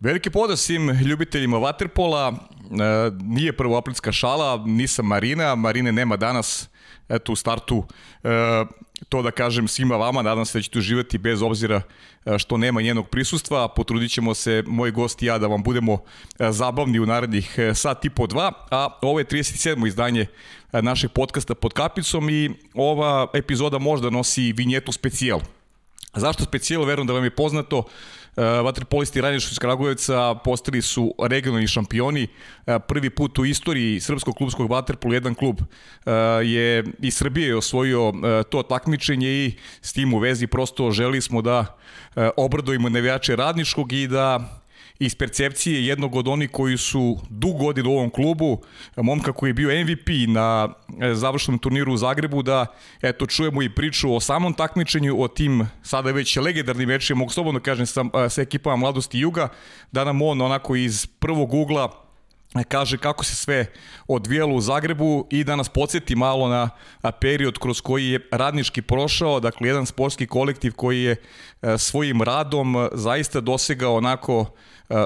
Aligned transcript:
Veliki 0.00 0.30
pozdrav 0.30 0.56
svim 0.56 0.90
ljubiteljima 0.90 1.56
Waterpola. 1.56 2.36
E, 2.36 2.36
nije 3.22 3.52
prvoaprilska 3.52 4.12
šala, 4.12 4.64
nisam 4.66 5.06
Marina, 5.06 5.54
Marine 5.54 5.92
nema 5.92 6.16
danas, 6.16 6.68
eto 7.08 7.32
u 7.32 7.36
startu 7.36 7.84
e, 8.24 8.28
to 9.08 9.22
da 9.22 9.30
kažem 9.30 9.68
svima 9.68 9.96
vama, 9.96 10.22
nadam 10.22 10.46
se 10.46 10.58
da 10.58 10.62
ćete 10.62 10.78
uživati 10.78 11.18
bez 11.18 11.42
obzira 11.42 11.82
e, 12.24 12.38
što 12.38 12.56
nema 12.56 12.82
njenog 12.82 13.08
prisustva, 13.08 13.68
potrudit 13.68 14.10
ćemo 14.12 14.34
se, 14.34 14.64
moj 14.66 14.90
gost 14.90 15.22
i 15.22 15.26
ja, 15.26 15.38
da 15.38 15.46
vam 15.46 15.62
budemo 15.62 15.98
e, 16.38 16.52
zabavni 16.52 16.98
u 17.00 17.06
narednih 17.06 17.54
e, 17.58 17.74
sat 17.74 18.04
i 18.04 18.10
po 18.10 18.26
dva, 18.26 18.52
a 18.70 18.98
ovo 19.02 19.18
je 19.18 19.24
37. 19.24 19.86
izdanje 19.86 20.26
našeg 20.72 21.10
podcasta 21.10 21.54
pod 21.54 21.72
kapicom 21.72 22.30
i 22.30 22.50
ova 22.74 23.26
epizoda 23.34 23.78
možda 23.78 24.10
nosi 24.10 24.52
vinjetu 24.52 24.92
specijal. 24.92 25.40
Zašto 26.14 26.44
specijal? 26.44 26.84
Verujem 26.84 27.06
da 27.06 27.12
vam 27.12 27.24
je 27.24 27.30
poznato. 27.30 27.84
Vaterpolisti 28.38 29.20
Radničkog 29.20 29.52
iz 29.52 29.58
Kragujevca 29.58 30.34
postali 30.34 30.82
su 30.82 31.14
regionalni 31.28 31.66
šampioni. 31.66 32.26
Prvi 32.88 33.10
put 33.10 33.38
u 33.38 33.44
istoriji 33.44 34.00
srpskog 34.00 34.36
klubskog 34.36 34.70
vaterpola 34.70 35.14
jedan 35.14 35.34
klub 35.34 35.60
je 36.44 36.84
i 37.02 37.10
Srbije 37.10 37.56
osvojio 37.56 38.12
to 38.50 38.62
takmičenje 38.62 39.28
i 39.28 39.52
s 39.82 39.92
tim 39.92 40.14
u 40.14 40.18
vezi 40.18 40.46
prosto 40.46 40.90
želi 40.90 41.20
smo 41.20 41.42
da 41.42 41.76
obradujemo 42.36 42.88
navijače 42.88 43.36
Radničkog 43.36 43.92
i 43.92 44.06
da 44.06 44.57
iz 44.98 45.14
percepcije 45.14 45.86
jednog 45.86 46.14
od 46.14 46.28
onih 46.28 46.50
koji 46.50 46.76
su 46.76 47.18
dug 47.30 47.56
godin 47.56 47.86
u 47.86 47.90
ovom 47.90 48.10
klubu, 48.10 48.62
momka 48.96 49.32
koji 49.32 49.50
je 49.50 49.54
bio 49.54 49.84
MVP 49.84 50.08
na 50.28 50.68
e, 51.00 51.14
završnom 51.14 51.58
turniru 51.58 51.92
u 51.92 51.96
Zagrebu, 51.96 52.42
da 52.42 52.66
eto 53.02 53.26
čujemo 53.26 53.62
i 53.62 53.74
priču 53.74 54.14
o 54.14 54.20
samom 54.20 54.54
takmičenju, 54.54 55.22
o 55.22 55.28
tim 55.28 55.68
sada 55.82 56.10
već 56.10 56.36
legendarnim 56.36 56.88
mečima, 56.88 57.18
mogu 57.18 57.30
slobodno 57.30 57.60
kažem 57.60 57.86
sa, 57.86 58.04
e, 58.24 58.28
sa 58.28 58.42
ekipama 58.42 58.76
Mladosti 58.76 59.18
Juga, 59.18 59.48
da 59.92 60.04
nam 60.04 60.22
on 60.22 60.40
onako 60.40 60.76
iz 60.76 61.06
prvog 61.06 61.54
ugla 61.54 62.08
kaže 62.68 62.98
kako 62.98 63.24
se 63.24 63.34
sve 63.34 63.66
odvijalo 64.08 64.54
u 64.54 64.60
Zagrebu 64.60 65.26
i 65.30 65.44
da 65.44 65.56
nas 65.56 65.68
podsjeti 65.68 66.16
malo 66.16 66.48
na 66.48 66.70
period 67.20 67.58
kroz 67.58 67.80
koji 67.80 68.08
je 68.08 68.28
radnički 68.32 68.82
prošao, 68.82 69.40
dakle 69.40 69.68
jedan 69.68 69.86
sportski 69.86 70.26
kolektiv 70.26 70.72
koji 70.72 71.02
je 71.02 71.16
e, 71.62 71.78
svojim 71.78 72.22
radom 72.22 72.88
zaista 72.92 73.40
dosegao 73.40 73.96
onako 73.96 74.46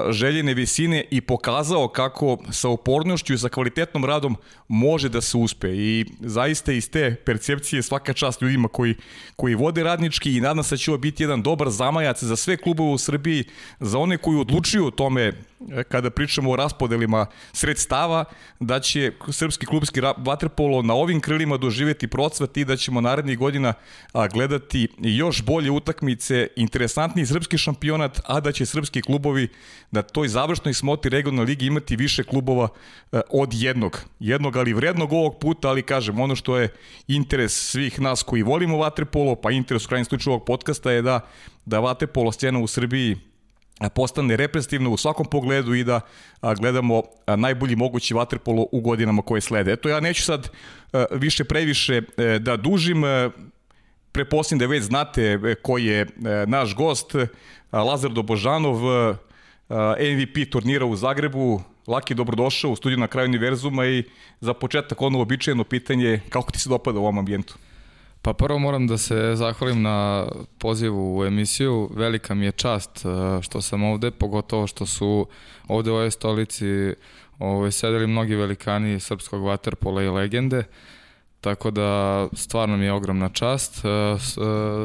željene 0.09 0.53
visine 0.53 1.05
i 1.11 1.21
pokazao 1.21 1.87
kako 1.87 2.37
sa 2.51 2.69
upornošću 2.69 3.33
i 3.33 3.37
sa 3.37 3.49
kvalitetnom 3.49 4.05
radom 4.05 4.35
može 4.67 5.09
da 5.09 5.21
se 5.21 5.37
uspe. 5.37 5.67
I 5.67 6.05
zaista 6.19 6.71
iz 6.71 6.89
te 6.89 7.15
percepcije 7.25 7.83
svaka 7.83 8.13
čast 8.13 8.41
ljudima 8.41 8.67
koji, 8.67 8.95
koji 9.35 9.55
vode 9.55 9.83
radnički 9.83 10.37
i 10.37 10.41
nadam 10.41 10.63
se 10.63 10.75
da 10.75 10.77
će 10.77 10.91
ovo 10.91 10.97
biti 10.97 11.23
jedan 11.23 11.41
dobar 11.41 11.69
zamajac 11.69 12.23
za 12.23 12.35
sve 12.35 12.57
klubove 12.57 12.91
u 12.91 12.97
Srbiji, 12.97 13.43
za 13.79 13.99
one 13.99 14.17
koji 14.17 14.37
odlučuju 14.37 14.85
o 14.85 14.91
tome 14.91 15.33
kada 15.89 16.09
pričamo 16.09 16.51
o 16.51 16.55
raspodelima 16.55 17.25
sredstava, 17.53 18.25
da 18.59 18.79
će 18.79 19.11
srpski 19.31 19.65
klubski 19.65 20.01
vaterpolo 20.17 20.81
na 20.81 20.93
ovim 20.93 21.21
krilima 21.21 21.57
doživjeti 21.57 22.07
procvat 22.07 22.57
i 22.57 22.65
da 22.65 22.77
ćemo 22.77 23.01
narednih 23.01 23.37
godina 23.37 23.73
gledati 24.33 24.87
još 24.97 25.43
bolje 25.43 25.71
utakmice, 25.71 26.47
interesantni 26.55 27.25
srpski 27.25 27.57
šampionat, 27.57 28.19
a 28.25 28.39
da 28.39 28.51
će 28.51 28.65
srpski 28.65 29.01
klubovi 29.01 29.47
na 29.91 30.01
toj 30.01 30.27
završnoj 30.27 30.73
smoti 30.73 31.09
regionalne 31.09 31.49
ligi 31.49 31.65
imati 31.65 31.95
više 31.95 32.23
klubova 32.23 32.67
od 33.29 33.53
jednog. 33.53 33.99
Jednog, 34.19 34.57
ali 34.57 34.73
vrednog 34.73 35.13
ovog 35.13 35.39
puta, 35.39 35.69
ali 35.69 35.81
kažem, 35.81 36.19
ono 36.19 36.35
što 36.35 36.57
je 36.57 36.69
interes 37.07 37.71
svih 37.71 38.01
nas 38.01 38.23
koji 38.23 38.43
volimo 38.43 38.77
vaterpolo, 38.77 39.35
pa 39.35 39.51
interes 39.51 39.85
u 39.85 39.87
krajnjem 39.87 40.05
slučaju 40.05 40.33
ovog 40.33 40.45
podcasta 40.45 40.91
je 40.91 41.01
da, 41.01 41.19
da 41.65 41.79
vaterpolo 41.79 42.31
scena 42.31 42.59
u 42.59 42.67
Srbiji 42.67 43.17
postane 43.89 44.37
reprezentativno 44.37 44.91
u 44.91 44.97
svakom 44.97 45.25
pogledu 45.25 45.73
i 45.73 45.83
da 45.83 46.01
gledamo 46.59 47.01
najbolji 47.37 47.75
mogući 47.75 48.13
vaterpolo 48.13 48.65
u 48.71 48.81
godinama 48.81 49.21
koje 49.21 49.41
slede. 49.41 49.73
Eto, 49.73 49.89
ja 49.89 49.99
neću 49.99 50.23
sad 50.23 50.49
više 51.11 51.43
previše 51.43 52.01
e, 52.17 52.39
da 52.39 52.57
dužim, 52.57 53.05
e, 53.05 53.29
preposlim 54.11 54.59
da 54.59 54.65
već 54.65 54.83
znate 54.83 55.23
e, 55.23 55.55
ko 55.55 55.77
je 55.77 56.07
naš 56.47 56.75
gost, 56.75 57.15
Lazar 57.71 58.11
Dobožanov, 58.11 58.77
MVP 60.15 60.51
turnira 60.51 60.85
u 60.85 60.95
Zagrebu, 60.95 61.61
Laki, 61.87 62.15
dobrodošao 62.15 62.71
u 62.71 62.75
studiju 62.75 62.99
na 62.99 63.07
kraju 63.07 63.29
univerzuma 63.29 63.85
i 63.85 64.03
za 64.41 64.53
početak 64.53 65.01
ono 65.01 65.21
običajeno 65.21 65.63
pitanje 65.63 66.19
kako 66.29 66.51
ti 66.51 66.59
se 66.59 66.69
dopada 66.69 66.99
u 66.99 67.01
ovom 67.01 67.17
ambijentu? 67.17 67.55
Pa 68.21 68.33
prvo 68.33 68.59
moram 68.59 68.87
da 68.87 68.97
se 68.97 69.35
zahvalim 69.35 69.81
na 69.81 70.27
pozivu 70.57 71.17
u 71.17 71.25
emisiju. 71.25 71.89
Velika 71.95 72.33
mi 72.33 72.45
je 72.45 72.51
čast 72.51 73.05
e, 73.05 73.09
što 73.41 73.61
sam 73.61 73.83
ovde, 73.83 74.11
pogotovo 74.11 74.67
što 74.67 74.85
su 74.85 75.27
ovde 75.67 75.91
u 75.91 75.93
ovoj 75.93 76.11
stolici 76.11 76.93
ovaj, 77.39 77.71
sedeli 77.71 78.07
mnogi 78.07 78.35
velikani 78.35 78.99
srpskog 78.99 79.43
vaterpola 79.43 80.03
i 80.03 80.09
legende. 80.09 80.63
Tako 81.41 81.71
da 81.71 82.27
stvarno 82.33 82.77
mi 82.77 82.85
je 82.85 82.93
ogromna 82.93 83.29
čast. 83.29 83.85
E, 83.85 83.89
e, 83.89 84.17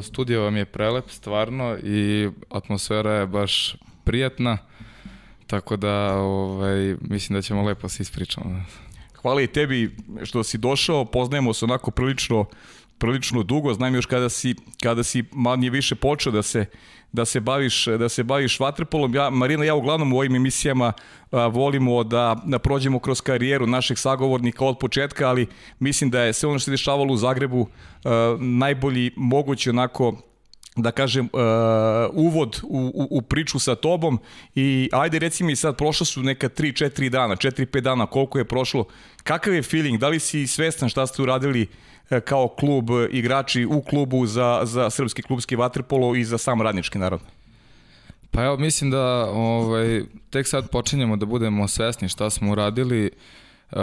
studio 0.02 0.42
vam 0.42 0.56
je 0.56 0.64
prelep 0.64 1.10
stvarno 1.10 1.76
i 1.82 2.28
atmosfera 2.50 3.12
je 3.12 3.26
baš 3.26 3.76
prijatna. 4.08 4.58
Tako 5.46 5.76
da 5.76 6.16
ovaj, 6.16 6.96
mislim 7.00 7.38
da 7.38 7.42
ćemo 7.42 7.62
lepo 7.62 7.88
se 7.88 8.02
ispričamo. 8.02 8.64
Hvala 9.22 9.42
i 9.42 9.46
tebi 9.46 9.96
što 10.24 10.42
si 10.42 10.58
došao. 10.58 11.04
Poznajemo 11.04 11.54
se 11.54 11.64
onako 11.64 11.90
prilično 11.90 12.46
prilično 12.98 13.42
dugo, 13.42 13.74
znam 13.74 13.94
još 13.94 14.06
kada 14.06 14.28
si, 14.28 14.54
kada 14.82 15.02
si 15.02 15.24
manje 15.32 15.70
više 15.70 15.94
počeo 15.94 16.32
da 16.32 16.42
se, 16.42 16.66
da 17.12 17.24
se 17.24 17.40
baviš, 17.40 17.86
da 17.86 18.08
se 18.08 18.22
baviš 18.24 18.60
vaterpolom. 18.60 19.14
Ja, 19.14 19.30
Marina, 19.30 19.64
ja 19.64 19.74
uglavnom 19.74 20.12
u 20.12 20.18
ovim 20.18 20.34
emisijama 20.34 20.92
a, 21.30 21.46
volimo 21.46 22.04
da, 22.04 22.36
da 22.44 22.58
prođemo 22.58 22.98
kroz 22.98 23.20
karijeru 23.20 23.66
našeg 23.66 23.98
sagovornika 23.98 24.64
od 24.64 24.78
početka, 24.78 25.28
ali 25.28 25.46
mislim 25.78 26.10
da 26.10 26.22
je 26.22 26.32
sve 26.32 26.48
ono 26.48 26.58
što 26.58 26.64
se 26.64 26.70
dešavalo 26.70 27.14
u 27.14 27.16
Zagrebu 27.16 27.68
a, 28.04 28.36
najbolji 28.40 29.10
mogući 29.16 29.70
onako 29.70 30.16
da 30.82 30.90
kažem, 30.90 31.28
uh, 31.32 31.40
uvod 32.12 32.60
u, 32.62 32.92
u, 32.94 33.08
u 33.10 33.22
priču 33.22 33.58
sa 33.58 33.74
tobom 33.74 34.18
i 34.54 34.88
ajde 34.92 35.18
reci 35.18 35.44
mi 35.44 35.56
sad, 35.56 35.76
prošlo 35.76 36.06
su 36.06 36.22
neka 36.22 36.48
3-4 36.48 37.08
dana, 37.08 37.36
4-5 37.36 37.80
dana, 37.80 38.06
koliko 38.06 38.38
je 38.38 38.44
prošlo, 38.44 38.84
kakav 39.22 39.54
je 39.54 39.62
feeling, 39.62 39.98
da 39.98 40.08
li 40.08 40.20
si 40.20 40.46
svestan 40.46 40.88
šta 40.88 41.06
ste 41.06 41.22
uradili 41.22 41.68
E, 42.10 42.20
kao 42.20 42.48
klub 42.48 42.90
igrači 43.10 43.66
u 43.66 43.82
klubu 43.82 44.26
za, 44.26 44.60
za 44.64 44.90
srpski 44.90 45.22
klubski 45.22 45.56
vaterpolo 45.56 46.14
i 46.14 46.24
za 46.24 46.38
sam 46.38 46.62
radnički 46.62 46.98
narod? 46.98 47.20
Pa 48.30 48.44
evo, 48.44 48.56
mislim 48.56 48.90
da 48.90 49.30
ovaj, 49.30 50.02
tek 50.30 50.46
sad 50.46 50.70
počinjemo 50.70 51.16
da 51.16 51.26
budemo 51.26 51.68
svesni 51.68 52.08
šta 52.08 52.30
smo 52.30 52.52
uradili 52.52 53.10
uh, 53.70 53.78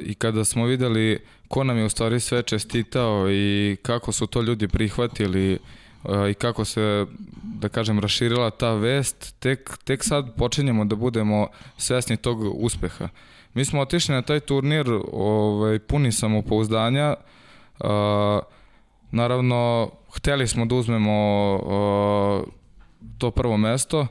i 0.00 0.14
kada 0.14 0.44
smo 0.44 0.66
videli 0.66 1.20
ko 1.48 1.64
nam 1.64 1.78
je 1.78 1.84
u 1.84 1.88
stvari 1.88 2.20
sve 2.20 2.42
čestitao 2.42 3.30
i 3.30 3.76
kako 3.82 4.12
su 4.12 4.26
to 4.26 4.42
ljudi 4.42 4.68
prihvatili 4.68 5.52
uh, 5.52 5.60
i 6.30 6.34
kako 6.34 6.64
se, 6.64 7.06
da 7.42 7.68
kažem, 7.68 7.98
raširila 7.98 8.50
ta 8.50 8.72
vest, 8.72 9.34
tek, 9.38 9.78
tek 9.84 10.04
sad 10.04 10.34
počinjemo 10.36 10.84
da 10.84 10.96
budemo 10.96 11.48
svesni 11.76 12.16
tog 12.16 12.64
uspeha. 12.64 13.08
Mi 13.54 13.64
smo 13.64 13.80
otišli 13.80 14.14
na 14.14 14.22
taj 14.22 14.40
turnir 14.40 14.86
ovaj, 15.12 15.78
puni 15.78 16.12
samopouzdanja, 16.12 17.14
Uh, 17.84 18.42
naravno, 19.10 19.90
hteli 20.12 20.46
smo 20.46 20.66
da 20.66 20.74
uzmemo 20.74 21.54
uh, 21.54 22.52
to 23.18 23.30
prvo 23.30 23.56
mesto, 23.56 24.00
uh, 24.00 24.08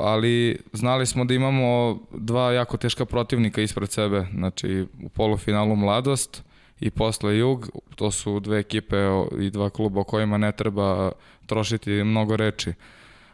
ali 0.00 0.58
znali 0.72 1.06
smo 1.06 1.24
da 1.24 1.34
imamo 1.34 1.98
dva 2.10 2.52
jako 2.52 2.76
teška 2.76 3.04
protivnika 3.04 3.60
ispred 3.60 3.90
sebe, 3.90 4.26
znači 4.34 4.86
u 5.02 5.08
polufinalu 5.08 5.76
Mladost 5.76 6.44
i 6.82 6.90
posle 6.90 7.38
Jug, 7.38 7.70
to 7.96 8.10
su 8.10 8.40
dve 8.40 8.58
ekipe 8.58 8.96
i 9.40 9.50
dva 9.50 9.70
kluba 9.70 10.00
o 10.00 10.04
kojima 10.04 10.38
ne 10.38 10.52
treba 10.52 11.12
trošiti 11.46 11.90
mnogo 11.90 12.36
reči. 12.36 12.72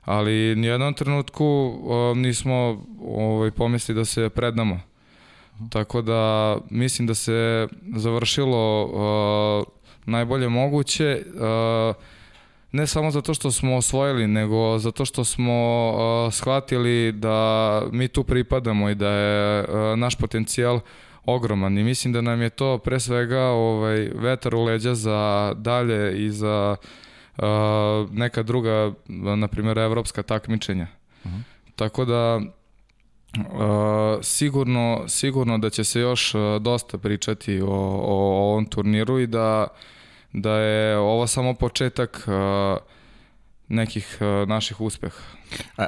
Ali 0.04 0.56
nijednom 0.56 0.94
trenutku 0.94 1.44
uh, 1.44 2.16
nismo 2.16 2.84
ovaj, 3.04 3.50
pomisli 3.50 3.94
da 3.94 4.04
se 4.04 4.28
prednamo. 4.28 4.80
Tako 5.70 6.02
da 6.02 6.56
mislim 6.70 7.06
da 7.06 7.14
se 7.14 7.68
završilo 7.96 8.84
uh, 8.84 9.66
najbolje 10.06 10.48
moguće. 10.48 11.22
Uh, 11.34 11.96
ne 12.72 12.86
samo 12.86 13.10
zato 13.10 13.34
što 13.34 13.50
smo 13.50 13.76
osvojili, 13.76 14.26
nego 14.26 14.78
zato 14.78 15.04
što 15.04 15.24
smo 15.24 15.90
uh, 15.90 16.32
shvatili 16.32 17.12
da 17.12 17.82
mi 17.92 18.08
tu 18.08 18.24
pripadamo 18.24 18.90
i 18.90 18.94
da 18.94 19.08
je 19.08 19.60
uh, 19.60 19.98
naš 19.98 20.16
potencijal 20.16 20.80
ogroman 21.34 21.78
i 21.78 21.84
mislim 21.84 22.12
da 22.12 22.20
nam 22.20 22.42
je 22.42 22.50
to 22.50 22.78
pre 22.78 23.00
svega 23.00 23.40
ovaj 23.40 24.10
vetar 24.14 24.54
u 24.54 24.64
leđa 24.64 24.94
za 24.94 25.54
dalje 25.56 26.26
i 26.26 26.30
za 26.30 26.76
uh, 27.36 27.44
neka 28.12 28.42
druga, 28.42 28.92
na 29.36 29.48
primjer, 29.48 29.78
evropska 29.78 30.22
takmičenja. 30.22 30.86
Uh 31.24 31.30
mhm. 31.30 31.38
-huh. 31.38 31.42
Tako 31.76 32.04
da 32.04 32.40
Uh, 33.36 33.44
sigurno, 34.22 35.04
sigurno 35.08 35.58
da 35.58 35.70
će 35.70 35.84
se 35.84 36.00
još 36.00 36.32
dosta 36.60 36.98
pričati 36.98 37.60
o, 37.60 37.66
o 38.02 38.14
ovom 38.50 38.66
turniru 38.66 39.18
i 39.18 39.26
da, 39.26 39.66
da 40.32 40.52
je 40.52 40.98
ovo 40.98 41.26
samo 41.26 41.54
početak 41.54 42.24
uh, 42.26 42.78
nekih 43.68 44.18
uh, 44.20 44.48
naših 44.48 44.80
uspeha. 44.80 45.37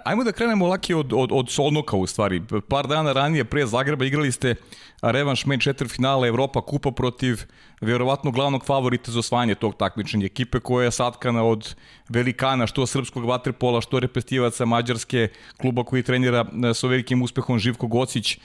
Ajmo 0.05 0.25
da 0.25 0.33
krenemo 0.33 0.67
laki 0.67 0.95
od, 0.95 1.13
od, 1.13 1.29
od 1.33 1.51
Solnoka 1.51 1.97
u 1.97 2.07
stvari. 2.07 2.43
Par 2.69 2.87
dana 2.87 3.13
ranije 3.13 3.45
pre 3.45 3.67
Zagreba 3.67 4.05
igrali 4.05 4.33
ste 4.33 4.55
revanš 5.03 5.47
men 5.47 5.61
finala 5.89 6.27
Evropa 6.27 6.61
kupa 6.61 6.91
protiv 6.91 7.45
verovatno 7.81 8.31
glavnog 8.31 8.65
favorita 8.65 9.13
za 9.13 9.19
osvajanje 9.19 9.55
tog 9.55 9.77
takmičenja. 9.77 10.27
Ekipe 10.27 10.61
koja 10.61 10.85
je 10.85 10.91
satkana 10.91 11.45
od 11.45 11.75
velikana, 12.09 12.67
što 12.67 12.87
srpskog 12.87 13.25
vaterpola, 13.25 13.81
što 13.81 14.01
repestivaca 14.01 14.65
Mađarske, 14.65 15.29
kluba 15.61 15.85
koji 15.85 16.03
trenira 16.03 16.45
e, 16.71 16.75
sa 16.75 16.87
velikim 16.87 17.23
uspehom 17.23 17.59
Živko 17.59 17.87
Gocić. 17.87 18.35
E, 18.35 18.39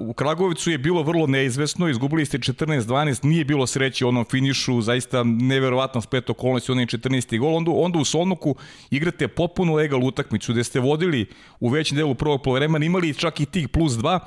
u 0.00 0.12
Kragovicu 0.12 0.70
je 0.70 0.78
bilo 0.78 1.02
vrlo 1.02 1.26
neizvesno, 1.26 1.88
izgubili 1.88 2.26
ste 2.26 2.38
14-12, 2.38 3.24
nije 3.24 3.44
bilo 3.44 3.66
sreće 3.66 4.06
onom 4.06 4.24
finišu, 4.24 4.80
zaista 4.80 5.22
neverovatno 5.24 6.00
spet 6.00 6.30
okolnosti, 6.30 6.72
onaj 6.72 6.86
14. 6.86 7.38
gol. 7.38 7.56
Onda, 7.56 7.70
onda 7.70 7.98
u 7.98 8.04
Solnoku 8.04 8.56
igrate 8.90 9.28
popuno 9.28 9.74
legal 9.74 10.04
utakmicu, 10.04 10.37
gde 10.46 10.64
ste 10.64 10.80
vodili 10.80 11.26
u 11.60 11.68
većem 11.68 11.96
delu 11.96 12.14
prvog 12.14 12.42
polovremena, 12.42 12.84
imali 12.84 13.14
čak 13.14 13.40
i 13.40 13.46
tih 13.46 13.68
plus 13.68 13.92
2, 13.92 14.18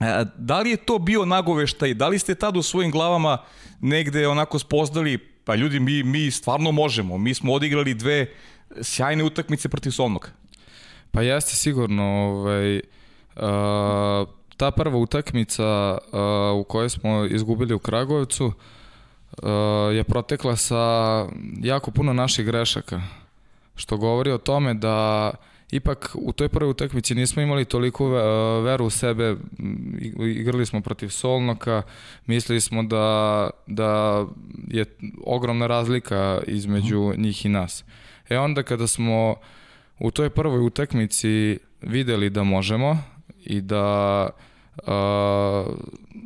E, 0.00 0.24
da 0.36 0.60
li 0.60 0.70
je 0.70 0.76
to 0.76 0.98
bio 0.98 1.24
nagoveštaj? 1.24 1.94
Da 1.94 2.08
li 2.08 2.18
ste 2.18 2.34
tad 2.34 2.56
u 2.56 2.62
svojim 2.62 2.90
glavama 2.90 3.38
negde 3.80 4.28
onako 4.28 4.58
spoznali, 4.58 5.18
pa 5.44 5.54
ljudi, 5.54 5.80
mi, 5.80 6.02
mi 6.02 6.30
stvarno 6.30 6.72
možemo. 6.72 7.18
Mi 7.18 7.34
smo 7.34 7.52
odigrali 7.52 7.94
dve 7.94 8.26
sjajne 8.80 9.24
utakmice 9.24 9.68
protiv 9.68 9.90
Solnog. 9.90 10.30
Pa 11.10 11.22
jeste 11.22 11.56
sigurno. 11.56 12.04
Ovaj, 12.04 12.76
uh, 12.76 14.28
ta 14.56 14.70
prva 14.70 14.98
utakmica 14.98 15.98
uh, 16.12 16.60
u 16.60 16.64
kojoj 16.64 16.88
smo 16.88 17.24
izgubili 17.24 17.74
u 17.74 17.78
Kragovcu 17.78 18.46
uh, 18.46 18.54
je 19.92 20.04
protekla 20.04 20.56
sa 20.56 21.26
jako 21.62 21.90
puno 21.90 22.12
naših 22.12 22.46
grešaka. 22.46 23.02
Što 23.78 23.96
govori 23.96 24.30
o 24.30 24.38
tome 24.38 24.74
da 24.74 25.30
ipak 25.70 26.10
u 26.14 26.32
toj 26.32 26.48
prvoj 26.48 26.70
utakmici 26.70 27.14
nismo 27.14 27.42
imali 27.42 27.64
toliko 27.64 28.06
e, 28.06 28.22
veru 28.62 28.84
u 28.84 28.90
sebe, 28.90 29.36
igrali 30.18 30.66
smo 30.66 30.80
protiv 30.80 31.08
Solnoka, 31.08 31.82
mislili 32.26 32.60
smo 32.60 32.82
da, 32.82 33.50
da 33.66 34.24
je 34.68 34.84
ogromna 35.24 35.66
razlika 35.66 36.40
između 36.46 37.08
mhm. 37.08 37.22
njih 37.22 37.46
i 37.46 37.48
nas. 37.48 37.84
E 38.28 38.38
onda 38.38 38.62
kada 38.62 38.86
smo 38.86 39.34
u 39.98 40.10
toj 40.10 40.30
prvoj 40.30 40.66
utakmici 40.66 41.58
videli 41.82 42.30
da 42.30 42.42
možemo 42.42 42.98
i 43.44 43.60
da 43.60 44.28
a, 44.86 45.64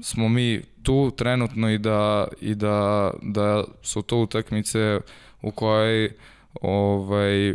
smo 0.02 0.28
mi 0.28 0.62
tu 0.82 1.12
trenutno 1.16 1.70
i 1.70 1.78
da, 1.78 2.28
i 2.40 2.54
da, 2.54 3.10
da 3.22 3.64
su 3.82 4.02
to 4.02 4.18
utakmice 4.18 5.00
u 5.42 5.50
kojoj 5.50 6.10
ovaj, 6.60 7.54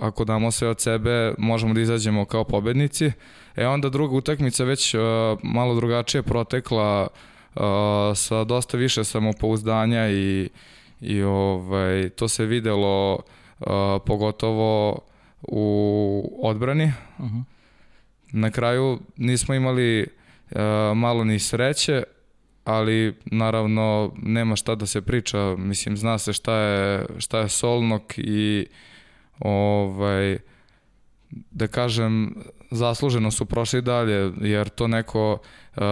ako 0.00 0.24
damo 0.24 0.50
sve 0.50 0.68
od 0.68 0.80
sebe, 0.80 1.34
možemo 1.38 1.74
da 1.74 1.80
izađemo 1.80 2.24
kao 2.24 2.44
pobednici. 2.44 3.12
E 3.56 3.66
onda 3.66 3.88
druga 3.88 4.16
utakmica 4.16 4.64
već 4.64 4.94
uh, 4.94 5.00
malo 5.42 5.74
drugačije 5.74 6.22
protekla 6.22 7.06
uh, 7.54 7.62
sa 8.14 8.44
dosta 8.44 8.76
više 8.76 9.04
samopouzdanja 9.04 10.08
i, 10.10 10.48
i 11.00 11.22
ovaj, 11.22 12.08
to 12.08 12.28
se 12.28 12.46
videlo 12.46 13.14
uh, 13.14 13.66
pogotovo 14.06 14.98
u 15.42 16.40
odbrani. 16.42 16.92
Uh 17.18 17.24
-huh. 17.24 17.42
Na 18.32 18.50
kraju 18.50 18.98
nismo 19.16 19.54
imali 19.54 20.06
uh, 20.50 20.60
malo 20.96 21.24
ni 21.24 21.38
sreće, 21.38 22.02
ali 22.64 23.14
naravno 23.24 24.12
nema 24.22 24.56
šta 24.56 24.74
da 24.74 24.86
se 24.86 25.02
priča, 25.02 25.54
mislim 25.58 25.96
zna 25.96 26.18
se 26.18 26.32
šta 26.32 26.56
je, 26.56 27.06
šta 27.18 27.38
je 27.38 27.48
Solnok 27.48 28.18
i 28.18 28.66
ovaj, 29.38 30.38
da 31.50 31.66
kažem, 31.66 32.34
zasluženo 32.70 33.30
su 33.30 33.44
prošli 33.44 33.82
dalje, 33.82 34.32
jer 34.40 34.68
to 34.68 34.88
neko 34.88 35.32
uh, 35.32 35.82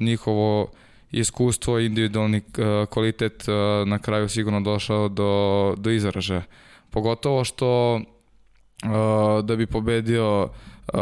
njihovo 0.00 0.70
iskustvo, 1.10 1.78
individualni 1.78 2.36
uh, 2.38 2.88
kvalitet 2.88 3.48
uh, 3.48 3.88
na 3.88 3.98
kraju 3.98 4.28
sigurno 4.28 4.60
došao 4.60 5.08
do, 5.08 5.74
do 5.78 5.90
izražaja. 5.90 6.42
Pogotovo 6.90 7.44
što 7.44 7.94
uh, 7.94 9.44
da 9.44 9.56
bi 9.56 9.66
pobedio 9.66 10.42
uh, 10.42 11.00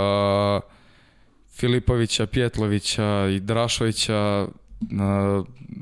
Filipovića, 1.57 2.27
Pjetlovića 2.27 3.29
i 3.31 3.41
Drašovića, 3.41 4.47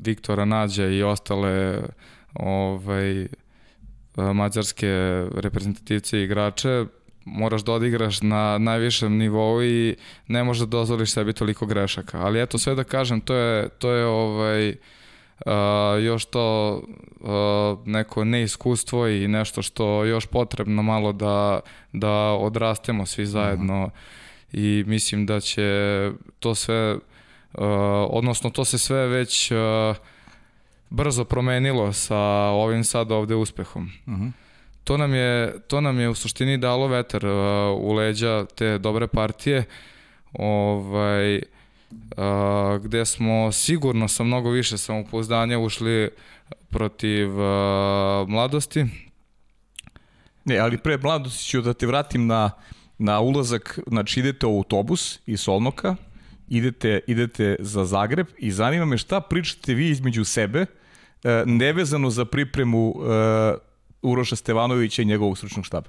Viktora 0.03 0.45
Nađa 0.45 0.87
i 0.87 1.03
ostale 1.03 1.81
ovaj, 2.33 3.27
mađarske 4.33 4.87
reprezentativce 5.35 6.19
i 6.19 6.23
igrače, 6.23 6.85
moraš 7.25 7.63
da 7.63 7.71
odigraš 7.71 8.21
na 8.21 8.57
najvišem 8.57 9.17
nivou 9.17 9.63
i 9.63 9.95
ne 10.27 10.43
možeš 10.43 10.59
da 10.59 10.65
dozvoliš 10.65 11.11
sebi 11.11 11.33
toliko 11.33 11.65
grešaka. 11.65 12.19
Ali 12.21 12.41
eto, 12.41 12.57
sve 12.57 12.75
da 12.75 12.83
kažem, 12.83 13.21
to 13.21 13.33
je, 13.33 13.69
to 13.69 13.91
je 13.91 14.05
ovaj, 14.05 14.69
uh, 14.69 15.53
još 16.03 16.25
to 16.25 16.77
uh, 17.19 17.87
neko 17.87 18.23
neiskustvo 18.23 19.07
i 19.07 19.27
nešto 19.27 19.61
što 19.61 20.05
još 20.05 20.25
potrebno 20.25 20.83
malo 20.83 21.13
da, 21.13 21.59
da 21.93 22.13
odrastemo 22.19 23.05
svi 23.05 23.25
zajedno 23.25 23.83
uh 23.83 23.91
-huh. 24.53 24.81
i 24.81 24.83
mislim 24.87 25.25
da 25.25 25.39
će 25.39 26.11
to 26.39 26.55
sve, 26.55 26.97
odnosno 28.09 28.49
to 28.49 28.65
se 28.65 28.77
sve 28.77 29.07
već 29.07 29.51
uh, 29.51 29.57
brzo 30.89 31.23
promenilo 31.23 31.93
sa 31.93 32.17
ovim 32.49 32.83
sad 32.83 33.11
ovde 33.11 33.35
uspehom. 33.35 33.91
Uh 34.05 34.13
mhm. 34.13 34.23
-huh. 34.23 34.31
To 34.83 34.97
nam 34.97 35.13
je 35.13 35.59
to 35.67 35.81
nam 35.81 35.99
je 35.99 36.09
u 36.09 36.15
suštini 36.15 36.57
dalo 36.57 36.87
vetar 36.87 37.25
uh, 37.25 37.31
u 37.77 37.93
leđa 37.93 38.45
te 38.45 38.77
dobre 38.77 39.07
partije. 39.07 39.63
Ovaj 40.33 41.35
uh, 41.35 41.41
gde 42.83 43.05
smo 43.05 43.51
sigurno 43.51 44.07
sa 44.07 44.23
mnogo 44.23 44.49
više 44.49 44.77
samopouzdanja 44.77 45.59
ušli 45.59 46.09
protiv 46.69 47.29
uh, 47.29 48.29
mladosti. 48.29 48.85
Ne, 50.45 50.57
ali 50.57 50.77
pre 50.77 50.97
mladosti 50.97 51.45
ću 51.45 51.61
da 51.61 51.73
te 51.73 51.87
vratim 51.87 52.27
na, 52.27 52.51
na 52.97 53.19
ulazak, 53.19 53.79
znači 53.87 54.19
idete 54.19 54.45
u 54.45 54.57
autobus 54.57 55.19
iz 55.25 55.39
Solnoka, 55.39 55.95
idete, 56.49 56.99
idete 57.07 57.55
za 57.59 57.85
Zagreb 57.85 58.27
i 58.37 58.51
zanima 58.51 58.85
me 58.85 58.97
šta 58.97 59.21
pričate 59.21 59.73
vi 59.73 59.89
između 59.89 60.23
sebe 60.23 60.65
E, 61.23 61.43
nevezano 61.45 62.09
za 62.09 62.25
pripremu 62.25 62.93
e, 62.95 63.55
Uroša 64.01 64.35
Stevanovića 64.35 65.01
i 65.01 65.05
njegovog 65.05 65.37
stručnog 65.37 65.65
štaba? 65.65 65.87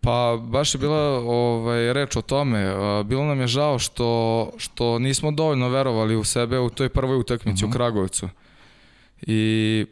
Pa 0.00 0.38
baš 0.42 0.74
je 0.74 0.78
bila 0.78 1.18
ovaj, 1.18 1.92
reč 1.92 2.16
o 2.16 2.22
tome. 2.22 2.58
E, 2.58 3.04
bilo 3.04 3.24
nam 3.24 3.40
je 3.40 3.46
žao 3.46 3.78
što, 3.78 4.50
što 4.56 4.98
nismo 4.98 5.30
dovoljno 5.30 5.68
verovali 5.68 6.16
u 6.16 6.24
sebe 6.24 6.58
u 6.58 6.70
toj 6.70 6.88
prvoj 6.88 7.18
utakmici 7.18 7.54
uh 7.54 7.60
-huh. 7.60 7.64
u 7.64 7.68
mhm. 7.68 7.76
Kragujevcu. 7.76 8.28
I 9.22 9.86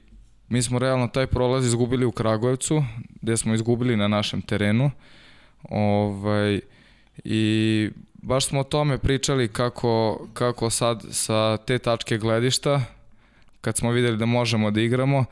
mi 0.48 0.62
smo 0.62 0.78
realno 0.78 1.08
taj 1.08 1.26
prolaz 1.26 1.66
izgubili 1.66 2.04
u 2.04 2.12
Kragujevcu, 2.12 2.84
gde 3.22 3.36
smo 3.36 3.54
izgubili 3.54 3.96
na 3.96 4.08
našem 4.08 4.42
terenu. 4.42 4.90
Ovaj, 5.70 6.60
I 7.24 7.90
baš 8.18 8.46
smo 8.46 8.60
o 8.60 8.64
tome 8.64 8.98
pričali 8.98 9.48
kako, 9.48 10.26
kako 10.34 10.70
sad 10.70 11.04
sa 11.10 11.56
te 11.56 11.78
tačke 11.78 12.18
gledišta 12.18 12.82
kad 13.60 13.76
smo 13.76 13.90
videli 13.90 14.16
da 14.16 14.26
možemo 14.26 14.70
da 14.70 14.80
igramo, 14.80 15.24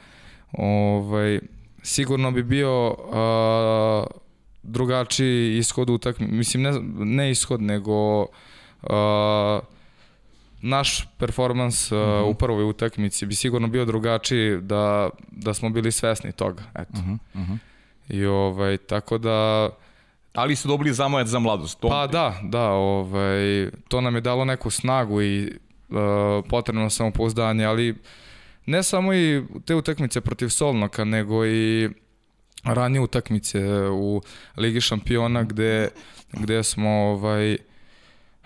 ovaj, 0.52 1.40
sigurno 1.82 2.30
bi 2.30 2.42
bio 2.42 2.96
a, 3.12 4.04
drugačiji 4.62 5.58
ishod 5.58 5.90
utakmice, 5.90 6.32
mislim 6.32 6.62
ne, 6.62 6.72
ne 7.04 7.30
ishod, 7.30 7.62
nego 7.62 8.26
a, 8.82 9.60
naš 10.62 11.08
performans 11.18 11.92
uh, 11.92 11.98
mm 11.98 12.02
-hmm. 12.02 12.30
u 12.30 12.34
prvoj 12.34 12.64
utakmici 12.64 13.26
bi 13.26 13.34
sigurno 13.34 13.68
bio 13.68 13.84
drugačiji 13.84 14.60
da, 14.60 15.10
da 15.30 15.54
smo 15.54 15.70
bili 15.70 15.92
svesni 15.92 16.32
toga. 16.32 16.62
Eto. 16.74 16.98
Mm 16.98 17.20
-hmm. 17.34 17.58
I 18.08 18.26
ovaj, 18.26 18.76
tako 18.76 19.18
da... 19.18 19.70
Ali 20.36 20.56
su 20.56 20.68
dobili 20.68 20.92
zamojac 20.92 21.28
za 21.28 21.38
mladost. 21.38 21.80
To... 21.80 21.88
Pa 21.88 22.06
da, 22.06 22.40
da, 22.42 22.70
ovaj, 22.70 23.70
to 23.88 24.00
nam 24.00 24.14
je 24.14 24.20
dalo 24.20 24.44
neku 24.44 24.70
snagu 24.70 25.22
i 25.22 25.52
uh, 25.88 25.96
potrebno 26.48 26.90
samopouzdanje, 26.90 27.64
ali 27.64 27.94
ne 28.66 28.82
samo 28.82 29.14
i 29.14 29.42
te 29.64 29.74
utakmice 29.74 30.20
protiv 30.20 30.48
Solnoka, 30.48 31.04
nego 31.04 31.46
i 31.46 31.90
ranije 32.64 33.00
utakmice 33.00 33.88
u 33.88 34.22
Ligi 34.56 34.80
šampiona 34.80 35.42
gde, 35.42 35.88
gde 36.32 36.62
smo 36.62 36.90
ovaj, 36.90 37.56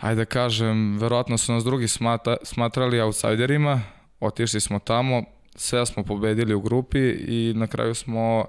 ajde 0.00 0.20
da 0.20 0.24
kažem, 0.24 0.98
verovatno 0.98 1.38
su 1.38 1.52
nas 1.52 1.64
drugi 1.64 1.88
smata, 1.88 2.36
smatrali 2.42 3.00
outsiderima, 3.00 3.82
otišli 4.20 4.60
smo 4.60 4.78
tamo, 4.78 5.22
sve 5.54 5.86
smo 5.86 6.02
pobedili 6.02 6.54
u 6.54 6.60
grupi 6.60 6.98
i 7.10 7.52
na 7.56 7.66
kraju 7.66 7.94
smo 7.94 8.44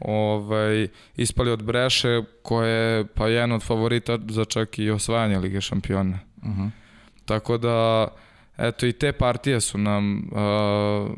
ovaj, 0.00 0.88
ispali 1.16 1.50
od 1.50 1.62
Breše 1.62 2.22
koja 2.42 2.68
je 2.68 3.04
pa 3.14 3.28
jedan 3.28 3.52
od 3.52 3.62
favorita 3.62 4.18
za 4.28 4.44
čak 4.44 4.78
i 4.78 4.90
osvajanje 4.90 5.38
Lige 5.38 5.60
šampiona. 5.60 6.18
Uh 6.36 6.48
mhm. 6.48 6.62
-huh. 6.62 6.70
Tako 7.24 7.58
da, 7.58 8.08
eto 8.58 8.86
i 8.86 8.92
te 8.92 9.12
partije 9.12 9.60
su 9.60 9.78
nam 9.78 10.30
uh, 10.32 11.10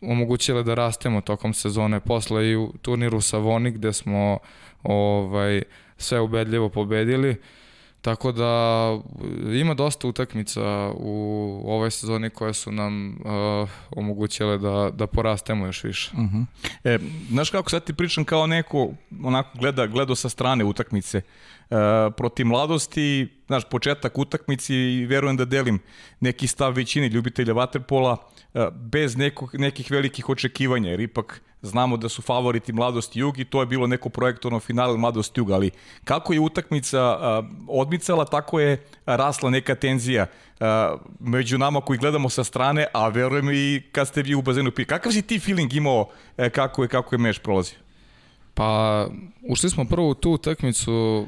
omogućile 0.00 0.62
da 0.62 0.74
rastemo 0.74 1.20
tokom 1.20 1.54
sezone. 1.54 2.00
Posle 2.00 2.50
i 2.50 2.56
u 2.56 2.72
turniru 2.82 3.20
sa 3.20 3.38
Voni 3.38 3.70
gde 3.70 3.92
smo 3.92 4.38
ovaj, 4.82 5.62
sve 5.96 6.20
ubedljivo 6.20 6.68
pobedili. 6.68 7.36
Tako 8.02 8.32
da 8.32 8.98
ima 9.60 9.74
dosta 9.74 10.08
utakmica 10.08 10.90
u 10.94 11.62
ovoj 11.66 11.90
sezoni 11.90 12.30
koje 12.30 12.54
su 12.54 12.72
nam 12.72 13.08
uh, 13.24 13.68
omogućile 13.90 14.58
da, 14.58 14.90
da 14.94 15.06
porastemo 15.06 15.66
još 15.66 15.84
više. 15.84 16.10
Uh 16.12 16.18
mhm. 16.18 16.36
-huh. 16.36 16.46
e, 16.84 16.98
znaš 17.30 17.50
kako 17.50 17.70
sad 17.70 17.84
ti 17.84 17.94
pričam 17.94 18.24
kao 18.24 18.46
neko 18.46 18.90
onako 19.24 19.58
gleda, 19.58 19.86
gledao 19.86 20.16
sa 20.16 20.28
strane 20.28 20.64
utakmice. 20.64 21.20
Uh, 21.70 21.76
protiv 22.16 22.46
mladosti, 22.46 23.28
znaš, 23.46 23.62
početak 23.70 24.18
utakmici 24.18 24.74
i 24.74 25.06
verujem 25.06 25.36
da 25.36 25.44
delim 25.44 25.78
neki 26.20 26.46
stav 26.46 26.72
većine 26.72 27.08
ljubitelja 27.08 27.52
vaterpola 27.52 28.16
bez 28.74 29.16
nekog, 29.16 29.54
nekih 29.54 29.90
velikih 29.90 30.28
očekivanja, 30.28 30.90
jer 30.90 31.00
ipak 31.00 31.42
znamo 31.62 31.96
da 31.96 32.08
su 32.08 32.22
favoriti 32.22 32.72
Mladost 32.72 33.16
Jug 33.16 33.38
i 33.38 33.44
to 33.44 33.60
je 33.60 33.66
bilo 33.66 33.86
neko 33.86 34.08
projektorno 34.08 34.60
finale 34.60 34.98
Mladost 34.98 35.38
Jug, 35.38 35.50
ali 35.50 35.70
kako 36.04 36.32
je 36.32 36.40
utakmica 36.40 37.18
odmicala, 37.68 38.24
tako 38.24 38.60
je 38.60 38.84
rasla 39.06 39.50
neka 39.50 39.74
tenzija 39.74 40.26
među 41.20 41.58
nama 41.58 41.80
koji 41.80 41.98
gledamo 41.98 42.28
sa 42.28 42.44
strane, 42.44 42.86
a 42.92 43.08
verujem 43.08 43.50
i 43.50 43.82
kad 43.92 44.08
ste 44.08 44.22
vi 44.22 44.34
u 44.34 44.42
bazenu 44.42 44.70
pi. 44.70 44.84
Kakav 44.84 45.12
si 45.12 45.22
ti 45.22 45.38
feeling 45.38 45.74
imao 45.74 46.08
kako 46.52 46.82
je, 46.82 46.88
kako 46.88 47.14
je 47.14 47.18
meš 47.18 47.38
prolazio? 47.38 47.78
Pa, 48.54 49.06
ušli 49.48 49.70
smo 49.70 49.84
prvo 49.84 50.08
u 50.08 50.14
tu 50.14 50.30
utakmicu 50.30 51.26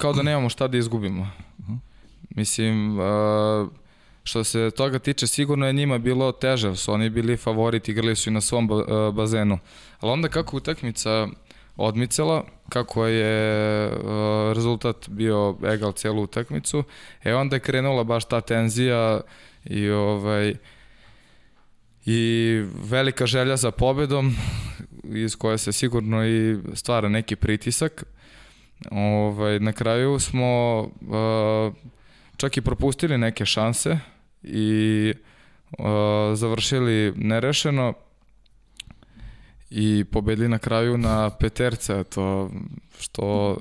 kao 0.00 0.12
da 0.12 0.22
nemamo 0.22 0.48
šta 0.48 0.68
da 0.68 0.78
izgubimo. 0.78 1.22
Uh 1.58 1.64
mhm. 1.64 1.74
Mislim, 2.30 2.98
Što 4.24 4.44
se 4.44 4.70
toga 4.70 4.98
tiče, 4.98 5.26
sigurno 5.26 5.66
je 5.66 5.72
njima 5.72 5.98
bilo 5.98 6.32
teže, 6.32 6.76
su 6.76 6.92
oni 6.92 7.10
bili 7.10 7.36
favoriti, 7.36 7.90
igrali 7.90 8.16
su 8.16 8.30
i 8.30 8.32
na 8.32 8.40
svom 8.40 8.64
e, 8.70 9.12
bazenu. 9.12 9.58
Ali 10.00 10.12
onda 10.12 10.28
kako 10.28 10.56
utakmica 10.56 11.28
odmicala, 11.76 12.44
kako 12.68 13.06
je 13.06 13.86
e, 13.86 13.90
rezultat 14.54 15.08
bio 15.08 15.56
egal 15.64 15.92
celu 15.92 16.22
utakmicu, 16.22 16.84
e 17.24 17.34
onda 17.34 17.56
je 17.56 17.60
krenula 17.60 18.04
baš 18.04 18.24
ta 18.24 18.40
tenzija 18.40 19.20
i 19.64 19.90
ovaj 19.90 20.54
i 22.06 22.62
velika 22.90 23.26
želja 23.26 23.56
za 23.56 23.70
pobedom 23.70 24.36
iz 25.04 25.36
koje 25.36 25.58
se 25.58 25.72
sigurno 25.72 26.26
i 26.26 26.58
stvara 26.74 27.08
neki 27.08 27.36
pritisak. 27.36 28.04
Ovaj, 28.90 29.60
na 29.60 29.72
kraju 29.72 30.18
smo 30.18 30.80
uh, 30.80 31.74
čak 32.38 32.56
i 32.56 32.60
propustili 32.60 33.18
neke 33.18 33.46
šanse 33.46 33.98
i 34.42 35.14
uh, 35.78 35.86
završili 36.34 37.12
nerešeno 37.16 37.94
i 39.70 40.04
pobedili 40.12 40.48
na 40.48 40.58
kraju 40.58 40.98
na 40.98 41.30
peterce, 41.30 42.04
to 42.04 42.50
što 42.98 43.56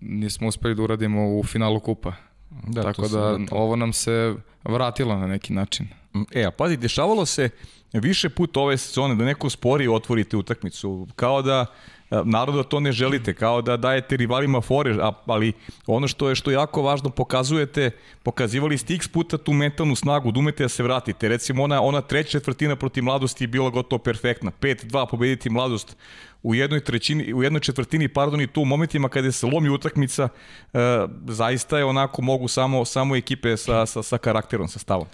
nismo 0.00 0.48
uspeli 0.48 0.74
da 0.74 0.82
uradimo 0.82 1.38
u 1.38 1.44
finalu 1.44 1.80
kupa. 1.80 2.12
Da, 2.50 2.82
Tako 2.82 3.08
da 3.08 3.38
ovo 3.50 3.76
nam 3.76 3.92
se 3.92 4.34
vratilo 4.64 5.16
na 5.16 5.26
neki 5.26 5.52
način. 5.52 5.88
E, 6.34 6.44
a 6.44 6.50
pazi, 6.50 6.76
dešavalo 6.76 7.26
se 7.26 7.48
više 7.92 8.28
puta 8.28 8.60
ove 8.60 8.78
sezone 8.78 9.14
da 9.14 9.24
neko 9.24 9.50
spori 9.50 9.88
otvorite 9.88 10.36
utakmicu, 10.36 11.08
kao 11.16 11.42
da 11.42 11.66
Naravno 12.10 12.62
da 12.62 12.68
to 12.68 12.80
ne 12.80 12.92
želite, 12.92 13.34
kao 13.34 13.62
da 13.62 13.76
dajete 13.76 14.16
rivalima 14.16 14.60
fore, 14.60 14.96
ali 15.26 15.52
ono 15.86 16.08
što 16.08 16.28
je 16.28 16.34
što 16.34 16.50
jako 16.50 16.82
važno, 16.82 17.10
pokazujete, 17.10 17.90
pokazivali 18.22 18.78
ste 18.78 18.94
x 18.94 19.08
puta 19.08 19.38
tu 19.38 19.52
mentalnu 19.52 19.96
snagu, 19.96 20.32
da 20.32 20.40
umete 20.40 20.64
da 20.64 20.68
se 20.68 20.82
vratite. 20.82 21.28
Recimo 21.28 21.62
ona, 21.62 21.82
ona 21.82 22.00
treća 22.00 22.30
četvrtina 22.30 22.76
protiv 22.76 23.04
mladosti 23.04 23.44
je 23.44 23.48
bila 23.48 23.70
gotovo 23.70 24.02
perfektna. 24.02 24.50
5-2 24.60 25.06
pobediti 25.10 25.50
mladost 25.50 25.96
u 26.42 26.54
jednoj 26.54 26.80
trećini, 26.80 27.34
u 27.34 27.42
jednoj 27.42 27.60
četvrtini, 27.60 28.08
pardon, 28.08 28.40
i 28.40 28.46
tu 28.46 28.62
u 28.62 28.64
momentima 28.64 29.08
kada 29.08 29.32
se 29.32 29.46
lomi 29.46 29.68
utakmica, 29.68 30.28
e, 30.72 30.78
zaista 31.26 31.78
je 31.78 31.84
onako 31.84 32.22
mogu 32.22 32.48
samo, 32.48 32.84
samo 32.84 33.16
ekipe 33.16 33.56
sa, 33.56 33.86
sa, 33.86 34.02
sa 34.02 34.18
karakterom, 34.18 34.68
sa 34.68 34.78
stavom. 34.78 35.06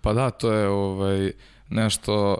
Pa 0.00 0.12
da, 0.12 0.30
to 0.30 0.52
je 0.52 0.68
ovaj, 0.68 1.32
nešto 1.72 2.38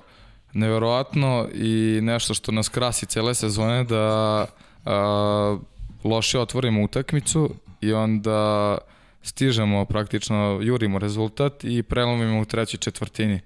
neverovatno 0.52 1.48
i 1.54 1.98
nešto 2.02 2.34
što 2.34 2.52
nas 2.52 2.68
krasi 2.68 3.06
cele 3.06 3.34
sezone 3.34 3.84
da 3.84 4.46
a, 4.84 5.58
loše 6.04 6.38
otvorimo 6.38 6.82
utakmicu 6.82 7.54
i 7.80 7.92
onda 7.92 8.78
stižemo 9.22 9.84
praktično, 9.84 10.58
jurimo 10.62 10.98
rezultat 10.98 11.64
i 11.64 11.82
prelomimo 11.82 12.40
u 12.40 12.44
trećoj 12.44 12.78
četvrtini. 12.78 13.40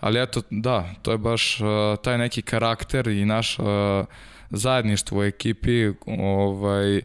Ali 0.00 0.22
eto, 0.22 0.42
da, 0.50 0.94
to 1.02 1.12
je 1.12 1.18
baš 1.18 1.60
a, 1.60 1.96
taj 2.02 2.18
neki 2.18 2.42
karakter 2.42 3.08
i 3.08 3.24
naš 3.24 3.58
a, 3.58 4.04
zajedništvo 4.50 5.18
u 5.18 5.24
ekipi 5.24 5.92
ovaj, 6.06 7.02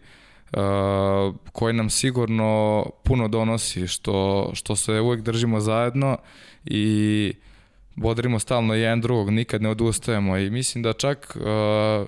a, 0.54 1.32
koji 1.52 1.74
nam 1.74 1.90
sigurno 1.90 2.86
puno 3.04 3.28
donosi, 3.28 3.88
što, 3.88 4.50
što 4.54 4.76
se 4.76 5.00
uvek 5.00 5.22
držimo 5.22 5.60
zajedno 5.60 6.18
i 6.66 7.34
bodrimo 7.96 8.40
stalno 8.40 8.74
jedan 8.74 9.02
drugog, 9.02 9.30
nikad 9.30 9.62
ne 9.62 9.70
odustajemo 9.70 10.38
i 10.38 10.50
mislim 10.50 10.84
da 10.84 10.94
čak 10.94 11.38
uh, 11.40 12.08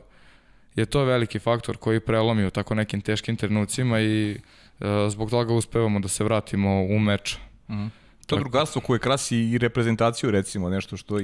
je 0.75 0.86
to 0.86 1.03
veliki 1.03 1.39
faktor 1.39 1.77
koji 1.77 2.00
prelomi 2.00 2.46
u 2.46 2.50
tako 2.50 2.75
nekim 2.75 3.01
teškim 3.01 3.36
trenucima 3.36 4.00
i 4.00 4.32
uh, 4.79 4.88
zbog 5.10 5.29
toga 5.29 5.53
uspevamo 5.53 6.00
da 6.00 6.08
se 6.08 6.24
vratimo 6.24 6.84
u 6.84 7.00
meč. 7.00 7.38
Mm 7.70 7.74
-hmm. 7.74 7.89
To 8.27 8.36
je 8.36 8.39
drugarstvo 8.39 8.82
koje 8.82 9.00
krasi 9.00 9.38
i 9.38 9.58
reprezentaciju 9.58 10.32
recimo, 10.32 10.70
nešto 10.70 10.98
što 10.98 11.20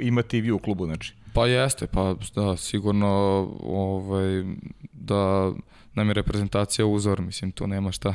imate 0.00 0.38
i 0.38 0.40
vi 0.40 0.50
u 0.50 0.58
klubu, 0.58 0.86
znači. 0.86 1.14
Pa 1.32 1.46
jeste, 1.46 1.86
pa 1.86 2.14
da, 2.34 2.56
sigurno 2.56 3.08
ovaj, 3.62 4.44
da 4.92 5.52
nam 5.96 6.08
je 6.08 6.14
reprezentacija 6.14 6.86
uzor, 6.86 7.20
mislim, 7.20 7.52
tu 7.52 7.66
nema 7.66 7.92
šta. 7.92 8.14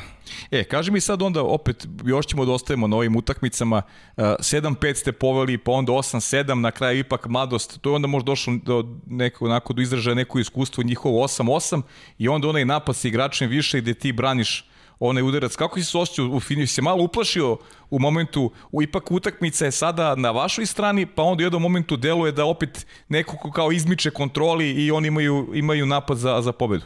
E, 0.52 0.64
kaži 0.64 0.92
mi 0.92 1.02
sad 1.02 1.22
onda, 1.22 1.44
opet, 1.44 1.88
još 2.06 2.26
ćemo 2.26 2.46
da 2.46 2.52
ostajemo 2.52 2.88
na 2.88 2.98
ovim 2.98 3.16
utakmicama, 3.16 3.82
7-5 4.18 4.94
ste 4.94 5.12
poveli, 5.12 5.58
pa 5.58 5.72
onda 5.72 5.92
8-7, 5.92 6.54
na 6.54 6.72
kraju 6.72 7.00
ipak 7.00 7.28
mladost, 7.28 7.82
to 7.82 7.90
je 7.90 7.96
onda 7.96 8.08
možda 8.08 8.26
došlo 8.26 8.54
do 8.64 8.86
nekog, 9.06 9.48
onako, 9.48 9.74
do 9.74 9.82
izražaja 9.82 10.16
neko 10.16 10.40
iskustvo 10.40 10.84
njihovo 10.84 11.24
8-8 11.24 11.82
i 12.18 12.28
onda 12.28 12.48
onaj 12.48 12.66
napad 12.66 12.96
sa 12.96 13.08
igračem 13.08 13.50
više 13.50 13.82
gde 13.82 13.94
ti 13.94 14.12
braniš 14.12 14.66
onaj 15.00 15.24
udarac. 15.24 15.56
Kako 15.56 15.80
si 15.80 15.86
se 15.86 15.98
osjećao 15.98 16.26
u 16.26 16.40
finiju? 16.40 16.68
Si 16.68 16.74
se 16.74 16.82
malo 16.82 17.04
uplašio 17.04 17.58
u 17.90 18.00
momentu, 18.00 18.52
u, 18.72 18.82
ipak 18.82 19.12
utakmica 19.12 19.66
je 19.66 19.72
sada 19.72 20.16
na 20.16 20.32
vašoj 20.32 20.66
strani, 20.66 21.06
pa 21.06 21.24
onda 21.24 21.42
u 21.42 21.46
jednom 21.46 21.62
momentu 21.62 21.98
deluje 21.98 22.32
da 22.32 22.46
opet 22.46 22.86
neko 23.10 23.52
kao 23.52 23.72
izmiče 23.72 24.12
kontroli 24.12 24.72
i 24.72 24.92
oni 24.92 25.08
imaju, 25.08 25.52
imaju 25.54 25.86
napad 25.86 26.18
za, 26.18 26.42
za 26.42 26.52
pobedu. 26.52 26.86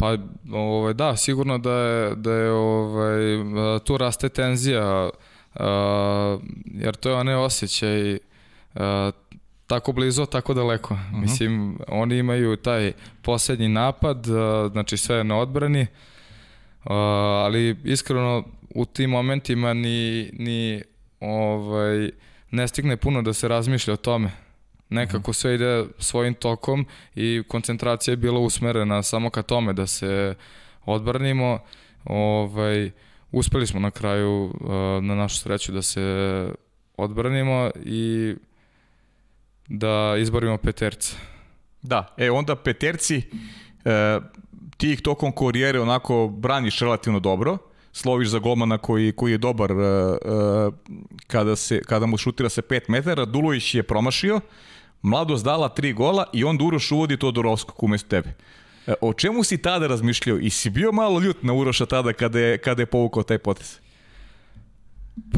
Pa 0.00 0.16
ovaj, 0.52 0.94
da, 0.94 1.16
sigurno 1.16 1.58
da 1.58 1.72
je, 1.72 2.14
da 2.16 2.32
je 2.32 2.50
ovaj, 2.50 3.20
tu 3.84 3.96
raste 3.96 4.28
tenzija, 4.28 5.04
uh, 5.04 5.60
jer 6.64 6.94
to 6.94 7.08
je 7.08 7.14
onaj 7.14 7.34
osjećaj 7.34 8.18
tako 9.66 9.92
blizu, 9.92 10.26
tako 10.26 10.54
daleko. 10.54 10.94
Uh 10.94 11.00
mhm. 11.00 11.16
-huh. 11.16 11.20
Mislim, 11.20 11.78
oni 11.88 12.18
imaju 12.18 12.56
taj 12.56 12.92
poslednji 13.22 13.68
napad, 13.68 14.26
znači 14.72 14.96
sve 14.96 15.16
je 15.16 15.24
na 15.24 15.38
odbrani, 15.38 15.86
ali 17.44 17.76
iskreno 17.84 18.44
u 18.74 18.84
tim 18.84 19.10
momentima 19.10 19.74
ni, 19.74 20.30
ni 20.32 20.82
ovaj, 21.20 22.10
ne 22.50 22.68
stigne 22.68 22.96
puno 22.96 23.22
da 23.22 23.32
se 23.32 23.48
razmišlja 23.48 23.94
o 23.94 23.96
tome 23.96 24.30
nekako 24.90 25.32
sve 25.32 25.54
ide 25.54 25.84
svojim 25.98 26.34
tokom 26.34 26.86
i 27.14 27.42
koncentracija 27.48 28.12
je 28.12 28.16
bila 28.16 28.40
usmerena 28.40 29.02
samo 29.02 29.30
ka 29.30 29.42
tome 29.42 29.72
da 29.72 29.86
se 29.86 30.34
odbranimo. 30.84 31.58
Ovaj, 32.04 32.90
uspeli 33.32 33.66
smo 33.66 33.80
na 33.80 33.90
kraju 33.90 34.44
uh, 34.44 34.70
na 35.04 35.14
našu 35.14 35.38
sreću 35.38 35.72
da 35.72 35.82
se 35.82 36.48
odbranimo 36.96 37.70
i 37.84 38.34
da 39.68 40.14
izborimo 40.18 40.56
peterce. 40.56 41.16
Da, 41.82 42.14
e 42.16 42.30
onda 42.30 42.56
peterci, 42.56 43.22
e, 43.84 44.20
ti 44.76 44.92
ih 44.92 45.00
tokom 45.00 45.32
korijere 45.32 45.80
onako 45.80 46.28
braniš 46.28 46.78
relativno 46.78 47.20
dobro, 47.20 47.58
sloviš 47.92 48.28
za 48.28 48.38
golmana 48.38 48.78
koji, 48.78 49.12
koji 49.12 49.32
je 49.32 49.38
dobar 49.38 49.70
e, 49.70 49.74
kada, 51.26 51.56
se, 51.56 51.82
kada 51.82 52.06
mu 52.06 52.16
šutira 52.16 52.48
se 52.48 52.62
5 52.62 52.80
metara, 52.88 53.24
Dulović 53.24 53.74
je 53.74 53.82
promašio, 53.82 54.40
Mladost 55.02 55.44
dala 55.44 55.68
tri 55.68 55.92
gola 55.92 56.24
i 56.32 56.44
onda 56.44 56.64
Uroš 56.64 56.92
uvodi 56.92 57.16
Todorovskog 57.16 57.82
umesto 57.82 58.08
tebe. 58.08 58.34
E, 58.86 58.94
o 59.00 59.12
čemu 59.12 59.44
si 59.44 59.58
tada 59.58 59.86
razmišljao? 59.86 60.38
I 60.38 60.50
si 60.50 60.70
bio 60.70 60.92
malo 60.92 61.20
ljut 61.20 61.42
na 61.42 61.52
Uroša 61.52 61.86
tada 61.86 62.12
kada 62.12 62.38
je, 62.38 62.58
kada 62.58 62.82
je 62.82 62.86
povukao 62.86 63.22
taj 63.22 63.38
potez? 63.38 63.78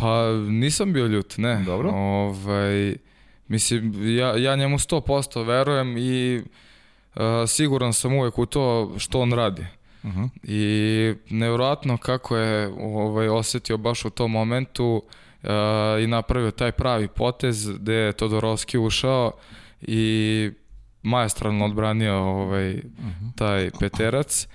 Pa 0.01 0.33
nisam 0.33 0.93
bio 0.93 1.07
ljut, 1.07 1.35
ne. 1.39 1.63
Dobro. 1.67 1.91
Ovaj, 1.91 2.97
mislim, 3.49 4.17
ja, 4.19 4.37
ja 4.37 4.57
njemu 4.57 4.79
100% 4.79 5.47
verujem 5.47 5.99
i 5.99 6.43
uh, 7.15 7.23
siguran 7.49 7.93
sam 7.93 8.15
uvek 8.15 8.39
u 8.39 8.47
to 8.47 8.95
što 8.99 9.21
on 9.21 9.33
radi. 9.33 9.67
Uh 10.03 10.11
-huh. 10.11 10.29
I 10.43 11.15
nevjerojatno 11.31 11.97
kako 11.97 12.37
je 12.37 12.69
ovaj, 12.69 13.29
osetio 13.29 13.77
baš 13.77 14.05
u 14.05 14.11
tom 14.11 14.31
momentu 14.31 15.03
uh, 15.07 15.13
i 16.03 16.07
napravio 16.07 16.51
taj 16.51 16.73
pravi 16.73 17.09
potez 17.09 17.71
gde 17.71 17.95
je 17.95 18.13
Todorovski 18.13 18.79
ušao 18.79 19.33
i 19.81 20.51
majestralno 21.03 21.65
odbranio 21.65 22.15
ovaj, 22.15 22.83
taj 23.37 23.71
peterac 23.81 24.49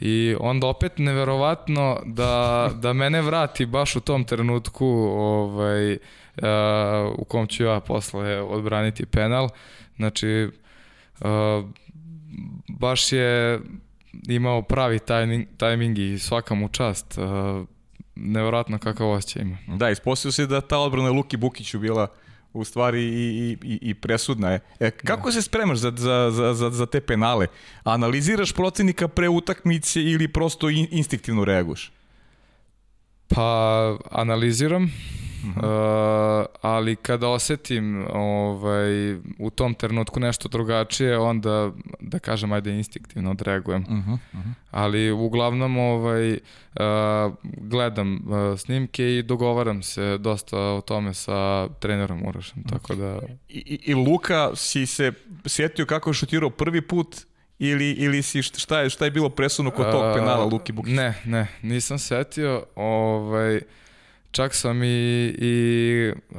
i 0.00 0.36
onda 0.40 0.66
opet 0.66 0.98
neverovatno 0.98 2.00
da, 2.06 2.70
da 2.74 2.92
mene 2.92 3.22
vrati 3.22 3.66
baš 3.66 3.96
u 3.96 4.00
tom 4.00 4.24
trenutku 4.24 4.86
ovaj, 5.16 5.92
uh, 5.92 5.98
u 7.18 7.24
kom 7.24 7.46
ću 7.46 7.64
ja 7.64 7.80
posle 7.80 8.40
odbraniti 8.40 9.06
penal. 9.06 9.48
Znači, 9.96 10.50
uh, 11.20 11.64
baš 12.68 13.12
je 13.12 13.60
imao 14.28 14.62
pravi 14.62 14.98
tajming, 14.98 15.46
tajming 15.56 15.98
i 15.98 16.18
svaka 16.18 16.54
mu 16.54 16.68
čast. 16.68 17.18
Uh, 17.18 17.66
nevjerojatno 18.16 18.78
kakav 18.78 19.10
osjećaj 19.10 19.42
ima. 19.42 19.58
Da, 19.66 19.90
ispostavio 19.90 20.32
se 20.32 20.46
da 20.46 20.60
ta 20.60 20.78
odbrana 20.78 21.10
Luki 21.10 21.36
Bukiću 21.36 21.78
bila 21.78 22.06
u 22.52 22.64
stvari 22.64 23.04
i, 23.04 23.56
i, 23.62 23.78
i 23.82 23.94
presudna 23.94 24.50
je. 24.50 24.60
E, 24.80 24.90
kako 24.90 25.28
da. 25.28 25.32
se 25.32 25.42
spremaš 25.42 25.78
za, 25.78 25.92
za, 25.96 26.54
za, 26.54 26.70
za 26.70 26.86
te 26.86 27.00
penale? 27.00 27.46
Analiziraš 27.84 28.52
protivnika 28.52 29.08
pre 29.08 29.28
utakmice 29.28 30.02
ili 30.02 30.28
prosto 30.28 30.70
in, 30.70 30.86
instinktivno 30.90 31.44
reaguješ? 31.44 31.92
Pa, 33.28 33.98
analiziram 34.10 34.92
Uh, 35.48 36.46
ali 36.62 36.96
kada 36.96 37.28
osetim 37.28 38.06
ovaj, 38.12 39.14
u 39.38 39.50
tom 39.54 39.74
trenutku 39.74 40.20
nešto 40.20 40.48
drugačije, 40.48 41.18
onda, 41.18 41.70
da 42.00 42.18
kažem, 42.18 42.52
ajde 42.52 42.76
instinktivno 42.76 43.30
odreagujem. 43.30 43.82
Uh 43.82 43.88
-huh, 43.88 44.12
uh 44.12 44.18
-huh. 44.32 44.52
Ali 44.70 45.10
uglavnom 45.10 45.78
ovaj, 45.78 46.32
uh, 46.32 46.38
gledam 47.42 48.14
uh, 48.14 48.58
snimke 48.58 49.16
i 49.16 49.22
dogovaram 49.22 49.82
se 49.82 50.18
dosta 50.18 50.58
o 50.58 50.80
tome 50.80 51.14
sa 51.14 51.68
trenerom 51.68 52.26
Urošem, 52.26 52.62
tako 52.64 52.94
da... 52.94 53.20
I, 53.48 53.80
i 53.84 53.94
Luka, 53.94 54.50
si 54.54 54.86
se 54.86 55.12
sjetio 55.46 55.86
kako 55.86 56.10
je 56.10 56.14
šutirao 56.14 56.50
prvi 56.50 56.80
put 56.80 57.16
ili, 57.58 57.90
ili 57.90 58.22
si 58.22 58.42
šta 58.42 58.80
je, 58.80 58.90
šta 58.90 59.04
je 59.04 59.10
bilo 59.10 59.28
presudno 59.28 59.70
kod 59.70 59.90
tog 59.90 60.14
penala 60.14 60.44
Luki 60.44 60.72
Bukić? 60.72 60.92
Ne, 60.92 61.14
ne, 61.24 61.46
nisam 61.62 61.98
setio. 61.98 62.64
Ovaj, 62.76 63.60
Čak 64.34 64.54
sam 64.54 64.82
i, 64.82 65.34
i 65.38 66.12
uh, 66.30 66.38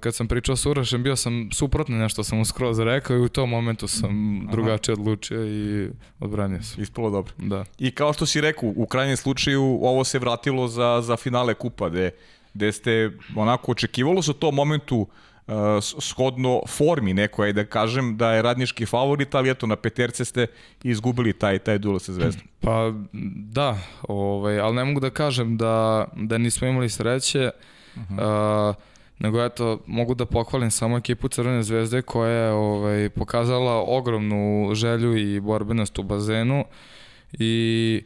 kad 0.00 0.14
sam 0.14 0.28
pričao 0.28 0.56
s 0.56 0.66
Urašem, 0.66 1.02
bio 1.02 1.16
sam 1.16 1.48
suprotno 1.52 1.96
nešto 1.96 2.24
sam 2.24 2.38
mu 2.38 2.44
skroz 2.44 2.78
rekao 2.78 3.16
i 3.16 3.20
u 3.20 3.28
tom 3.28 3.50
momentu 3.50 3.88
sam 3.88 4.38
Aha. 4.40 4.52
drugačije 4.52 4.92
odlučio 4.92 5.46
i 5.46 5.88
odbranio 6.20 6.62
sam. 6.62 6.82
Ispalo 6.82 7.10
dobro. 7.10 7.32
Da. 7.38 7.64
I 7.78 7.90
kao 7.90 8.12
što 8.12 8.26
si 8.26 8.40
rekao, 8.40 8.72
u 8.76 8.86
krajnjem 8.86 9.16
slučaju 9.16 9.62
ovo 9.62 10.04
se 10.04 10.18
vratilo 10.18 10.68
za, 10.68 11.00
za 11.02 11.16
finale 11.16 11.54
kupa, 11.54 11.88
gde, 11.88 12.10
gde 12.54 12.72
ste 12.72 13.10
onako 13.34 13.72
očekivalo 13.72 14.22
se 14.22 14.30
u 14.30 14.34
tom 14.34 14.54
momentu 14.54 14.96
uh, 14.96 15.08
uh, 15.46 15.54
shodno 15.80 16.60
formi 16.68 17.14
nekoj, 17.14 17.52
da 17.52 17.64
kažem 17.64 18.16
da 18.16 18.32
je 18.32 18.42
radnički 18.42 18.86
favorit, 18.86 19.34
ali 19.34 19.50
eto 19.50 19.66
na 19.66 19.76
peterce 19.76 20.24
ste 20.24 20.46
izgubili 20.82 21.32
taj 21.32 21.58
taj 21.58 21.78
duel 21.78 21.98
sa 21.98 22.12
Zvezdom. 22.12 22.48
Pa 22.60 22.92
da, 23.52 23.78
ovaj, 24.08 24.60
ali 24.60 24.76
ne 24.76 24.84
mogu 24.84 25.00
da 25.00 25.10
kažem 25.10 25.56
da, 25.56 26.06
da 26.16 26.38
nismo 26.38 26.68
imali 26.68 26.88
sreće, 26.88 27.50
uh 27.96 28.02
-huh. 28.02 28.70
uh, 28.70 28.74
nego 29.18 29.44
eto, 29.44 29.80
mogu 29.86 30.14
da 30.14 30.26
pohvalim 30.26 30.70
samo 30.70 30.96
ekipu 30.96 31.28
Crvene 31.28 31.62
zvezde 31.62 32.02
koja 32.02 32.30
je 32.30 32.50
ovaj, 32.50 33.10
pokazala 33.10 33.84
ogromnu 33.86 34.74
želju 34.74 35.16
i 35.16 35.40
borbenost 35.40 35.98
u 35.98 36.02
bazenu 36.02 36.64
i 37.32 38.02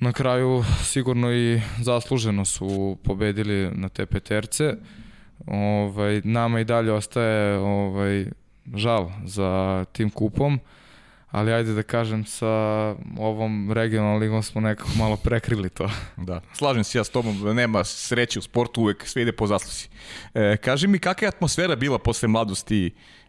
na 0.00 0.12
kraju 0.12 0.64
sigurno 0.84 1.32
i 1.32 1.60
zasluženo 1.80 2.44
su 2.44 2.96
pobedili 3.04 3.70
na 3.74 3.88
te 3.88 4.06
peterce. 4.06 4.74
Ovaj, 5.46 6.20
nama 6.24 6.60
i 6.60 6.64
dalje 6.64 6.92
ostaje 6.92 7.58
ovaj, 7.58 8.26
žal 8.74 9.10
za 9.24 9.84
tim 9.92 10.10
kupom, 10.10 10.60
ali 11.30 11.52
ajde 11.52 11.72
da 11.72 11.82
kažem 11.82 12.24
sa 12.24 12.46
ovom 13.18 13.72
regionalnom 13.72 14.20
ligom 14.20 14.42
smo 14.42 14.60
nekako 14.60 14.90
malo 14.98 15.16
prekrili 15.16 15.68
to. 15.68 15.90
Da, 16.16 16.40
slažem 16.52 16.84
se 16.84 16.98
ja 16.98 17.04
s 17.04 17.10
tobom, 17.10 17.54
nema 17.54 17.84
sreće 17.84 18.38
u 18.38 18.42
sportu, 18.42 18.80
uvek 18.80 19.06
sve 19.06 19.22
ide 19.22 19.32
po 19.32 19.46
zaslusi. 19.46 19.88
E, 20.34 20.56
kaži 20.56 20.88
mi 20.88 20.98
kakva 20.98 21.24
je 21.24 21.28
atmosfera 21.28 21.76
bila 21.76 21.98
posle 21.98 22.28
mladosti? 22.28 22.86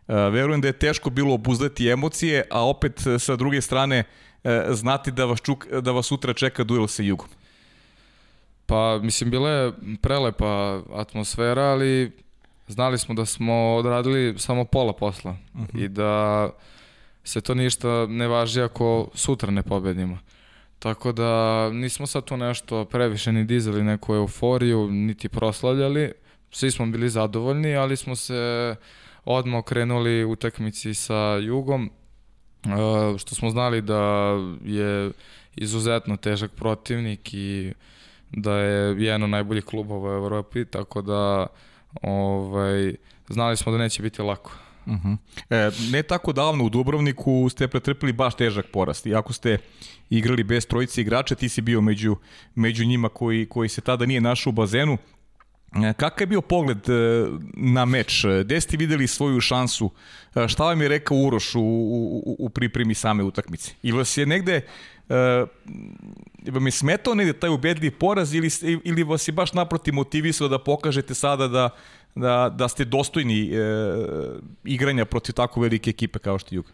E, 0.07 0.13
verujem 0.13 0.61
da 0.61 0.67
je 0.67 0.79
teško 0.79 1.09
bilo 1.09 1.33
obuzdati 1.33 1.87
emocije, 1.87 2.43
a 2.51 2.67
opet 2.67 3.01
sa 3.19 3.35
druge 3.35 3.61
strane 3.61 4.03
e, 4.43 4.65
znati 4.69 5.11
da 5.11 5.25
vas, 5.25 5.41
čuk, 5.41 5.67
da 5.67 5.91
vas 5.91 6.05
sutra 6.05 6.33
čeka 6.33 6.63
duel 6.63 6.87
sa 6.87 7.03
Jugom. 7.03 7.27
Pa, 8.71 8.99
mislim, 9.03 9.29
bila 9.31 9.49
je 9.49 9.73
prelepa 10.01 10.81
atmosfera, 10.93 11.61
ali 11.61 12.11
znali 12.67 12.97
smo 12.97 13.15
da 13.15 13.25
smo 13.25 13.75
odradili 13.75 14.39
samo 14.39 14.65
pola 14.65 14.93
posla 14.93 15.35
uh 15.53 15.61
-huh. 15.61 15.85
i 15.85 15.87
da 15.87 16.49
se 17.23 17.41
to 17.41 17.53
ništa 17.53 18.05
ne 18.09 18.27
važi 18.27 18.61
ako 18.61 19.09
sutra 19.13 19.51
ne 19.51 19.63
pobedimo. 19.63 20.19
Tako 20.79 21.11
da 21.11 21.69
nismo 21.69 22.07
sad 22.07 22.25
tu 22.25 22.37
nešto 22.37 22.85
previše 22.85 23.31
ni 23.31 23.45
dizali 23.45 23.83
neku 23.83 24.15
euforiju, 24.15 24.87
niti 24.91 25.29
proslavljali. 25.29 26.11
Svi 26.51 26.71
smo 26.71 26.85
bili 26.85 27.09
zadovoljni, 27.09 27.75
ali 27.75 27.97
smo 27.97 28.15
se 28.15 28.75
odmah 29.25 29.59
okrenuli 29.59 30.23
u 30.23 30.31
utakmici 30.31 30.93
sa 30.93 31.35
Jugom, 31.41 31.91
što 33.17 33.35
smo 33.35 33.49
znali 33.49 33.81
da 33.81 34.31
je 34.63 35.11
izuzetno 35.55 36.17
težak 36.17 36.51
protivnik 36.51 37.33
i 37.33 37.73
da 38.31 38.53
je 38.53 39.03
jedan 39.03 39.23
od 39.23 39.29
najboljih 39.29 39.65
klubova 39.65 40.13
u 40.13 40.15
Evropi, 40.15 40.65
tako 40.65 41.01
da 41.01 41.47
ovaj, 42.01 42.95
znali 43.29 43.57
smo 43.57 43.71
da 43.71 43.77
neće 43.77 44.03
biti 44.03 44.21
lako. 44.21 44.51
Uh 44.85 44.93
-huh. 44.93 45.17
e, 45.49 45.71
ne 45.91 46.03
tako 46.03 46.33
davno 46.33 46.63
u 46.63 46.69
Dubrovniku 46.69 47.49
ste 47.49 47.67
pretrpili 47.67 48.13
baš 48.13 48.35
težak 48.35 48.65
porast. 48.73 49.05
Iako 49.05 49.33
ste 49.33 49.57
igrali 50.09 50.43
bez 50.43 50.67
trojice 50.67 51.01
igrača, 51.01 51.35
ti 51.35 51.49
si 51.49 51.61
bio 51.61 51.81
među, 51.81 52.15
među 52.55 52.85
njima 52.85 53.09
koji, 53.09 53.45
koji 53.45 53.69
se 53.69 53.81
tada 53.81 54.05
nije 54.05 54.21
našao 54.21 54.51
u 54.51 54.53
bazenu. 54.53 54.97
E, 55.75 55.93
kakav 55.93 56.21
je 56.21 56.27
bio 56.27 56.41
pogled 56.41 56.89
e, 56.89 57.25
na 57.53 57.85
meč? 57.85 58.25
Gde 58.43 58.61
ste 58.61 58.77
videli 58.77 59.07
svoju 59.07 59.41
šansu? 59.41 59.91
E, 60.35 60.47
šta 60.47 60.63
vam 60.63 60.81
je 60.81 60.87
rekao 60.87 61.17
Uroš 61.17 61.55
u, 61.55 61.61
u, 61.61 62.35
u 62.39 62.49
pripremi 62.49 62.93
same 62.93 63.23
utakmice? 63.23 63.71
Ili 63.83 63.97
vas 63.97 64.17
je 64.17 64.25
negde 64.25 64.61
uh, 65.09 65.49
vam 66.47 66.65
je 66.65 66.71
smetao 66.71 67.15
negde 67.15 67.33
taj 67.33 67.49
ubedljiv 67.49 67.97
poraz 67.97 68.33
ili, 68.33 68.49
ili 68.83 69.03
vas 69.03 69.27
je 69.27 69.31
baš 69.31 69.53
naprotiv 69.53 69.93
motivisao 69.93 70.47
da 70.47 70.59
pokažete 70.59 71.13
sada 71.13 71.47
da, 71.47 71.69
da, 72.15 72.53
da 72.55 72.67
ste 72.67 72.85
dostojni 72.85 73.51
uh, 73.51 74.35
igranja 74.63 75.05
protiv 75.05 75.33
tako 75.33 75.61
velike 75.61 75.89
ekipe 75.89 76.19
kao 76.19 76.39
što 76.39 76.55
je 76.55 76.57
Jug? 76.57 76.71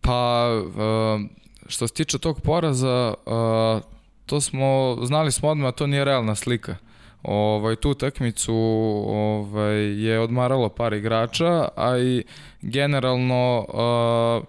Pa, 0.00 0.48
uh, 0.64 1.20
što 1.66 1.88
se 1.88 1.94
tiče 1.94 2.18
tog 2.18 2.40
poraza, 2.40 3.14
uh, 3.26 3.82
to 4.26 4.40
smo, 4.40 4.98
znali 5.02 5.32
smo 5.32 5.48
odmah, 5.48 5.74
to 5.74 5.86
nije 5.86 6.04
realna 6.04 6.34
slika. 6.34 6.76
Ovaj, 7.22 7.76
tu 7.76 7.94
takmicu 7.94 8.54
ovaj, 9.06 10.04
je 10.04 10.20
odmaralo 10.20 10.68
par 10.68 10.92
igrača, 10.92 11.68
a 11.76 11.98
i 11.98 12.24
generalno 12.62 13.66
uh, 13.68 14.48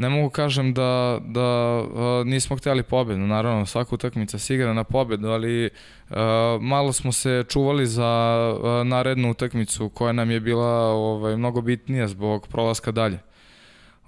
ne 0.00 0.08
mogu 0.08 0.30
kažem 0.30 0.74
da, 0.74 1.18
da 1.24 1.80
uh, 1.80 2.26
nismo 2.26 2.56
htjeli 2.56 2.82
pobedu, 2.82 3.20
naravno 3.20 3.66
svaka 3.66 3.94
utakmica 3.94 4.38
se 4.38 4.54
igra 4.54 4.72
na 4.74 4.84
pobedu, 4.84 5.28
ali 5.28 5.70
uh, 6.10 6.16
malo 6.60 6.92
smo 6.92 7.12
se 7.12 7.44
čuvali 7.48 7.86
za 7.86 8.10
uh, 8.52 8.86
narednu 8.86 9.30
utakmicu 9.30 9.88
koja 9.88 10.12
nam 10.12 10.30
je 10.30 10.40
bila 10.40 10.92
ovaj, 10.92 11.36
mnogo 11.36 11.60
bitnija 11.60 12.08
zbog 12.08 12.48
prolaska 12.48 12.90
dalje. 12.90 13.18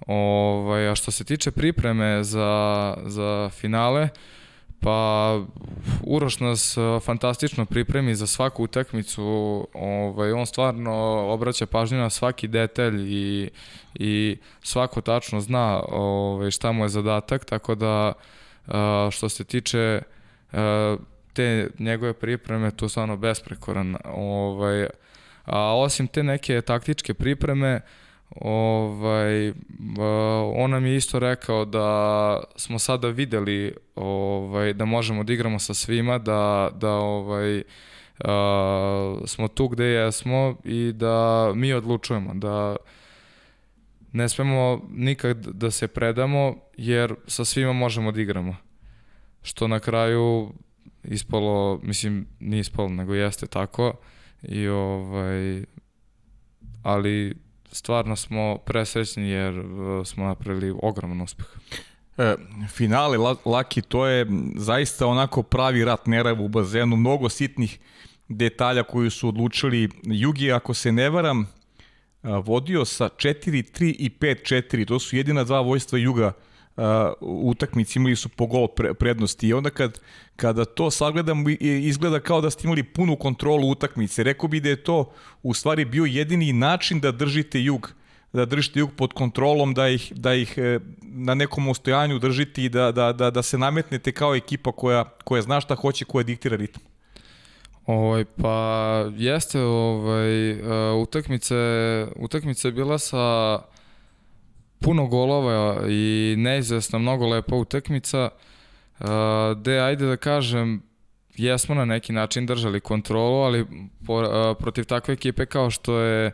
Ovaj, 0.07 0.89
a 0.89 0.95
što 0.95 1.11
se 1.11 1.23
tiče 1.23 1.51
pripreme 1.51 2.23
za, 2.23 2.93
za 3.05 3.49
finale, 3.49 4.03
uh, 4.03 4.09
Pa 4.83 5.39
Uroš 6.03 6.39
nas 6.39 6.77
e, 6.77 6.81
fantastično 6.99 7.65
pripremi 7.65 8.15
za 8.15 8.27
svaku 8.27 8.63
utakmicu. 8.63 9.23
Ovaj 9.73 10.31
on 10.31 10.45
stvarno 10.45 10.93
obraća 11.29 11.65
pažnju 11.65 11.97
na 11.97 12.09
svaki 12.09 12.47
detalj 12.47 12.95
i 13.07 13.49
i 13.95 14.37
svako 14.61 15.01
tačno 15.01 15.41
zna 15.41 15.83
ovaj 15.89 16.51
šta 16.51 16.71
mu 16.71 16.85
je 16.85 16.89
zadatak, 16.89 17.45
tako 17.45 17.75
da 17.75 18.13
e, 18.67 18.71
što 19.11 19.29
se 19.29 19.43
tiče 19.43 20.01
e, 20.53 20.95
te 21.33 21.69
njegove 21.79 22.13
pripreme, 22.13 22.71
to 22.71 22.89
stvarno 22.89 23.17
besprekoran. 23.17 23.97
Ovaj 24.15 24.87
a 25.45 25.77
osim 25.77 26.07
te 26.07 26.23
neke 26.23 26.61
taktičke 26.61 27.13
pripreme, 27.13 27.75
uh, 27.75 28.02
Ovaj, 28.41 29.53
on 30.55 30.71
nam 30.71 30.85
je 30.85 30.95
isto 30.95 31.19
rekao 31.19 31.65
da 31.65 32.43
smo 32.55 32.79
sada 32.79 33.07
videli 33.07 33.75
ovaj, 33.95 34.73
da 34.73 34.85
možemo 34.85 35.23
da 35.23 35.33
igramo 35.33 35.59
sa 35.59 35.73
svima, 35.73 36.17
da, 36.17 36.69
da 36.75 36.91
ovaj, 36.91 37.57
uh, 37.57 37.65
smo 39.25 39.47
tu 39.47 39.67
gde 39.67 39.85
jesmo 39.85 40.55
i 40.63 40.91
da 40.95 41.51
mi 41.55 41.73
odlučujemo, 41.73 42.33
da 42.33 42.75
ne 44.11 44.29
smemo 44.29 44.81
nikad 44.91 45.37
da 45.37 45.71
se 45.71 45.87
predamo 45.87 46.55
jer 46.77 47.15
sa 47.27 47.45
svima 47.45 47.73
možemo 47.73 48.11
da 48.11 48.21
igramo. 48.21 48.55
Što 49.41 49.67
na 49.67 49.79
kraju 49.79 50.53
ispalo, 51.03 51.79
mislim, 51.83 52.27
nije 52.39 52.59
ispalo, 52.59 52.89
nego 52.89 53.13
jeste 53.13 53.47
tako. 53.47 53.93
I 54.43 54.67
ovaj, 54.67 55.63
ali 56.83 57.35
stvarno 57.73 58.15
smo 58.15 58.57
presrećni 58.57 59.29
jer 59.29 59.59
uh, 59.59 60.05
smo 60.05 60.25
napravili 60.25 60.75
ogroman 60.81 61.21
uspeh. 61.21 61.45
E, 62.17 62.35
finale 62.69 63.17
Laki, 63.45 63.81
to 63.81 64.05
je 64.07 64.25
zaista 64.55 65.07
onako 65.07 65.43
pravi 65.43 65.85
rat 65.85 66.07
nerava 66.07 66.41
u 66.41 66.47
bazenu, 66.47 66.95
mnogo 66.95 67.29
sitnih 67.29 67.79
detalja 68.27 68.83
koji 68.83 69.09
su 69.09 69.27
odlučili 69.27 69.89
Jugi, 70.03 70.51
ako 70.51 70.73
se 70.73 70.91
ne 70.91 71.09
varam, 71.09 71.47
vodio 72.23 72.85
sa 72.85 73.09
4-3 73.09 73.95
i 73.99 74.09
5-4, 74.19 74.87
to 74.87 74.99
su 74.99 75.15
jedina 75.15 75.43
dva 75.43 75.61
vojstva 75.61 75.99
Juga 75.99 76.33
utakmici 77.21 77.99
imali 77.99 78.15
su 78.15 78.29
po 78.29 78.45
gol 78.45 78.67
pre, 78.67 78.93
prednosti 78.93 79.47
i 79.47 79.53
onda 79.53 79.69
kad, 79.69 79.99
kada 80.35 80.65
to 80.65 80.91
sagledam 80.91 81.45
izgleda 81.59 82.19
kao 82.19 82.41
da 82.41 82.49
ste 82.49 82.67
imali 82.67 82.83
punu 82.83 83.15
kontrolu 83.15 83.69
utakmice. 83.69 84.23
Rekao 84.23 84.49
bi 84.49 84.59
da 84.59 84.69
je 84.69 84.83
to 84.83 85.11
u 85.43 85.53
stvari 85.53 85.85
bio 85.85 86.05
jedini 86.05 86.53
način 86.53 86.99
da 86.99 87.11
držite 87.11 87.61
jug 87.61 87.93
da 88.33 88.45
držite 88.45 88.79
jug 88.79 88.89
pod 88.97 89.13
kontrolom, 89.13 89.73
da 89.73 89.87
ih, 89.89 90.13
da 90.15 90.33
ih 90.33 90.57
e, 90.57 90.79
na 91.01 91.33
nekom 91.33 91.67
ostojanju 91.67 92.19
držite 92.19 92.63
i 92.63 92.69
da, 92.69 92.91
da, 92.91 93.13
da, 93.13 93.31
da 93.31 93.43
se 93.43 93.57
nametnete 93.57 94.11
kao 94.11 94.35
ekipa 94.35 94.71
koja, 94.71 95.03
koja 95.23 95.41
zna 95.41 95.61
šta 95.61 95.75
hoće, 95.75 96.05
koja 96.05 96.23
diktira 96.23 96.55
ritam. 96.55 96.81
Ovaj, 97.85 98.25
pa 98.25 99.05
jeste, 99.17 99.61
ovaj, 99.61 100.51
uh, 100.51 101.01
utakmice, 101.01 101.55
utakmica 102.15 102.67
je 102.67 102.71
bila 102.71 102.99
sa 102.99 103.59
puno 104.83 105.07
golova 105.07 105.77
i 105.89 106.35
neizvesna, 106.37 106.99
mnogo 106.99 107.27
lepa 107.27 107.55
utakmica, 107.55 108.29
uh, 108.99 109.07
gde, 109.57 109.79
ajde 109.79 110.05
da 110.05 110.17
kažem, 110.17 110.81
jesmo 111.35 111.75
na 111.75 111.85
neki 111.85 112.13
način 112.13 112.45
držali 112.45 112.79
kontrolu, 112.79 113.41
ali 113.41 113.65
po, 114.07 114.21
uh, 114.21 114.57
protiv 114.59 114.85
takve 114.85 115.13
ekipe 115.13 115.45
kao 115.45 115.69
što 115.69 115.99
je 115.99 116.31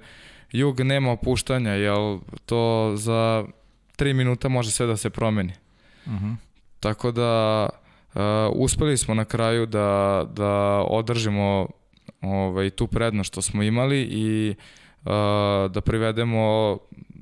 Jug 0.52 0.80
nema 0.80 1.12
opuštanja, 1.12 1.72
jel 1.72 2.20
to 2.46 2.94
za 2.96 3.46
3 3.98 4.14
minuta 4.14 4.50
može 4.50 4.72
sve 4.72 4.86
da 4.86 4.98
se 4.98 5.10
promeni. 5.10 5.54
Uh 6.06 6.12
mhm. 6.14 6.26
-huh. 6.26 6.36
Tako 6.80 7.12
da 7.12 7.70
Uh, 8.14 8.22
uspeli 8.54 8.98
smo 8.98 9.14
na 9.14 9.26
kraju 9.26 9.66
da, 9.66 10.26
da 10.34 10.84
održimo 10.88 11.68
ovaj, 12.22 12.70
tu 12.70 12.88
prednost 12.88 13.28
što 13.28 13.42
smo 13.42 13.64
imali 13.64 14.02
i 14.02 14.56
uh, 15.06 15.12
da 15.72 15.82
privedemo, 15.86 16.78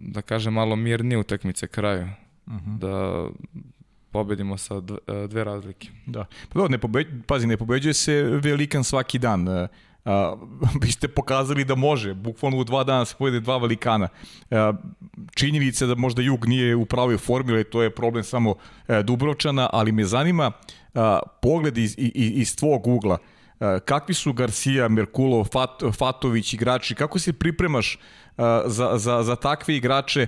da 0.08 0.22
kažem, 0.22 0.54
malo 0.54 0.76
mirnije 0.76 1.18
utakmice 1.18 1.68
kraju. 1.68 2.08
Uh 2.46 2.54
mhm. 2.54 2.72
-huh. 2.72 2.80
Da 2.80 3.28
pobedimo 4.12 4.58
sa 4.58 4.82
dve 5.30 5.44
razlike. 5.44 5.90
Da. 6.06 6.26
Pa 6.50 6.60
dobro, 6.60 6.70
ne 6.70 6.78
pobeđ, 6.78 7.08
pazi, 7.28 7.48
ne 7.48 7.58
pobeđuje 7.58 7.94
se 7.94 8.24
velikan 8.24 8.84
svaki 8.84 9.20
dan. 9.20 9.48
Uh, 9.48 9.68
vi 10.84 10.92
ste 10.92 11.08
pokazali 11.08 11.66
da 11.66 11.76
može, 11.76 12.14
bukvalno 12.14 12.58
u 12.58 12.64
dva 12.64 12.84
dana 12.84 13.06
se 13.06 13.16
pojede 13.18 13.40
dva 13.40 13.58
velikana. 13.58 14.08
Uh, 14.50 14.58
činjenica 15.36 15.86
da 15.86 15.96
možda 15.96 16.22
Jug 16.22 16.48
nije 16.48 16.76
u 16.76 16.86
pravoj 16.86 17.18
formili, 17.18 17.64
to 17.64 17.84
je 17.84 17.96
problem 17.96 18.24
samo 18.24 18.52
uh, 18.52 19.00
Dubrovčana, 19.04 19.70
ali 19.74 19.92
me 19.92 20.06
zanima 20.06 20.52
uh, 20.52 21.02
pogled 21.42 21.78
iz, 21.78 21.96
iz, 21.98 22.12
iz 22.16 22.56
tvog 22.56 22.88
ugla. 22.88 23.18
Uh, 23.60 23.68
kakvi 23.86 24.14
su 24.14 24.34
Garcia, 24.34 24.88
Merkulov, 24.88 25.44
Fat, 25.44 25.84
Fatović 25.98 26.54
igrači, 26.54 26.96
kako 26.96 27.20
se 27.20 27.34
pripremaš 27.34 28.00
za, 28.66 28.98
za, 28.98 29.24
za 29.24 29.36
takve 29.36 29.76
igrače? 29.76 30.28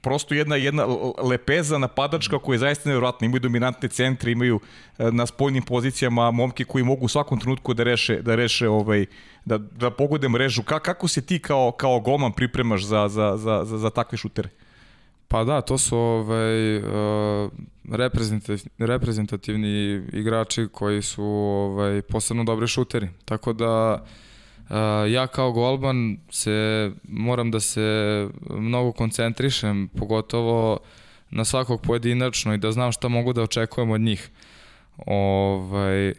prosto 0.00 0.34
jedna 0.34 0.56
jedna 0.56 0.86
lepeza 1.22 1.78
napadačka 1.78 2.38
koja 2.38 2.54
je 2.54 2.58
zaista 2.58 2.88
nevjerojatna. 2.88 3.24
Imaju 3.24 3.40
dominantne 3.40 3.88
centre, 3.88 4.32
imaju 4.32 4.60
na 4.98 5.26
spoljnim 5.26 5.62
pozicijama 5.62 6.30
momke 6.30 6.64
koji 6.64 6.84
mogu 6.84 7.04
u 7.04 7.08
svakom 7.08 7.40
trenutku 7.40 7.74
da 7.74 7.82
reše 7.82 8.22
da 8.22 8.34
reše 8.34 8.68
ovaj 8.68 9.06
da 9.44 9.58
da 9.58 9.90
pogode 9.90 10.28
mrežu. 10.28 10.62
Ka, 10.62 10.78
kako 10.78 11.08
se 11.08 11.22
ti 11.26 11.38
kao 11.38 11.72
kao 11.72 12.00
golman 12.00 12.32
pripremaš 12.32 12.84
za 12.84 13.08
za 13.08 13.36
za 13.36 13.64
za, 13.64 13.78
za 13.78 13.90
takve 13.90 14.18
šutere? 14.18 14.48
Pa 15.28 15.44
da, 15.44 15.60
to 15.60 15.78
su 15.78 15.96
ovaj, 15.96 16.76
uh, 16.76 17.50
reprezentativni, 17.90 18.70
reprezentativni 18.78 20.02
igrači 20.12 20.68
koji 20.72 21.02
su 21.02 21.24
ovaj, 21.24 22.02
posebno 22.02 22.44
dobri 22.44 22.66
šuteri. 22.66 23.08
Tako 23.24 23.52
da 23.52 24.02
Uh, 24.02 24.27
ja 25.10 25.26
kao 25.26 25.52
golban 25.52 26.16
se 26.30 26.90
moram 27.08 27.50
da 27.50 27.60
se 27.60 28.28
mnogo 28.50 28.92
koncentrišem, 28.92 29.88
pogotovo 29.98 30.78
na 31.30 31.44
svakog 31.44 31.82
pojedinačno 31.82 32.54
i 32.54 32.58
da 32.58 32.72
znam 32.72 32.92
šta 32.92 33.08
mogu 33.08 33.32
da 33.32 33.42
očekujem 33.42 33.90
od 33.90 34.00
njih. 34.00 34.30
Ovaj, 35.06 36.14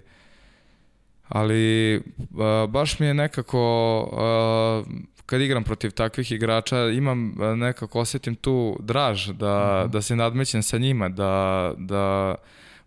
ali 1.27 1.95
uh, 1.97 2.69
baš 2.69 2.99
mi 2.99 3.05
je 3.05 3.13
nekako 3.13 3.99
uh, 4.11 4.93
kad 5.25 5.41
igram 5.41 5.63
protiv 5.63 5.91
takvih 5.91 6.31
igrača 6.31 6.89
imam 6.89 7.33
nekako 7.55 7.99
osetim 7.99 8.35
tu 8.35 8.77
draž 8.79 9.27
da, 9.27 9.33
uh 9.33 9.61
mhm. 9.61 9.87
-huh. 9.87 9.91
da 9.91 10.01
se 10.01 10.15
nadmećem 10.15 10.63
sa 10.63 10.77
njima, 10.77 11.09
da, 11.09 11.73
da 11.77 12.35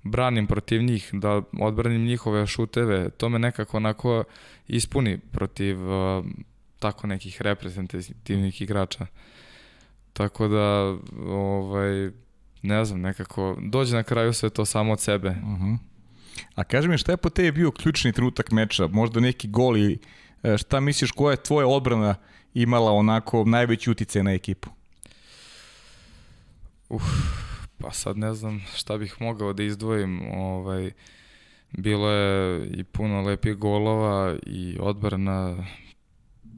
branim 0.02 0.46
protiv 0.46 0.82
njih, 0.82 1.10
da 1.12 1.42
odbranim 1.60 2.04
njihove 2.04 2.46
šuteve. 2.46 3.10
To 3.10 3.28
me 3.28 3.38
nekako 3.38 3.76
onako 3.76 4.24
ispuni 4.72 5.18
protiv 5.32 5.90
uh, 5.90 6.24
tako 6.78 7.06
nekih 7.06 7.42
reprezentativnih 7.42 8.62
igrača. 8.62 9.06
Tako 10.12 10.48
da, 10.48 10.96
ovaj, 11.28 12.10
ne 12.62 12.84
znam, 12.84 13.00
nekako 13.00 13.56
dođe 13.60 13.96
na 13.96 14.02
kraju 14.02 14.32
sve 14.32 14.50
to 14.50 14.64
samo 14.64 14.92
od 14.92 15.00
sebe. 15.00 15.28
Uh 15.28 15.36
mhm. 15.36 15.64
-huh. 15.64 15.78
A 16.54 16.64
kaži 16.64 16.88
mi, 16.88 16.98
šta 16.98 17.12
je 17.12 17.16
po 17.16 17.30
tebi 17.30 17.52
bio 17.52 17.70
ključni 17.70 18.12
trenutak 18.12 18.50
meča? 18.50 18.86
Možda 18.86 19.20
neki 19.20 19.48
gol 19.48 19.76
ili 19.76 19.98
e, 20.42 20.58
šta 20.58 20.80
misliš, 20.80 21.10
koja 21.10 21.30
je 21.32 21.42
tvoja 21.42 21.66
odbrana 21.66 22.14
imala 22.54 22.92
onako 22.92 23.44
najveći 23.44 23.90
uticaj 23.90 24.22
na 24.22 24.32
ekipu? 24.32 24.70
Uf, 26.88 27.02
pa 27.78 27.92
sad 27.92 28.18
ne 28.18 28.34
znam 28.34 28.62
šta 28.74 28.98
bih 28.98 29.16
mogao 29.20 29.52
da 29.52 29.62
izdvojim. 29.62 30.22
Ovaj, 30.32 30.92
bilo 31.72 32.10
je 32.10 32.66
i 32.66 32.84
puno 32.84 33.22
lepih 33.22 33.56
golova 33.56 34.36
i 34.46 34.76
odbrana. 34.80 35.56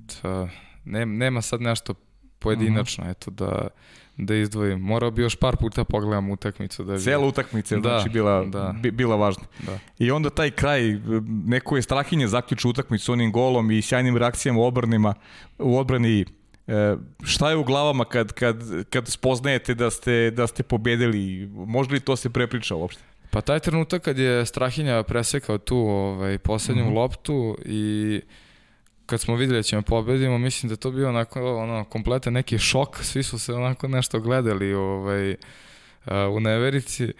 Ta, 0.06 0.48
ne, 0.84 1.06
nema 1.06 1.42
sad 1.42 1.60
nešto 1.60 1.94
pojedinačno, 2.38 3.04
uh 3.04 3.08
-huh. 3.08 3.12
eto 3.12 3.30
da 3.30 3.68
da 4.16 4.34
izdvojim. 4.34 4.80
Morao 4.80 5.10
bi 5.10 5.22
još 5.22 5.36
par 5.36 5.56
puta 5.56 5.84
pogledam 5.84 6.30
utakmicu. 6.30 6.84
Da 6.84 6.92
bi... 6.92 7.00
Cela 7.00 7.26
utakmica 7.26 7.76
da, 7.76 7.80
znači 7.80 8.08
bila, 8.08 8.44
da. 8.44 8.74
Bi, 8.82 8.90
bila 8.90 9.16
važna. 9.16 9.44
Da. 9.66 9.78
I 9.98 10.10
onda 10.10 10.30
taj 10.30 10.50
kraj, 10.50 11.00
neko 11.46 11.76
je 11.76 11.82
strahinje 11.82 12.28
zaključio 12.28 12.70
utakmicu 12.70 13.12
onim 13.12 13.32
golom 13.32 13.70
i 13.70 13.82
sjajnim 13.82 14.16
reakcijama 14.16 14.60
u 14.60 14.64
odbranima, 14.64 15.14
u 15.58 15.78
odbrani 15.78 16.24
E, 16.66 16.96
šta 17.22 17.50
je 17.50 17.56
u 17.56 17.64
glavama 17.64 18.04
kad, 18.04 18.32
kad, 18.32 18.56
kad 18.90 19.08
spoznajete 19.08 19.74
da 19.74 19.90
ste, 19.90 20.30
da 20.30 20.46
ste 20.46 20.62
pobedili? 20.62 21.46
Može 21.46 21.90
li 21.90 22.00
to 22.00 22.16
se 22.16 22.30
prepriča 22.30 22.74
uopšte? 22.74 23.02
Pa 23.34 23.40
taj 23.40 23.60
trenutak 23.60 24.02
kad 24.02 24.18
je 24.18 24.46
Strahinja 24.46 25.02
presekao 25.02 25.58
tu 25.58 25.76
ovaj, 25.76 26.38
poslednju 26.38 26.84
mm 26.84 26.88
-hmm. 26.88 26.94
loptu 26.94 27.56
i 27.64 28.20
kad 29.06 29.20
smo 29.20 29.36
videli 29.36 29.58
da 29.58 29.62
ćemo 29.62 29.82
pobedimo, 29.82 30.38
mislim 30.38 30.70
da 30.70 30.76
to 30.76 30.90
bio 30.90 31.08
onako 31.08 31.56
ono, 31.56 31.84
kompletan 31.84 32.32
neki 32.32 32.58
šok, 32.58 33.04
svi 33.04 33.22
su 33.22 33.38
se 33.38 33.54
onako 33.54 33.88
nešto 33.88 34.20
gledali 34.20 34.74
ovaj, 34.74 35.36
u 36.36 36.40
neverici, 36.40 37.12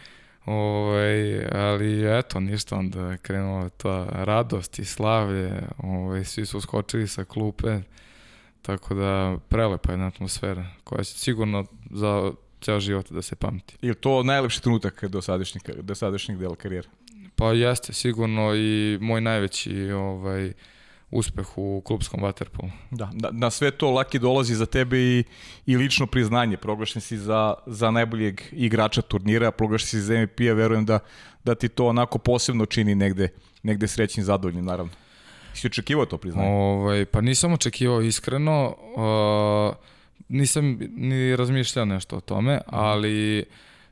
ovaj, 0.46 1.46
ali 1.52 2.18
eto, 2.18 2.40
ništa, 2.40 2.76
onda 2.76 3.16
krenula 3.16 3.68
ta 3.68 4.06
radost 4.10 4.78
i 4.78 4.84
slavlje, 4.84 5.62
ovaj, 5.78 6.24
svi 6.24 6.46
su 6.46 6.60
skočili 6.60 7.08
sa 7.08 7.24
klupe, 7.24 7.80
tako 8.62 8.94
da 8.94 9.38
prelepa 9.48 9.92
jedna 9.92 10.06
atmosfera 10.06 10.66
koja 10.84 11.04
će 11.04 11.18
sigurno 11.18 11.64
za 11.90 12.32
ceo 12.64 12.80
život 12.80 13.12
da 13.12 13.22
se 13.22 13.36
pamti. 13.36 13.76
Je 13.82 13.94
to 13.94 14.22
najlepši 14.22 14.62
trenutak 14.62 15.04
do 15.04 15.22
sadašnjeg, 15.22 15.62
do 15.82 15.94
sadašnjeg 15.94 16.38
dela 16.38 16.56
karijera? 16.56 16.88
Pa 17.36 17.52
jeste, 17.52 17.92
sigurno 17.92 18.54
i 18.54 18.98
moj 19.00 19.20
najveći 19.20 19.90
ovaj, 19.90 20.52
uspeh 21.10 21.58
u 21.58 21.82
klubskom 21.84 22.22
vaterpolu. 22.22 22.70
Da, 22.90 23.10
da, 23.12 23.30
na 23.30 23.50
sve 23.50 23.70
to 23.70 23.90
Laki 23.90 24.18
dolazi 24.18 24.54
za 24.54 24.66
tebe 24.66 24.98
i, 24.98 25.24
i 25.66 25.76
lično 25.76 26.06
priznanje. 26.06 26.56
Proglašen 26.56 27.02
si 27.02 27.18
za, 27.18 27.54
za 27.66 27.90
najboljeg 27.90 28.40
igrača 28.52 29.02
turnira, 29.02 29.50
proglašen 29.50 29.88
si 29.88 30.00
za 30.00 30.20
MVP-a, 30.20 30.52
verujem 30.54 30.86
da, 30.86 30.98
da 31.44 31.54
ti 31.54 31.68
to 31.68 31.86
onako 31.86 32.18
posebno 32.18 32.66
čini 32.66 32.94
negde, 32.94 33.28
negde 33.62 33.88
srećnim 33.88 34.24
zadovoljnim, 34.24 34.64
naravno. 34.64 34.92
Si 35.54 35.66
očekivao 35.66 36.06
to 36.06 36.18
priznanje? 36.18 36.48
Ovaj, 36.48 37.04
pa 37.04 37.20
nisam 37.20 37.52
očekivao 37.52 38.02
iskreno. 38.02 38.76
Uh, 38.96 39.93
nisam 40.28 40.78
ni 40.96 41.36
razmišljao 41.36 41.84
nešto 41.84 42.16
o 42.16 42.20
tome, 42.20 42.60
ali 42.66 43.44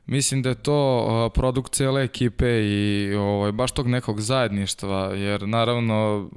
mislim 0.05 0.41
da 0.41 0.49
je 0.49 0.55
to 0.55 1.31
produkt 1.33 1.73
cele 1.73 2.03
ekipe 2.03 2.63
i 2.63 3.13
ovaj, 3.15 3.51
baš 3.51 3.71
tog 3.71 3.87
nekog 3.87 4.21
zajedništva, 4.21 5.13
jer 5.13 5.47
naravno 5.47 6.29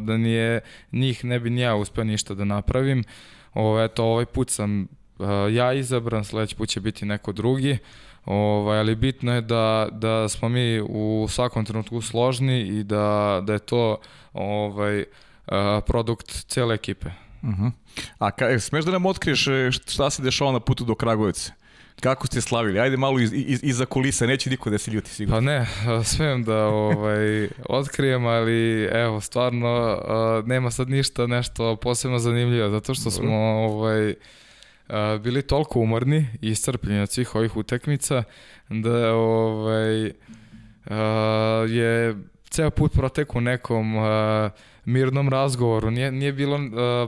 da 0.00 0.16
nije 0.16 0.60
njih 0.92 1.24
ne 1.24 1.40
bi 1.40 1.50
ni 1.50 1.60
ja 1.60 1.76
uspeo 1.76 2.04
ništa 2.04 2.34
da 2.34 2.44
napravim. 2.44 3.04
Ovo, 3.54 3.82
eto, 3.84 4.04
ovaj 4.04 4.26
put 4.26 4.50
sam 4.50 4.88
ja 5.52 5.72
izabran, 5.72 6.24
sledeći 6.24 6.56
put 6.56 6.68
će 6.68 6.80
biti 6.80 7.06
neko 7.06 7.32
drugi. 7.32 7.78
Ovaj, 8.24 8.78
ali 8.78 8.94
bitno 8.94 9.34
je 9.34 9.40
da, 9.40 9.88
da 9.92 10.28
smo 10.28 10.48
mi 10.48 10.80
u 10.80 11.26
svakom 11.28 11.64
trenutku 11.64 12.00
složni 12.00 12.60
i 12.60 12.84
da, 12.84 13.40
da 13.46 13.52
je 13.52 13.58
to 13.58 13.96
ovaj, 14.32 15.04
produkt 15.86 16.44
cele 16.48 16.74
ekipe. 16.74 17.10
Uh 17.42 17.48
-huh. 17.48 17.70
A 18.18 18.30
ka, 18.30 18.58
smeš 18.58 18.84
da 18.84 18.90
nam 18.90 19.06
otkriješ 19.06 19.46
e, 19.46 19.70
šta 19.72 20.10
se 20.10 20.22
dešava 20.22 20.52
na 20.52 20.60
putu 20.60 20.84
do 20.84 20.94
Kragujevca? 20.94 21.52
Kako 22.00 22.26
ste 22.26 22.40
slavili? 22.40 22.80
Ajde 22.80 22.96
malo 22.96 23.20
iz, 23.20 23.32
iz, 23.32 23.60
iza 23.62 23.86
kulisa, 23.86 24.26
neće 24.26 24.50
niko 24.50 24.70
da 24.70 24.78
se 24.78 24.90
ljuti 24.90 25.10
sigurno. 25.10 25.36
Pa 25.36 25.40
ne, 25.40 25.66
smijem 26.10 26.44
da 26.44 26.66
ovaj, 26.66 27.48
otkrijem, 27.68 28.26
ali 28.26 28.88
evo, 28.92 29.20
stvarno 29.20 29.98
nema 30.46 30.70
sad 30.70 30.88
ništa 30.88 31.26
nešto 31.26 31.76
posebno 31.76 32.18
zanimljivo, 32.18 32.70
zato 32.70 32.94
što 32.94 33.10
smo 33.10 33.36
ovaj, 33.36 34.14
bili 35.20 35.42
toliko 35.42 35.80
umorni 35.80 36.26
i 36.42 36.48
iscrpljeni 36.48 37.00
od 37.00 37.10
svih 37.10 37.34
ovih 37.34 37.56
utekmica, 37.56 38.22
da 38.68 39.14
ovaj, 39.14 40.12
je 41.68 42.16
ceo 42.50 42.70
put 42.70 42.92
protek 42.92 43.36
u 43.36 43.40
nekom 43.40 43.94
mirnom 44.90 45.28
razgovoru. 45.28 45.90
Nije, 45.90 46.12
nije 46.12 46.32
bilo 46.32 46.58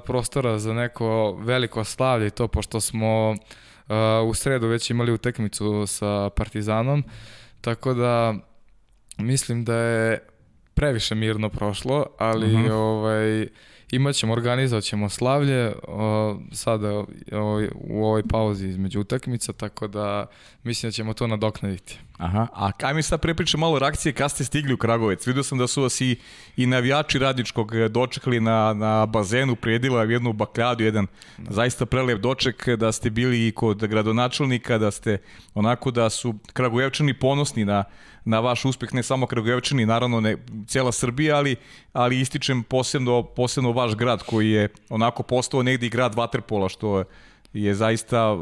prostora 0.07 0.59
za 0.59 0.73
neko 0.73 1.33
veliko 1.41 1.85
slavlje 1.85 2.27
i 2.27 2.31
to, 2.31 2.49
pošto 2.49 2.81
smo 2.81 3.35
u 4.27 4.35
sredu 4.35 4.67
već 4.67 4.91
imali 4.91 5.13
utekmicu 5.13 5.87
sa 5.87 6.31
Partizanom, 6.31 7.05
tako 7.61 7.95
da 7.95 8.35
mislim 9.19 9.65
da 9.65 9.77
je 9.77 10.19
previše 10.75 11.15
mirno 11.15 11.49
prošlo, 11.49 12.07
ali 12.19 12.47
uh 12.47 12.61
mhm. 12.61 12.69
-huh. 12.69 12.73
ovaj 12.73 13.47
imat 13.93 14.15
ćemo, 14.15 14.33
organizovat 14.33 14.85
ćemo 14.85 15.09
slavlje 15.09 15.73
o, 15.89 16.37
sada 16.53 16.89
o, 16.93 17.07
u 17.73 18.05
ovoj 18.05 18.23
pauzi 18.29 18.69
između 18.69 19.01
utakmica, 19.01 19.53
tako 19.53 19.89
da 19.89 20.27
mislim 20.63 20.89
da 20.89 20.93
ćemo 20.93 21.15
to 21.15 21.27
nadoknaditi. 21.27 21.99
Aha, 22.19 22.47
a 22.53 22.73
kaj 22.73 22.95
mi 22.95 23.03
sad 23.03 23.21
prepriča 23.21 23.59
malo 23.59 23.79
reakcije 23.79 24.13
kad 24.13 24.31
ste 24.31 24.45
stigli 24.45 24.75
u 24.75 24.77
Kragovec? 24.77 25.27
Vidio 25.27 25.43
sam 25.43 25.59
da 25.59 25.67
su 25.67 25.83
vas 25.83 26.01
i, 26.01 26.17
i 26.57 26.67
navijači 26.67 27.19
radničkog 27.19 27.73
dočekali 27.89 28.41
na, 28.41 28.75
na 28.75 29.07
bazenu, 29.07 29.57
prijedila 29.57 30.03
jednu 30.03 30.33
bakljadu, 30.33 30.85
jedan 30.85 31.07
da. 31.39 31.53
zaista 31.53 31.87
prelep 31.87 32.21
doček, 32.21 32.69
da 32.69 32.93
ste 32.93 33.11
bili 33.11 33.49
i 33.49 33.53
kod 33.53 33.87
gradonačelnika, 33.87 34.79
da 34.79 34.91
ste 34.91 35.19
onako 35.55 35.91
da 35.91 36.11
su 36.11 36.35
Kragujevčani 36.53 37.15
ponosni 37.15 37.65
na, 37.65 37.85
na 38.25 38.41
vaš 38.41 38.65
uspeh, 38.65 38.95
ne 38.95 39.03
samo 39.03 39.27
Kragujevčani, 39.27 39.87
naravno 39.87 40.21
ne 40.21 40.37
cijela 40.67 40.93
Srbija, 40.93 41.37
ali, 41.37 41.57
ali 41.93 42.21
ističem 42.21 42.63
posebno, 42.63 43.23
posebno 43.23 43.73
vaš 43.73 43.95
grad 43.95 44.23
koji 44.23 44.51
je 44.51 44.69
onako 44.89 45.23
postao 45.23 45.63
negdje 45.63 45.87
i 45.87 45.91
grad 45.91 46.15
Vaterpola, 46.15 46.69
što 46.69 46.99
je 46.99 47.05
je 47.53 47.75
zaista 47.75 48.39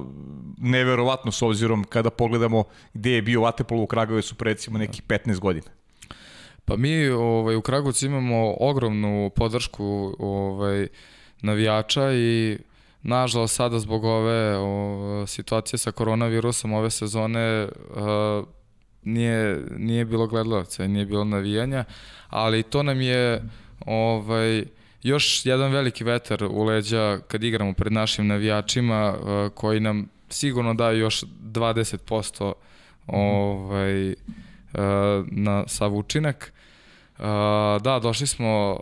neverovatno 0.59 1.33
s 1.33 1.43
obzirom 1.43 1.85
kada 1.85 2.11
pogledamo 2.11 2.65
gde 2.95 3.11
je 3.11 3.23
bio 3.23 3.41
Vaterpolo 3.41 3.83
u 3.83 3.87
Kragovicu 3.87 4.35
pre 4.35 4.51
recimo 4.53 4.79
nekih 4.79 5.03
15 5.03 5.39
godina. 5.39 5.67
Pa 6.65 6.77
mi 6.77 7.09
ovaj, 7.09 7.57
u 7.57 7.63
Kragovcu 7.63 8.07
imamo 8.07 8.55
ogromnu 8.61 9.31
podršku 9.37 10.17
ovaj, 10.19 10.89
navijača 11.43 12.13
i 12.13 12.59
nažalost 13.03 13.57
sada 13.57 13.79
zbog 13.79 14.05
ove 14.05 14.57
o, 14.59 15.25
situacije 15.27 15.79
sa 15.79 15.93
koronavirusom 15.93 16.73
ove 16.73 16.91
sezone 16.91 17.65
uh, 17.65 18.47
nije, 19.03 19.65
nije 19.77 20.05
bilo 20.05 20.27
gledalaca 20.27 20.85
i 20.85 20.89
nije 20.89 21.07
bilo 21.07 21.25
navijanja, 21.25 21.85
ali 22.29 22.63
to 22.63 22.83
nam 22.83 23.01
je 23.01 23.43
ovaj, 23.87 24.65
još 25.03 25.47
jedan 25.47 25.73
veliki 25.73 26.05
vetar 26.05 26.45
u 26.45 26.65
leđa 26.65 27.19
kad 27.29 27.45
igramo 27.45 27.73
pred 27.73 27.93
našim 27.93 28.27
navijačima 28.27 29.15
uh, 29.15 29.53
koji 29.55 29.81
nam 29.81 30.09
sigurno 30.29 30.75
daju 30.75 30.99
još 30.99 31.25
20% 31.43 32.53
ovaj, 33.07 34.09
uh, 34.09 34.15
na 35.27 35.69
sav 35.69 35.97
učinak. 35.97 36.53
Uh, 37.19 37.25
da, 37.83 37.99
došli 38.03 38.27
smo 38.27 38.81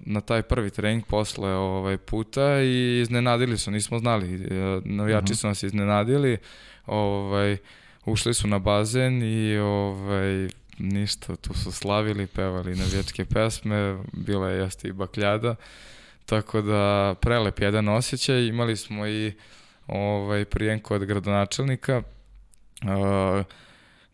na 0.00 0.20
taj 0.20 0.42
prvi 0.42 0.70
trening 0.70 1.06
posle 1.06 1.54
ovaj 1.54 1.96
puta 1.96 2.60
i 2.62 3.00
iznenadili 3.00 3.58
su, 3.58 3.70
nismo 3.70 3.98
znali. 3.98 4.48
Navijači 4.84 5.32
mhm. 5.32 5.34
su 5.34 5.46
nas 5.46 5.62
iznenadili. 5.62 6.38
Ovaj 6.86 7.56
ušli 8.04 8.34
su 8.34 8.48
na 8.48 8.58
bazen 8.58 9.22
i 9.22 9.58
ovaj 9.58 10.48
ništa, 10.80 11.36
tu 11.36 11.54
su 11.54 11.72
slavili, 11.72 12.26
pevali 12.26 12.76
navijačke 12.76 13.24
pesme, 13.24 13.98
bila 14.12 14.50
je 14.50 14.58
jeste 14.58 14.88
i 14.88 14.92
bakljada, 14.92 15.54
tako 16.26 16.62
da 16.62 17.14
prelep 17.20 17.60
jedan 17.60 17.88
osjećaj, 17.88 18.46
imali 18.46 18.76
smo 18.76 19.06
i 19.06 19.32
ovaj, 19.86 20.44
prijenku 20.44 20.94
od 20.94 21.04
gradonačelnika, 21.04 22.02
uh, 22.82 23.44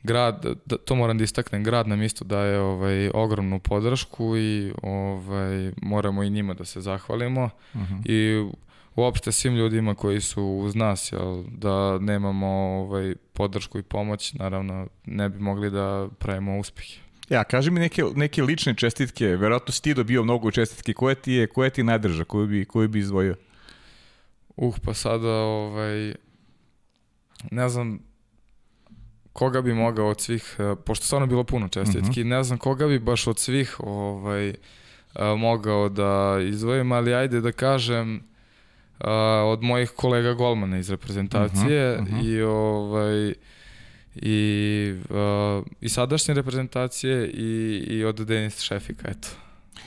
grad, 0.02 0.46
da, 0.66 0.76
to 0.76 0.94
moram 0.94 1.18
da 1.18 1.24
istaknem, 1.24 1.64
grad 1.64 1.88
nam 1.88 2.02
isto 2.02 2.24
daje 2.24 2.60
ovaj, 2.60 3.10
ogromnu 3.14 3.58
podršku 3.58 4.36
i 4.36 4.72
ovaj, 4.82 5.72
moramo 5.82 6.22
i 6.22 6.30
njima 6.30 6.54
da 6.54 6.64
se 6.64 6.80
zahvalimo 6.80 7.50
uh 7.74 7.80
mhm. 7.80 7.94
-huh. 7.94 8.10
i 8.10 8.50
uopšte 8.96 9.32
svim 9.32 9.54
ljudima 9.54 9.94
koji 9.94 10.20
su 10.20 10.44
uz 10.44 10.74
nas, 10.74 11.12
jel, 11.12 11.42
da 11.42 11.98
nemamo 11.98 12.46
ovaj, 12.46 13.14
podršku 13.32 13.78
i 13.78 13.82
pomoć, 13.82 14.32
naravno 14.32 14.88
ne 15.04 15.28
bi 15.28 15.38
mogli 15.38 15.70
da 15.70 16.08
pravimo 16.18 16.58
uspehe. 16.58 17.00
Ja, 17.28 17.44
kaži 17.44 17.70
mi 17.70 17.80
neke, 17.80 18.04
neke 18.14 18.42
lične 18.42 18.74
čestitke, 18.74 19.26
verovatno 19.26 19.72
si 19.72 19.82
ti 19.82 19.94
dobio 19.94 20.22
mnogo 20.22 20.50
čestitke, 20.50 20.92
koje 20.92 21.14
ti 21.14 21.32
je, 21.32 21.46
koje 21.46 21.70
ti 21.70 21.82
nadrža, 21.82 22.24
koju 22.24 22.46
bi, 22.46 22.64
koju 22.64 22.88
bi 22.88 22.98
izdvojio? 22.98 23.34
Uh, 24.56 24.76
pa 24.84 24.94
sada, 24.94 25.32
ovaj, 25.32 26.14
ne 27.50 27.68
znam 27.68 27.98
koga 29.32 29.62
bi 29.62 29.74
mogao 29.74 30.08
od 30.08 30.20
svih, 30.20 30.56
eh, 30.58 30.74
pošto 30.84 31.06
stvarno 31.06 31.26
bilo 31.26 31.44
puno 31.44 31.68
čestitki, 31.68 32.00
uh 32.00 32.10
mhm. 32.10 32.20
-huh. 32.20 32.36
ne 32.36 32.42
znam 32.42 32.58
koga 32.58 32.86
bi 32.86 32.98
baš 32.98 33.26
od 33.26 33.38
svih 33.38 33.76
ovaj, 33.80 34.48
eh, 34.48 34.56
mogao 35.38 35.88
da 35.88 36.38
izdvojim, 36.48 36.92
ali 36.92 37.14
ajde 37.14 37.40
da 37.40 37.52
kažem, 37.52 38.22
uh, 39.00 39.06
od 39.44 39.62
mojih 39.62 39.90
kolega 39.90 40.32
golmana 40.32 40.78
iz 40.78 40.90
reprezentacije 40.90 41.98
uh 41.98 41.98
-huh, 41.98 42.12
uh 42.12 42.18
-huh. 42.18 42.24
i 42.24 42.42
ovaj 42.42 43.34
i, 44.22 44.94
uh, 45.10 45.66
i 45.80 45.88
sadašnje 45.88 46.34
reprezentacije 46.34 47.26
i, 47.26 47.78
i 47.88 48.04
od 48.04 48.16
Denis 48.16 48.60
Šefika, 48.60 49.08
eto. 49.08 49.28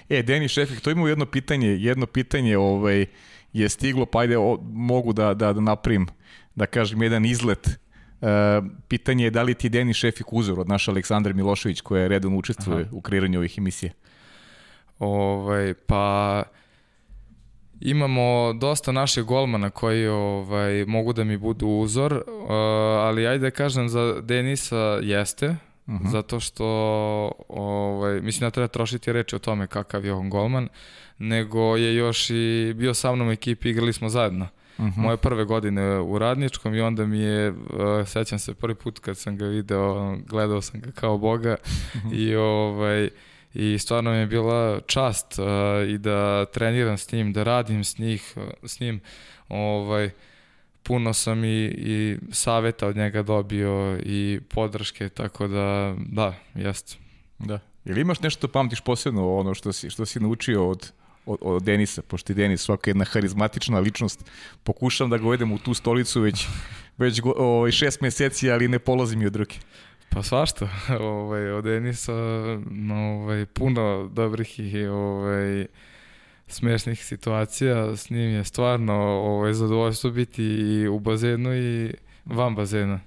E, 0.10 0.24
Denis 0.24 0.52
Šefik, 0.52 0.82
to 0.82 0.92
ima 0.92 1.10
jedno 1.10 1.26
pitanje, 1.26 1.68
jedno 1.68 2.06
pitanje 2.06 2.58
ovaj, 2.58 3.06
je 3.54 3.70
stiglo, 3.70 4.06
pa 4.06 4.20
ajde, 4.20 4.38
o, 4.38 4.58
mogu 4.74 5.14
da, 5.14 5.34
da, 5.34 5.54
da 5.54 5.62
naprim, 5.62 6.08
da 6.56 6.66
kažem, 6.66 7.02
jedan 7.02 7.26
izlet. 7.26 7.80
Uh, 8.22 8.28
pitanje 8.88 9.24
je 9.24 9.32
da 9.32 9.44
li 9.44 9.54
ti 9.54 9.70
Denis 9.70 9.98
Šefik 9.98 10.34
uzor 10.34 10.60
od 10.60 10.68
naša 10.68 10.92
Aleksandar 10.92 11.34
Milošević 11.34 11.82
koja 11.82 12.02
je 12.02 12.08
redom 12.08 12.36
učestvuje 12.36 12.82
Aha. 12.82 12.90
u 12.92 13.02
kreiranju 13.02 13.40
ovih 13.40 13.58
emisija? 13.58 13.92
Ovaj, 15.00 15.74
pa 15.74 16.44
Imamo 17.82 18.54
dosta 18.54 18.92
naših 18.92 19.24
golmana 19.24 19.70
koji 19.70 20.08
ovaj, 20.08 20.86
mogu 20.86 21.14
da 21.14 21.24
mi 21.24 21.38
budu 21.38 21.68
uzor, 21.68 22.14
uh, 22.14 22.52
ali 23.00 23.28
ajde 23.28 23.42
da 23.42 23.52
kažem 23.52 23.90
za 23.90 24.22
Denisa 24.22 25.00
jeste, 25.02 25.48
uh 25.48 25.94
mhm. 25.94 26.06
-huh. 26.06 26.12
zato 26.12 26.40
što 26.40 26.66
ovaj, 27.48 28.22
mislim 28.22 28.48
da 28.48 28.52
treba 28.52 28.68
trošiti 28.68 29.14
reči 29.14 29.36
o 29.36 29.40
tome 29.40 29.68
kakav 29.68 30.06
je 30.06 30.14
on 30.14 30.30
golman, 30.30 30.68
nego 31.18 31.78
je 31.78 31.96
još 31.96 32.30
i 32.30 32.74
bio 32.76 32.94
sa 32.94 33.16
mnom 33.16 33.28
u 33.28 33.32
ekipi, 33.32 33.70
igrali 33.70 33.94
smo 33.94 34.10
zajedno. 34.10 34.48
Uh 34.78 34.86
mhm. 34.86 35.00
-huh. 35.00 35.04
Moje 35.04 35.18
prve 35.18 35.46
godine 35.46 36.00
u 36.00 36.20
Radničkom 36.20 36.76
i 36.76 36.82
onda 36.82 37.06
mi 37.06 37.20
je, 37.20 37.50
uh, 37.50 37.58
sećam 38.06 38.40
se 38.40 38.54
prvi 38.54 38.76
put 38.76 39.00
kad 39.00 39.18
sam 39.18 39.38
ga 39.38 39.46
video, 39.46 40.18
gledao 40.28 40.62
sam 40.62 40.82
ga 40.82 40.92
kao 40.92 41.18
boga 41.18 41.56
uh 41.64 42.02
mhm. 42.02 42.10
-huh. 42.10 42.16
i 42.16 42.36
ovaj, 42.36 43.10
i 43.54 43.80
stvarno 43.80 44.12
mi 44.12 44.18
je 44.18 44.26
bila 44.26 44.82
čast 44.88 45.40
uh, 45.40 45.46
i 45.90 45.98
da 45.98 46.46
treniram 46.46 46.98
s 46.98 47.12
njim, 47.12 47.34
da 47.34 47.44
radim 47.44 47.84
s, 47.84 47.98
njih, 47.98 48.36
s 48.64 48.80
njim. 48.80 49.02
Ovaj, 49.50 50.10
puno 50.84 51.14
sam 51.14 51.44
i, 51.44 51.66
i 51.66 52.18
saveta 52.32 52.88
od 52.88 52.96
njega 52.96 53.24
dobio 53.24 54.00
i 54.04 54.40
podrške, 54.50 55.10
tako 55.10 55.48
da, 55.48 55.96
da, 55.98 56.34
jeste. 56.56 56.98
Da. 57.40 57.60
Ili 57.86 58.02
imaš 58.02 58.22
nešto 58.22 58.48
da 58.48 58.52
pamtiš 58.52 58.82
posebno 58.82 59.36
ono 59.36 59.54
što 59.54 59.74
si, 59.74 59.90
što 59.90 60.06
si 60.06 60.20
naučio 60.20 60.70
od, 60.70 60.92
od, 61.26 61.38
od 61.42 61.64
Denisa, 61.64 62.02
pošto 62.02 62.32
je 62.32 62.36
Denis 62.36 62.62
svaka 62.62 62.90
jedna 62.90 63.06
harizmatična 63.06 63.80
ličnost. 63.80 64.26
Pokušam 64.64 65.10
da 65.10 65.18
ga 65.18 65.26
uvedem 65.26 65.52
u 65.52 65.58
tu 65.58 65.74
stolicu 65.74 66.22
već, 66.22 66.48
već 66.98 67.22
go, 67.22 67.34
ovaj, 67.38 67.72
šest 67.72 68.02
meseci, 68.02 68.52
ali 68.52 68.68
ne 68.68 68.80
polazim 68.80 69.22
i 69.22 69.26
od 69.26 69.36
ruke. 69.36 69.60
Pa 70.10 70.24
svašta, 70.24 70.70
ovaj, 71.00 71.52
od 71.52 71.64
Denisa 71.64 72.14
ovaj, 72.94 73.46
puno 73.46 74.10
dobrih 74.14 74.60
i 74.60 74.86
ovaj, 74.86 75.66
smešnih 76.48 77.06
situacija, 77.06 77.96
s 77.96 78.10
njim 78.10 78.30
je 78.30 78.44
stvarno 78.44 78.94
ovaj, 79.04 79.54
zadovoljstvo 79.54 80.12
biti 80.12 80.44
i 80.44 80.88
u 80.88 81.00
bazenu 81.00 81.56
i 81.56 81.94
van 82.26 82.56
bazena. 82.56 83.00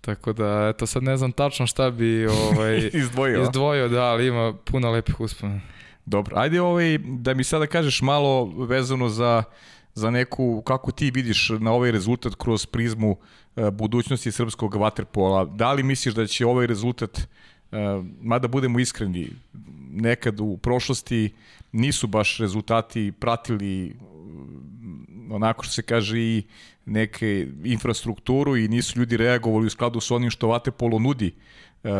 Tako 0.00 0.32
da, 0.32 0.72
eto, 0.74 0.86
sad 0.86 1.02
ne 1.02 1.16
znam 1.16 1.32
tačno 1.32 1.66
šta 1.66 1.90
bi 1.90 2.26
ovaj, 2.26 2.90
izdvojio. 3.02 3.42
izdvojio, 3.42 3.88
da, 3.88 4.04
ali 4.04 4.26
ima 4.26 4.54
puno 4.64 4.90
lepih 4.90 5.20
uspomena. 5.20 5.60
Dobro, 6.04 6.36
ajde 6.38 6.60
ovaj, 6.60 6.98
da 6.98 7.34
mi 7.34 7.44
sada 7.44 7.66
kažeš 7.66 8.02
malo 8.02 8.44
vezano 8.44 9.08
za, 9.08 9.42
za 9.98 10.10
neku, 10.10 10.62
kako 10.66 10.92
ti 10.92 11.10
vidiš 11.10 11.50
na 11.60 11.72
ovaj 11.72 11.90
rezultat 11.92 12.34
kroz 12.34 12.66
prizmu 12.66 13.16
E, 13.58 13.70
budućnosti 13.70 14.32
srpskog 14.32 14.74
vaterpola. 14.74 15.44
Da 15.44 15.72
li 15.72 15.82
misliš 15.82 16.14
da 16.14 16.26
će 16.26 16.46
ovaj 16.46 16.66
rezultat, 16.66 17.18
e, 17.18 17.26
mada 18.20 18.48
budemo 18.48 18.78
iskreni, 18.78 19.30
nekad 19.90 20.40
u 20.40 20.56
prošlosti 20.56 21.34
nisu 21.72 22.06
baš 22.06 22.38
rezultati 22.38 23.12
pratili 23.20 23.96
onako 25.30 25.62
što 25.64 25.72
se 25.72 25.82
kaže 25.82 26.20
i 26.20 26.42
neke 26.86 27.46
infrastrukturu 27.64 28.56
i 28.56 28.68
nisu 28.68 28.98
ljudi 28.98 29.16
reagovali 29.16 29.66
u 29.66 29.70
skladu 29.70 30.00
sa 30.00 30.14
onim 30.14 30.30
što 30.30 30.48
Vatepolo 30.48 30.98
nudi 30.98 31.34
e, 31.84 31.90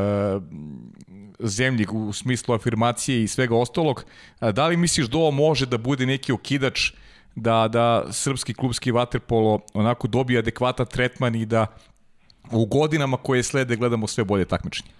zemlji 1.40 1.86
u 1.92 2.12
smislu 2.12 2.54
afirmacije 2.54 3.22
i 3.22 3.28
svega 3.28 3.56
ostalog. 3.56 4.04
Da 4.40 4.66
li 4.66 4.76
misliš 4.76 5.06
da 5.06 5.18
ovo 5.18 5.30
može 5.30 5.66
da 5.66 5.78
bude 5.78 6.06
neki 6.06 6.32
okidač 6.32 6.92
da, 7.40 7.68
da 7.68 8.12
srpski 8.12 8.54
klubski 8.54 8.90
vaterpolo 8.90 9.60
onako 9.74 10.08
dobije 10.08 10.38
adekvatan 10.38 10.86
tretman 10.86 11.34
i 11.34 11.46
da 11.46 11.66
u 12.50 12.66
godinama 12.66 13.16
koje 13.16 13.42
slede 13.42 13.76
gledamo 13.76 14.06
sve 14.06 14.24
bolje 14.24 14.44
takmičenje? 14.44 14.90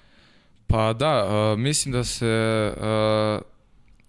Pa 0.66 0.92
da, 0.92 1.24
uh, 1.24 1.58
mislim 1.58 1.92
da 1.92 2.04
se 2.04 2.72
uh, 2.76 3.42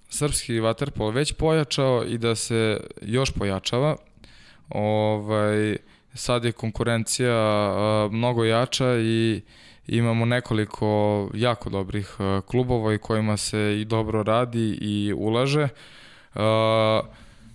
srpski 0.10 0.60
vaterpolo 0.60 1.12
već 1.12 1.34
pojačao 1.34 2.04
i 2.08 2.18
da 2.18 2.36
se 2.36 2.82
još 3.02 3.32
pojačava. 3.32 3.96
Ovaj, 4.70 5.78
sad 6.13 6.46
je 6.46 6.52
konkurencija 6.52 7.36
uh, 7.36 8.12
mnogo 8.13 8.44
jača 8.44 8.98
i 9.00 9.42
imamo 9.88 10.26
nekoliko 10.26 11.30
jako 11.34 11.70
dobrih 11.70 12.18
klubova 12.46 12.94
i 12.94 12.98
kojima 12.98 13.38
se 13.38 13.78
i 13.82 13.86
dobro 13.86 14.24
radi 14.24 14.78
i 14.82 15.13
ulaže. 15.18 15.68
Uh, 16.36 16.42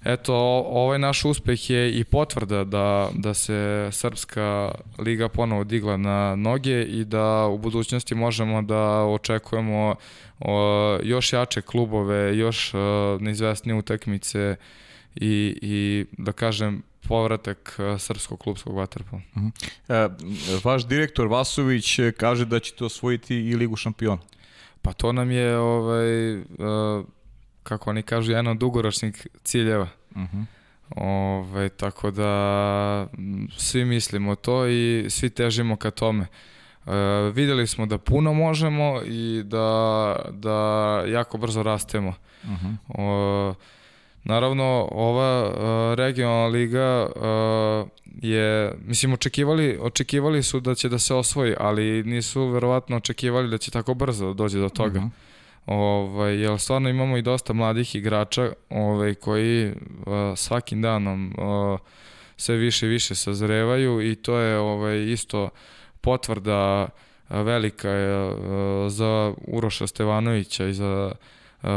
eto, 0.05 0.35
ovaj 0.69 0.99
naš 0.99 1.25
uspeh 1.25 1.71
je 1.71 1.93
i 1.99 2.05
potvrda 2.05 2.65
da, 2.65 3.11
da 3.15 3.35
se 3.35 3.89
Srpska 3.93 4.73
liga 4.99 5.29
ponovo 5.29 5.65
digla 5.65 5.97
na 5.97 6.37
noge 6.37 6.83
i 6.83 7.05
da 7.05 7.47
u 7.47 7.59
budućnosti 7.59 8.15
možemo 8.15 8.63
da 8.63 9.05
očekujemo 9.05 9.95
o, 10.41 10.99
još 11.03 11.33
jače 11.33 11.63
klubove, 11.63 12.37
još 12.37 12.75
o, 12.75 13.19
neizvestnije 13.21 13.79
utakmice 13.79 14.57
i, 15.15 15.59
i 15.63 16.07
da 16.19 16.33
kažem 16.33 16.83
povratak 17.09 17.79
srpskog 17.99 18.39
klubskog 18.39 18.77
vaterpola. 18.77 19.23
Uh 19.37 19.43
mhm. 19.43 19.49
-huh. 19.89 20.55
e, 20.55 20.61
vaš 20.65 20.87
direktor 20.87 21.27
Vasović 21.27 21.99
kaže 22.17 22.45
da 22.45 22.61
ćete 22.61 22.85
osvojiti 22.85 23.37
i 23.37 23.57
Ligu 23.57 23.77
šampiona. 23.77 24.23
Pa 24.83 24.93
to 24.93 25.13
nam 25.13 25.31
je 25.31 25.59
ovaj, 25.59 26.33
e, 26.33 26.43
kako 27.65 27.91
oni 27.91 28.03
kažu, 28.03 28.33
jedan 28.33 28.47
od 28.47 28.57
dugoročnih 28.57 29.27
ciljeva. 29.45 29.89
Uh 30.11 30.23
mhm. 30.23 30.37
-huh. 30.37 30.45
Ove, 30.97 31.69
tako 31.69 32.11
da 32.11 33.07
svi 33.57 33.85
mislimo 33.85 34.35
to 34.35 34.69
i 34.69 35.07
svi 35.09 35.31
težimo 35.31 35.77
ka 35.77 35.91
tome. 35.91 36.27
E, 36.87 36.91
videli 37.35 37.67
smo 37.67 37.87
da 37.87 37.99
puno 37.99 38.33
možemo 38.33 39.01
i 39.07 39.43
da, 39.45 40.17
da 40.31 40.59
jako 41.07 41.39
brzo 41.39 41.63
rastemo. 41.63 42.15
Uh 42.45 42.51
mhm. 42.51 42.67
-huh. 42.67 42.77
o, 42.89 43.55
naravno, 44.25 44.89
ova 44.91 45.49
uh, 45.49 45.99
regionalna 45.99 46.47
liga 46.47 47.07
uh, 47.17 47.89
je, 48.23 48.75
mislim, 48.87 49.13
očekivali, 49.13 49.79
očekivali 49.81 50.43
su 50.43 50.61
da 50.61 50.75
će 50.75 50.89
da 50.89 50.99
se 50.99 51.15
osvoji, 51.15 51.55
ali 51.59 52.03
nisu 52.03 52.47
verovatno 52.47 52.97
očekivali 52.97 53.51
da 53.51 53.59
će 53.59 53.71
tako 53.71 53.95
brzo 53.95 54.33
dođe 54.35 54.59
do 54.59 54.69
toga. 54.69 54.99
Uh 54.99 55.05
-huh. 55.05 55.11
Ovaj, 55.67 56.41
jer 56.41 56.59
stvarno 56.59 56.89
imamo 56.89 57.17
i 57.17 57.23
dosta 57.23 57.53
mladih 57.53 57.95
igrača 57.95 58.53
ovaj, 58.71 59.15
koji 59.15 59.69
uh, 59.69 59.75
svakim 60.37 60.83
danom 60.83 61.35
uh, 61.39 61.79
sve 62.37 62.57
više 62.57 62.87
i 62.87 62.89
više 62.89 63.15
sazrevaju 63.15 64.11
i 64.11 64.15
to 64.15 64.39
je 64.39 64.59
ovaj, 64.59 65.13
isto 65.13 65.49
potvrda 66.01 66.89
velika 67.29 67.89
je 67.89 68.37
za 68.91 69.35
Uroša 69.47 69.87
Stevanovića 69.87 70.67
i 70.67 70.75
za 70.75 71.13
uh, 71.63 71.69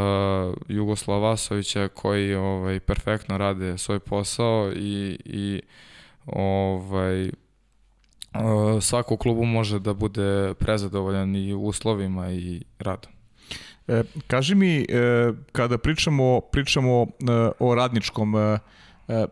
Jugoslava 0.68 1.30
Vasovića 1.30 1.88
koji 1.88 2.36
ovaj, 2.36 2.80
perfektno 2.80 3.38
rade 3.38 3.78
svoj 3.78 4.00
posao 4.00 4.72
i, 4.76 5.20
i 5.26 5.62
ovaj, 6.26 7.30
svako 8.82 9.18
klubu 9.18 9.46
može 9.46 9.80
da 9.80 9.94
bude 9.94 10.54
prezadovoljan 10.54 11.36
i 11.36 11.54
uslovima 11.54 12.32
i 12.32 12.62
radom. 12.80 13.17
E, 13.88 14.04
kaži 14.28 14.56
mi, 14.56 14.78
e, 14.80 14.86
kada 15.52 15.78
pričamo, 15.78 16.42
pričamo 16.42 17.04
e, 17.04 17.08
o 17.60 17.76
radničkom, 17.76 18.36
e, 18.36 18.60
e, 19.08 19.26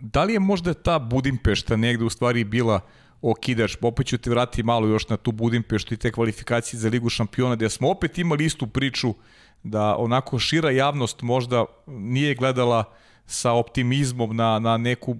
da 0.00 0.24
li 0.24 0.32
je 0.32 0.40
možda 0.40 0.74
ta 0.74 0.98
Budimpešta 0.98 1.76
negde 1.76 2.04
u 2.04 2.10
stvari 2.10 2.44
bila 2.44 2.80
okidač, 3.22 3.76
opet 3.82 4.06
ću 4.06 4.18
te 4.18 4.30
vratiti 4.30 4.62
malo 4.62 4.86
još 4.86 5.08
na 5.08 5.16
tu 5.16 5.32
Budimpeštu 5.32 5.94
i 5.94 5.96
te 5.96 6.12
kvalifikacije 6.12 6.80
za 6.80 6.88
Ligu 6.88 7.08
šampiona, 7.08 7.56
gde 7.56 7.70
smo 7.70 7.90
opet 7.90 8.18
imali 8.18 8.44
istu 8.44 8.66
priču 8.66 9.14
da 9.62 9.96
onako 9.96 10.38
šira 10.38 10.70
javnost 10.70 11.22
možda 11.22 11.64
nije 11.86 12.34
gledala 12.34 12.84
sa 13.26 13.52
optimizmom 13.52 14.36
na, 14.36 14.58
na 14.58 14.76
neku 14.76 15.16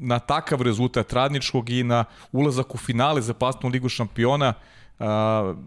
na 0.00 0.18
takav 0.18 0.62
rezultat 0.62 1.12
radničkog 1.12 1.70
i 1.70 1.82
na 1.82 2.04
ulazak 2.32 2.74
u 2.74 2.78
finale 2.78 3.22
za 3.22 3.34
pasnu 3.34 3.68
Ligu 3.68 3.88
šampiona. 3.88 4.48
Uh, 4.48 4.75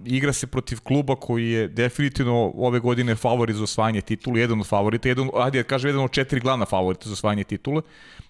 igra 0.06 0.34
se 0.34 0.48
protiv 0.48 0.80
kluba 0.80 1.15
koji 1.15 1.50
je 1.50 1.68
definitivno 1.68 2.52
ove 2.56 2.80
godine 2.80 3.15
favorit 3.15 3.56
za 3.56 3.63
osvajanje 3.63 4.02
titula, 4.02 4.39
jedan 4.39 4.60
od 4.60 4.68
favorita, 4.68 5.10
jedan, 5.10 5.30
ajde, 5.36 5.63
kažem, 5.63 5.89
jedan 5.89 6.04
od 6.04 6.12
četiri 6.12 6.39
glavna 6.39 6.65
favorita 6.65 7.10
za 7.10 7.13
osvajanje 7.13 7.44
titula, 7.44 7.82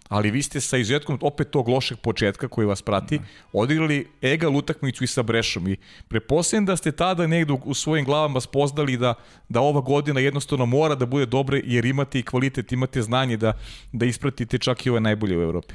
ali 0.07 0.31
vi 0.31 0.41
ste 0.41 0.61
sa 0.61 0.77
izuzetkom 0.77 1.19
opet 1.21 1.49
tog 1.49 1.69
lošeg 1.69 1.97
početka 1.97 2.47
koji 2.47 2.67
vas 2.67 2.81
prati, 2.81 3.17
da. 3.17 3.23
odigrali 3.53 4.07
egal 4.21 4.55
utakmicu 4.55 5.03
i 5.03 5.07
sa 5.07 5.23
Brešom 5.23 5.67
i 5.67 5.77
preposljedam 6.07 6.65
da 6.65 6.75
ste 6.75 6.91
tada 6.91 7.27
negde 7.27 7.53
u 7.65 7.73
svojim 7.73 8.05
glavama 8.05 8.41
spoznali 8.41 8.97
da, 8.97 9.13
da 9.49 9.61
ova 9.61 9.81
godina 9.81 10.19
jednostavno 10.19 10.65
mora 10.65 10.95
da 10.95 11.05
bude 11.05 11.25
dobra 11.25 11.59
jer 11.63 11.85
imate 11.85 12.19
i 12.19 12.23
kvalitet, 12.23 12.71
imate 12.71 13.01
znanje 13.01 13.37
da, 13.37 13.53
da 13.91 14.05
ispratite 14.05 14.57
čak 14.57 14.85
i 14.85 14.89
ove 14.89 14.99
najbolje 14.99 15.37
u 15.37 15.41
Evropi. 15.41 15.73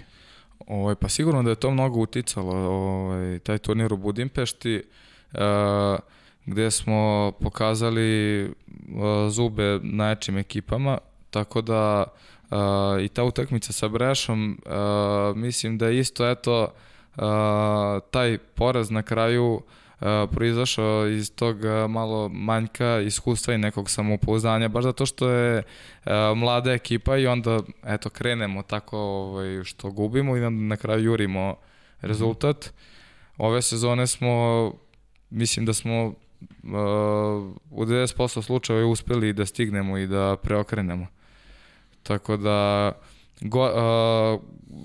Ovaj, 0.66 0.94
pa 0.94 1.08
sigurno 1.08 1.42
da 1.42 1.50
je 1.50 1.56
to 1.56 1.70
mnogo 1.70 2.00
uticalo, 2.00 2.56
ovaj, 2.56 3.38
taj 3.38 3.58
turnir 3.58 3.92
u 3.92 3.96
Budimpešti. 3.96 4.76
Uh, 4.76 5.13
gde 6.46 6.70
smo 6.70 7.32
pokazali 7.40 8.50
zube 9.30 9.80
najjačim 9.82 10.38
ekipama, 10.38 10.98
tako 11.30 11.60
da 11.60 12.04
i 13.02 13.08
ta 13.08 13.24
utakmica 13.24 13.72
sa 13.72 13.88
Brešom, 13.88 14.58
mislim 15.36 15.78
da 15.78 15.90
isto 15.90 16.30
eto 16.30 16.68
taj 18.10 18.38
poraz 18.38 18.90
na 18.90 19.02
kraju 19.02 19.62
proizašao 20.30 21.08
iz 21.08 21.34
tog 21.34 21.56
malo 21.88 22.28
manjka 22.28 23.00
iskustva 23.00 23.54
i 23.54 23.58
nekog 23.58 23.90
samopouzdanja, 23.90 24.68
baš 24.68 24.84
zato 24.84 25.06
što 25.06 25.28
je 25.28 25.62
mlada 26.36 26.72
ekipa 26.72 27.16
i 27.16 27.26
onda 27.26 27.60
eto 27.86 28.10
krenemo 28.10 28.62
tako 28.62 28.98
ovaj, 28.98 29.64
što 29.64 29.90
gubimo 29.90 30.36
i 30.36 30.44
onda 30.44 30.62
na 30.62 30.76
kraju 30.76 31.04
jurimo 31.04 31.56
rezultat. 32.00 32.72
Ove 33.38 33.62
sezone 33.62 34.06
smo 34.06 34.72
mislim 35.34 35.66
da 35.66 35.74
smo 35.74 36.06
uh, 36.06 36.14
u 37.70 37.84
90% 37.84 38.42
slučajeva 38.42 38.86
uspeli 38.86 39.32
da 39.32 39.46
stignemo 39.46 39.98
i 39.98 40.06
da 40.06 40.36
preokrenemo. 40.42 41.06
Tako 42.02 42.36
da 42.36 42.92
go, 43.40 43.64
uh, 43.64 44.40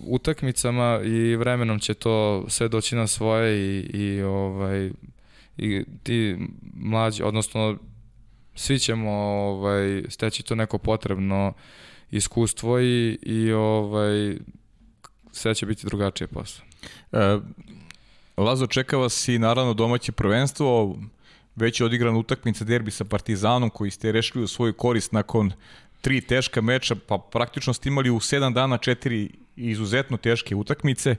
utakmicama 0.05 0.99
i 1.03 1.35
vremenom 1.35 1.79
će 1.79 1.93
to 1.93 2.45
sve 2.47 2.67
doći 2.67 2.95
na 2.95 3.07
svoje 3.07 3.57
i, 3.57 3.79
i 3.79 4.21
ovaj 4.21 4.91
i 5.57 5.83
ti 6.03 6.38
mlađi, 6.73 7.23
odnosno 7.23 7.77
svi 8.55 8.79
ćemo 8.79 9.12
ovaj 9.12 10.03
steći 10.09 10.43
to 10.43 10.55
neko 10.55 10.77
potrebno 10.77 11.53
iskustvo 12.12 12.79
i, 12.79 13.19
i 13.21 13.51
ovaj 13.51 14.38
sve 15.31 15.56
će 15.56 15.65
biti 15.65 15.85
drugačije 15.85 16.27
posle. 16.27 16.65
E, 17.12 17.39
Lazo, 18.40 18.67
čeka 18.67 18.98
vas 18.98 19.27
i 19.27 19.40
naravno 19.40 19.73
domaće 19.73 20.12
prvenstvo, 20.12 20.98
već 21.56 21.79
je 21.79 21.85
odigran 21.85 22.15
utakmica 22.15 22.65
derbi 22.65 22.92
sa 22.92 23.06
Partizanom 23.06 23.69
koji 23.69 23.92
ste 23.92 24.12
rešili 24.12 24.44
u 24.44 24.48
svoju 24.48 24.73
korist 24.73 25.12
nakon 25.12 25.52
tri 26.02 26.21
teška 26.21 26.62
meča, 26.62 26.96
pa 27.08 27.17
praktično 27.17 27.73
ste 27.73 27.90
imali 27.90 28.10
u 28.10 28.19
sedam 28.19 28.54
dana 28.54 28.77
četiri 28.77 29.29
izuzetno 29.56 30.17
teške 30.17 30.56
utakmice. 30.56 31.15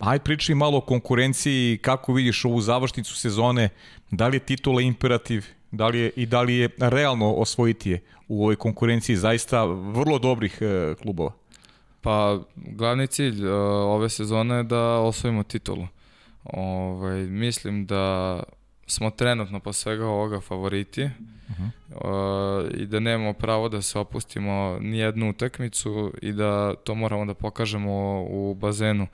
Ajde 0.00 0.24
pričaj 0.24 0.54
malo 0.54 0.78
o 0.78 0.80
konkurenciji, 0.80 1.78
kako 1.82 2.12
vidiš 2.12 2.44
ovu 2.44 2.60
završnicu 2.60 3.16
sezone, 3.16 3.68
da 4.10 4.28
li 4.28 4.36
je 4.36 4.40
titula 4.40 4.82
imperativ, 4.82 5.46
da 5.70 5.86
li 5.88 5.98
je, 5.98 6.10
i 6.16 6.26
da 6.26 6.42
li 6.42 6.56
je 6.56 6.68
realno 6.78 7.32
osvojiti 7.32 7.90
je 7.90 8.00
u 8.28 8.42
ovoj 8.42 8.56
konkurenciji 8.56 9.16
zaista 9.16 9.64
vrlo 9.64 10.18
dobrih 10.18 10.58
e, 10.60 10.94
klubova? 11.02 11.32
Pa, 12.00 12.38
glavni 12.56 13.06
cilj 13.06 13.46
uh, 13.46 13.52
ove 13.86 14.08
sezone 14.08 14.54
je 14.54 14.62
da 14.62 14.98
osvojimo 14.98 15.42
titulu. 15.42 15.86
Ovaj, 16.44 17.20
mislim 17.20 17.86
da 17.86 18.42
smo 18.86 19.10
trenutno 19.10 19.60
po 19.60 19.72
svega 19.72 20.06
ovoga 20.06 20.40
favoriti 20.40 21.04
uh 21.04 21.10
-huh. 21.90 22.64
uh, 22.64 22.80
i 22.80 22.86
da 22.86 23.00
nemamo 23.00 23.32
pravo 23.32 23.68
da 23.68 23.82
se 23.82 23.98
opustimo 23.98 24.78
ni 24.80 24.98
jednu 24.98 25.30
utakmicu 25.30 26.12
i 26.22 26.32
da 26.32 26.74
to 26.74 26.94
moramo 26.94 27.24
da 27.24 27.34
pokažemo 27.34 28.22
u 28.22 28.54
bazenu. 28.54 29.06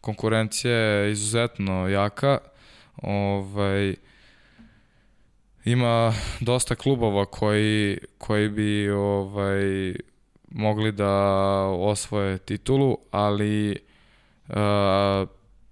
Konkurencija 0.00 0.74
je 0.74 1.12
izuzetno 1.12 1.88
jaka. 1.88 2.38
Ovaj, 3.02 3.94
ima 5.64 6.12
dosta 6.40 6.74
klubova 6.74 7.24
koji, 7.26 7.98
koji 8.18 8.48
bi 8.48 8.90
ovaj, 8.90 9.94
mogli 10.50 10.92
da 10.92 11.12
osvoje 11.66 12.38
titulu, 12.38 12.98
ali 13.10 13.76
uh, 14.48 15.28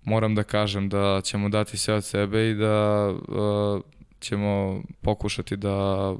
moram 0.06 0.34
da 0.34 0.42
kažem 0.42 0.88
da 0.88 1.20
ćemo 1.24 1.48
dati 1.48 1.76
sve 1.76 1.94
od 1.94 2.04
sebe 2.04 2.50
i 2.50 2.54
da 2.54 3.08
uh, 3.10 3.82
ćemo 4.20 4.82
pokušati 5.02 5.56
da 5.56 5.74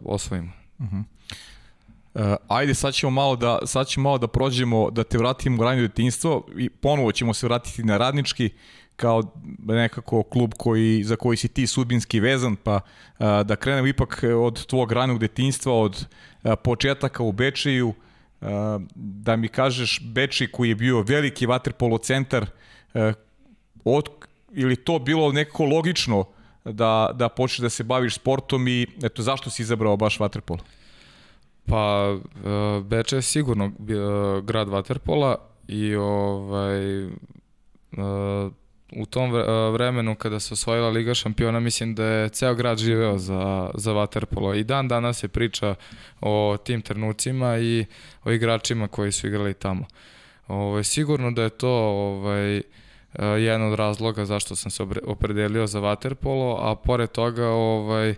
osvojimo. 0.05 0.53
Uh 0.79 0.87
-huh. 0.87 1.03
Uh, 2.15 2.37
ajde, 2.49 2.75
sad 2.75 2.95
ćemo 2.95 3.11
malo 3.11 3.37
da 3.37 3.59
sad 3.67 3.87
ćemo 3.87 4.03
malo 4.03 4.19
da 4.19 4.27
prođemo, 4.27 4.91
da 4.91 5.05
te 5.05 5.19
vratimo 5.19 5.63
u 5.63 5.65
ranije 5.65 5.89
detinjstvo 5.89 6.47
i 6.59 6.71
ponovo 6.71 7.13
ćemo 7.13 7.35
se 7.35 7.47
vratiti 7.47 7.85
na 7.85 7.97
radnički 7.97 8.51
kao 8.97 9.23
nekako 9.59 10.23
klub 10.23 10.53
koji, 10.57 11.05
za 11.05 11.17
koji 11.17 11.37
si 11.37 11.49
ti 11.49 11.67
sudbinski 11.67 12.21
vezan, 12.21 12.57
pa 12.57 12.75
uh, 12.75 13.27
da 13.45 13.57
krenemo 13.57 13.87
ipak 13.87 14.25
od 14.41 14.67
tvog 14.67 14.93
ranog 14.93 15.19
detinjstva, 15.19 15.73
od 15.73 16.07
uh, 16.43 16.53
početaka 16.65 17.23
u 17.23 17.33
Bečeju, 17.33 17.89
uh, 17.89 18.49
da 18.95 19.37
mi 19.37 19.49
kažeš 19.49 20.01
Bečej 20.05 20.47
koji 20.51 20.69
je 20.69 20.75
bio 20.75 21.03
veliki 21.03 21.47
vaterpolo 21.47 21.99
centar, 21.99 22.47
uh, 22.95 23.13
od, 23.87 24.09
ili 24.53 24.77
to 24.77 24.99
bilo 24.99 25.33
nekako 25.33 25.65
logično 25.65 26.25
da, 26.65 27.11
da 27.15 27.29
počneš 27.29 27.59
da 27.59 27.71
se 27.71 27.85
baviš 27.85 28.15
sportom 28.15 28.69
i 28.69 28.87
eto, 29.03 29.23
zašto 29.23 29.51
si 29.51 29.63
izabrao 29.63 29.97
baš 29.97 30.21
vaterpolo? 30.21 30.61
Pa, 31.67 32.15
uh, 32.15 32.85
Beče 32.85 33.17
je 33.17 33.23
sigurno 33.23 33.65
uh, 33.65 34.45
grad 34.45 34.69
Waterpola 34.69 35.35
i 35.69 35.95
ovaj, 35.95 37.05
uh, 37.05 37.13
u 38.93 39.07
tom 39.07 39.33
vremenu 39.73 40.15
kada 40.15 40.41
se 40.41 40.55
osvojila 40.55 40.89
Liga 40.89 41.15
šampiona 41.15 41.61
mislim 41.61 41.95
da 41.95 42.05
je 42.05 42.29
ceo 42.29 42.55
grad 42.55 42.79
živeo 42.79 43.19
za, 43.19 43.71
za 43.75 43.93
Waterpolo 43.93 44.59
i 44.59 44.65
dan 44.65 44.89
danas 44.89 45.19
se 45.19 45.29
priča 45.29 45.75
o 46.21 46.57
tim 46.65 46.83
trenucima 46.83 47.59
i 47.59 47.85
o 48.25 48.33
igračima 48.33 48.89
koji 48.89 49.13
su 49.13 49.27
igrali 49.27 49.55
tamo. 49.55 49.87
Ovaj, 50.49 50.85
sigurno 50.85 51.31
da 51.31 51.43
je 51.43 51.51
to 51.51 51.71
ovaj, 51.71 52.63
jedan 53.19 53.63
od 53.63 53.75
razloga 53.75 54.25
zašto 54.25 54.57
sam 54.57 54.71
se 54.71 54.83
opredelio 55.07 55.67
za 55.67 55.81
Waterpolo, 55.81 56.59
a 56.61 56.75
pored 56.75 57.11
toga 57.11 57.49
ovaj, 57.49 58.15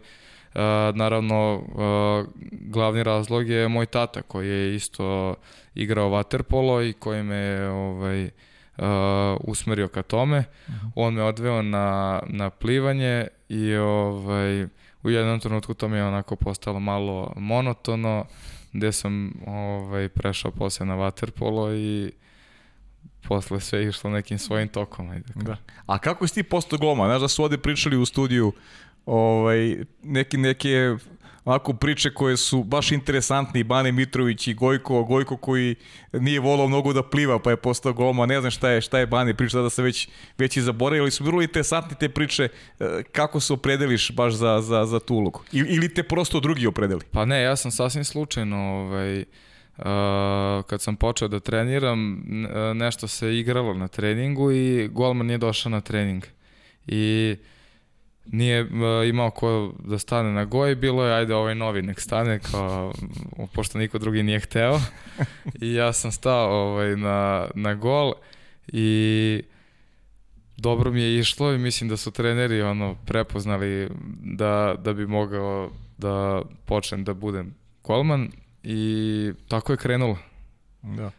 Uh, 0.55 0.97
naravno, 0.97 1.55
uh, 1.55 2.27
glavni 2.51 3.03
razlog 3.03 3.49
je 3.49 3.69
moj 3.69 3.87
tata 3.87 4.23
koji 4.23 4.49
je 4.49 4.75
isto 4.75 5.35
igrao 5.75 6.09
vaterpolo 6.09 6.83
i 6.83 6.93
koji 6.93 7.23
me 7.23 7.69
ovaj, 7.69 8.25
uh, 8.25 8.85
usmerio 9.41 9.89
ka 9.89 10.03
tome. 10.03 10.39
Uh 10.39 10.75
-huh. 10.75 10.91
On 10.95 11.15
me 11.15 11.23
odveo 11.23 11.63
na, 11.63 12.21
na 12.27 12.51
plivanje 12.51 13.27
i 13.49 13.75
ovaj, 13.75 14.65
u 15.03 15.11
jednom 15.11 15.41
trenutku 15.41 15.75
to 15.75 15.89
mi 15.89 15.97
je 15.97 16.05
onako 16.05 16.37
postalo 16.37 16.81
malo 16.81 17.33
monotono, 17.37 18.25
gde 18.73 18.93
sam 18.93 19.33
ovaj, 19.47 20.09
prešao 20.09 20.51
posle 20.51 20.87
na 20.87 20.95
vaterpolo 20.95 21.75
i 21.75 22.13
posle 23.29 23.61
sve 23.61 23.85
išlo 23.89 24.11
nekim 24.11 24.39
svojim 24.39 24.68
tokom. 24.68 25.11
Ajde. 25.11 25.33
Da. 25.35 25.57
A 25.87 25.99
kako 25.99 26.26
si 26.26 26.35
ti 26.35 26.43
postao 26.43 26.79
goma? 26.79 27.07
Znaš 27.07 27.20
da 27.20 27.29
su 27.29 27.43
ovde 27.43 27.59
pričali 27.59 27.97
u 27.97 28.07
studiju 28.07 28.53
ovaj, 29.07 29.76
neke, 30.03 30.39
neke 30.39 30.97
ovako 31.45 31.72
priče 31.72 32.14
koje 32.14 32.37
su 32.37 32.62
baš 32.64 32.93
interesantne 32.93 33.61
i 33.61 33.64
Bane 33.64 33.93
Mitrović 33.93 34.47
i 34.49 34.55
Gojko, 34.55 35.05
Gojko 35.05 35.37
koji 35.37 35.76
nije 36.12 36.41
volao 36.41 36.68
mnogo 36.68 36.93
da 36.93 37.03
pliva 37.03 37.39
pa 37.39 37.51
je 37.51 37.57
postao 37.57 37.93
golma, 37.93 38.26
ne 38.26 38.41
znam 38.41 38.51
šta 38.51 38.70
je, 38.70 38.81
šta 38.81 38.99
je 38.99 39.07
Bane 39.07 39.35
priča, 39.35 39.61
da 39.61 39.70
se 39.70 39.83
već, 39.83 40.09
već 40.39 40.57
i 40.57 40.62
zaboravili, 40.62 41.05
ali 41.05 41.11
su 41.11 41.24
vrlo 41.24 41.43
interesantne 41.43 41.97
te 42.01 42.09
priče 42.09 42.49
e, 42.81 43.03
kako 43.12 43.41
se 43.41 43.53
opredeliš 43.53 44.12
baš 44.12 44.35
za, 44.35 44.61
za, 44.61 44.85
za 44.87 45.01
tu 45.01 45.14
ulogu 45.14 45.41
ili, 45.53 45.68
ili 45.68 45.95
te 45.95 46.03
prosto 46.03 46.41
drugi 46.41 46.66
opredeli? 46.66 47.01
Pa 47.11 47.24
ne, 47.24 47.43
ja 47.43 47.57
sam 47.57 47.70
sasvim 47.70 48.05
slučajno 48.05 48.57
ovaj, 48.57 49.18
Uh, 49.20 49.48
kad 50.66 50.81
sam 50.81 50.97
počeo 50.97 51.29
da 51.29 51.41
treniram, 51.41 52.24
nešto 52.74 53.09
se 53.09 53.39
igralo 53.39 53.74
na 53.74 53.89
treningu 53.89 54.53
i 54.53 54.89
golman 54.89 55.26
nije 55.26 55.39
došao 55.39 55.70
na 55.70 55.81
trening. 55.81 56.24
I 56.87 57.37
nije 58.33 58.62
uh, 58.62 59.09
imao 59.09 59.31
ko 59.31 59.72
da 59.85 59.99
stane 59.99 60.33
na 60.33 60.45
goj, 60.45 60.74
bilo 60.74 61.05
je 61.05 61.14
ajde 61.14 61.35
ovaj 61.35 61.55
novi 61.55 61.83
nek 61.83 62.01
stane 62.01 62.39
kao 62.39 62.93
pošto 63.55 63.79
niko 63.79 63.99
drugi 63.99 64.22
nije 64.22 64.41
hteo 64.41 64.81
i 65.62 65.74
ja 65.74 65.93
sam 65.93 66.12
stao 66.12 66.51
ovaj 66.51 66.97
na 66.97 67.49
na 67.55 67.74
gol 67.74 68.12
i 68.66 69.43
dobro 70.57 70.91
mi 70.91 71.03
je 71.03 71.18
išlo 71.18 71.53
i 71.53 71.59
mislim 71.59 71.91
da 71.91 71.97
su 71.97 72.11
treneri 72.11 72.62
ono 72.62 72.97
prepoznali 73.07 73.89
da 74.22 74.74
da 74.85 74.93
bi 74.93 75.07
mogao 75.07 75.70
da 75.99 76.43
počnem 76.64 77.05
da 77.05 77.14
budem 77.14 77.55
golman 77.85 78.31
i 78.71 79.33
tako 79.49 79.73
je 79.73 79.77
krenulo. 79.77 80.19
Da. 80.83 81.11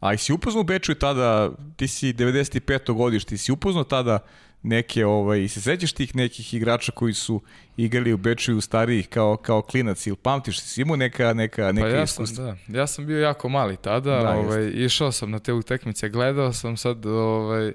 A 0.00 0.14
i 0.14 0.18
si 0.18 0.32
upoznao 0.32 0.60
u 0.60 0.64
Beču 0.64 0.94
tada, 0.94 1.50
ti 1.76 1.88
si 1.88 2.12
95. 2.12 2.92
godište, 2.94 3.28
ti 3.28 3.38
si 3.38 3.52
upoznao 3.52 3.84
tada 3.84 4.18
neke, 4.62 5.06
ovaj, 5.06 5.48
se 5.48 5.60
sećaš 5.60 5.92
tih 5.92 6.16
nekih 6.16 6.54
igrača 6.54 6.92
koji 6.92 7.14
su 7.14 7.40
igrali 7.76 8.12
u 8.12 8.16
Beču 8.16 8.56
u 8.56 8.60
starijih 8.60 9.08
kao, 9.08 9.36
kao 9.36 9.62
klinac 9.62 10.06
ili 10.06 10.16
pamtiš, 10.16 10.60
si 10.60 10.80
imao 10.80 10.96
neka, 10.96 11.32
neka, 11.32 11.72
neka 11.72 11.88
pa 11.88 11.96
ja 11.96 12.06
sam, 12.06 12.24
da. 12.36 12.56
Ja 12.68 12.86
sam 12.86 13.06
bio 13.06 13.20
jako 13.20 13.48
mali 13.48 13.76
tada, 13.76 14.22
da, 14.22 14.30
ovaj, 14.30 14.70
išao 14.74 15.12
sam 15.12 15.30
na 15.30 15.38
te 15.38 15.52
utekmice, 15.52 16.08
gledao 16.08 16.52
sam 16.52 16.76
sad, 16.76 17.06
ovaj, 17.06 17.72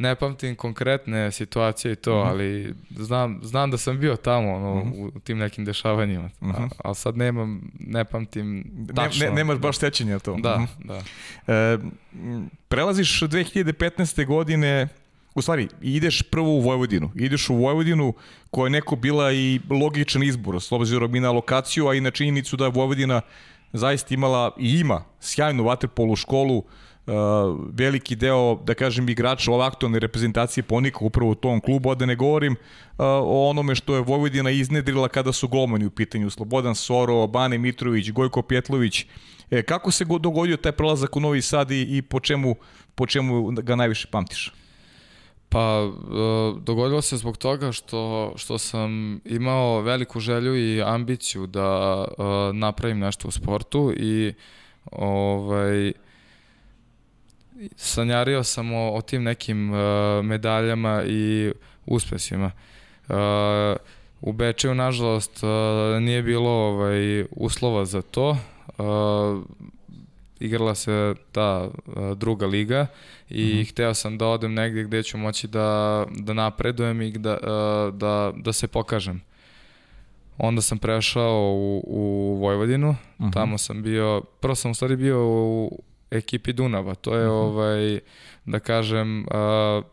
ne 0.00 0.14
pamtim 0.14 0.56
konkretne 0.56 1.32
situacije 1.32 1.92
i 1.92 1.96
to, 1.96 2.24
mm 2.24 2.26
-hmm. 2.26 2.30
ali 2.30 2.74
znam, 2.90 3.40
znam 3.42 3.70
da 3.70 3.78
sam 3.78 3.98
bio 3.98 4.16
tamo 4.16 4.54
ono, 4.54 4.74
mm 4.74 4.92
-hmm. 4.92 5.16
u 5.16 5.20
tim 5.20 5.38
nekim 5.38 5.64
dešavanjima, 5.64 6.30
mm 6.40 6.50
-hmm. 6.50 6.70
ali 6.84 6.94
sad 6.94 7.16
nemam, 7.16 7.70
ne 7.78 8.04
pamtim 8.04 8.64
tačno. 8.96 9.24
Ne, 9.24 9.30
ne, 9.30 9.36
nemaš 9.36 9.58
baš 9.58 9.78
sećanja 9.78 10.18
to. 10.18 10.36
Da, 10.36 10.66
da. 10.78 11.02
E, 11.46 11.78
prelaziš 12.68 13.20
2015. 13.20 14.26
godine 14.26 14.88
u 15.34 15.42
stvari, 15.42 15.68
ideš 15.82 16.22
prvo 16.22 16.48
u 16.48 16.60
Vojvodinu. 16.60 17.10
Ideš 17.14 17.50
u 17.50 17.54
Vojvodinu 17.54 18.14
koja 18.50 18.66
je 18.66 18.70
neko 18.70 18.96
bila 18.96 19.32
i 19.32 19.60
logičan 19.70 20.22
izbor, 20.22 20.60
s 20.60 20.72
obzirom 20.72 21.14
i 21.14 21.20
na 21.20 21.30
lokaciju, 21.30 21.88
a 21.88 21.94
i 21.94 22.00
na 22.00 22.10
činjenicu 22.10 22.56
da 22.56 22.64
je 22.64 22.70
Vojvodina 22.70 23.20
zaista 23.72 24.14
imala 24.14 24.56
i 24.58 24.80
ima 24.80 25.04
sjajnu 25.20 25.64
vaterpolu 25.64 26.16
školu, 26.16 26.58
uh, 26.58 26.64
veliki 27.72 28.16
deo, 28.16 28.58
da 28.64 28.74
kažem, 28.74 29.08
igrača 29.08 29.52
ove 29.52 29.64
aktualne 29.64 29.98
reprezentacije 29.98 30.64
ponika 30.64 30.98
upravo 31.00 31.30
u 31.30 31.34
tom 31.34 31.60
klubu, 31.60 31.90
a 31.90 31.94
da 31.94 32.06
ne 32.06 32.16
govorim 32.16 32.52
uh, 32.52 32.58
o 33.06 33.48
onome 33.48 33.74
što 33.74 33.94
je 33.94 34.00
Vojvodina 34.00 34.50
iznedrila 34.50 35.08
kada 35.08 35.32
su 35.32 35.48
golmani 35.48 35.86
u 35.86 35.90
pitanju. 35.90 36.30
Slobodan 36.30 36.74
Soro, 36.74 37.26
Bane 37.26 37.58
Mitrović, 37.58 38.10
Gojko 38.10 38.42
Pjetlović. 38.42 39.06
E, 39.50 39.62
kako 39.62 39.90
se 39.90 40.04
dogodio 40.20 40.56
taj 40.56 40.72
prelazak 40.72 41.16
u 41.16 41.20
Novi 41.20 41.42
Sad 41.42 41.70
i, 41.70 41.96
i 41.96 42.02
po, 42.02 42.20
čemu, 42.20 42.54
po 42.94 43.06
čemu 43.06 43.50
ga 43.50 43.76
najviše 43.76 44.08
pamtiš? 44.10 44.52
Pa, 45.48 45.60
e, 45.60 45.90
dogodilo 46.60 47.02
se 47.02 47.16
zbog 47.16 47.36
toga 47.36 47.72
što, 47.72 48.32
što 48.36 48.58
sam 48.58 49.20
imao 49.24 49.80
veliku 49.80 50.20
želju 50.20 50.56
i 50.56 50.82
ambiciju 50.82 51.46
da 51.46 52.04
e, 52.08 52.22
napravim 52.52 52.98
nešto 52.98 53.28
u 53.28 53.30
sportu 53.30 53.92
i 53.96 54.34
ovaj, 54.92 55.92
sanjario 57.76 58.44
sam 58.44 58.72
o, 58.72 58.92
o 58.94 59.02
tim 59.02 59.22
nekim 59.22 59.74
e, 59.74 59.78
medaljama 60.22 61.02
i 61.06 61.52
uspesima. 61.86 62.50
U 64.20 64.32
Bečeju, 64.32 64.74
nažalost, 64.74 65.40
nije 66.00 66.22
bilo 66.22 66.50
ovaj, 66.50 67.24
uslova 67.30 67.84
za 67.84 68.02
to 68.02 68.36
igrala 70.40 70.74
se 70.74 71.14
ta 71.32 71.70
druga 72.16 72.46
liga 72.46 72.86
i 73.28 73.44
mm 73.44 73.48
-hmm. 73.48 73.70
hteo 73.70 73.94
sam 73.94 74.18
da 74.18 74.26
odem 74.26 74.54
negde 74.54 74.84
gde 74.84 75.02
ću 75.02 75.18
moći 75.18 75.48
da, 75.48 76.04
da 76.18 76.32
napredujem 76.32 77.02
i 77.02 77.10
da, 77.10 77.38
da, 77.92 78.32
da 78.36 78.52
se 78.52 78.68
pokažem. 78.68 79.20
Onda 80.38 80.62
sam 80.62 80.78
prešao 80.78 81.52
u, 81.52 81.84
u 81.86 82.34
Vojvodinu, 82.40 82.92
mm 82.92 83.24
-hmm. 83.24 83.32
tamo 83.32 83.58
sam 83.58 83.82
bio, 83.82 84.22
prvo 84.40 84.54
sam 84.54 84.70
u 84.70 84.74
stvari 84.74 84.96
bio 84.96 85.26
u 85.26 85.82
ekipi 86.10 86.52
Dunava, 86.52 86.94
to 86.94 87.14
je 87.14 87.26
mm 87.26 87.30
-hmm. 87.30 87.34
ovaj, 87.34 88.00
da 88.44 88.58
kažem, 88.58 89.20
uh, 89.20 89.84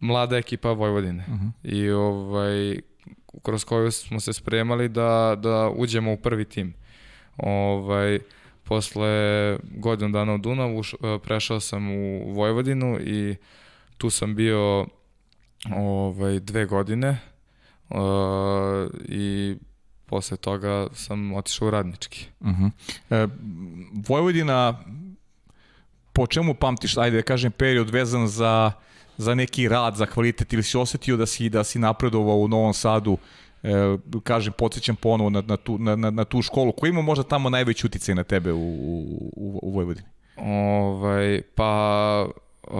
mlada 0.00 0.36
ekipa 0.36 0.72
Vojvodine. 0.72 1.24
Mm 1.28 1.32
-hmm. 1.32 1.50
I 1.62 1.90
ovaj, 1.90 2.80
kroz 3.42 3.64
koju 3.64 3.90
smo 3.90 4.20
se 4.20 4.32
spremali 4.32 4.88
da, 4.88 5.36
da 5.42 5.70
uđemo 5.76 6.12
u 6.12 6.16
prvi 6.16 6.44
tim. 6.44 6.74
Ovaj, 7.36 8.18
Posle 8.64 9.58
godinu 9.76 10.12
dana 10.12 10.34
u 10.34 10.38
Dunavu 10.38 10.82
prešao 11.22 11.60
sam 11.60 11.90
u 11.90 12.32
Vojvodinu 12.32 12.98
i 13.00 13.36
tu 13.96 14.10
sam 14.10 14.34
bio 14.34 14.86
ovaj, 15.76 16.40
dve 16.40 16.66
godine 16.66 17.18
uh, 17.88 17.98
i 19.08 19.56
posle 20.06 20.36
toga 20.36 20.86
sam 20.92 21.32
otišao 21.32 21.68
u 21.68 21.70
Radnički. 21.70 22.26
Uh 22.40 22.46
-huh. 22.48 22.70
e, 23.10 23.28
Vojvodina, 24.08 24.84
po 26.20 26.26
čemu 26.26 26.54
pamtiš, 26.54 26.96
ajde 26.96 27.16
da 27.16 27.22
kažem, 27.22 27.52
period 27.52 27.90
vezan 27.90 28.26
za, 28.28 28.72
za 29.16 29.34
neki 29.34 29.68
rad, 29.68 29.96
za 29.96 30.06
kvalitet 30.06 30.52
ili 30.52 30.62
si 30.62 30.76
osetio 30.76 31.16
da 31.16 31.26
si, 31.26 31.48
da 31.48 31.64
si 31.64 31.78
napredovao 31.78 32.36
u 32.36 32.48
Novom 32.48 32.74
Sadu 32.74 33.16
e, 33.62 33.96
kažem, 34.22 34.52
podsjećam 34.52 34.96
ponovo 34.96 35.30
na, 35.30 35.42
na, 35.46 35.56
tu, 35.56 35.78
na, 35.78 35.96
na, 35.96 36.24
tu 36.24 36.42
školu. 36.42 36.72
Ko 36.72 36.86
ima 36.86 37.02
možda 37.02 37.24
tamo 37.24 37.50
najveći 37.50 37.86
uticaj 37.86 38.14
na 38.14 38.24
tebe 38.24 38.52
u, 38.52 38.58
u, 38.58 39.60
u 39.62 39.70
Vojvodini? 39.70 40.06
Ovaj, 40.36 41.42
pa 41.54 42.26
uh, 42.68 42.74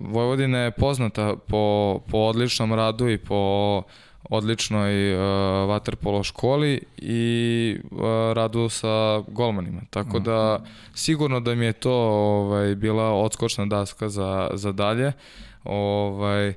Vojvodina 0.00 0.58
je 0.58 0.70
poznata 0.70 1.36
po, 1.48 2.00
po 2.10 2.18
odličnom 2.18 2.74
radu 2.74 3.08
i 3.08 3.18
po 3.18 3.82
odličnoj 4.30 5.14
uh, 5.14 5.20
vaterpolo 5.68 6.22
školi 6.22 6.80
i 6.96 7.76
uh, 7.90 8.00
radu 8.32 8.68
sa 8.68 9.22
golmanima. 9.28 9.80
Tako 9.90 10.18
da 10.18 10.64
sigurno 10.94 11.40
da 11.40 11.54
mi 11.54 11.64
je 11.64 11.72
to 11.72 11.92
ovaj 11.92 12.74
bila 12.74 13.12
odskočna 13.12 13.66
daska 13.66 14.08
za 14.08 14.50
za 14.52 14.72
dalje. 14.72 15.12
Ovaj 15.64 16.48
uh, 16.48 16.54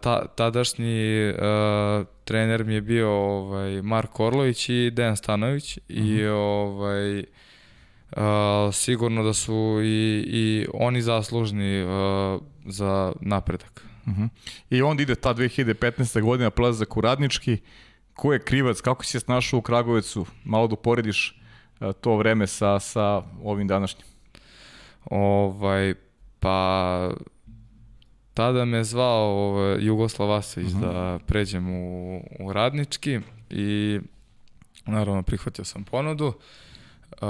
ta, 0.00 0.26
tadašnji 0.26 1.28
uh, 1.28 2.06
trener 2.24 2.64
mi 2.64 2.74
je 2.74 2.80
bio 2.80 3.10
ovaj 3.10 3.82
Mark 3.82 4.20
Orlović 4.20 4.68
i 4.68 4.90
Dejan 4.90 5.16
Stanović 5.16 5.76
uh 5.76 5.82
-huh. 5.88 5.96
i 5.96 6.24
mhm. 6.24 6.32
ovaj 6.34 7.18
uh, 7.18 8.74
sigurno 8.74 9.22
da 9.22 9.32
su 9.32 9.80
i, 9.82 10.24
i 10.26 10.66
oni 10.74 11.02
zaslužni 11.02 11.84
uh, 11.84 11.90
za 12.64 13.12
napredak. 13.20 13.86
Uh 14.06 14.12
-huh. 14.12 14.28
I 14.70 14.82
onda 14.82 15.02
ide 15.02 15.14
ta 15.14 15.34
2015. 15.34 16.20
godina 16.20 16.50
plazak 16.50 16.96
u 16.96 17.00
Radnički. 17.00 17.58
Ko 18.14 18.32
je 18.32 18.38
krivac? 18.38 18.80
Kako 18.80 19.04
si 19.04 19.10
se 19.10 19.20
snašao 19.20 19.58
u 19.58 19.62
Kragovecu? 19.62 20.26
Malo 20.44 20.66
da 20.66 20.74
uporediš 20.74 21.40
uh, 21.80 21.92
to 22.00 22.16
vreme 22.16 22.46
sa, 22.46 22.80
sa 22.80 23.22
ovim 23.42 23.68
današnjim. 23.68 24.06
Ovaj, 25.04 25.94
pa 26.40 27.10
tada 28.34 28.64
me 28.64 28.84
zvao 28.84 29.24
ovaj, 29.24 29.84
Jugoslav 29.84 30.28
Vasović 30.28 30.68
uh 30.68 30.74
mhm. 30.74 30.84
-huh. 30.84 30.92
da 30.92 31.18
pređem 31.26 31.70
u, 31.70 32.20
u 32.40 32.52
Radnički 32.52 33.20
i 33.50 34.00
naravno 34.86 35.22
prihvatio 35.22 35.64
sam 35.64 35.84
ponudu. 35.84 36.26
Uh, 36.26 37.24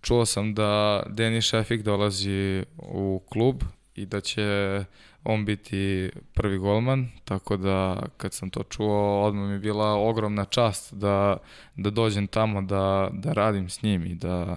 čuo 0.00 0.26
sam 0.26 0.54
da 0.54 1.02
Denis 1.08 1.44
Šefik 1.44 1.82
dolazi 1.82 2.64
u 2.78 3.22
klub 3.28 3.62
i 3.94 4.06
da 4.06 4.20
će 4.20 4.84
on 5.24 5.44
biti 5.44 6.10
prvi 6.32 6.58
golman, 6.58 7.08
tako 7.24 7.56
da 7.56 8.02
kad 8.16 8.32
sam 8.32 8.50
to 8.50 8.62
čuo, 8.62 9.22
odmah 9.22 9.46
mi 9.46 9.52
je 9.52 9.58
bila 9.58 9.94
ogromna 9.94 10.44
čast 10.44 10.94
da, 10.94 11.36
da 11.76 11.90
dođem 11.90 12.26
tamo, 12.26 12.62
da, 12.62 13.10
da 13.12 13.32
radim 13.32 13.68
s 13.68 13.82
njim 13.82 14.06
i 14.06 14.14
da 14.14 14.56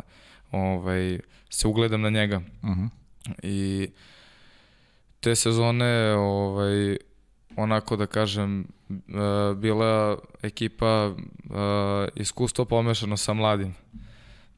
ovaj, 0.52 1.20
se 1.50 1.68
ugledam 1.68 2.02
na 2.02 2.10
njega. 2.10 2.42
Uh 2.64 2.70
mhm. 2.70 2.84
-huh. 2.84 2.90
I 3.44 3.90
te 5.20 5.36
sezone 5.36 6.14
ovaj, 6.14 6.98
onako 7.56 7.96
da 7.96 8.06
kažem 8.06 8.62
e, 8.62 8.66
bila 9.56 10.18
ekipa 10.42 11.12
e, 11.14 11.14
iskustvo 12.16 12.66
pomešano 12.66 13.18
sa 13.18 13.34
mladim. 13.34 13.76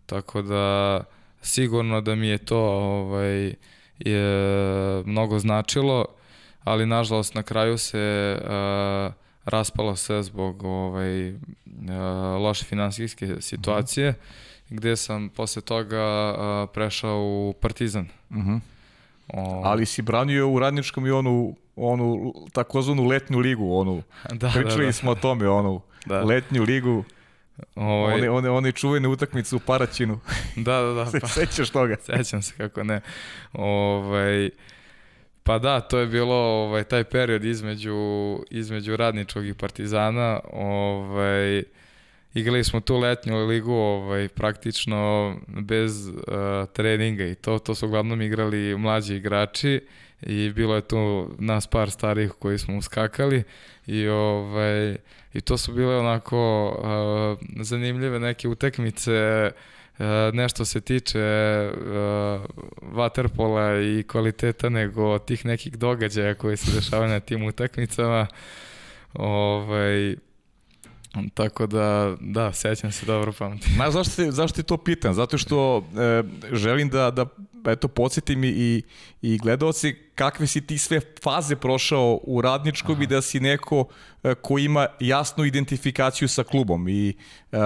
Tako 0.06 0.42
da 0.42 1.04
sigurno 1.42 2.02
da 2.02 2.16
mi 2.16 2.28
je 2.28 2.38
to 2.38 2.60
ovaj, 2.60 3.54
je 4.00 5.04
mnogo 5.06 5.40
značilo, 5.40 6.06
ali 6.64 6.86
nažalost 6.86 7.36
na 7.36 7.44
kraju 7.44 7.78
se 7.78 8.38
uh, 8.42 9.14
raspalo 9.46 9.96
sve 9.96 10.24
zbog 10.24 10.64
ovaj, 10.64 11.30
uh, 11.30 11.40
loše 12.42 12.66
finansijske 12.66 13.42
situacije, 13.42 14.12
mm 14.12 14.14
-hmm. 14.14 14.78
gde 14.78 14.96
sam 14.96 15.30
posle 15.30 15.62
toga 15.62 16.34
uh, 16.34 16.70
prešao 16.74 17.20
u 17.20 17.54
Partizan. 17.62 18.08
Mm 18.30 18.40
-hmm. 18.40 18.60
o... 19.34 19.62
Ali 19.66 19.86
si 19.86 20.02
branio 20.02 20.50
u 20.50 20.60
radničkom 20.60 21.06
i 21.08 21.12
onu, 21.12 21.56
onu 21.76 22.34
takozvanu 22.54 23.06
letnju 23.06 23.40
ligu, 23.40 23.74
onu, 23.74 24.04
da, 24.32 24.50
pričali 24.50 24.84
da, 24.84 24.86
da. 24.86 24.92
smo 24.92 25.12
o 25.12 25.16
tome, 25.16 25.50
onu 25.50 25.82
da. 26.06 26.24
letnju 26.24 26.64
ligu, 26.64 27.04
Ovaj... 27.76 28.14
One, 28.14 28.30
one, 28.30 28.50
one 28.50 28.72
čuvene 28.72 29.08
utakmice 29.08 29.56
u 29.56 29.60
Paraćinu. 29.60 30.20
da, 30.56 30.82
da, 30.82 30.94
da. 30.94 31.06
Se 31.06 31.20
pa, 31.20 31.28
sećaš 31.28 31.70
toga? 31.70 31.96
Sećam 32.16 32.42
se 32.42 32.54
kako 32.58 32.84
ne. 32.84 33.02
Ovaj, 33.54 34.50
pa 35.44 35.60
da, 35.60 35.80
to 35.82 35.98
je 35.98 36.08
bilo 36.08 36.36
ovaj, 36.36 36.84
taj 36.84 37.04
period 37.04 37.46
između, 37.46 37.96
između 38.52 38.96
Radničkog 38.96 39.48
i 39.48 39.54
Partizana. 39.54 40.40
Ovaj, 40.54 41.64
igrali 42.34 42.64
smo 42.64 42.80
tu 42.80 42.98
letnju 42.98 43.46
ligu 43.46 43.74
ovaj, 43.74 44.28
praktično 44.28 45.36
bez 45.48 46.08
uh, 46.08 46.16
treninga 46.74 47.26
i 47.26 47.36
to, 47.36 47.60
to 47.60 47.76
su 47.76 47.88
uglavnom 47.88 48.22
igrali 48.22 48.78
mlađi 48.78 49.16
igrači 49.16 49.82
i 50.22 50.52
bilo 50.56 50.76
je 50.76 50.82
tu 50.82 51.30
nas 51.40 51.68
par 51.68 51.92
starih 51.92 52.32
koji 52.32 52.58
smo 52.58 52.78
uskakali 52.78 53.44
i 53.88 54.08
ovaj 54.08 54.96
i 55.34 55.42
to 55.42 55.58
su 55.58 55.74
bile 55.74 55.98
onako 55.98 56.68
uh, 56.70 57.64
zanimljive 57.64 58.20
neke 58.20 58.48
utekmice 58.48 59.52
uh, 60.00 60.06
nešto 60.34 60.66
se 60.66 60.82
tiče 60.82 61.20
uh, 61.72 61.86
waterpola 62.94 64.00
i 64.00 64.04
kvaliteta 64.04 64.70
nego 64.70 65.20
tih 65.20 65.46
nekih 65.46 65.78
događaja 65.78 66.36
koji 66.36 66.58
se 66.58 66.72
dešavaju 66.76 67.10
na 67.10 67.20
tim 67.20 67.44
utakmicama 67.44 68.28
ovaj 69.14 70.16
Tako 71.34 71.68
da, 71.68 72.16
da, 72.20 72.54
sećam 72.54 72.92
se 72.92 73.06
dobro 73.06 73.34
pamtim. 73.34 73.74
Ma 73.78 73.92
zašto, 73.92 74.32
zašto 74.32 74.56
ti 74.56 74.68
to 74.68 74.78
pitam? 74.78 75.14
Zato 75.14 75.38
što 75.38 75.78
e, 75.98 76.24
želim 76.56 76.90
da, 76.90 77.12
da 77.12 77.26
eto, 77.66 77.88
podsjetim 77.88 78.44
i, 78.44 78.84
i 79.22 79.38
gledalci 79.38 79.96
kakve 80.16 80.48
si 80.48 80.68
ti 80.68 80.78
sve 80.78 81.02
faze 81.24 81.56
prošao 81.56 82.20
u 82.24 82.42
radničkom 82.42 82.96
Aha. 82.96 83.04
i 83.04 83.08
da 83.08 83.22
si 83.22 83.40
neko 83.40 83.88
e, 84.24 84.36
ko 84.36 84.58
ima 84.58 84.88
jasnu 85.00 85.46
identifikaciju 85.46 86.28
sa 86.28 86.44
klubom 86.44 86.88
i 86.88 87.10
e, 87.52 87.58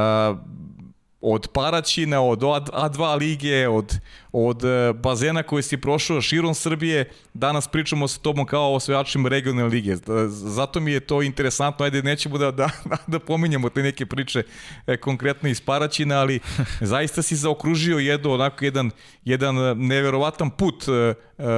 od 1.26 1.47
Paraćina, 1.47 2.21
od 2.21 2.39
A2 2.39 3.19
lige, 3.19 3.67
od, 3.67 3.97
od 4.32 4.63
e, 4.65 4.93
bazena 4.93 5.43
koji 5.43 5.63
si 5.63 5.78
prošao 5.78 6.21
širom 6.21 6.53
Srbije, 6.53 7.09
danas 7.34 7.67
pričamo 7.67 8.07
sa 8.07 8.19
tobom 8.19 8.45
kao 8.45 8.71
o 8.71 8.76
osvajačima 8.76 9.30
regionalne 9.30 9.69
lige. 9.69 9.95
Zato 10.28 10.80
mi 10.80 10.91
je 10.91 10.99
to 10.99 11.21
interesantno, 11.21 11.86
ajde 11.86 12.03
nećemo 12.03 12.38
da, 12.38 12.51
da, 12.51 12.69
da 13.07 13.19
pominjamo 13.19 13.69
te 13.69 13.84
neke 13.84 14.05
priče 14.05 14.43
e, 14.88 14.97
konkretno 14.97 15.49
iz 15.49 15.61
Paraćina, 15.61 16.19
ali 16.19 16.39
zaista 16.93 17.21
si 17.21 17.36
zaokružio 17.36 17.97
jedno, 17.97 18.34
onako 18.34 18.65
jedan, 18.65 18.91
jedan 19.26 19.55
neverovatan 19.78 20.49
put 20.49 20.84
e, 20.88 21.15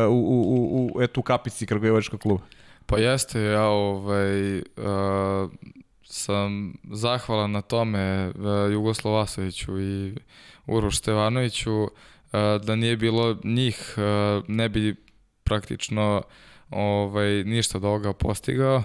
u, 0.07 0.13
u, 0.13 0.41
u, 0.47 0.91
u 0.95 1.01
etu 1.01 1.21
kapici 1.21 1.65
Kragujevačkog 1.65 2.19
kluba. 2.19 2.43
Pa 2.85 2.97
jeste, 2.97 3.41
ja 3.41 3.67
ovaj, 3.67 4.57
uh, 4.57 4.63
sam 6.07 6.73
zahvalan 6.91 7.51
na 7.51 7.61
tome 7.61 7.99
e, 7.99 8.31
Jugoslav 8.71 9.13
Vasoviću 9.13 9.81
i 9.81 10.15
Uroš 10.67 10.97
Stevanoviću 10.97 11.83
e, 11.83 11.89
da 12.63 12.75
nije 12.75 12.97
bilo 12.97 13.37
njih 13.43 13.95
e, 13.97 14.01
ne 14.47 14.69
bi 14.69 14.95
praktično 15.43 16.21
ovaj 16.69 17.43
ništa 17.43 17.79
do 17.79 17.87
ovoga 17.87 18.13
postigao. 18.13 18.83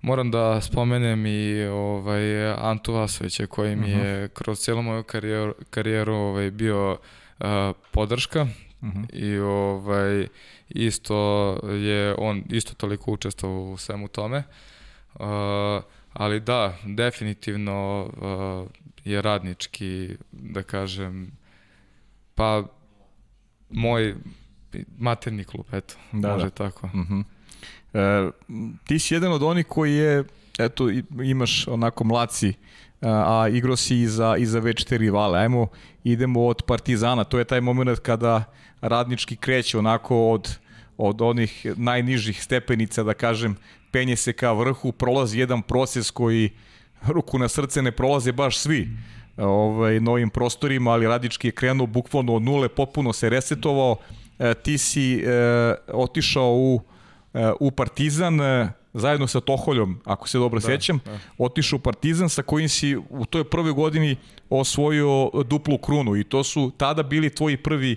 moram 0.00 0.30
da 0.30 0.60
spomenem 0.60 1.26
i 1.26 1.64
ovaj 1.64 2.52
Antu 2.52 2.92
Vasovića 2.92 3.46
koji 3.46 3.76
mi 3.76 3.90
je 3.90 4.24
mhm. 4.24 4.32
kroz 4.34 4.58
celu 4.58 4.82
moju 4.82 5.02
karijeru, 5.02 5.54
karijeru 5.70 6.14
ovaj 6.14 6.50
bio 6.50 6.98
podrška 7.90 8.42
uh 8.42 8.48
mhm. 8.88 9.02
-huh. 9.02 9.14
i 9.14 9.38
ovaj 9.38 10.26
isto 10.68 11.58
je 11.62 12.14
on 12.18 12.42
isto 12.50 12.74
toliko 12.74 13.12
učestvovao 13.12 13.72
u 13.72 13.76
svemu 13.76 14.08
tome. 14.08 14.38
Uh, 14.38 14.44
Uh, 15.20 15.84
ali 16.12 16.40
da, 16.40 16.76
definitivno 16.84 18.04
uh, 18.04 18.68
je 19.04 19.22
radnički, 19.22 20.16
da 20.32 20.62
kažem, 20.62 21.30
pa 22.34 22.64
moj 23.70 24.14
materni 24.98 25.44
klub, 25.44 25.66
eto, 25.72 25.94
da, 26.12 26.32
može 26.32 26.44
da. 26.44 26.50
tako. 26.50 26.86
Uh 26.86 26.92
-huh. 26.92 27.24
e, 27.94 28.30
ti 28.86 28.98
si 28.98 29.14
jedan 29.14 29.32
od 29.32 29.42
onih 29.42 29.66
koji 29.66 29.94
je, 29.94 30.24
eto, 30.58 30.90
imaš 31.24 31.68
onako 31.68 32.04
mlaci, 32.04 32.52
a, 33.00 33.42
a 33.42 33.48
igro 33.48 33.76
si 33.76 34.00
i 34.00 34.06
za, 34.06 34.36
i 34.38 34.46
za 34.46 34.58
večite 34.58 34.98
rivale. 34.98 35.38
Ajmo, 35.38 35.66
idemo 36.04 36.46
od 36.46 36.62
Partizana, 36.66 37.24
to 37.24 37.38
je 37.38 37.44
taj 37.44 37.60
moment 37.60 37.98
kada 37.98 38.44
radnički 38.80 39.36
kreće 39.36 39.78
onako 39.78 40.30
od 40.30 40.58
od 40.98 41.22
onih 41.22 41.66
najnižih 41.76 42.42
stepenica, 42.42 43.02
da 43.02 43.14
kažem, 43.14 43.56
penje 43.96 44.16
se 44.16 44.32
ka 44.32 44.52
vrhu, 44.52 44.92
prolazi 44.92 45.38
jedan 45.38 45.62
proces 45.62 46.10
koji 46.10 46.50
ruku 47.08 47.38
na 47.38 47.48
srce 47.48 47.82
ne 47.82 47.92
prolaze 47.92 48.32
baš 48.32 48.58
svi 48.58 48.88
ovaj, 49.36 50.00
novim 50.00 50.30
prostorima, 50.30 50.90
ali 50.90 51.06
Radički 51.06 51.48
je 51.48 51.52
krenuo 51.52 51.86
bukvalno 51.86 52.34
od 52.34 52.42
nule, 52.42 52.68
popuno 52.68 53.12
se 53.12 53.28
resetovao, 53.28 53.96
e, 54.38 54.54
ti 54.54 54.78
si 54.78 55.14
e, 55.14 55.74
otišao 55.92 56.52
u, 56.52 56.80
e, 57.34 57.52
u 57.60 57.70
Partizan, 57.70 58.40
e, 58.40 58.72
zajedno 58.92 59.26
sa 59.26 59.40
Toholjom, 59.40 60.00
ako 60.04 60.28
se 60.28 60.38
dobro 60.38 60.60
da, 60.60 60.66
sećam, 60.66 61.00
da. 61.04 61.18
otišao 61.38 61.76
u 61.76 61.80
Partizan 61.80 62.28
sa 62.28 62.42
kojim 62.42 62.68
si 62.68 62.96
u 62.96 63.24
toj 63.24 63.44
prvoj 63.44 63.72
godini 63.72 64.16
osvojio 64.50 65.30
duplu 65.46 65.78
krunu 65.78 66.16
i 66.16 66.24
to 66.24 66.44
su 66.44 66.72
tada 66.76 67.02
bili 67.02 67.30
tvoji 67.30 67.56
prvi 67.56 67.96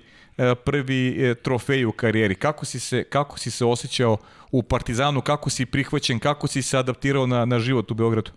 prvi 0.65 1.35
trofej 1.43 1.85
u 1.85 1.91
karijeri. 1.91 2.35
Kako 2.35 2.65
si 2.65 2.79
se, 2.79 3.03
kako 3.03 3.39
si 3.39 3.51
se 3.51 3.65
osjećao 3.65 4.17
u 4.51 4.63
Partizanu, 4.63 5.21
kako 5.21 5.49
si 5.49 5.65
prihvaćen, 5.65 6.19
kako 6.19 6.47
si 6.47 6.61
se 6.61 6.77
adaptirao 6.77 7.27
na, 7.27 7.45
na 7.45 7.59
život 7.59 7.91
u 7.91 7.93
Beogradu? 7.93 8.31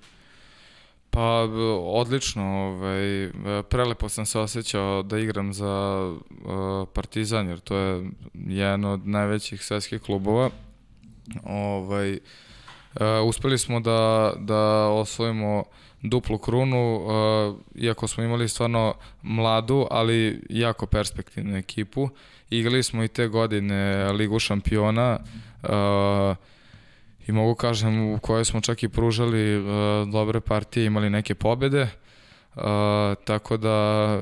Pa 1.11 1.49
odlično, 1.83 2.43
ovaj, 2.43 3.31
prelepo 3.69 4.09
sam 4.09 4.27
se 4.27 4.39
osjećao 4.39 5.03
da 5.03 5.19
igram 5.19 5.53
za 5.53 6.01
uh, 6.31 6.89
Partizan, 6.93 7.49
jer 7.49 7.61
to 7.61 7.77
je 7.77 8.11
jedan 8.35 8.85
od 8.85 9.07
najvećih 9.07 9.65
svetskih 9.65 10.03
klubova. 10.03 10.51
Ovaj, 11.45 12.13
uh, 12.13 12.19
uspeli 13.27 13.59
smo 13.59 13.81
da, 13.81 14.33
da 14.37 14.89
osvojimo 14.89 15.65
duplu 16.03 16.39
krunu, 16.39 16.97
uh, 16.97 17.57
iako 17.75 18.09
smo 18.09 18.25
imali 18.25 18.49
stvarno 18.49 18.95
mladu, 19.23 19.87
ali 19.91 20.43
jako 20.51 20.87
perspektivnu 20.87 21.57
ekipu. 21.57 22.09
Igrali 22.51 22.83
smo 22.83 23.05
i 23.05 23.09
te 23.09 23.29
godine 23.29 24.13
Ligu 24.13 24.39
šampiona, 24.39 25.19
uh, 25.63 26.37
i 27.27 27.33
mogu 27.33 27.55
kažem 27.55 28.13
u 28.13 28.19
kojoj 28.19 28.45
smo 28.45 28.61
čak 28.61 28.83
i 28.83 28.89
pružali 28.89 29.59
uh, 29.59 29.65
dobre 30.13 30.41
partije, 30.41 30.87
imali 30.87 31.11
neke 31.11 31.35
pobede. 31.35 31.89
Uh, 32.55 32.63
tako 33.25 33.57
da 33.57 34.21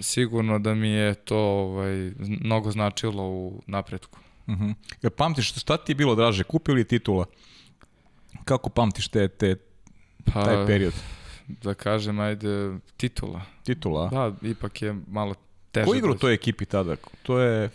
sigurno 0.00 0.58
da 0.58 0.74
mi 0.74 0.88
je 0.88 1.14
to 1.14 1.38
ovaj, 1.38 2.12
mnogo 2.18 2.70
značilo 2.70 3.22
u 3.22 3.62
napretku. 3.66 4.18
Uh 4.46 4.54
-huh. 4.54 4.74
Ja 5.02 5.10
pamtiš 5.10 5.54
šta 5.54 5.76
ti 5.76 5.92
je 5.92 5.96
bilo 5.96 6.14
draže, 6.14 6.44
kup 6.44 6.68
ili 6.68 6.84
titula? 6.84 7.24
Kako 8.44 8.70
pamtiš 8.70 9.08
te, 9.08 9.28
te, 9.28 9.56
pa, 10.24 10.44
taj 10.44 10.66
period? 10.66 10.92
Da 11.62 11.74
kažem, 11.74 12.20
ajde, 12.20 12.78
titula. 12.96 13.42
Titula? 13.64 14.08
Da, 14.08 14.48
ipak 14.48 14.82
je 14.82 14.96
malo 15.08 15.34
teže. 15.72 15.86
Ko 15.86 15.94
igra 15.94 16.10
u 16.10 16.18
toj 16.18 16.34
ekipi 16.34 16.64
tada? 16.64 16.96
To 17.22 17.38
je... 17.38 17.70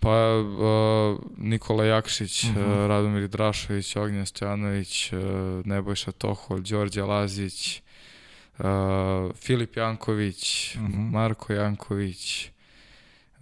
Pa 0.00 0.38
uh, 0.38 1.18
Nikola 1.38 1.84
Jakšić, 1.84 2.44
uh 2.44 2.50
-huh. 2.50 2.84
uh, 2.84 2.88
Radomir 2.88 3.28
Drašović, 3.28 3.96
Ognjen 3.96 4.26
Stojanović, 4.26 5.12
uh, 5.12 5.18
Nebojša 5.66 6.12
Tohol, 6.12 6.60
Đorđe 6.60 7.02
Lazić, 7.02 7.82
uh, 8.58 8.64
Filip 9.34 9.76
Janković, 9.76 10.74
uh 10.76 10.82
-huh. 10.82 11.10
Marko 11.12 11.52
Janković, 11.52 12.50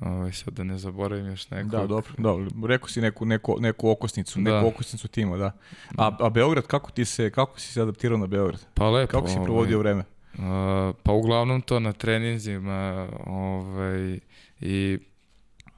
Ovaj 0.01 0.33
sad 0.33 0.55
da 0.55 0.65
ne 0.65 0.79
zaboravim 0.79 1.27
još 1.27 1.51
nekog. 1.51 1.71
Da, 1.71 1.87
dobro, 1.87 2.13
dobro. 2.19 2.49
Rekao 2.67 2.89
si 2.89 3.01
neku 3.01 3.25
neku 3.25 3.57
neku 3.61 3.91
okosnicu, 3.91 4.41
da. 4.41 4.55
neku 4.55 4.69
okosnicu 4.69 5.09
tima, 5.09 5.37
da. 5.37 5.53
A 5.99 6.17
a 6.21 6.31
Beograd 6.31 6.67
kako 6.67 6.91
ti 6.91 7.05
se 7.05 7.31
kako 7.31 7.61
si 7.61 7.73
se 7.73 7.83
adaptirao 7.83 8.19
na 8.19 8.27
Beograd? 8.27 8.61
Pa 8.75 8.91
lepo. 8.91 9.11
Kako 9.11 9.29
si 9.29 9.37
provodio 9.45 9.79
ovaj, 9.79 9.93
vreme? 9.93 10.05
Uh, 10.35 10.95
pa 11.03 11.13
uglavnom 11.13 11.63
to 11.63 11.81
na 11.81 11.93
treninzima, 11.93 13.09
ovaj 13.27 14.19
i 14.61 14.99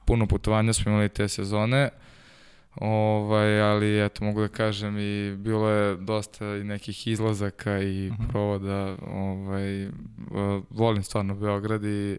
puno 0.05 0.27
putovanja 0.27 0.73
smo 0.73 0.91
imali 0.91 1.09
te 1.09 1.27
sezone. 1.27 1.89
Ovaj, 2.75 3.61
ali 3.61 4.05
eto 4.05 4.23
mogu 4.23 4.41
da 4.41 4.47
kažem 4.47 4.97
i 4.97 5.35
bilo 5.35 5.69
je 5.69 5.95
dosta 5.95 6.45
i 6.45 6.63
nekih 6.63 7.07
izlazaka 7.07 7.79
i 7.79 8.07
uh 8.07 8.13
mhm. 8.13 8.23
-huh. 8.23 8.29
provoda, 8.29 8.95
ovaj 9.13 9.89
volim 10.69 11.03
stvarno 11.03 11.35
Beograd 11.35 11.83
i 11.83 12.17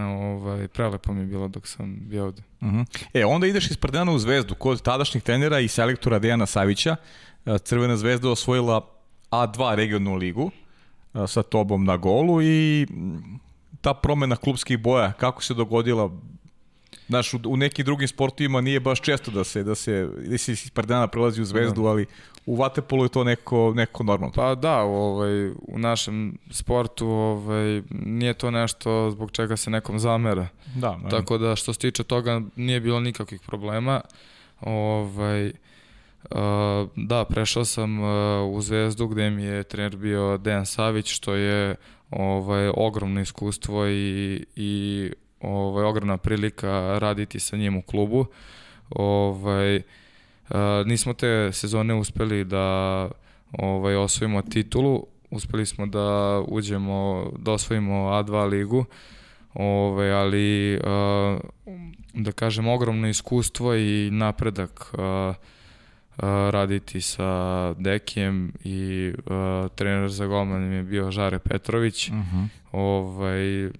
ovaj, 0.00 0.68
prelepo 0.68 1.12
mi 1.12 1.20
je 1.20 1.26
bilo 1.26 1.48
dok 1.48 1.66
sam 1.66 1.96
bio 2.00 2.24
ovde. 2.24 2.42
Uh 2.60 2.68
mhm. 2.68 2.78
-huh. 2.78 3.04
E, 3.14 3.24
onda 3.24 3.46
ideš 3.46 3.70
iz 3.70 3.76
Partizana 3.76 4.12
u 4.12 4.18
Zvezdu 4.18 4.54
kod 4.54 4.82
tadašnjih 4.82 5.22
trenera 5.22 5.60
i 5.60 5.68
selektora 5.68 6.18
Dejana 6.18 6.46
Savića. 6.46 6.96
E, 7.46 7.58
Crvena 7.58 7.96
zvezda 7.96 8.30
osvojila 8.30 8.88
A2 9.30 9.74
regionalnu 9.74 10.14
ligu 10.14 10.50
e, 11.14 11.26
sa 11.26 11.42
tobom 11.42 11.84
na 11.84 11.96
golu 11.96 12.42
i 12.42 12.86
ta 13.80 13.94
promena 13.94 14.36
klubskih 14.36 14.78
boja, 14.78 15.12
kako 15.12 15.42
se 15.42 15.54
dogodila, 15.54 16.10
Znaš, 17.08 17.34
u, 17.34 17.40
u 17.46 17.56
nekim 17.56 17.84
drugim 17.84 18.08
sportovima 18.08 18.60
nije 18.60 18.80
baš 18.80 19.00
često 19.00 19.30
da 19.30 19.44
se, 19.44 19.62
da 19.62 19.74
se, 19.74 20.08
da 20.28 20.38
se 20.38 20.52
iz 20.52 20.70
Partizana 20.70 21.08
prelazi 21.08 21.42
u 21.42 21.44
zvezdu, 21.44 21.82
da. 21.82 21.88
ali 21.88 22.06
u 22.46 22.56
Vatepolu 22.56 23.04
je 23.04 23.08
to 23.08 23.24
neko, 23.24 23.72
neko 23.76 24.02
normalno. 24.02 24.32
Pa 24.34 24.54
da, 24.54 24.78
ovaj, 24.78 25.48
u 25.50 25.78
našem 25.78 26.38
sportu 26.50 27.06
ovaj, 27.08 27.82
nije 27.90 28.34
to 28.34 28.50
nešto 28.50 29.10
zbog 29.10 29.30
čega 29.30 29.56
se 29.56 29.70
nekom 29.70 29.98
zamera. 29.98 30.48
Da, 30.74 30.96
ne. 30.96 31.10
Tako 31.10 31.38
da 31.38 31.56
što 31.56 31.72
se 31.72 31.78
tiče 31.78 32.04
toga 32.04 32.40
nije 32.56 32.80
bilo 32.80 33.00
nikakvih 33.00 33.40
problema. 33.40 34.00
Ovaj, 34.60 35.52
Uh, 36.30 36.38
da, 36.96 37.24
prešao 37.24 37.64
sam 37.64 38.00
uh, 38.00 38.06
u 38.56 38.60
Zvezdu 38.60 39.06
gde 39.06 39.30
mi 39.30 39.42
je 39.42 39.62
trener 39.62 39.96
bio 39.96 40.38
Dejan 40.38 40.66
Savić, 40.66 41.12
što 41.12 41.34
je 41.34 41.74
ovaj 42.10 42.70
ogromno 42.76 43.20
iskustvo 43.20 43.88
i, 43.88 44.44
i 44.56 45.10
ovaj, 45.44 45.84
ogromna 45.84 46.16
prilika 46.16 46.98
raditi 46.98 47.40
sa 47.40 47.56
njim 47.56 47.76
u 47.76 47.82
klubu. 47.82 48.26
Ovaj, 48.90 49.82
nismo 50.84 51.12
te 51.12 51.52
sezone 51.52 51.94
uspeli 51.94 52.44
da 52.44 53.08
ovaj, 53.52 53.96
osvojimo 53.96 54.42
titulu, 54.42 55.06
uspeli 55.30 55.66
smo 55.66 55.86
da 55.86 56.40
uđemo, 56.48 57.30
da 57.38 57.52
osvojimo 57.52 57.94
A2 57.94 58.48
ligu, 58.48 58.84
ovaj, 59.54 60.12
ali 60.12 60.80
da 62.14 62.32
kažem 62.32 62.68
ogromno 62.68 63.08
iskustvo 63.08 63.74
i 63.74 64.10
napredak 64.12 64.92
raditi 66.50 67.00
sa 67.00 67.74
Dekijem 67.78 68.52
i 68.64 69.12
uh, 69.16 69.70
trener 69.74 70.10
za 70.10 70.26
golman 70.26 70.72
je 70.72 70.82
bio 70.82 71.10
Žare 71.10 71.38
Petrović. 71.38 72.08
Uh 72.08 72.14
mhm. 72.14 72.36
-huh. 72.36 72.48
ovaj, 72.72 73.70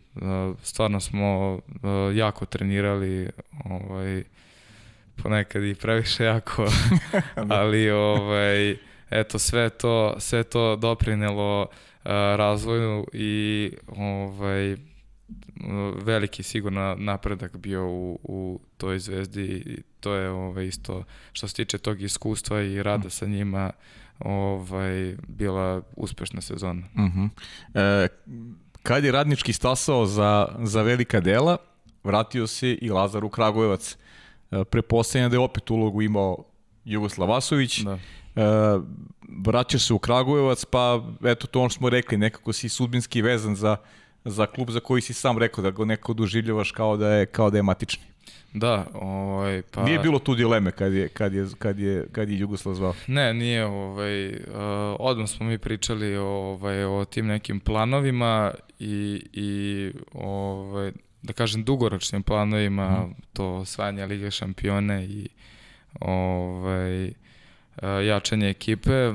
stvarno 0.62 1.00
smo 1.00 1.54
uh, 1.54 1.60
jako 2.16 2.46
trenirali 2.46 3.28
ovaj, 3.64 4.22
ponekad 5.22 5.62
i 5.62 5.74
previše 5.74 6.24
jako, 6.24 6.66
ali 7.48 7.90
ovaj, 7.90 8.76
eto 9.10 9.38
sve 9.38 9.70
to, 9.70 10.14
sve 10.18 10.42
to 10.42 10.76
doprinelo 10.76 11.62
uh, 11.62 11.66
razvoju 12.12 13.06
i 13.12 13.70
ovaj, 13.86 14.76
veliki 16.02 16.42
sigurno 16.42 16.96
napredak 16.98 17.56
bio 17.56 17.86
u, 17.86 18.18
u 18.22 18.60
toj 18.76 18.98
zvezdi 18.98 19.82
to 20.04 20.14
je 20.14 20.30
ovaj, 20.30 20.66
isto 20.66 21.04
što 21.32 21.48
se 21.48 21.54
tiče 21.54 21.78
tog 21.78 22.02
iskustva 22.02 22.60
i 22.60 22.82
rada 22.82 23.10
sa 23.10 23.26
njima 23.26 23.70
ovaj, 24.18 25.16
bila 25.28 25.82
uspešna 25.96 26.40
sezona. 26.40 26.82
Uh 26.94 27.00
-huh. 27.00 27.28
e, 27.74 28.08
kad 28.82 29.04
je 29.04 29.12
radnički 29.12 29.52
stasao 29.52 30.06
za, 30.06 30.48
za 30.62 30.82
velika 30.82 31.20
dela, 31.20 31.56
vratio 32.04 32.46
se 32.46 32.72
i 32.72 32.90
Lazar 32.90 33.24
u 33.24 33.28
Kragujevac. 33.28 33.96
E, 34.50 34.64
prepostavljam 34.64 35.30
da 35.30 35.36
je 35.36 35.40
opet 35.40 35.70
ulogu 35.70 36.02
imao 36.02 36.44
Jugoslav 36.84 37.28
Vasović. 37.28 37.80
Da. 37.80 37.92
E, 37.92 38.00
vraća 39.44 39.78
se 39.78 39.94
u 39.94 39.98
Kragujevac, 39.98 40.64
pa 40.64 41.02
eto 41.24 41.46
to 41.46 41.60
ono 41.60 41.68
što 41.68 41.78
smo 41.78 41.90
rekli, 41.90 42.18
nekako 42.18 42.52
si 42.52 42.68
sudbinski 42.68 43.22
vezan 43.22 43.56
za, 43.56 43.76
za 44.24 44.46
klub 44.46 44.70
za 44.70 44.80
koji 44.80 45.02
si 45.02 45.14
sam 45.14 45.38
rekao 45.38 45.62
da 45.62 45.70
ga 45.70 45.84
neko 45.84 46.12
doživljavaš 46.12 46.70
kao 46.70 46.96
da 46.96 47.08
je, 47.08 47.26
kao 47.26 47.50
da 47.50 47.58
je 47.58 47.62
matični. 47.62 48.13
Da, 48.52 48.86
ovaj 48.94 49.62
pa 49.70 49.84
Nije 49.84 49.98
bilo 49.98 50.18
tu 50.18 50.34
dileme 50.34 50.70
kad 50.70 50.92
je 50.92 51.08
kad 51.08 51.34
je 51.34 51.46
kad 51.58 51.78
je 51.78 52.06
kad 52.12 52.30
je 52.30 52.38
Jugoslav 52.38 52.74
zvao. 52.74 52.94
Ne, 53.06 53.34
nije, 53.34 53.64
ovaj 53.64 54.28
uh, 54.28 54.36
odmah 54.98 55.28
smo 55.28 55.46
mi 55.46 55.58
pričali 55.58 56.16
ovaj 56.16 56.84
o 56.84 57.04
tim 57.04 57.26
nekim 57.26 57.60
planovima 57.60 58.52
i 58.78 59.22
i 59.32 59.92
ovaj 60.12 60.92
da 61.22 61.32
kažem 61.32 61.64
dugoročnim 61.64 62.22
planovima, 62.22 62.90
mm. 62.90 63.14
to 63.32 63.54
osvajanje 63.54 64.06
Lige 64.06 64.30
šampione 64.30 65.04
i 65.04 65.28
ovaj 66.00 67.12
jačanje 67.82 68.50
ekipe. 68.50 69.12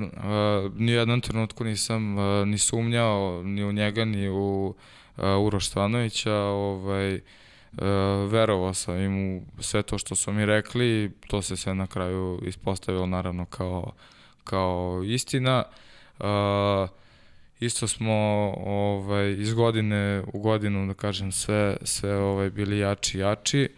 Ni 0.76 0.91
u 0.91 0.95
jednom 0.95 1.22
trenutku 1.22 1.64
nisam 1.64 2.16
ni 2.45 2.57
sumnjao 2.57 3.43
ni 3.43 3.64
u 3.64 3.72
njega, 3.72 4.05
ni 4.05 4.30
u 4.30 4.76
Uroš 5.18 5.68
Stanovića. 5.68 6.34
Ovaj, 6.36 7.20
verovao 8.30 8.74
sam 8.74 8.97
im 8.97 9.38
u 9.38 9.41
sve 9.59 9.82
to 9.82 9.97
što 9.97 10.15
su 10.15 10.32
mi 10.32 10.45
rekli, 10.45 11.11
to 11.28 11.41
se 11.41 11.57
sve 11.57 11.76
na 11.76 11.88
kraju 11.88 12.39
ispostavilo 12.45 13.05
naravno 13.05 13.45
kao, 13.45 13.91
kao 14.43 15.01
istina. 15.05 15.63
Uh, 16.20 16.89
isto 17.59 17.88
smo 17.88 18.13
ovaj, 18.65 19.32
iz 19.32 19.53
godine 19.53 20.24
u 20.34 20.39
godinu, 20.39 20.88
da 20.88 20.93
kažem, 20.93 21.32
sve, 21.32 21.78
sve 21.82 22.17
ovaj, 22.17 22.49
bili 22.49 22.80
jači 22.80 23.20
jači 23.20 23.70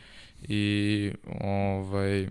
i 0.41 1.11
ovaj, 1.41 2.23
uh, 2.23 2.29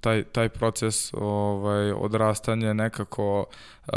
taj, 0.00 0.24
taj 0.24 0.48
proces 0.48 1.14
ovaj, 1.14 1.92
odrastanja 1.92 2.72
nekako 2.72 3.46
uh, 3.86 3.94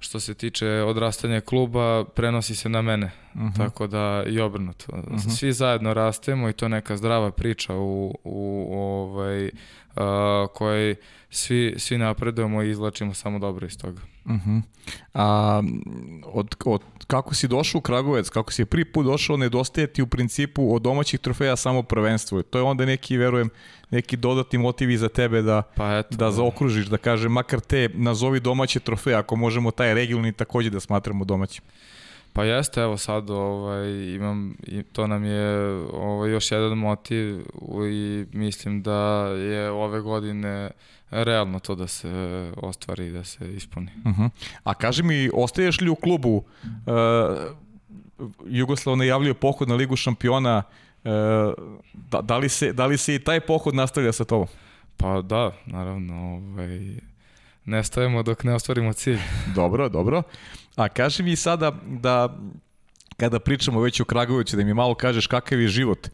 što 0.00 0.20
se 0.20 0.34
tiče 0.34 0.68
odrastanja 0.68 1.40
kluba 1.40 2.04
prenosi 2.04 2.54
se 2.54 2.68
na 2.68 2.82
mene. 2.82 3.10
-huh. 3.38 3.56
tako 3.56 3.86
da 3.86 4.24
i 4.26 4.40
obrnuto. 4.40 4.92
Uh 4.92 4.98
-huh. 4.98 5.36
Svi 5.38 5.52
zajedno 5.52 5.94
rastemo 5.94 6.48
i 6.48 6.52
to 6.52 6.64
je 6.64 6.68
neka 6.68 6.96
zdrava 6.96 7.30
priča 7.30 7.74
u, 7.74 8.18
u 8.24 8.68
ovaj, 8.78 9.44
uh, 9.44 10.02
kojoj 10.54 10.94
svi, 11.30 11.74
svi 11.78 11.98
napredujemo 11.98 12.62
i 12.62 12.70
izlačimo 12.70 13.14
samo 13.14 13.38
dobro 13.38 13.66
iz 13.66 13.78
toga. 13.78 14.00
Uh 14.28 14.34
-huh. 14.34 14.62
A 15.14 15.62
od, 16.24 16.54
od, 16.64 16.82
kako 17.06 17.34
si 17.34 17.48
došao 17.48 17.78
u 17.78 17.82
Kragovec, 17.82 18.28
kako 18.28 18.52
si 18.52 18.64
prvi 18.64 18.84
put 18.84 19.06
došao, 19.06 19.36
nedostaje 19.36 19.86
ti 19.86 20.02
u 20.02 20.06
principu 20.06 20.74
od 20.74 20.82
domaćih 20.82 21.20
trofeja 21.20 21.56
samo 21.56 21.82
prvenstvo. 21.82 22.42
To 22.42 22.58
je 22.58 22.62
onda 22.62 22.84
neki, 22.84 23.16
verujem, 23.16 23.50
neki 23.90 24.16
dodatni 24.16 24.58
motivi 24.58 24.96
za 24.96 25.08
tebe 25.08 25.42
da, 25.42 25.62
pa 25.76 25.98
eto, 25.98 26.16
da, 26.16 26.30
zaokružiš, 26.30 26.86
da 26.86 26.96
kaže, 26.96 27.28
makar 27.28 27.60
te 27.60 27.88
nazovi 27.94 28.40
domaće 28.40 28.80
trofeje, 28.80 29.16
ako 29.16 29.36
možemo 29.36 29.70
taj 29.70 29.94
regionalni 29.94 30.32
takođe 30.32 30.70
da 30.70 30.80
smatramo 30.80 31.24
domaćim. 31.24 31.64
Pa 32.32 32.44
jeste, 32.44 32.80
evo 32.80 32.96
sad 32.96 33.30
ovaj, 33.30 33.88
imam, 34.14 34.56
to 34.92 35.06
nam 35.06 35.24
je 35.24 35.70
ovaj, 35.92 36.30
još 36.30 36.52
jedan 36.52 36.78
motiv 36.78 37.40
i 37.90 38.26
mislim 38.32 38.82
da 38.82 39.26
je 39.28 39.70
ove 39.70 40.00
godine 40.00 40.70
realno 41.10 41.58
to 41.58 41.74
da 41.74 41.86
se 41.86 42.08
ostvari, 42.56 43.10
da 43.10 43.24
se 43.24 43.54
ispuni. 43.54 43.90
Uh 44.04 44.12
-huh. 44.12 44.30
A 44.64 44.74
kaži 44.74 45.02
mi, 45.02 45.30
ostaješ 45.34 45.80
li 45.80 45.90
u 45.90 45.94
klubu? 45.94 46.36
Uh, 46.36 46.44
Jugoslav 48.46 48.96
najavljuje 48.96 49.34
pohod 49.34 49.68
na 49.68 49.74
Ligu 49.74 49.96
šampiona. 49.96 50.62
Uh, 51.04 51.12
da, 51.92 52.20
da, 52.20 52.38
li 52.38 52.48
se, 52.48 52.72
da 52.72 52.86
li 52.86 52.96
se 52.96 53.14
i 53.14 53.18
taj 53.18 53.40
pohod 53.40 53.74
nastavlja 53.74 54.12
sa 54.12 54.24
tobom? 54.24 54.46
Pa 54.96 55.22
da, 55.22 55.52
naravno. 55.66 56.34
Ovaj, 56.34 56.80
ne 57.64 57.84
stavimo 57.84 58.22
dok 58.22 58.44
ne 58.44 58.54
ostvarimo 58.54 58.92
cilj. 58.92 59.18
dobro, 59.54 59.88
dobro. 59.88 60.22
A 60.76 60.88
kaži 60.88 61.22
mi 61.22 61.36
sada 61.36 61.72
da 61.86 62.38
kada 63.16 63.38
pričamo 63.38 63.80
već 63.80 64.00
o 64.00 64.04
Kragoviću, 64.04 64.56
da 64.56 64.64
mi 64.64 64.74
malo 64.74 64.94
kažeš 64.94 65.26
kakav 65.26 65.60
je 65.60 65.68
život 65.68 66.06
e, 66.06 66.10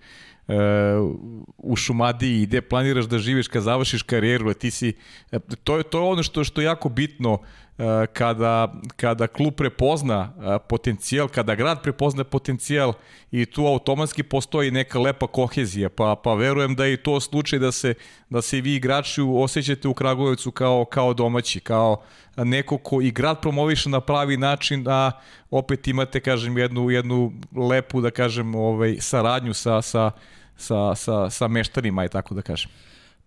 u 1.58 1.76
Šumadiji, 1.76 2.46
gde 2.46 2.60
planiraš 2.60 3.04
da 3.04 3.18
živiš 3.18 3.48
kad 3.48 3.62
završiš 3.62 4.02
karijeru, 4.02 4.54
ti 4.54 4.70
si, 4.70 4.92
e, 5.32 5.38
to 5.64 5.76
je, 5.76 5.82
to 5.82 5.98
je 5.98 6.04
ono 6.04 6.22
što, 6.22 6.44
što 6.44 6.60
je 6.60 6.64
jako 6.64 6.88
bitno 6.88 7.38
E, 7.38 7.63
kada, 8.12 8.74
kada 8.96 9.26
klub 9.26 9.54
prepozna 9.54 10.32
e, 10.38 10.58
potencijal, 10.68 11.28
kada 11.28 11.54
grad 11.54 11.82
prepozna 11.82 12.24
potencijal 12.24 12.92
i 13.30 13.46
tu 13.46 13.66
automatski 13.66 14.22
postoji 14.22 14.70
neka 14.70 14.98
lepa 14.98 15.26
kohezija, 15.26 15.88
pa, 15.88 16.16
pa 16.24 16.34
verujem 16.34 16.74
da 16.74 16.84
je 16.84 16.94
i 16.94 16.96
to 16.96 17.20
slučaj 17.20 17.58
da 17.58 17.72
se, 17.72 17.94
da 18.30 18.42
se 18.42 18.60
vi 18.60 18.74
igrači 18.74 19.20
osjećate 19.22 19.88
u 19.88 19.94
Kragujevcu 19.94 20.50
kao, 20.50 20.84
kao 20.84 21.14
domaći, 21.14 21.60
kao 21.60 22.02
neko 22.36 22.78
ko 22.78 23.00
i 23.00 23.10
grad 23.10 23.40
promoviše 23.40 23.88
na 23.88 24.00
pravi 24.00 24.36
način, 24.36 24.88
a 24.88 25.10
opet 25.50 25.88
imate, 25.88 26.20
kažem, 26.20 26.58
jednu, 26.58 26.90
jednu 26.90 27.32
lepu, 27.56 28.00
da 28.00 28.10
kažem, 28.10 28.54
ovaj, 28.54 28.96
saradnju 29.00 29.54
sa, 29.54 29.82
sa, 29.82 30.10
sa, 30.56 30.94
sa, 30.94 31.30
sa 31.30 31.48
meštanima 31.48 32.04
i 32.04 32.08
tako 32.08 32.34
da 32.34 32.42
kažem. 32.42 32.70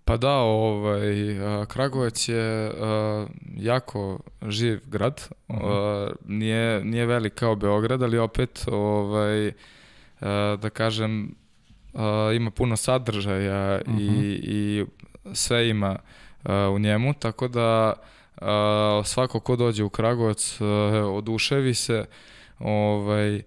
Pa 0.08 0.18
da, 0.18 0.34
ovaj, 0.34 1.16
Kragovec 1.68 2.30
je 2.30 2.70
uh, 2.70 3.30
jako 3.58 4.20
živ 4.48 4.80
grad. 4.86 5.30
Uh 5.48 5.56
-huh. 5.56 6.08
uh, 6.08 6.16
nije, 6.26 6.84
nije 6.84 7.06
velik 7.06 7.34
kao 7.34 7.56
Beograd, 7.56 8.02
ali 8.02 8.18
opet, 8.18 8.66
ovaj, 8.72 9.48
uh, 9.48 9.54
da 10.60 10.70
kažem, 10.70 11.36
uh, 11.94 12.02
ima 12.36 12.52
puno 12.52 12.78
sadržaja 12.78 13.82
uh 13.88 13.94
-huh. 13.94 14.02
i, 14.02 14.40
i 14.44 14.86
sve 15.34 15.70
ima 15.70 15.96
uh, 16.44 16.52
u 16.76 16.80
njemu, 16.80 17.14
tako 17.14 17.48
da 17.48 17.94
uh, 18.42 18.48
svako 19.06 19.40
ko 19.40 19.56
dođe 19.56 19.84
u 19.84 19.90
Kragovac 19.90 20.62
uh, 20.62 20.68
oduševi 21.16 21.74
se 21.74 22.06
ovaj, 22.60 23.42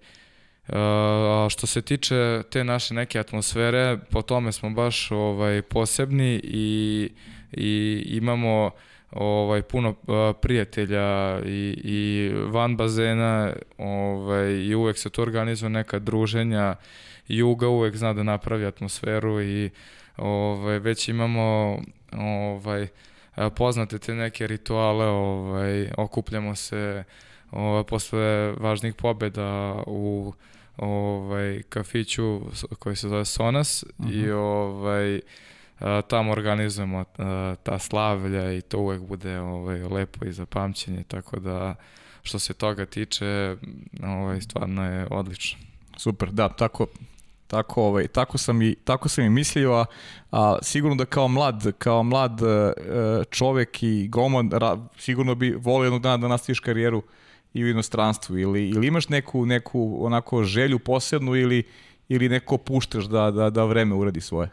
A 0.67 1.47
što 1.49 1.67
se 1.67 1.81
tiče 1.81 2.43
te 2.51 2.63
naše 2.63 2.93
neke 2.93 3.19
atmosfere, 3.19 3.97
po 4.09 4.21
tome 4.21 4.51
smo 4.51 4.69
baš 4.69 5.11
ovaj 5.11 5.61
posebni 5.61 6.41
i, 6.43 7.09
i 7.51 8.03
imamo 8.05 8.71
ovaj 9.11 9.61
puno 9.61 9.95
prijatelja 10.41 11.39
i, 11.45 11.81
i 11.83 12.31
van 12.47 12.77
bazena 12.77 13.53
ovaj 13.77 14.51
i 14.51 14.75
uvek 14.75 14.97
se 14.97 15.09
tu 15.09 15.21
organizuje 15.21 15.69
neka 15.69 15.99
druženja. 15.99 16.75
Juga 17.27 17.67
uvek 17.67 17.95
zna 17.95 18.13
da 18.13 18.23
napravi 18.23 18.65
atmosferu 18.65 19.41
i 19.41 19.69
ovaj 20.17 20.79
već 20.79 21.07
imamo 21.07 21.77
ovaj 22.17 22.87
poznate 23.55 23.99
te 23.99 24.15
neke 24.15 24.47
rituale 24.47 25.05
ovaj 25.05 25.89
okupljamo 25.97 26.55
se 26.55 27.03
ovaj 27.51 27.83
posle 27.83 28.53
važnih 28.59 28.93
pobeda 28.93 29.83
u 29.87 30.33
ovaj, 30.77 31.61
kafiću 31.69 32.41
koji 32.79 32.95
se 32.95 33.09
zove 33.09 33.25
Sonas 33.25 33.83
uh 33.83 34.05
-huh. 34.05 34.13
i 34.13 34.21
mhm. 34.21 34.35
ovaj, 34.35 35.21
a, 35.79 36.01
tamo 36.01 36.31
organizujemo 36.31 37.05
a, 37.17 37.55
ta 37.63 37.79
slavlja 37.79 38.53
i 38.53 38.61
to 38.61 38.79
uvek 38.79 39.01
bude 39.01 39.39
ovaj, 39.39 39.79
lepo 39.83 40.25
i 40.25 40.31
za 40.31 40.45
pamćenje, 40.45 41.03
tako 41.03 41.39
da 41.39 41.75
što 42.23 42.39
se 42.39 42.53
toga 42.53 42.85
tiče, 42.85 43.55
ovaj, 44.03 44.41
stvarno 44.41 44.85
je 44.85 45.07
odlično. 45.11 45.59
Super, 45.97 46.31
da, 46.31 46.49
tako, 46.49 46.87
tako 47.47 47.83
ovaj 47.83 48.07
tako 48.07 48.37
sam 48.37 48.61
i 48.61 48.75
tako 48.75 49.09
sam 49.09 49.25
i 49.25 49.29
mislio 49.29 49.73
a, 49.73 49.85
a 50.31 50.57
sigurno 50.61 50.95
da 50.95 51.05
kao 51.05 51.27
mlad 51.27 51.71
kao 51.77 52.03
mlad 52.03 52.41
e, 52.41 52.73
čovek 53.29 53.83
i 53.83 54.07
goman 54.07 54.51
ra, 54.51 54.77
sigurno 54.97 55.35
bi 55.35 55.51
volio 55.51 55.85
jednog 55.85 56.01
dana 56.01 56.17
da 56.17 56.27
nastaviš 56.27 56.59
karijeru 56.59 57.03
i 57.53 57.63
u 57.63 57.69
inostranstvu 57.69 58.37
ili, 58.37 58.69
ili 58.69 58.87
imaš 58.87 59.09
neku, 59.09 59.45
neku 59.45 60.05
onako 60.05 60.43
želju 60.43 60.79
posebnu 60.79 61.35
ili, 61.35 61.63
ili 62.09 62.29
neko 62.29 62.57
puštaš 62.57 63.05
da, 63.05 63.31
da, 63.31 63.49
da 63.49 63.63
vreme 63.65 63.95
uradi 63.95 64.21
svoje? 64.21 64.49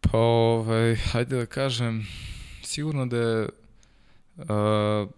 Pa, 0.00 0.18
ovaj, 0.18 0.96
hajde 0.96 1.36
da 1.36 1.46
kažem, 1.46 2.06
sigurno 2.62 3.06
da 3.06 3.16
je 3.16 3.48
uh, 4.36 5.08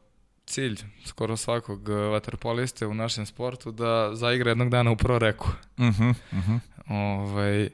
cilj 0.46 0.76
skoro 1.04 1.36
svakog 1.36 1.88
vaterpoliste 1.88 2.86
u 2.86 2.94
našem 2.94 3.26
sportu 3.26 3.72
da 3.72 4.10
zaigra 4.14 4.50
jednog 4.50 4.70
dana 4.70 4.90
u 4.90 4.96
pro 4.96 5.18
reku. 5.18 5.48
Uh 5.78 5.84
-huh, 5.84 6.14
uh 6.32 6.38
-huh. 6.38 6.58
Ovaj, 6.88 7.68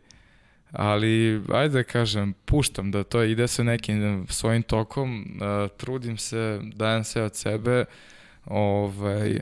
ali 0.72 1.42
ajde 1.52 1.74
da 1.74 1.82
kažem, 1.82 2.34
puštam 2.44 2.90
da 2.90 3.04
to 3.04 3.22
ide 3.22 3.48
sve 3.48 3.64
nekim 3.64 4.26
svojim 4.30 4.62
tokom, 4.62 5.20
uh, 5.20 5.70
trudim 5.76 6.18
se, 6.18 6.60
dajem 6.74 7.04
sve 7.04 7.22
od 7.22 7.36
sebe, 7.36 7.84
Ovaj, 8.46 9.40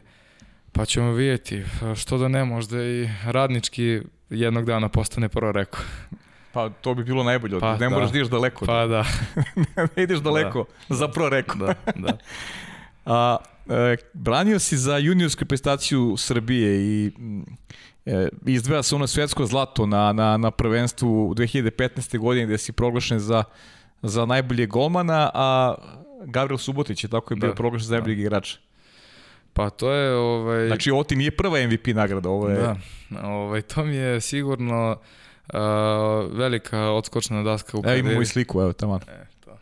pa 0.73 0.85
ćemo 0.85 1.13
vidjeti. 1.13 1.63
Što 1.97 2.19
da 2.19 2.29
ne, 2.29 2.45
možda 2.45 2.83
i 2.83 3.09
radnički 3.25 4.01
jednog 4.31 4.65
dana 4.65 4.89
postane 4.89 5.29
prvo 5.29 5.53
reko. 5.53 5.79
Pa 6.53 6.69
to 6.69 6.95
bi 6.95 7.05
bilo 7.05 7.25
najbolje, 7.25 7.61
pa, 7.61 7.73
ne 7.73 7.79
da. 7.79 7.89
moraš 7.89 8.11
da 8.11 8.19
ideš 8.19 8.31
daleko. 8.31 8.67
Pa 8.67 8.87
da. 8.87 9.05
ne 9.97 10.03
ideš 10.03 10.19
daleko, 10.19 10.65
da. 10.89 10.95
za 10.95 11.09
pro 11.09 11.29
reko. 11.29 11.59
da, 11.59 11.75
da. 11.97 12.17
A, 13.05 13.37
e, 13.69 13.97
branio 14.13 14.59
si 14.59 14.77
za 14.77 14.99
juniorsku 14.99 15.45
prestaciju 15.45 16.17
Srbije 16.17 16.81
i 16.81 17.13
e, 18.07 18.29
izdvaja 18.47 18.83
se 18.83 18.95
ono 18.95 19.07
svetsko 19.07 19.47
zlato 19.47 19.87
na, 19.87 20.13
na, 20.13 20.37
na 20.37 20.51
prvenstvu 20.51 21.31
u 21.31 21.35
2015. 21.35 22.19
godine 22.19 22.47
gde 22.47 22.59
si 22.59 22.73
proglašen 22.73 23.19
za, 23.19 23.45
za 24.03 24.27
najbolje 24.27 24.67
golmana, 24.67 25.31
a 25.35 25.75
Gabriel 26.25 26.59
Subotić 26.59 27.05
je 27.05 27.11
tako 27.11 27.35
je 27.35 27.37
bio 27.37 27.49
da, 27.49 27.55
proglašen 27.55 27.87
za 27.87 27.95
najboljeg 27.95 28.19
da. 28.19 28.23
igrača. 28.23 28.59
Pa 29.53 29.71
to 29.71 29.93
je... 29.93 30.15
Ovaj... 30.15 30.67
Znači 30.67 30.91
ovo 30.91 31.05
ti 31.05 31.17
nije 31.17 31.31
prva 31.31 31.67
MVP 31.67 31.87
nagrada, 31.87 32.29
ovo 32.29 32.49
je... 32.49 32.57
Da, 32.57 32.77
ovaj, 33.23 33.63
to 33.63 33.85
mi 33.85 33.97
je 33.97 34.21
sigurno 34.21 34.91
uh, 34.93 35.59
velika 36.33 36.81
odskočna 36.81 37.43
daska 37.43 37.79
u 37.79 37.83
karijeri. 37.83 38.01
Evo 38.01 38.09
imamo 38.09 38.23
i 38.23 38.27
sliku, 38.27 38.61
evo 38.61 38.73
tamo. 38.73 39.01
E, 39.09 39.27
to. 39.45 39.59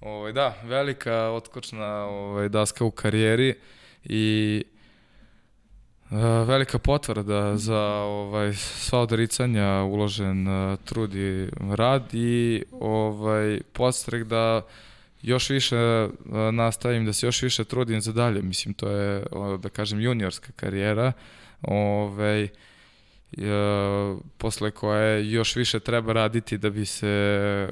Ovaj, 0.00 0.32
da, 0.32 0.54
velika 0.64 1.14
odskočna 1.14 2.04
ovaj, 2.04 2.48
daska 2.48 2.84
u 2.84 2.90
karijeri 2.90 3.54
i 4.04 4.64
Uh, 6.10 6.20
velika 6.48 6.78
potvrda 6.78 7.56
za 7.56 7.80
ovaj 8.04 8.54
sva 8.54 9.00
odricanja 9.00 9.82
uložen 9.82 10.48
uh, 10.48 10.78
trud 10.84 11.14
i 11.14 11.48
rad 11.70 12.02
i 12.12 12.64
ovaj 12.80 13.60
podstrek 13.72 14.24
da 14.24 14.56
uh, 14.56 14.70
još 15.24 15.50
više 15.50 15.76
e, 15.76 16.08
nastavim, 16.52 17.06
da 17.06 17.12
se 17.12 17.26
još 17.26 17.42
više 17.42 17.64
trudim 17.64 18.00
za 18.00 18.12
dalje. 18.12 18.42
Mislim, 18.42 18.74
to 18.74 18.88
je, 18.88 19.24
da 19.58 19.68
kažem, 19.68 20.00
juniorska 20.00 20.52
karijera. 20.56 21.12
Ove, 21.62 22.42
e, 22.42 22.48
posle 24.38 24.70
koje 24.70 25.30
još 25.30 25.56
više 25.56 25.80
treba 25.80 26.12
raditi 26.12 26.58
da 26.58 26.70
bi 26.70 26.86
se 26.86 27.68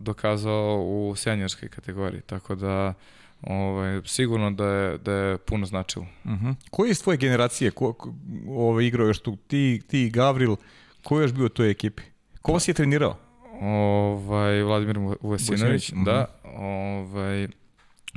dokazao 0.00 0.82
u 0.82 1.14
senjorskoj 1.16 1.68
kategoriji. 1.68 2.20
Tako 2.20 2.54
da 2.54 2.94
ovaj, 3.42 4.00
sigurno 4.04 4.50
da 4.50 4.66
je, 4.66 4.98
da 4.98 5.12
je 5.12 5.38
puno 5.38 5.66
značilo. 5.66 6.06
Uh 6.24 6.30
mhm. 6.30 6.46
-huh. 6.46 6.54
Koji 6.70 6.88
je 6.88 6.90
iz 6.90 7.02
tvoje 7.02 7.16
generacije 7.16 7.70
ko, 7.70 7.92
ko, 7.92 8.14
ovaj, 8.48 8.84
igrao 8.84 9.06
još 9.06 9.18
tu? 9.18 9.36
Ti, 9.36 9.82
ti 9.88 10.10
Gavril, 10.10 10.56
ko 11.02 11.18
je 11.18 11.24
još 11.24 11.32
bio 11.32 11.46
u 11.46 11.48
toj 11.48 11.70
ekipi? 11.70 12.02
Ko 12.42 12.52
vas 12.52 12.68
je 12.68 12.74
trenirao? 12.74 13.23
Ovaj, 13.64 14.62
Vladimir 14.62 14.98
Vujasinović, 15.20 15.92
da. 16.04 16.26
Ovaj, 16.56 17.48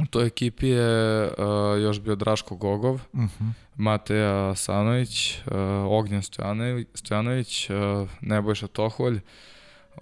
U 0.02 0.06
toj 0.06 0.28
ekipi 0.28 0.68
je 0.68 1.24
uh, 1.24 1.34
još 1.82 2.00
bio 2.00 2.16
Draško 2.16 2.56
Gogov, 2.56 2.94
uh 2.94 3.00
-huh. 3.14 3.52
Mateja 3.76 4.56
Sanović, 4.56 5.38
uh, 5.38 5.54
Ognjen 5.90 6.24
Stojanović, 6.24 6.88
Stojanović 6.94 7.70
uh, 7.70 7.76
Nebojša 8.22 8.68
Toholj, 8.68 9.20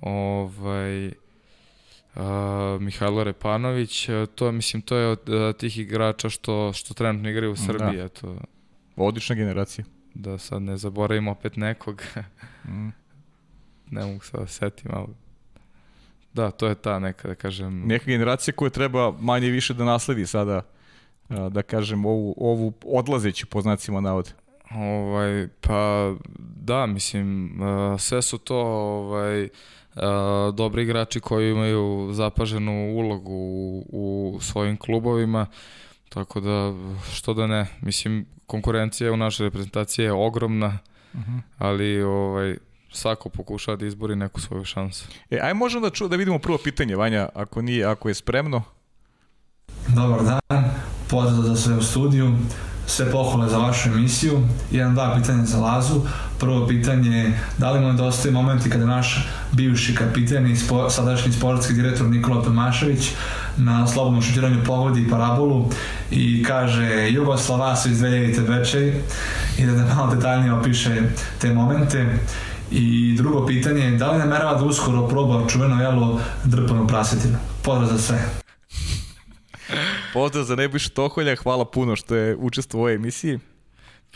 ovaj, 0.01 1.07
uh, 1.07 1.13
Mihajlo 2.79 3.23
Repanović, 3.23 4.09
to 4.35 4.51
mislim 4.51 4.81
to 4.81 4.97
je 4.97 5.07
od 5.07 5.29
uh, 5.29 5.55
tih 5.55 5.77
igrača 5.77 6.29
što 6.29 6.73
što 6.73 6.93
trenutno 6.93 7.29
igraju 7.29 7.51
u 7.51 7.55
Srbiji, 7.55 7.97
da. 7.97 8.03
eto. 8.03 8.37
Odlična 8.95 9.35
generacija. 9.35 9.85
Da 10.13 10.37
sad 10.37 10.61
ne 10.61 10.77
zaboravimo 10.77 11.31
opet 11.31 11.57
nekog. 11.57 12.03
mm. 12.67 12.89
Ne 13.91 14.05
mogu 14.05 14.23
sad 14.23 14.39
da 14.39 14.47
setim, 14.47 14.91
ali 14.93 15.24
Da, 16.35 16.51
to 16.51 16.67
je 16.67 16.75
ta 16.75 16.99
neka, 16.99 17.27
da 17.27 17.35
kažem... 17.35 17.87
Neka 17.87 18.05
generacija 18.05 18.53
koja 18.53 18.69
treba 18.69 19.11
manje 19.11 19.49
više 19.49 19.73
da 19.73 19.83
nasledi 19.83 20.25
sada, 20.25 20.61
da 21.29 21.61
kažem, 21.61 22.05
ovu, 22.05 22.33
ovu 22.37 22.73
odlazeću 22.85 23.47
po 23.47 23.61
znacima 23.61 24.01
navode. 24.01 24.29
Ovaj, 24.71 25.47
pa 25.61 26.13
da, 26.37 26.85
mislim, 26.85 27.59
sve 27.99 28.21
su 28.21 28.37
to 28.37 28.57
ovaj, 28.57 29.49
dobri 30.53 30.83
igrači 30.83 31.19
koji 31.19 31.51
imaju 31.51 32.09
zapaženu 32.11 32.93
ulogu 32.95 33.33
u, 33.33 33.85
u 33.89 34.39
svojim 34.41 34.77
klubovima, 34.77 35.45
tako 36.09 36.39
da 36.39 36.73
što 37.13 37.33
da 37.33 37.47
ne, 37.47 37.67
mislim, 37.81 38.25
konkurencija 38.47 39.11
u 39.11 39.17
našoj 39.17 39.43
reprezentaciji 39.43 40.03
je 40.03 40.11
ogromna, 40.11 40.79
uh 41.13 41.19
mhm. 41.19 41.31
-huh. 41.31 41.41
ali 41.57 42.01
ovaj, 42.01 42.57
svako 42.95 43.29
pokušava 43.29 43.77
da 43.77 43.85
izbori 43.85 44.15
neku 44.15 44.41
svoju 44.41 44.65
šansu. 44.65 45.05
E, 45.29 45.39
aj 45.43 45.53
možemo 45.53 45.89
da, 45.89 45.89
ču, 45.89 46.07
da 46.07 46.15
vidimo 46.15 46.39
prvo 46.39 46.57
pitanje, 46.63 46.95
Vanja, 46.95 47.29
ako, 47.33 47.61
nije, 47.61 47.85
ako 47.85 48.07
je 48.07 48.13
spremno. 48.13 48.63
Dobar 49.87 50.23
dan, 50.23 50.63
pozdrav 51.09 51.43
za 51.43 51.55
sve 51.55 51.77
u 51.77 51.81
studiju, 51.81 52.37
sve 52.87 53.11
pohvale 53.11 53.49
za 53.49 53.57
vašu 53.57 53.89
emisiju. 53.89 54.41
Jedan, 54.71 54.93
dva 54.93 55.15
pitanja 55.15 55.45
za 55.45 55.59
Lazu. 55.59 56.01
Prvo 56.39 56.67
pitanje 56.67 57.17
je 57.17 57.39
da 57.57 57.71
li 57.71 57.79
mu 57.79 57.87
nedostaje 57.87 58.31
momenti 58.31 58.69
kada 58.69 58.85
naš 58.85 59.27
bivši 59.51 59.95
kapitan 59.95 60.51
i 60.51 60.55
spo, 60.55 60.89
sadašnji 60.89 61.31
sportski 61.31 61.73
direktor 61.73 62.07
Nikola 62.07 62.43
Tomašević 62.43 63.11
na 63.57 63.87
slobodnom 63.87 64.21
šutiranju 64.21 64.63
pogodi 64.65 65.09
parabolu 65.09 65.69
i 66.11 66.43
kaže 66.43 67.09
Jugoslava 67.09 67.75
su 67.75 67.89
iz 67.89 67.99
2000 67.99 68.47
večeri 68.47 68.93
i 69.57 69.65
da, 69.65 69.71
da 69.71 69.95
malo 69.95 70.15
detaljnije 70.15 70.53
opiše 70.53 71.01
te 71.41 71.53
momente 71.53 72.17
I 72.71 73.13
drugo 73.17 73.45
pitanje 73.45 73.81
je, 73.81 73.91
da 73.91 74.11
li 74.11 74.19
namerava 74.19 74.53
da 74.53 74.65
uskoro 74.65 75.07
proba 75.07 75.47
čuveno 75.49 75.81
jelo 75.81 76.21
drpano 76.43 76.87
prasetinu? 76.87 77.37
Pozdrav 77.63 77.89
za 77.89 77.97
sve. 77.97 78.19
Pozdrav 80.13 80.43
za 80.43 80.55
Nebojša 80.55 80.89
Toholja, 80.89 81.35
hvala 81.35 81.65
puno 81.65 81.95
što 81.95 82.15
je 82.15 82.35
učestvo 82.35 82.79
u 82.79 82.81
ovoj 82.81 82.95
emisiji. 82.95 83.39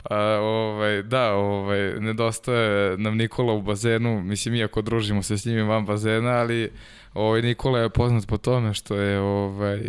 Pa, 0.03 0.39
ovaj, 0.39 1.03
da, 1.03 1.33
ovaj, 1.33 1.99
nedostaje 1.99 2.97
nam 2.97 3.17
Nikola 3.17 3.53
u 3.53 3.61
bazenu, 3.61 4.21
mislim, 4.21 4.55
iako 4.55 4.81
družimo 4.81 5.23
se 5.23 5.37
s 5.37 5.45
njim 5.45 5.67
van 5.67 5.85
bazena, 5.85 6.29
ali 6.29 6.71
ovaj, 7.13 7.41
Nikola 7.41 7.79
je 7.79 7.89
poznat 7.89 8.27
po 8.27 8.37
tome 8.37 8.73
što 8.73 8.95
je 8.95 9.19
ovaj, 9.19 9.79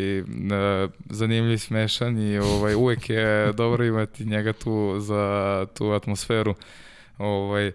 zanimljiv, 1.11 1.59
smešan 1.59 2.19
i 2.19 2.39
ovaj, 2.39 2.75
uvek 2.75 3.11
je 3.11 3.53
dobro 3.53 3.85
imati 3.85 4.25
njega 4.25 4.53
tu 4.53 4.97
za 5.01 5.67
tu 5.75 5.91
atmosferu. 5.91 6.55
Ovaj, 7.19 7.73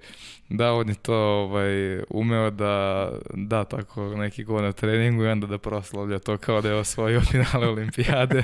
da, 0.49 0.73
on 0.73 0.89
je 0.89 0.95
to 0.95 1.15
ovaj, 1.15 1.99
umeo 2.09 2.49
da 2.49 3.11
da 3.33 3.63
tako 3.63 4.15
neki 4.15 4.43
go 4.43 4.61
na 4.61 4.71
treningu 4.71 5.23
i 5.23 5.27
onda 5.27 5.47
da 5.47 5.57
proslavlja 5.57 6.19
to 6.19 6.37
kao 6.37 6.61
da 6.61 6.69
je 6.69 6.75
osvojio 6.75 7.21
finale 7.31 7.67
olimpijade. 7.67 8.43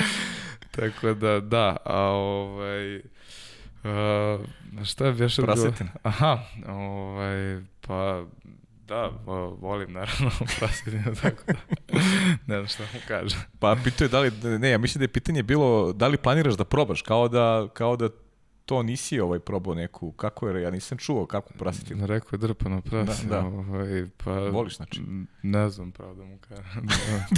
tako 0.76 1.14
da, 1.14 1.40
da, 1.40 1.76
a 1.84 2.02
ovaj... 2.02 2.96
Uh, 3.84 4.84
šta 4.84 5.06
je 5.06 5.12
bješa 5.12 5.42
Prasetina. 5.42 5.90
Aha, 6.02 6.38
ovaj, 6.68 7.60
pa 7.80 8.24
da, 8.88 9.10
volim 9.60 9.92
naravno 9.92 10.30
prasetinu, 10.58 11.14
tako 11.22 11.42
da 11.46 11.54
ne 12.46 12.56
znam 12.56 12.66
šta 12.66 12.82
mu 12.82 13.00
kažem. 13.08 13.40
Pa 13.58 13.76
pitao 13.84 14.04
je 14.04 14.08
da 14.08 14.20
li, 14.20 14.58
ne, 14.58 14.70
ja 14.70 14.78
mislim 14.78 15.00
da 15.00 15.04
je 15.04 15.08
pitanje 15.08 15.42
bilo 15.42 15.92
da 15.92 16.08
li 16.08 16.16
planiraš 16.16 16.54
da 16.54 16.64
probaš, 16.64 17.02
kao 17.02 17.28
da, 17.28 17.68
kao 17.72 17.96
da 17.96 18.08
to 18.68 18.82
nisi 18.82 19.20
ovaj 19.20 19.38
probao 19.38 19.74
neku, 19.74 20.12
kako 20.12 20.48
je, 20.48 20.62
ja 20.62 20.70
nisam 20.70 20.98
čuo 20.98 21.26
kako 21.26 21.52
prasiti. 21.52 21.94
Rekao 22.00 22.36
je 22.36 22.38
drpano 22.38 22.80
prasi, 22.80 23.26
da, 23.26 23.40
da. 23.40 23.46
Ovaj, 23.46 24.06
pa, 24.24 24.32
Voliš 24.32 24.76
znači? 24.76 25.02
Ne 25.42 25.70
znam 25.70 25.92
pravo 25.92 26.14
da 26.18 26.24
mu 26.24 26.38
kažem. 26.38 26.86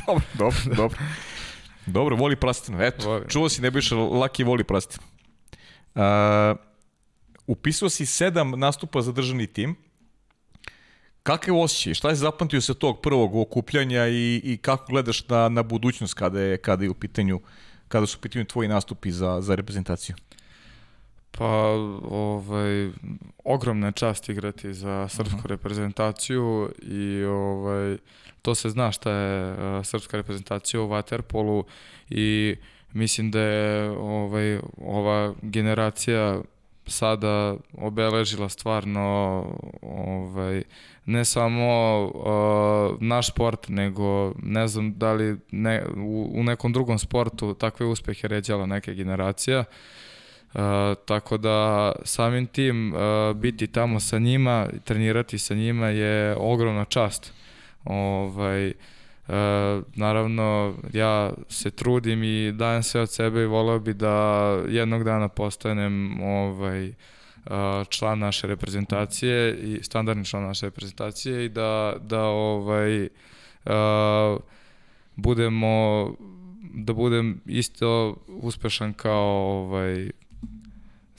dobro, 0.07 0.25
dobro, 0.39 0.59
dobro. 0.77 0.99
Dobro, 1.87 2.17
voli 2.17 2.37
prastinu. 2.37 2.83
Eto, 2.83 3.09
Volim. 3.09 3.29
čuo 3.29 3.49
si 3.49 3.63
Nebojša 3.63 3.97
Laki 3.97 4.45
voli 4.45 4.65
prastinu. 4.65 5.07
Uh, 5.95 6.03
upisao 7.47 7.89
si 7.89 8.07
sedam 8.07 8.51
nastupa 8.51 9.03
za 9.03 9.13
državni 9.13 9.47
tim. 9.47 9.75
Kakav 11.23 11.59
osjećaj? 11.59 11.95
Šta 11.95 12.09
je 12.09 12.15
zapamtio 12.15 12.61
se 12.61 12.75
tog 12.75 13.01
prvog 13.01 13.37
okupljanja 13.37 14.09
i, 14.09 14.41
i 14.45 14.57
kako 14.57 14.93
gledaš 14.93 15.29
na, 15.29 15.49
na 15.49 15.63
budućnost 15.63 16.15
kada 16.15 16.41
je, 16.41 16.57
kada 16.57 16.85
je 16.85 16.91
u 16.91 16.95
pitanju 16.95 17.41
kada 17.89 18.07
su 18.07 18.19
u 18.19 18.23
pitanju 18.23 18.45
tvoji 18.45 18.69
nastupi 18.69 19.11
za, 19.13 19.41
za 19.41 19.55
reprezentaciju? 19.55 20.17
Pa, 21.31 21.47
ovaj, 22.11 22.91
ogromna 23.45 23.87
je 23.87 23.93
čast 23.93 24.29
igrati 24.29 24.75
za 24.75 25.09
srpsku 25.09 25.37
uh 25.37 25.45
-huh. 25.45 25.49
reprezentaciju 25.49 26.73
i 26.83 27.25
ovaj, 27.25 27.97
to 28.43 28.55
se 28.55 28.71
zna 28.71 28.93
šta 28.93 29.13
je 29.13 29.53
uh, 29.53 29.87
srpska 29.87 30.17
reprezentacija 30.17 30.81
u 30.81 30.89
Waterpolu 30.89 31.63
i 32.11 32.57
mislim 32.93 33.31
da 33.31 33.41
je 33.41 33.91
ovaj, 33.91 34.59
ova 34.81 35.35
generacija 35.43 36.41
sada 36.87 37.57
obeležila 37.73 38.49
stvarno 38.49 39.45
ovaj, 39.83 40.63
ne 41.07 41.25
samo 41.25 42.05
uh, 42.05 43.03
naš 43.03 43.29
sport, 43.29 43.69
nego 43.69 44.35
ne 44.43 44.69
znam 44.69 44.95
da 44.99 45.13
li 45.13 45.39
ne, 45.51 45.85
u, 45.97 46.31
u 46.35 46.43
nekom 46.43 46.73
drugom 46.73 46.99
sportu 46.99 47.55
takve 47.55 47.87
uspehe 47.87 48.29
ređala 48.29 48.67
neka 48.67 48.93
generacija. 48.93 49.59
Uh, 49.61 49.67
Uh, 50.55 50.61
tako 51.05 51.37
da 51.37 51.93
samim 52.05 52.47
tim 52.47 52.95
uh, 52.95 53.01
biti 53.37 53.67
tamo 53.67 54.01
sa 54.01 54.19
njima, 54.19 54.67
trenirati 54.85 55.39
sa 55.39 55.55
njima 55.55 55.87
je 55.87 56.37
ogromna 56.39 56.85
čast. 56.85 57.33
Ovaj, 57.85 58.69
uh, 58.69 58.75
naravno, 59.95 60.75
ja 60.93 61.33
se 61.49 61.71
trudim 61.71 62.23
i 62.23 62.53
dajem 62.53 62.83
sve 62.83 63.01
od 63.01 63.11
sebe 63.11 63.43
i 63.43 63.47
voleo 63.47 63.79
bi 63.79 63.95
da 63.95 64.15
jednog 64.69 65.05
dana 65.05 65.29
postanem 65.29 66.23
ovaj, 66.23 66.93
član 67.89 68.19
naše 68.19 68.47
reprezentacije 68.47 69.57
i 69.57 69.83
standardni 69.83 70.25
član 70.25 70.43
naše 70.43 70.67
reprezentacije 70.67 71.45
i 71.45 71.49
da, 71.49 71.97
da 72.01 72.23
ovaj, 72.23 73.03
uh, 73.03 74.41
budemo 75.17 76.07
da 76.75 76.93
budem 76.93 77.41
isto 77.47 78.17
uspešan 78.29 78.93
kao 78.93 79.27
ovaj 79.63 80.11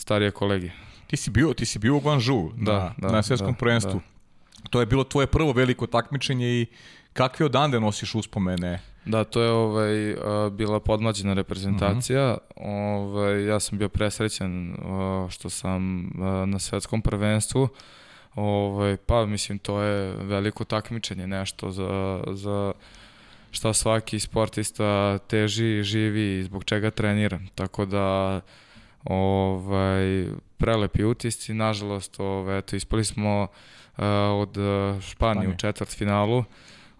starije 0.02 0.32
kolege. 0.32 0.72
Ti 1.08 1.18
si 1.18 1.30
bio, 1.30 1.54
ti 1.54 1.66
si 1.66 1.80
bio 1.80 1.96
u 1.96 2.00
Guangzhou 2.00 2.52
da, 2.58 2.74
na, 2.74 2.94
da, 2.98 3.12
na 3.12 3.24
svjetskom 3.24 3.52
da, 3.52 3.58
prvenstvu. 3.58 3.94
Da. 3.94 4.70
To 4.70 4.80
je 4.80 4.86
bilo 4.86 5.04
tvoje 5.04 5.28
prvo 5.28 5.52
veliko 5.54 5.88
takmičenje 5.88 6.48
i 6.48 6.66
kakve 7.14 7.46
odande 7.46 7.80
nosiš 7.80 8.16
uspomene? 8.16 8.80
Da, 9.06 9.24
to 9.24 9.42
je 9.42 9.52
ovaj, 9.52 10.16
bila 10.52 10.80
podmlađena 10.80 11.34
reprezentacija. 11.34 12.38
Uh 12.56 12.64
mhm. 12.64 12.70
-huh. 12.70 12.98
ovaj, 12.98 13.46
ja 13.46 13.60
sam 13.60 13.78
bio 13.78 13.90
presrećen 13.90 14.76
što 15.30 15.50
sam 15.50 16.12
na 16.46 16.60
svetskom 16.60 17.02
prvenstvu. 17.02 17.68
Ovaj, 18.36 18.98
pa 18.98 19.26
mislim 19.26 19.60
to 19.60 19.82
je 19.82 20.16
veliko 20.16 20.64
takmičenje, 20.64 21.28
nešto 21.28 21.72
za, 21.72 22.24
za 22.34 22.74
šta 23.52 23.74
svaki 23.74 24.20
sportista 24.20 25.18
teži, 25.18 25.84
živi 25.84 26.40
i 26.40 26.44
zbog 26.44 26.64
čega 26.64 26.92
trenira. 26.92 27.40
Tako 27.56 27.86
da 27.86 28.42
ovaj, 29.04 30.28
prelepi 30.58 31.04
utisci, 31.04 31.54
nažalost, 31.54 32.20
ovaj, 32.20 32.58
eto, 32.58 32.76
ispali 32.76 33.06
smo 33.06 33.42
uh, 33.42 34.04
od 34.34 34.58
Španije 35.02 35.50
u 35.50 35.58
četvrt 35.58 35.98
finalu, 35.98 36.44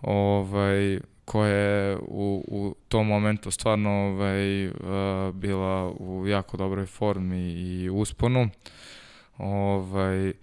ovaj, 0.02 1.00
koja 1.26 1.50
je 1.50 1.98
u, 1.98 2.46
u 2.48 2.76
tom 2.88 3.08
momentu 3.08 3.52
stvarno 3.52 3.90
ovaj, 3.90 4.68
uh, 4.68 4.74
bila 5.34 5.92
u 5.92 6.28
jako 6.28 6.58
dobroj 6.58 6.86
formi 6.86 7.52
i 7.52 7.90
usponu. 7.90 8.50
Ovaj, 9.38 10.34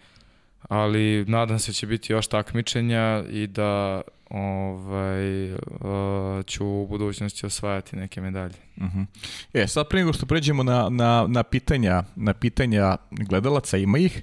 ali 0.63 1.25
nadam 1.29 1.59
se 1.59 1.71
da 1.71 1.75
će 1.75 1.87
biti 1.87 2.13
još 2.13 2.27
takmičenja 2.27 3.25
i 3.31 3.47
da 3.47 4.03
ovaj, 4.31 5.53
uh, 5.53 5.59
ću 6.47 6.67
u 6.67 6.87
budućnosti 6.87 7.47
osvajati 7.47 7.97
neke 7.97 8.21
medalje. 8.21 8.55
Uh 8.77 8.83
-huh. 8.83 9.07
E, 9.55 9.67
sad 9.67 9.89
pre 9.89 9.99
nego 9.99 10.13
što 10.13 10.27
pređemo 10.27 10.63
na, 10.63 10.89
na, 10.89 11.27
na, 11.29 11.43
pitanja, 11.43 12.03
na 12.17 12.35
pitanja 12.35 12.97
gledalaca, 13.11 13.77
ima 13.77 13.99
ih, 13.99 14.23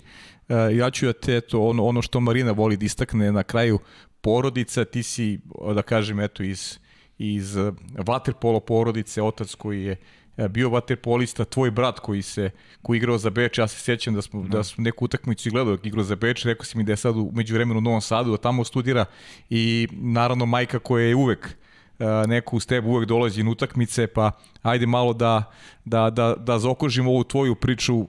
uh, 0.50 0.56
ja 0.78 0.92
ću 0.92 1.06
da 1.06 1.14
te, 1.14 1.42
to, 1.42 1.68
ono, 1.68 1.86
ono 1.86 2.02
što 2.02 2.20
Marina 2.20 2.52
voli 2.52 2.78
da 2.78 2.86
istakne 2.86 3.32
na 3.32 3.44
kraju, 3.44 3.80
porodica, 4.22 4.86
ti 4.86 5.04
si, 5.04 5.40
da 5.76 5.82
kažem, 5.82 6.20
eto, 6.20 6.44
iz, 6.44 6.80
iz 7.18 7.56
vaterpolo 7.98 8.60
porodice, 8.60 9.22
otac 9.22 9.54
koji 9.54 9.84
je 9.84 9.92
E, 9.92 10.25
bio 10.50 10.70
vaterpolista, 10.70 11.46
tvoj 11.46 11.72
brat 11.72 12.00
koji 12.00 12.22
se 12.22 12.50
koji 12.82 12.98
igrao 12.98 13.18
za 13.18 13.30
Beč, 13.30 13.58
ja 13.58 13.68
se 13.68 13.80
sjećam 13.80 14.14
da 14.14 14.22
smo 14.22 14.44
da 14.44 14.64
smo 14.64 14.84
neku 14.84 15.06
utakmicu 15.06 15.50
gledao 15.50 15.78
igrao 15.84 16.04
za 16.04 16.16
Beč, 16.16 16.46
rekao 16.46 16.66
si 16.66 16.78
mi 16.78 16.84
da 16.84 16.92
je 16.92 16.98
sad 16.98 17.18
u 17.18 17.32
međuvremenu 17.34 17.78
u 17.78 17.82
Novom 17.82 18.02
Sadu, 18.02 18.32
da 18.32 18.38
tamo 18.38 18.64
studira 18.64 19.06
i 19.50 19.88
naravno 19.92 20.46
majka 20.46 20.80
koja 20.80 21.06
je 21.06 21.16
uvek 21.16 21.58
e, 22.00 22.06
neku 22.28 22.58
uz 22.58 22.68
tebe 22.68 22.88
uvek 22.88 23.08
dolazi 23.08 23.44
na 23.44 23.52
utakmice, 23.52 24.08
pa 24.08 24.32
ajde 24.62 24.86
malo 24.86 25.14
da, 25.14 25.44
da, 25.86 26.10
da, 26.10 26.36
da 26.38 26.60
zaokružimo 26.60 27.12
ovu 27.12 27.24
tvoju 27.24 27.56
priču 27.56 27.96
uh, 27.96 28.08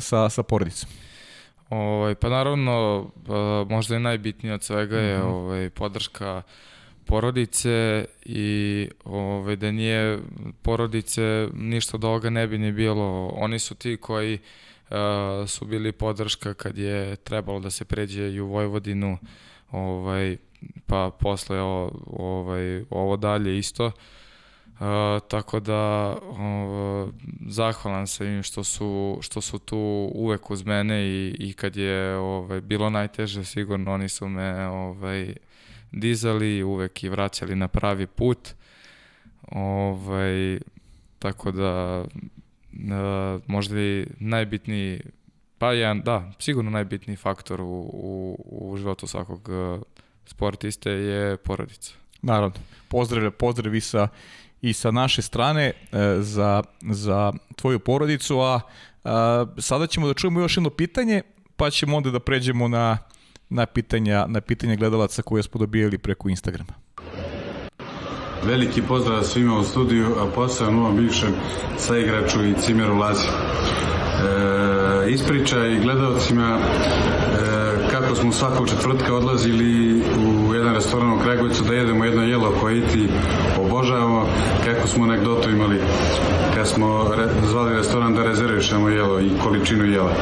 sa, 0.00 0.28
sa 0.28 0.42
porodicom. 0.42 0.88
Ovaj, 1.70 2.14
pa 2.14 2.28
naravno, 2.28 3.06
možda 3.68 3.94
je 3.94 4.00
najbitnije 4.00 4.54
od 4.54 4.62
svega 4.62 4.98
je 4.98 5.18
mm 5.18 5.22
-hmm. 5.22 5.26
ovaj, 5.26 5.70
podrška 5.70 6.36
uh, 6.36 6.75
porodice 7.06 8.04
i 8.24 8.88
ove, 9.04 9.56
da 9.56 9.70
nije 9.70 10.18
porodice 10.62 11.48
ništa 11.54 11.96
od 11.96 12.04
ovoga 12.04 12.30
ne 12.30 12.46
bi 12.46 12.58
ni 12.58 12.72
bilo. 12.72 13.28
Oni 13.28 13.58
su 13.58 13.74
ti 13.74 13.96
koji 13.96 14.38
uh, 14.90 14.96
su 15.48 15.64
bili 15.64 15.92
podrška 15.92 16.54
kad 16.54 16.78
je 16.78 17.16
trebalo 17.16 17.60
da 17.60 17.70
se 17.70 17.84
pređe 17.84 18.30
i 18.32 18.40
u 18.40 18.46
Vojvodinu 18.46 19.18
ovaj, 19.70 20.36
pa 20.86 21.10
posle 21.20 21.60
o, 21.60 21.90
ovaj, 22.06 22.84
ovo 22.90 23.16
dalje 23.16 23.58
isto. 23.58 23.86
Uh, 23.86 24.82
tako 25.28 25.60
da 25.60 26.14
uh, 26.22 27.10
zahvalan 27.48 28.06
sam 28.06 28.26
im 28.26 28.42
što 28.42 28.64
su, 28.64 29.18
što 29.22 29.40
su 29.40 29.58
tu 29.58 30.10
uvek 30.14 30.50
uz 30.50 30.64
mene 30.64 31.06
i, 31.06 31.36
i 31.38 31.52
kad 31.52 31.76
je 31.76 32.16
ovaj, 32.16 32.60
bilo 32.60 32.90
najteže 32.90 33.44
sigurno 33.44 33.92
oni 33.92 34.08
su 34.08 34.28
me 34.28 34.66
ovaj, 34.66 35.34
dizali, 35.92 36.62
uvek 36.62 37.04
i 37.04 37.08
vraćali 37.08 37.56
na 37.56 37.68
pravi 37.68 38.06
put. 38.06 38.54
Ovaj, 39.50 40.58
tako 41.18 41.50
da 41.50 42.04
uh, 42.04 43.42
možda 43.46 43.80
i 43.80 44.06
najbitniji 44.18 45.00
pa 45.58 45.72
jedan, 45.72 46.00
da, 46.00 46.32
sigurno 46.38 46.70
najbitniji 46.70 47.16
faktor 47.16 47.60
u, 47.60 47.90
u, 47.92 48.36
u 48.50 48.76
životu 48.76 49.06
svakog 49.06 49.48
uh, 49.48 49.82
sportiste 50.26 50.90
je 50.90 51.36
porodica. 51.36 51.92
Naravno. 52.22 52.56
Pozdrav, 52.88 53.30
pozdrav 53.30 53.74
i 53.74 53.80
sa, 53.80 54.08
i 54.62 54.72
sa 54.72 54.90
naše 54.90 55.22
strane 55.22 55.64
e, 55.66 55.72
za, 56.20 56.62
za 56.82 57.32
tvoju 57.56 57.78
porodicu, 57.78 58.40
a, 58.40 58.60
a 59.04 59.46
sada 59.58 59.86
ćemo 59.86 60.06
da 60.06 60.14
čujemo 60.14 60.40
još 60.40 60.56
jedno 60.56 60.70
pitanje, 60.70 61.22
pa 61.56 61.70
ćemo 61.70 61.96
onda 61.96 62.10
da 62.10 62.20
pređemo 62.20 62.68
na 62.68 62.98
na 63.48 63.66
pitanja, 63.66 64.26
na 64.26 64.40
pitanja 64.40 64.76
gledalaca 64.76 65.22
koje 65.22 65.42
smo 65.42 65.58
dobijali 65.58 65.98
preko 65.98 66.28
Instagrama. 66.28 66.72
Veliki 68.44 68.82
pozdrav 68.82 69.22
svima 69.22 69.58
u 69.58 69.64
studiju, 69.64 70.06
a 70.18 70.26
posebno 70.34 70.80
ovom 70.80 70.96
bivšem 70.96 71.34
saigraču 71.78 72.44
i 72.44 72.54
Cimeru 72.60 72.96
Lazi. 72.96 73.28
E, 73.28 75.10
ispriča 75.10 75.66
i 75.66 75.80
gledalcima 75.80 76.58
e, 76.58 77.85
kako 78.00 78.14
smo 78.14 78.32
svakog 78.32 78.68
četvrtka 78.68 79.14
odlazili 79.14 80.02
u 80.18 80.54
jedan 80.54 80.74
restoran 80.74 81.12
u 81.12 81.18
Kragujevcu 81.18 81.64
da 81.64 81.74
jedemo 81.74 82.04
jedno 82.04 82.22
jelo 82.22 82.52
koje 82.60 82.78
i 82.78 82.86
ti 82.86 83.08
obožavamo, 83.58 84.26
kako 84.64 84.88
smo 84.88 85.04
anegdotu 85.04 85.50
imali 85.50 85.80
kad 86.54 86.68
smo 86.68 87.10
zvali 87.44 87.76
restoran 87.76 88.14
da 88.14 88.22
rezervišemo 88.22 88.88
jelo 88.88 89.20
i 89.20 89.30
količinu 89.42 89.84
jela 89.84 90.12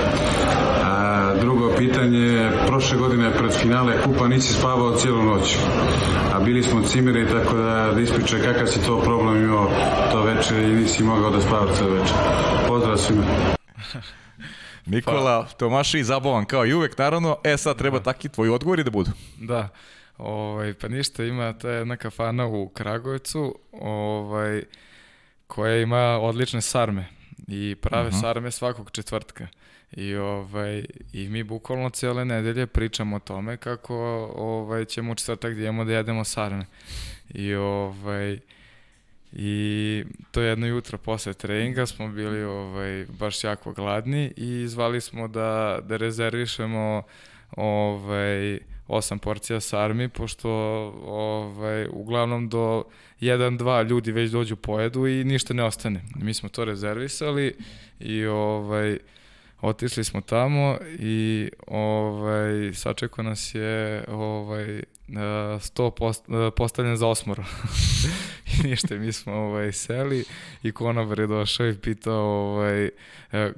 drugo 1.40 1.70
pitanje, 1.78 2.50
prošle 2.66 2.98
godine 2.98 3.30
pred 3.38 3.52
finale 3.52 4.02
kupa 4.02 4.28
nisi 4.28 4.52
spavao 4.52 4.96
cijelu 4.96 5.22
noć, 5.22 5.56
a 6.34 6.40
bili 6.40 6.62
smo 6.62 6.82
cimeri, 6.82 7.26
tako 7.28 7.56
da, 7.56 7.90
da 7.94 8.00
ispričaj 8.00 8.40
kakav 8.40 8.66
si 8.66 8.86
to 8.86 9.00
problem 9.00 9.44
imao 9.44 9.70
to 10.12 10.22
večer 10.22 10.58
i 10.58 10.74
nisi 10.74 11.04
mogao 11.04 11.30
da 11.30 11.40
spavaš 11.40 11.76
cijelu 11.76 11.94
večer. 11.94 12.16
Pozdrav 12.68 12.96
svima. 12.96 13.22
Nikola 14.86 15.42
pa. 15.42 15.56
Tomaši 15.56 16.04
zabavan 16.04 16.44
kao 16.44 16.66
i 16.66 16.74
uvek, 16.74 16.98
naravno. 16.98 17.36
E 17.44 17.56
sad 17.56 17.78
treba 17.78 17.98
da. 17.98 18.04
taki 18.04 18.28
tvoji 18.28 18.50
odgovori 18.50 18.84
da 18.84 18.90
budu. 18.90 19.10
Da. 19.40 19.68
Ovaj, 20.18 20.74
pa 20.74 20.88
ništa, 20.88 21.24
ima 21.24 21.52
ta 21.52 21.70
jedna 21.70 21.96
kafana 21.96 22.46
u 22.46 22.68
Kragujevcu 22.68 23.58
ovaj, 23.72 24.62
koja 25.46 25.80
ima 25.80 26.18
odlične 26.18 26.60
sarme 26.60 27.06
i 27.48 27.74
prave 27.74 28.06
uh 28.06 28.08
mhm. 28.08 28.16
-huh. 28.16 28.20
sarme 28.20 28.50
svakog 28.50 28.90
četvrtka. 28.90 29.46
I, 29.92 30.14
ovaj, 30.14 30.84
I 31.12 31.28
mi 31.28 31.42
bukvalno 31.42 31.90
cijele 31.90 32.24
nedelje 32.24 32.66
pričamo 32.66 33.16
o 33.16 33.18
tome 33.18 33.56
kako 33.56 33.94
ovaj, 34.36 34.84
ćemo 34.84 35.12
u 35.12 35.14
četvrtak 35.14 35.54
da 35.54 35.84
da 35.84 35.92
jedemo 35.92 36.24
sarme. 36.24 36.66
I, 37.34 37.54
ovaj, 37.54 38.38
I 39.36 40.04
to 40.30 40.40
jedno 40.40 40.66
jutro 40.66 40.98
posle 40.98 41.34
treninga 41.34 41.86
smo 41.86 42.08
bili 42.08 42.44
ovaj, 42.44 43.06
baš 43.18 43.44
jako 43.44 43.72
gladni 43.72 44.32
i 44.36 44.68
zvali 44.68 45.00
smo 45.00 45.28
da, 45.28 45.78
da 45.82 45.96
rezervišemo 45.96 47.02
ovaj, 47.56 48.58
osam 48.88 49.18
porcija 49.18 49.60
sarmi, 49.60 50.08
pošto 50.08 50.50
ovaj, 51.06 51.86
uglavnom 51.90 52.48
do 52.48 52.84
1-2 53.20 53.88
ljudi 53.88 54.12
već 54.12 54.30
dođu 54.30 54.56
pojedu 54.56 55.06
i 55.06 55.24
ništa 55.24 55.54
ne 55.54 55.64
ostane. 55.64 56.02
Mi 56.16 56.34
smo 56.34 56.48
to 56.48 56.64
rezervisali 56.64 57.56
i 58.00 58.26
ovaj, 58.26 58.98
otišli 59.60 60.04
smo 60.04 60.20
tamo 60.20 60.78
i 60.98 61.48
ovaj, 61.66 62.72
sačekao 62.74 63.24
nas 63.24 63.54
je 63.54 64.04
ovaj, 64.08 64.82
sto 65.60 65.90
post, 65.90 66.24
postavljen 66.56 66.96
za 66.96 67.06
osmoro. 67.06 67.44
I 68.46 68.62
ništa, 68.68 68.94
mi 68.94 69.12
smo 69.12 69.32
ovaj, 69.32 69.72
seli 69.72 70.24
i 70.62 70.72
konobar 70.72 71.18
je 71.18 71.26
došao 71.26 71.68
i 71.68 71.78
pitao 71.78 72.24
ovaj, 72.24 72.84
e, 72.84 72.90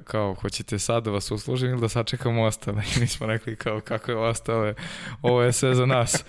kao, 0.03 0.33
hoćete 0.33 0.79
sad 0.79 1.03
da 1.03 1.11
vas 1.11 1.31
uslužim 1.31 1.69
ili 1.69 1.81
da 1.81 1.89
sačekamo 1.89 2.43
ostale? 2.43 2.81
I 2.95 2.99
mi 2.99 3.07
smo 3.07 3.27
rekli 3.27 3.55
kao, 3.55 3.81
kako 3.81 4.11
je 4.11 4.17
ostale? 4.17 4.73
Ovo 5.21 5.41
je 5.41 5.53
sve 5.53 5.75
za 5.75 5.85
nas. 5.85 6.23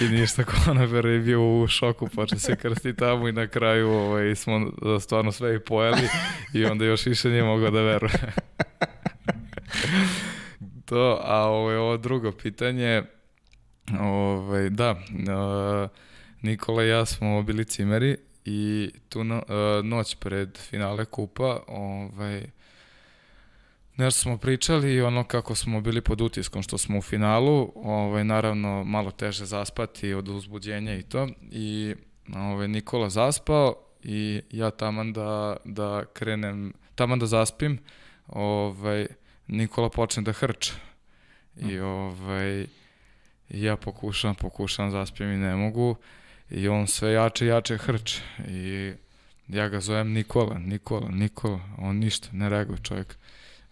I 0.00 0.04
ništa, 0.04 0.44
konobar 0.44 1.06
je 1.06 1.18
bio 1.18 1.60
u 1.60 1.66
šoku, 1.66 2.08
poče 2.08 2.38
se 2.38 2.56
krsti 2.56 2.96
tamo 2.96 3.28
i 3.28 3.32
na 3.32 3.46
kraju 3.46 3.90
ovaj, 3.90 4.34
smo 4.34 4.72
stvarno 5.00 5.32
sve 5.32 5.54
i 5.54 5.58
pojeli 5.58 6.08
i 6.54 6.64
onda 6.64 6.84
još 6.84 7.06
više 7.06 7.28
nije 7.28 7.42
mogao 7.42 7.70
da 7.70 7.80
veruje. 7.80 8.32
to, 10.88 11.20
a 11.24 11.40
ovo 11.40 11.70
je 11.70 11.78
ovo 11.78 11.96
drugo 11.96 12.32
pitanje, 12.32 13.02
ovaj, 14.00 14.70
da, 14.70 14.90
uh, 14.90 15.90
Nikola 16.42 16.84
i 16.84 16.88
ja 16.88 17.04
smo 17.06 17.42
bili 17.42 17.64
cimeri 17.64 18.16
i 18.44 18.90
tu 19.08 19.24
no, 19.24 19.36
uh, 19.36 19.84
noć 19.84 20.14
pred 20.14 20.58
finale 20.58 21.04
kupa, 21.04 21.60
ovaj, 21.66 22.46
nešto 23.96 24.20
smo 24.20 24.38
pričali 24.38 25.02
ono 25.02 25.24
kako 25.24 25.54
smo 25.54 25.80
bili 25.80 26.00
pod 26.00 26.20
utiskom 26.20 26.62
što 26.62 26.78
smo 26.78 26.98
u 26.98 27.02
finalu, 27.02 27.72
ovaj, 27.74 28.24
naravno 28.24 28.84
malo 28.84 29.10
teže 29.10 29.44
zaspati 29.44 30.14
od 30.14 30.28
uzbuđenja 30.28 30.94
i 30.94 31.02
to 31.02 31.28
i 31.50 31.94
ovaj, 32.34 32.68
Nikola 32.68 33.10
zaspao 33.10 33.74
i 34.02 34.42
ja 34.50 34.70
taman 34.70 35.12
da, 35.12 35.56
da 35.64 36.04
krenem, 36.12 36.72
taman 36.94 37.18
da 37.18 37.26
zaspim, 37.26 37.78
ovaj, 38.28 39.06
Nikola 39.46 39.90
počne 39.90 40.22
da 40.22 40.32
hrče. 40.32 40.72
I 41.56 41.64
mm. 41.64 41.82
Ovaj, 43.54 43.64
ja 43.64 43.76
pokušam, 43.76 44.34
pokušam, 44.34 44.90
zaspijem 44.90 45.32
i 45.32 45.36
ne 45.36 45.56
mogu. 45.56 45.96
I 46.50 46.68
on 46.68 46.86
sve 46.86 47.12
jače, 47.12 47.46
jače 47.46 47.78
hrče. 47.78 48.20
I 48.48 48.92
ja 49.48 49.68
ga 49.68 49.80
zovem 49.80 50.12
Nikola, 50.12 50.58
Nikola, 50.58 51.08
Nikola. 51.10 51.60
On 51.78 51.96
ništa, 51.96 52.28
ne 52.32 52.48
reaguje 52.48 52.78
čovjek. 52.82 53.16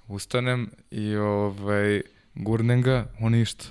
Ustanem 0.09 0.71
i 0.91 1.17
ovaj, 1.17 2.03
gurnem 2.35 2.83
ga, 2.83 3.07
on 3.21 3.33
ništa. 3.33 3.65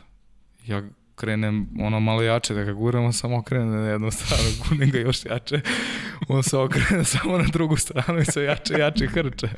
Ja 0.68 0.84
krenem 1.16 1.68
ono 1.80 2.00
malo 2.00 2.22
jače 2.22 2.54
da 2.54 2.64
ga 2.64 2.74
guram, 2.74 3.06
on 3.06 3.14
samo 3.14 3.38
okrene 3.38 3.66
na 3.66 3.90
jednu 3.90 4.12
stranu, 4.12 4.50
gurnem 4.70 4.92
ga 4.92 5.00
još 5.00 5.26
jače. 5.26 5.62
On 6.28 6.44
se 6.44 6.58
okrene 6.58 7.04
samo 7.06 7.38
na 7.38 7.48
drugu 7.52 7.78
stranu 7.78 8.20
i 8.20 8.26
se 8.26 8.44
jače, 8.44 8.74
jače 8.74 9.08
hrče. 9.08 9.50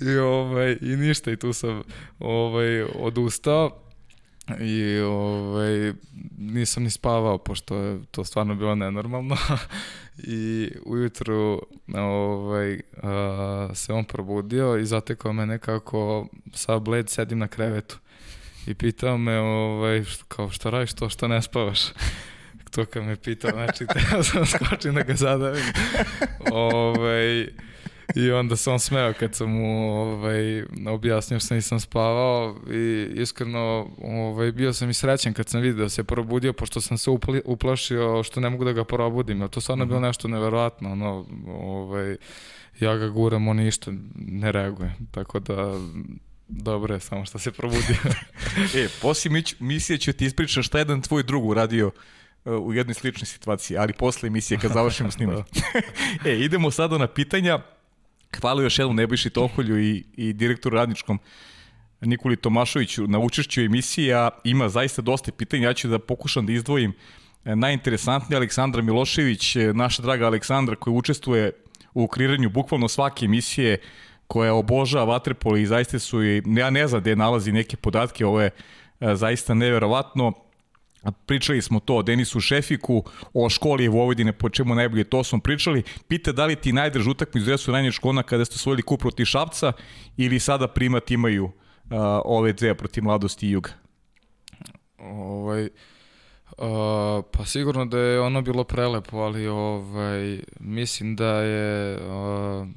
I, 0.00 0.16
ovaj, 0.18 0.76
I 0.80 0.96
ništa, 0.96 1.30
i 1.30 1.36
tu 1.36 1.52
sam 1.52 1.82
ovaj, 2.18 2.82
odustao 2.82 3.89
i 4.60 5.00
ovaj, 5.00 5.92
nisam 6.38 6.82
ni 6.82 6.90
spavao 6.90 7.38
pošto 7.38 7.76
je 7.76 8.00
to 8.10 8.24
stvarno 8.24 8.54
bilo 8.54 8.74
nenormalno. 8.74 9.36
I 10.18 10.70
ujutru 10.86 11.62
ovaj, 11.94 12.80
a, 13.02 13.68
se 13.74 13.92
on 13.92 14.04
probudio 14.04 14.76
i 14.76 14.86
zatekao 14.86 15.32
me 15.32 15.46
nekako 15.46 16.26
sa 16.54 16.78
bled 16.78 17.08
sedim 17.08 17.38
na 17.38 17.48
krevetu. 17.48 17.98
I 18.66 18.74
pitao 18.74 19.18
me 19.18 19.38
ovaj, 19.38 20.04
kao 20.28 20.50
šta 20.50 20.70
radiš 20.70 20.92
to 20.92 21.08
što 21.08 21.28
ne 21.28 21.42
spavaš? 21.42 21.80
To 22.70 22.84
kad 22.84 23.04
me 23.04 23.16
pitao 23.16 23.50
znači 23.50 23.86
teo 24.10 24.22
sam 24.22 24.46
skočim 24.46 24.94
da 24.94 25.02
ga 25.02 25.14
zadavim. 25.14 25.64
Ovaj, 26.52 27.48
I 28.14 28.30
onda 28.30 28.56
se 28.56 28.70
on 28.70 28.78
smeo 28.78 29.12
kad 29.12 29.34
sam 29.34 29.50
mu 29.50 30.00
ovaj, 30.00 30.64
objasnio 30.88 31.40
što 31.40 31.54
nisam 31.54 31.80
spavao 31.80 32.56
i 32.70 33.08
iskreno 33.14 33.90
ovaj, 34.02 34.52
bio 34.52 34.72
sam 34.72 34.90
i 34.90 34.94
srećen 34.94 35.32
kad 35.32 35.48
sam 35.48 35.60
vidio 35.60 35.84
da 35.84 35.88
se 35.88 36.04
probudio 36.04 36.52
pošto 36.52 36.80
sam 36.80 36.98
se 36.98 37.10
upli, 37.10 37.42
uplašio 37.44 38.22
što 38.22 38.40
ne 38.40 38.50
mogu 38.50 38.64
da 38.64 38.72
ga 38.72 38.84
probudim. 38.84 39.42
A 39.42 39.48
to 39.48 39.60
stvarno 39.60 39.84
mm 39.84 39.88
-hmm. 39.88 39.90
bilo 39.90 40.00
nešto 40.00 40.28
neverovatno. 40.28 40.92
Ono, 40.92 41.26
ovaj, 41.48 42.16
ja 42.80 42.96
ga 42.96 43.08
guram, 43.08 43.48
on 43.48 43.56
ništa 43.56 43.92
ne 44.14 44.52
reaguje. 44.52 44.94
Tako 45.10 45.40
da 45.40 45.74
dobro 46.48 46.94
je, 46.94 47.00
samo 47.00 47.24
što 47.24 47.38
se 47.38 47.52
probudio. 47.52 47.96
e, 48.76 48.88
poslije 49.02 49.42
misije 49.58 49.98
ću 49.98 50.12
ti 50.12 50.24
ispričati 50.24 50.66
šta 50.66 50.78
jedan 50.78 51.02
tvoj 51.02 51.22
drug 51.22 51.44
uradio 51.44 51.86
uh, 52.44 52.52
u 52.66 52.74
jednoj 52.74 52.94
sličnoj 52.94 53.26
situaciji, 53.26 53.76
ali 53.76 53.92
posle 53.92 54.26
emisije 54.26 54.58
kad 54.58 54.72
završimo 54.72 55.10
snimanje. 55.16 55.42
e, 56.26 56.38
idemo 56.38 56.70
sada 56.70 56.98
na 56.98 57.06
pitanja. 57.06 57.58
Hvala 58.38 58.62
još 58.62 58.78
jednom 58.78 58.96
Nebojši 58.96 59.30
Toholju 59.30 59.80
i, 59.80 60.04
i 60.16 60.32
direktoru 60.32 60.76
radničkom 60.76 61.18
Nikoli 62.00 62.36
Tomašoviću 62.36 63.06
na 63.06 63.18
učešću 63.18 63.60
emisiji, 63.60 64.12
a 64.12 64.30
ima 64.44 64.68
zaista 64.68 65.02
dosta 65.02 65.32
pitanja. 65.32 65.68
Ja 65.68 65.74
ću 65.74 65.88
da 65.88 65.98
pokušam 65.98 66.46
da 66.46 66.52
izdvojim 66.52 66.92
e, 67.44 67.56
najinteresantnije 67.56 68.36
Aleksandra 68.36 68.82
Milošević, 68.82 69.56
e, 69.56 69.72
naša 69.72 70.02
draga 70.02 70.26
Aleksandra 70.26 70.76
koja 70.76 70.94
učestvuje 70.94 71.52
u 71.94 72.06
kreiranju 72.08 72.50
bukvalno 72.50 72.88
svake 72.88 73.24
emisije 73.24 73.78
koja 74.26 74.54
obožava 74.54 75.04
vaterpolo 75.04 75.56
i 75.56 75.66
zaista 75.66 75.98
su 75.98 76.24
i, 76.24 76.42
ja 76.46 76.70
ne 76.70 76.86
znam 76.88 77.00
gde 77.00 77.16
nalazi 77.16 77.52
neke 77.52 77.76
podatke, 77.76 78.26
ovo 78.26 78.40
je 78.40 78.50
e, 79.00 79.14
zaista 79.14 79.54
neverovatno. 79.54 80.32
Pričali 81.26 81.62
smo 81.62 81.80
to 81.80 81.96
o 81.96 82.02
Denisu 82.02 82.40
Šefiku, 82.40 83.04
o 83.34 83.48
školi 83.48 83.88
Vojvodine, 83.88 84.32
po 84.32 84.48
čemu 84.48 84.74
najbolje 84.74 85.04
to 85.04 85.24
smo 85.24 85.40
pričali. 85.40 85.82
Pita 86.08 86.32
da 86.32 86.46
li 86.46 86.56
ti 86.56 86.72
najdrž 86.72 87.06
utakmicu 87.06 87.46
Dresu 87.46 87.72
Ranješ 87.72 87.96
škona 87.96 88.22
kada 88.22 88.44
ste 88.44 88.54
osvojili 88.54 88.82
kup 88.82 89.00
protiv 89.00 89.24
Šapca 89.24 89.72
ili 90.16 90.40
sada 90.40 90.68
primat 90.68 91.10
imaju 91.10 91.44
uh, 91.44 91.52
ove 92.24 92.52
dve 92.52 92.74
protiv 92.74 93.04
Mladosti 93.04 93.46
i 93.46 93.50
Juga? 93.50 93.70
Ovaj, 94.98 95.68
Uh, 96.58 97.24
pa 97.32 97.44
sigurno 97.44 97.84
da 97.84 97.98
je 97.98 98.20
ono 98.20 98.42
bilo 98.42 98.64
prelepo, 98.64 99.16
ali 99.16 99.46
ovaj, 99.46 100.40
mislim 100.60 101.16
da 101.16 101.26
je 101.26 101.96
uh, 101.96 102.68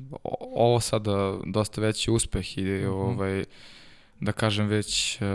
ovo 0.55 0.79
sada 0.79 1.37
dosta 1.45 1.81
veći 1.81 2.11
uspeh 2.11 2.57
i 2.57 2.61
mm 2.61 2.65
-hmm. 2.65 2.87
ovaj, 2.87 3.45
da 4.19 4.31
kažem 4.31 4.67
već 4.67 5.19
uh, 5.21 5.27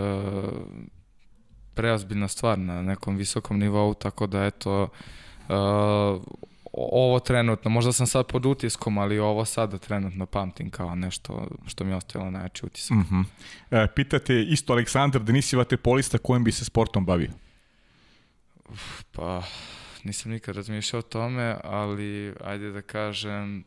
preozbiljna 1.78 2.28
stvar 2.28 2.58
na 2.58 2.82
nekom 2.82 3.16
visokom 3.16 3.58
nivou, 3.58 3.94
tako 3.94 4.26
da 4.26 4.44
eto 4.44 4.88
uh, 5.48 6.22
ovo 6.72 7.20
trenutno, 7.20 7.70
možda 7.70 7.92
sam 7.92 8.06
sad 8.06 8.26
pod 8.26 8.46
utiskom, 8.46 8.98
ali 8.98 9.18
ovo 9.18 9.44
sada 9.44 9.78
trenutno 9.78 10.26
pamtim 10.26 10.70
kao 10.70 10.94
nešto 10.94 11.48
što 11.66 11.84
mi 11.84 11.90
je 11.90 11.96
ostavilo 11.96 12.30
najjači 12.30 12.66
utisak. 12.66 12.96
Mm 12.96 13.06
-hmm. 13.10 13.24
e, 13.70 13.86
pitate 13.94 14.42
isto 14.42 14.72
Aleksandar 14.72 15.22
da 15.22 15.32
nisi 15.32 15.56
vaterpolista 15.56 16.18
kojem 16.18 16.44
bi 16.44 16.52
se 16.52 16.64
sportom 16.64 17.06
bavio? 17.06 17.30
Pa, 19.12 19.42
nisam 20.04 20.32
nikad 20.32 20.56
razmišljao 20.56 20.98
o 20.98 21.02
tome, 21.02 21.56
ali 21.64 22.34
ajde 22.44 22.70
da 22.70 22.82
kažem, 22.82 23.64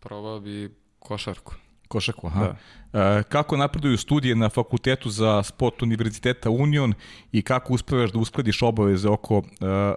probao 0.00 0.40
bi 0.40 0.74
košarku. 0.98 1.54
Košarku, 1.92 2.26
aha. 2.26 2.54
Da. 2.92 3.18
E, 3.18 3.22
kako 3.22 3.56
napreduju 3.56 3.96
studije 3.96 4.34
na 4.34 4.48
fakultetu 4.48 5.10
za 5.10 5.42
sport 5.42 5.82
Univerziteta 5.82 6.50
Union 6.50 6.94
i 7.32 7.42
kako 7.42 7.74
uspevaš 7.74 8.12
da 8.12 8.18
uskladiš 8.18 8.62
obaveze 8.62 9.08
oko 9.08 9.42
e, 9.42 9.94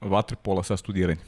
vaterpola 0.00 0.62
sa 0.62 0.76
studiranjem? 0.76 1.18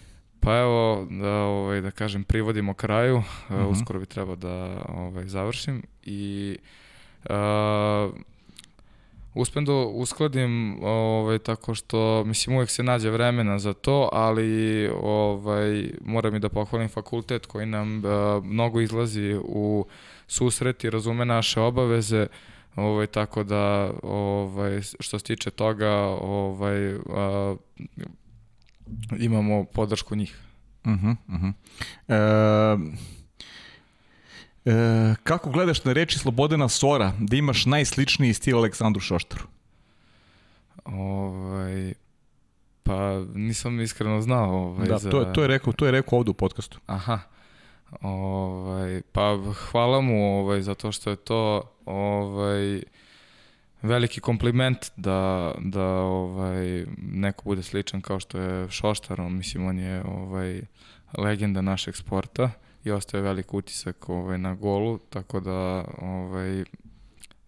Pa 0.41 0.57
evo, 0.59 1.07
da, 1.11 1.33
ovaj, 1.33 1.81
da 1.81 1.91
kažem, 1.91 2.25
privodimo 2.25 2.75
kraju, 2.75 3.17
uh 3.17 3.25
e, 3.51 3.55
-huh. 3.55 3.61
Mhm. 3.61 3.71
uskoro 3.71 4.01
bi 4.01 4.07
trebao 4.07 4.37
da 4.37 4.85
ovaj, 4.89 5.27
završim 5.27 5.83
i 6.03 6.57
uh, 7.25 7.35
uspem 9.35 9.65
da 9.65 9.73
uskladim 9.73 10.79
ovaj, 10.85 11.39
tako 11.39 11.75
što, 11.75 12.25
mislim, 12.27 12.57
uvek 12.57 12.71
se 12.71 12.83
nađe 12.83 13.11
vremena 13.11 13.59
za 13.59 13.73
to, 13.73 14.09
ali 14.13 14.89
ovaj, 15.03 15.91
moram 16.05 16.35
i 16.35 16.39
da 16.39 16.49
pohvalim 16.49 16.89
fakultet 16.89 17.47
koji 17.47 17.67
nam 17.67 17.97
uh, 17.99 18.45
mnogo 18.45 18.81
izlazi 18.81 19.35
u 19.45 19.87
susret 20.27 20.85
i 20.85 20.91
razume 20.91 21.25
naše 21.25 21.61
obaveze, 21.61 22.27
ovaj, 22.77 23.07
tako 23.07 23.45
da 23.45 23.91
ovaj, 24.03 24.81
što 25.01 25.19
se 25.19 25.25
tiče 25.25 25.51
toga 25.51 25.93
ovaj, 26.21 26.95
uh, 26.95 27.03
imamo 29.19 29.65
podršku 29.65 30.17
njih. 30.17 30.39
Uh 30.85 30.93
-huh, 30.93 31.17
uh 31.29 31.35
-huh. 31.35 31.53
E, 32.09 33.22
E, 34.65 35.15
kako 35.23 35.51
gledaš 35.51 35.85
na 35.85 35.93
reči 35.93 36.19
Slobodana 36.19 36.69
Sora 36.69 37.13
da 37.19 37.37
imaš 37.37 37.67
najsličniji 37.67 38.35
stil 38.35 38.59
Aleksandru 38.59 39.01
Šoštaru? 39.01 39.45
Ovaj, 40.85 41.95
pa 42.83 43.25
nisam 43.35 43.81
iskreno 43.81 44.21
znao. 44.21 44.51
Ovaj, 44.51 44.89
da, 44.89 44.99
za... 44.99 45.11
to, 45.11 45.21
je, 45.21 45.33
to, 45.33 45.43
je 45.43 45.49
rekao, 45.49 45.73
to 45.73 45.87
je 45.87 45.93
rekao 45.93 46.19
ovde 46.19 46.31
u 46.31 46.35
podcastu. 46.35 46.81
Aha. 46.87 47.19
Ovaj, 48.01 49.03
pa 49.13 49.39
hvala 49.71 50.01
mu 50.01 50.39
ovaj, 50.41 50.63
zato 50.63 50.93
što 50.93 51.11
je 51.11 51.17
to 51.17 51.63
ovaj, 51.87 52.83
veliki 53.83 54.21
kompliment 54.21 54.87
da, 54.97 55.53
da 55.59 55.87
ovaj, 55.87 56.87
neko 56.99 57.45
bude 57.45 57.63
sličan 57.63 58.01
kao 58.01 58.21
što 58.21 58.39
je 58.39 58.71
Šoštar. 58.71 59.21
On, 59.21 59.37
mislim, 59.37 59.67
on 59.67 59.79
je 59.79 60.03
ovaj, 60.05 60.61
legenda 61.19 61.61
našeg 61.61 61.97
sporta 61.97 62.51
i 62.85 62.91
ostaje 62.91 63.23
velik 63.23 63.55
utisak 63.55 64.09
ovaj, 64.09 64.39
na 64.39 64.55
golu, 64.55 64.99
tako 64.99 65.41
da 65.41 65.85
ovaj, 65.99 66.65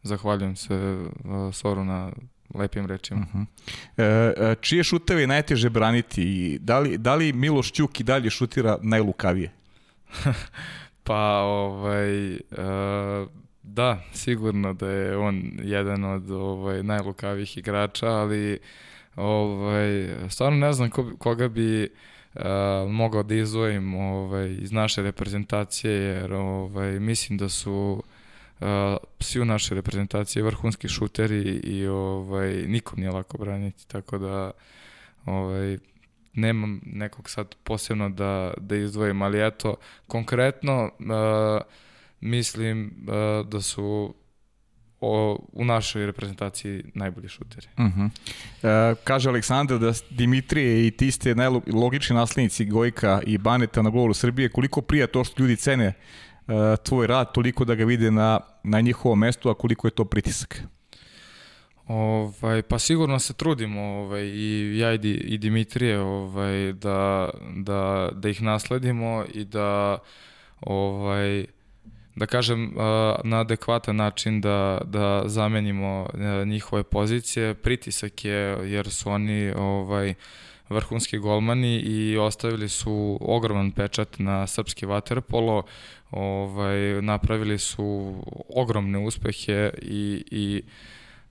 zahvaljujem 0.02 0.56
se 0.56 0.74
uh, 0.74 1.54
Soru 1.54 1.84
na 1.84 2.12
lepim 2.54 2.86
rečima. 2.86 3.26
Uh 3.34 3.40
-huh. 3.40 3.46
e, 3.96 4.50
e 4.50 4.54
čije 4.60 4.84
šuteve 4.84 5.20
je 5.20 5.26
najteže 5.26 5.70
braniti? 5.70 6.58
Da 6.62 6.78
li, 6.78 6.98
da 6.98 7.14
li 7.14 7.32
Miloš 7.32 7.72
Ćuk 7.72 8.00
i 8.00 8.04
dalje 8.04 8.30
šutira 8.30 8.78
najlukavije? 8.82 9.52
pa, 11.06 11.38
ovaj, 11.38 12.34
e, 12.34 12.40
da, 13.62 14.02
sigurno 14.12 14.72
da 14.72 14.88
je 14.88 15.16
on 15.16 15.42
jedan 15.62 16.04
od 16.04 16.30
ovaj, 16.30 16.82
najlukavijih 16.82 17.58
igrača, 17.58 18.06
ali 18.06 18.58
ovaj, 19.16 20.08
stvarno 20.28 20.58
ne 20.58 20.72
znam 20.72 20.90
ko, 20.90 21.16
koga 21.18 21.48
bi 21.48 21.92
mogao 22.88 23.22
da 23.22 23.34
izvojim 23.34 23.94
ovaj, 23.94 24.56
iz 24.60 24.72
naše 24.72 25.02
reprezentacije, 25.02 25.92
jer 25.92 26.32
ovaj, 26.32 27.00
mislim 27.00 27.38
da 27.38 27.48
su 27.48 28.02
uh, 28.60 28.66
svi 29.20 29.40
u 29.40 29.44
našoj 29.44 29.74
reprezentaciji 29.74 30.42
vrhunski 30.42 30.88
šuteri 30.88 31.42
i 31.64 31.86
ovaj, 31.86 32.52
nikom 32.66 32.98
nije 32.98 33.10
lako 33.10 33.38
braniti, 33.38 33.88
tako 33.88 34.18
da 34.18 34.50
ovaj, 35.26 35.78
nemam 36.34 36.80
nekog 36.86 37.30
sad 37.30 37.54
posebno 37.64 38.08
da, 38.10 38.54
da 38.56 38.76
izdvojim, 38.76 39.22
ali 39.22 39.46
eto, 39.46 39.76
konkretno 40.06 40.84
uh, 40.84 41.62
mislim 42.20 42.86
uh, 42.86 43.46
da 43.48 43.60
su 43.60 44.14
o, 45.04 45.38
u 45.52 45.64
našoj 45.64 46.06
reprezentaciji 46.06 46.84
najbolji 46.94 47.28
šuteri. 47.28 47.66
Uh 47.78 47.84
-huh. 47.84 48.10
e, 48.62 48.94
kaže 49.04 49.28
Aleksandar 49.28 49.78
da 49.78 49.92
Dimitrije 50.10 50.86
i 50.86 50.90
ti 50.90 51.10
ste 51.10 51.34
najlogični 51.34 52.16
naslednici 52.16 52.64
Gojka 52.64 53.20
i 53.26 53.38
Baneta 53.38 53.82
na 53.82 53.90
golu 53.90 54.14
Srbije. 54.14 54.48
Koliko 54.48 54.80
prija 54.80 55.06
to 55.06 55.24
što 55.24 55.42
ljudi 55.42 55.56
cene 55.56 55.84
e, 55.84 55.92
tvoj 56.84 57.06
rad, 57.06 57.32
toliko 57.32 57.64
da 57.64 57.74
ga 57.74 57.84
vide 57.84 58.10
na, 58.10 58.40
na 58.62 58.80
njihovom 58.80 59.18
mestu, 59.18 59.50
a 59.50 59.54
koliko 59.54 59.86
je 59.86 59.90
to 59.90 60.04
pritisak? 60.04 60.62
Ovaj, 61.88 62.62
pa 62.62 62.78
sigurno 62.78 63.18
se 63.18 63.32
trudimo 63.34 63.80
ovaj, 63.80 64.22
i 64.22 64.78
ja 64.78 64.94
i, 64.94 64.98
i 65.04 65.38
Dimitrije 65.38 66.00
ovaj, 66.00 66.72
da, 66.72 67.30
da, 67.56 68.10
da 68.12 68.28
ih 68.28 68.42
nasledimo 68.42 69.24
i 69.34 69.44
da 69.44 69.98
ovaj, 70.60 71.46
da 72.16 72.26
kažem, 72.26 72.72
na 73.24 73.40
adekvatan 73.40 73.96
način 73.96 74.40
da, 74.40 74.80
da 74.84 75.22
zamenimo 75.26 76.06
e, 76.14 76.44
njihove 76.44 76.82
pozicije. 76.82 77.54
Pritisak 77.54 78.24
je, 78.24 78.58
jer 78.70 78.90
su 78.90 79.10
oni 79.10 79.52
ovaj, 79.56 80.14
vrhunski 80.68 81.18
golmani 81.18 81.78
i 81.78 82.16
ostavili 82.18 82.68
su 82.68 83.18
ogroman 83.20 83.70
pečat 83.70 84.18
na 84.18 84.46
srpski 84.46 84.86
vaterpolo, 84.86 85.62
ovaj, 86.10 87.02
napravili 87.02 87.58
su 87.58 88.14
ogromne 88.54 88.98
uspehe 88.98 89.70
i, 89.82 90.24
i 90.30 90.62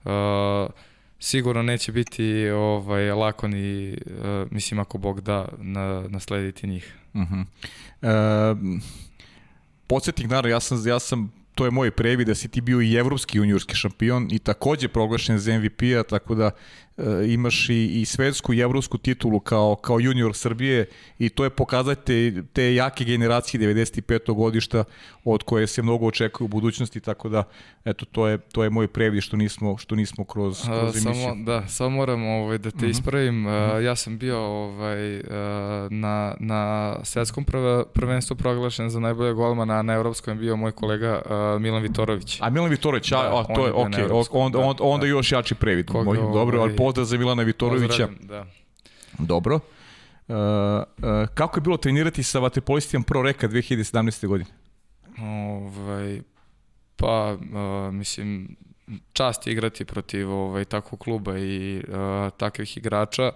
uh, 0.04 0.70
sigurno 1.18 1.62
neće 1.62 1.92
biti 1.92 2.48
ovaj, 2.50 3.10
lako 3.10 3.48
ni, 3.48 3.92
uh, 3.92 4.52
mislim 4.52 4.80
ako 4.80 4.98
Bog 4.98 5.20
da, 5.20 5.48
na, 5.58 6.04
naslediti 6.08 6.66
njih. 6.66 6.94
Uh 7.14 7.20
-huh. 7.22 7.44
uh, 8.02 8.80
podsjetnik, 9.86 10.28
naravno, 10.30 10.48
ja 10.48 10.60
sam, 10.60 10.86
ja 10.86 10.98
sam 10.98 11.32
to 11.54 11.64
je 11.64 11.70
moj 11.70 11.90
previd 11.90 12.26
da 12.26 12.34
si 12.34 12.48
ti 12.48 12.60
bio 12.60 12.80
i 12.80 12.94
evropski 12.94 13.38
juniorski 13.38 13.74
šampion 13.74 14.28
i 14.30 14.38
takođe 14.38 14.88
proglašen 14.88 15.38
za 15.38 15.58
MVP-a, 15.58 16.02
tako 16.02 16.34
da 16.34 16.50
e, 16.96 17.02
imaš 17.28 17.68
i, 17.68 18.00
i 18.00 18.04
svetsku 18.04 18.54
i 18.54 18.60
evropsku 18.60 18.98
titulu 18.98 19.40
kao, 19.40 19.76
kao 19.76 20.00
junior 20.00 20.36
Srbije 20.36 20.86
i 21.18 21.28
to 21.28 21.44
je 21.44 21.50
pokazati 21.50 22.42
te 22.52 22.74
jake 22.74 23.04
generacije 23.04 23.60
95. 23.60 24.34
godišta 24.34 24.84
od 25.24 25.42
koje 25.42 25.66
se 25.66 25.82
mnogo 25.82 26.06
očekuje 26.06 26.44
u 26.44 26.48
budućnosti, 26.48 27.00
tako 27.00 27.28
da 27.28 27.44
eto, 27.84 28.04
to 28.04 28.28
je, 28.28 28.38
to 28.38 28.64
je 28.64 28.70
moj 28.70 28.88
previd 28.88 29.22
što 29.22 29.36
nismo, 29.36 29.78
što 29.78 29.96
nismo 29.96 30.24
kroz, 30.24 30.62
kroz 30.64 30.96
emisiju. 30.96 31.14
Samo, 31.14 31.44
da, 31.44 31.68
samo 31.68 31.90
moram 31.90 32.24
ovaj, 32.24 32.58
da 32.58 32.70
te 32.70 32.76
uh 32.76 32.82
mhm. 32.82 32.86
-huh. 32.86 32.90
ispravim. 32.90 33.46
Uh 33.46 33.52
-huh. 33.52 33.78
Ja 33.78 33.96
sam 33.96 34.18
bio 34.18 34.38
ovaj, 34.38 35.22
na, 35.90 36.34
na 36.40 36.94
svetskom 37.02 37.44
prvenstvu 37.92 38.36
proglašen 38.36 38.90
za 38.90 39.00
najbolje 39.00 39.32
golmana, 39.32 39.74
a 39.74 39.82
na 39.82 39.92
evropskom 39.92 40.34
je 40.34 40.40
bio 40.40 40.56
moj 40.56 40.72
kolega 40.72 41.22
Milan 41.60 41.82
Vitorović. 41.82 42.38
A 42.40 42.50
Milan 42.50 42.70
Vitorović, 42.70 43.12
a, 43.12 43.22
da, 43.22 43.38
a 43.38 43.54
to 43.54 43.66
je, 43.66 43.72
okej, 43.72 44.04
okay, 44.04 44.26
onda, 44.30 44.58
onda, 44.58 44.84
onda 44.84 45.04
da. 45.04 45.06
još 45.06 45.32
jači 45.32 45.54
previd. 45.54 45.86
Koga, 45.86 46.04
Moj, 46.04 46.16
dobro, 46.16 46.60
ali 46.60 46.72
ovaj, 46.72 46.76
pozdrav 46.76 47.06
za 47.06 47.18
Milana 47.18 47.42
Vitorovića. 47.42 48.08
Da. 48.20 48.46
Dobro. 49.18 49.54
Uh, 50.28 50.34
uh, 50.34 51.28
kako 51.34 51.58
je 51.58 51.62
bilo 51.62 51.76
trenirati 51.76 52.22
sa 52.22 52.38
vaterpolistima 52.38 53.04
Pro 53.06 53.22
Reka 53.22 53.48
2017. 53.48 54.26
godine? 54.26 54.50
Ovaj, 55.18 56.20
pa, 56.96 57.32
uh, 57.32 57.94
mislim, 57.94 58.56
čast 59.12 59.46
je 59.46 59.52
igrati 59.52 59.84
protiv 59.84 60.30
ovaj, 60.30 60.64
takvog 60.64 61.00
kluba 61.00 61.38
i 61.38 61.82
uh, 61.88 62.32
takvih 62.36 62.76
igrača. 62.76 63.32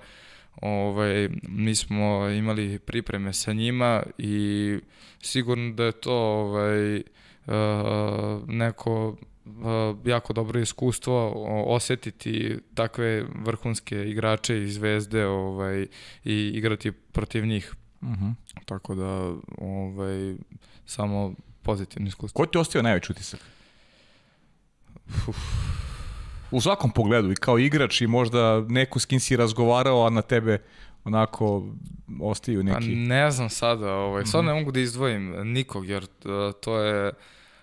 Ovaj, 0.62 1.28
mi 1.42 1.74
smo 1.74 2.28
imali 2.28 2.78
pripreme 2.78 3.32
sa 3.32 3.52
njima 3.52 4.02
i 4.18 4.78
sigurno 5.22 5.72
da 5.72 5.84
je 5.84 5.92
to 5.92 6.14
ovaj, 6.14 6.96
uh, 6.96 7.02
neko 8.46 9.16
jako 10.04 10.32
dobro 10.32 10.60
iskustvo 10.60 11.32
osetiti 11.66 12.58
takve 12.74 13.24
vrhunske 13.44 14.10
igrače 14.10 14.62
i 14.62 14.70
zvezde 14.70 15.26
ovaj, 15.26 15.86
i 16.24 16.52
igrati 16.54 16.92
protiv 16.92 17.46
njih. 17.46 17.74
Uh 18.00 18.08
mhm. 18.08 18.24
-huh. 18.24 18.34
Tako 18.64 18.94
da 18.94 19.34
ovaj, 19.58 20.34
samo 20.86 21.34
pozitivno 21.62 22.08
iskustvo. 22.08 22.38
Ko 22.38 22.46
ti 22.46 22.58
ostio 22.58 22.82
najveći 22.82 23.12
utisak? 23.12 23.40
Uf. 25.28 25.36
U 26.50 26.60
svakom 26.60 26.90
pogledu 26.90 27.32
i 27.32 27.34
kao 27.34 27.58
igrač 27.58 28.00
i 28.00 28.06
možda 28.06 28.60
neko 28.60 28.98
s 28.98 29.06
kim 29.06 29.20
si 29.20 29.36
razgovarao, 29.36 30.06
a 30.06 30.10
na 30.10 30.22
tebe 30.22 30.62
onako 31.04 31.68
ostaju 32.20 32.62
neki... 32.62 32.74
Pa 32.74 33.14
ne 33.14 33.30
znam 33.30 33.50
sada, 33.50 33.94
ovaj, 33.94 34.26
sad 34.26 34.44
ne 34.44 34.50
mhm. 34.50 34.58
mogu 34.58 34.72
da 34.72 34.80
izdvojim 34.80 35.52
nikog, 35.52 35.88
jer 35.88 36.06
to 36.60 36.78
je 36.78 37.12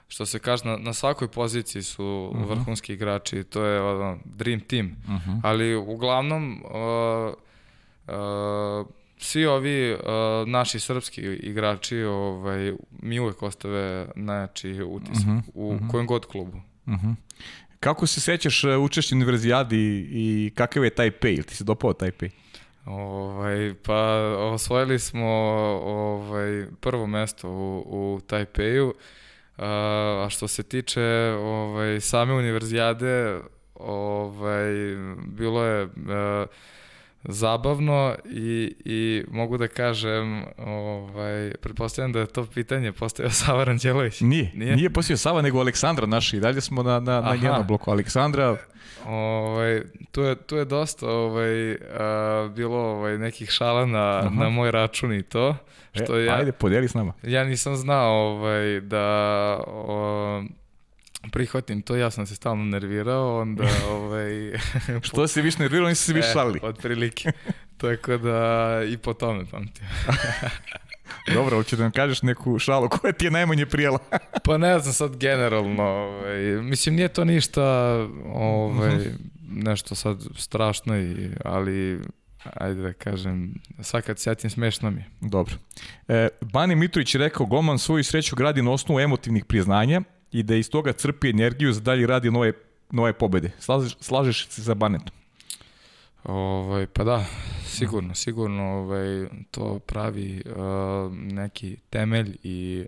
što 0.08 0.26
se 0.26 0.40
kaže, 0.40 0.66
na, 0.66 0.78
na 0.78 0.94
svakoj 0.94 1.28
poziciji 1.28 1.84
su 1.84 2.30
uh 2.32 2.38
mhm. 2.38 2.46
-huh. 2.46 2.50
vrhunski 2.50 2.94
igrači, 2.94 3.44
to 3.44 3.64
je 3.64 3.82
ono, 3.82 4.18
dream 4.26 4.60
team, 4.60 4.96
uh 5.04 5.14
mhm. 5.14 5.32
-huh. 5.32 5.40
ali 5.44 5.76
uglavnom 5.76 6.64
uh, 6.64 7.34
uh, 8.08 8.88
svi 9.18 9.46
ovi 9.46 9.94
uh, 9.94 10.00
naši 10.48 10.80
srpski 10.80 11.22
igrači 11.22 12.04
ovaj, 12.04 12.74
mi 13.02 13.20
uvek 13.20 13.44
ostave 13.44 14.08
najjači 14.16 14.82
utisak 14.82 15.28
uh 15.28 15.34
-huh. 15.34 15.42
u 15.54 15.70
uh 15.70 15.82
-huh. 15.82 15.92
kojem 15.92 16.08
god 16.08 16.26
klubu. 16.26 16.58
Uh 16.86 16.94
-huh. 16.94 17.16
Kako 17.80 18.08
se 18.08 18.22
sećaš 18.22 18.64
uh, 18.64 18.84
učešće 18.84 19.16
univerzijadi 19.16 20.08
i 20.12 20.52
kakav 20.56 20.84
je 20.84 20.90
taj 20.90 21.12
pay? 21.12 21.46
Ti 21.46 21.56
se 21.56 21.64
dopao 21.64 21.94
taj 21.94 22.12
pay? 22.12 22.30
Ovaj, 22.86 23.74
pa 23.84 23.96
osvojili 24.54 25.00
smo 25.00 25.28
ovaj, 25.86 26.66
prvo 26.82 27.08
mesto 27.08 27.50
u, 27.50 27.84
u 28.16 28.22
Tajpeju. 28.28 28.88
Uh, 28.88 28.96
A 29.58 30.28
što 30.30 30.48
se 30.48 30.64
tiče 30.64 31.36
ovaj, 31.40 32.02
same 32.02 32.34
univerzijade, 32.34 33.40
ovaj, 33.76 34.74
bilo 35.28 35.64
je 35.64 35.84
uh, 35.84 35.92
zabavno 37.26 38.16
i, 38.26 38.76
i 38.86 39.24
mogu 39.32 39.58
da 39.58 39.68
kažem, 39.68 40.44
ovaj, 40.58 41.52
pretpostavljam 41.62 42.12
da 42.12 42.20
je 42.20 42.26
to 42.28 42.46
pitanje 42.46 42.92
postavio 42.92 43.32
Sava 43.46 43.64
Ranđelović. 43.64 44.22
Nije, 44.22 44.52
nije, 44.56 44.76
nije 44.76 44.90
postavio 44.90 45.18
Sava, 45.18 45.42
nego 45.42 45.60
Aleksandra 45.60 46.06
naši. 46.06 46.40
Dalje 46.40 46.62
smo 46.62 46.84
na, 46.84 47.00
na, 47.00 47.22
na 47.22 47.36
njenom 47.36 47.68
bloku. 47.68 47.92
Aleksandra... 47.92 48.58
Ovaj, 49.08 49.82
tu, 50.12 50.22
je, 50.22 50.36
tu 50.36 50.56
je 50.56 50.66
dosta 50.66 51.10
ovaj, 51.10 51.74
a, 51.74 52.50
bilo 52.56 52.78
ovaj, 52.78 53.18
nekih 53.18 53.50
šala 53.50 53.86
na, 53.86 54.18
Aha. 54.18 54.30
na 54.30 54.50
moj 54.50 54.72
račun 54.72 55.14
i 55.14 55.24
to. 55.24 55.56
Što 55.92 56.20
e, 56.20 56.26
ja, 56.26 56.36
ajde, 56.36 56.52
podijeli 56.52 56.88
s 56.88 56.94
nama. 56.94 57.14
Ja 57.24 57.44
nisam 57.44 57.76
znao 57.76 58.14
ovaj, 58.14 58.82
da... 58.82 59.06
O, 59.68 60.44
prihvatim 61.32 61.82
to, 61.82 61.96
ja 61.96 62.12
sam 62.12 62.26
se 62.26 62.36
stalno 62.36 62.66
nervirao, 62.66 63.42
onda 63.42 63.64
ovaj... 63.92 64.52
Što 65.08 65.28
se 65.28 65.42
više 65.42 65.60
nervirao, 65.60 65.90
nisi 65.90 66.04
se 66.04 66.14
više 66.14 66.28
e, 66.28 66.34
šalili. 66.34 66.60
Od 66.64 66.78
prilike. 66.78 67.32
Tako 67.78 68.18
da 68.18 68.82
i 68.90 68.98
po 68.98 69.14
tome 69.14 69.46
pamtim. 69.52 69.86
Dobro, 71.34 71.58
hoće 71.58 71.76
da 71.76 71.84
nam 71.84 71.92
kažeš 71.92 72.22
neku 72.22 72.60
šalu 72.60 72.90
koja 72.90 73.14
ti 73.14 73.26
je 73.26 73.32
najmanje 73.32 73.66
prijela. 73.66 74.00
pa 74.44 74.58
ne 74.58 74.80
znam 74.80 74.94
sad 74.94 75.18
generalno, 75.18 75.84
ovaj, 75.84 76.38
mislim 76.62 76.96
nije 76.96 77.08
to 77.08 77.24
ništa 77.26 77.64
ovaj, 78.26 78.96
mhm. 78.96 79.10
nešto 79.50 79.96
sad 79.96 80.18
strašno, 80.38 80.98
i, 80.98 81.30
ali 81.46 82.00
ajde 82.54 82.82
da 82.82 82.94
kažem, 82.94 83.54
sad 83.82 84.04
kad 84.04 84.20
setim 84.20 84.50
smešno 84.50 84.92
mi 84.92 85.04
Dobro. 85.22 85.56
E, 86.08 86.28
Bani 86.42 86.76
Mitrović 86.76 87.16
je 87.16 87.20
rekao, 87.20 87.46
Goman 87.46 87.80
svoju 87.80 88.04
sreću 88.04 88.36
gradi 88.36 88.62
na 88.62 88.72
osnovu 88.72 89.00
emotivnih 89.00 89.46
priznanja 89.46 90.02
i 90.36 90.44
da 90.44 90.56
iz 90.56 90.70
toga 90.70 90.94
crpi 90.94 91.30
energiju 91.30 91.74
za 91.74 91.82
dalje 91.82 92.08
radi 92.08 92.32
nove, 92.32 92.54
nove 92.92 93.14
pobede. 93.14 93.52
Slažeš, 93.60 93.98
slažeš 94.00 94.48
se 94.48 94.62
za 94.62 94.74
Banetom? 94.74 95.14
Ovaj, 96.24 96.88
pa 96.88 97.04
da, 97.04 97.26
sigurno, 97.66 98.16
sigurno 98.16 98.64
ovaj, 98.64 99.28
to 99.52 99.80
pravi 99.80 100.44
uh, 100.46 101.14
neki 101.14 101.78
temelj 101.90 102.38
i 102.44 102.86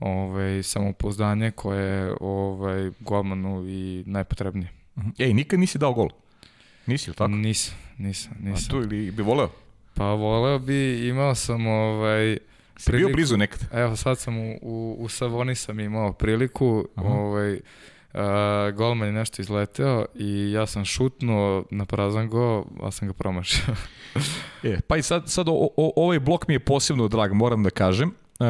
ovaj, 0.00 0.62
samopouzdanje 0.62 1.50
koje 1.50 1.84
je 1.84 2.14
ovaj, 2.20 2.90
golmanu 3.00 3.68
i 3.68 4.04
najpotrebnije. 4.06 4.72
Mhm. 4.98 5.08
Ej, 5.18 5.34
nikad 5.34 5.60
nisi 5.60 5.78
dao 5.78 5.92
gol? 5.92 6.08
Nisi, 6.86 7.10
ili 7.10 7.16
tako? 7.16 7.30
Nisam, 7.30 7.74
nisam, 7.98 8.32
nisam. 8.40 8.66
A 8.66 8.70
tu 8.70 8.76
ili 8.76 9.10
bi 9.10 9.22
voleo? 9.22 9.50
Pa 9.94 10.04
voleo 10.04 10.58
bi, 10.58 11.08
imao 11.08 11.34
sam 11.34 11.66
ovaj, 11.66 12.38
priliku, 12.86 13.06
bio 13.06 13.14
blizu 13.14 13.36
nekad? 13.36 13.60
Evo, 13.72 13.96
sad 13.96 14.18
sam 14.18 14.38
u, 14.38 14.58
u, 14.62 14.96
u 14.98 15.08
Savoni 15.08 15.54
sam 15.54 15.80
imao 15.80 16.12
priliku, 16.12 16.84
Aha. 16.94 17.08
ovaj, 17.08 17.52
uh, 17.52 18.20
golman 18.74 19.08
je 19.08 19.12
nešto 19.12 19.42
izleteo 19.42 20.06
i 20.14 20.52
ja 20.52 20.66
sam 20.66 20.84
šutnuo 20.84 21.64
na 21.70 21.84
prazan 21.84 22.28
go, 22.28 22.64
a 22.82 22.90
sam 22.90 23.08
ga 23.08 23.14
promašio. 23.14 23.74
e, 24.62 24.80
pa 24.86 24.96
i 24.96 25.02
sad, 25.02 25.30
sad 25.30 25.48
o, 25.48 25.68
o, 25.76 25.92
ovaj 25.96 26.20
blok 26.20 26.48
mi 26.48 26.54
je 26.54 26.60
posebno 26.60 27.08
drag, 27.08 27.32
moram 27.32 27.62
da 27.62 27.70
kažem. 27.70 28.14
Uh, 28.38 28.46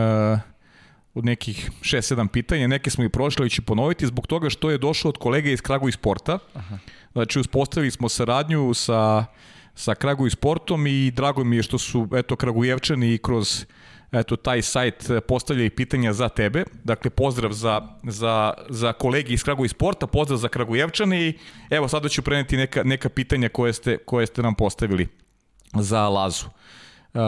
od 1.14 1.24
nekih 1.24 1.70
6-7 1.80 2.28
pitanja, 2.28 2.66
neke 2.66 2.90
smo 2.90 3.04
i 3.04 3.08
prošli, 3.08 3.42
ali 3.42 3.50
ću 3.50 3.62
ponoviti, 3.62 4.06
zbog 4.06 4.26
toga 4.26 4.50
što 4.50 4.70
je 4.70 4.78
došao 4.78 5.08
od 5.08 5.18
kolega 5.18 5.50
iz 5.50 5.60
Kragu 5.60 5.88
i 5.88 5.92
Sporta. 5.92 6.38
Aha. 6.54 6.78
Znači, 7.12 7.38
uspostavili 7.38 7.90
smo 7.90 8.08
saradnju 8.08 8.74
sa, 8.74 9.24
sa 9.74 9.94
Kragu 9.94 10.26
i 10.26 10.30
Sportom 10.30 10.86
i 10.86 11.10
drago 11.10 11.44
mi 11.44 11.56
je 11.56 11.62
što 11.62 11.78
su, 11.78 12.08
eto, 12.14 12.36
Kragujevčani 12.36 13.18
kroz 13.18 13.66
eto, 14.12 14.36
taj 14.36 14.62
sajt 14.62 15.10
e, 15.10 15.20
postavlja 15.20 15.64
i 15.64 15.70
pitanja 15.70 16.12
za 16.12 16.28
tebe. 16.28 16.64
Dakle, 16.84 17.10
pozdrav 17.10 17.52
za, 17.52 17.82
za, 18.02 18.54
za 18.68 18.92
kolegi 18.92 19.34
iz 19.34 19.44
Kragu 19.44 19.64
i 19.64 19.68
Sporta, 19.68 20.06
pozdrav 20.06 20.38
za 20.38 20.48
Kragujevčane 20.48 21.28
i 21.28 21.38
evo 21.70 21.88
sada 21.88 22.08
ću 22.08 22.22
preneti 22.22 22.56
neka, 22.56 22.82
neka 22.84 23.08
pitanja 23.08 23.48
koje 23.48 23.72
ste, 23.72 23.98
koje 23.98 24.26
ste 24.26 24.42
nam 24.42 24.54
postavili 24.54 25.08
za 25.74 26.08
Lazu. 26.08 26.46
Uh, 27.14 27.20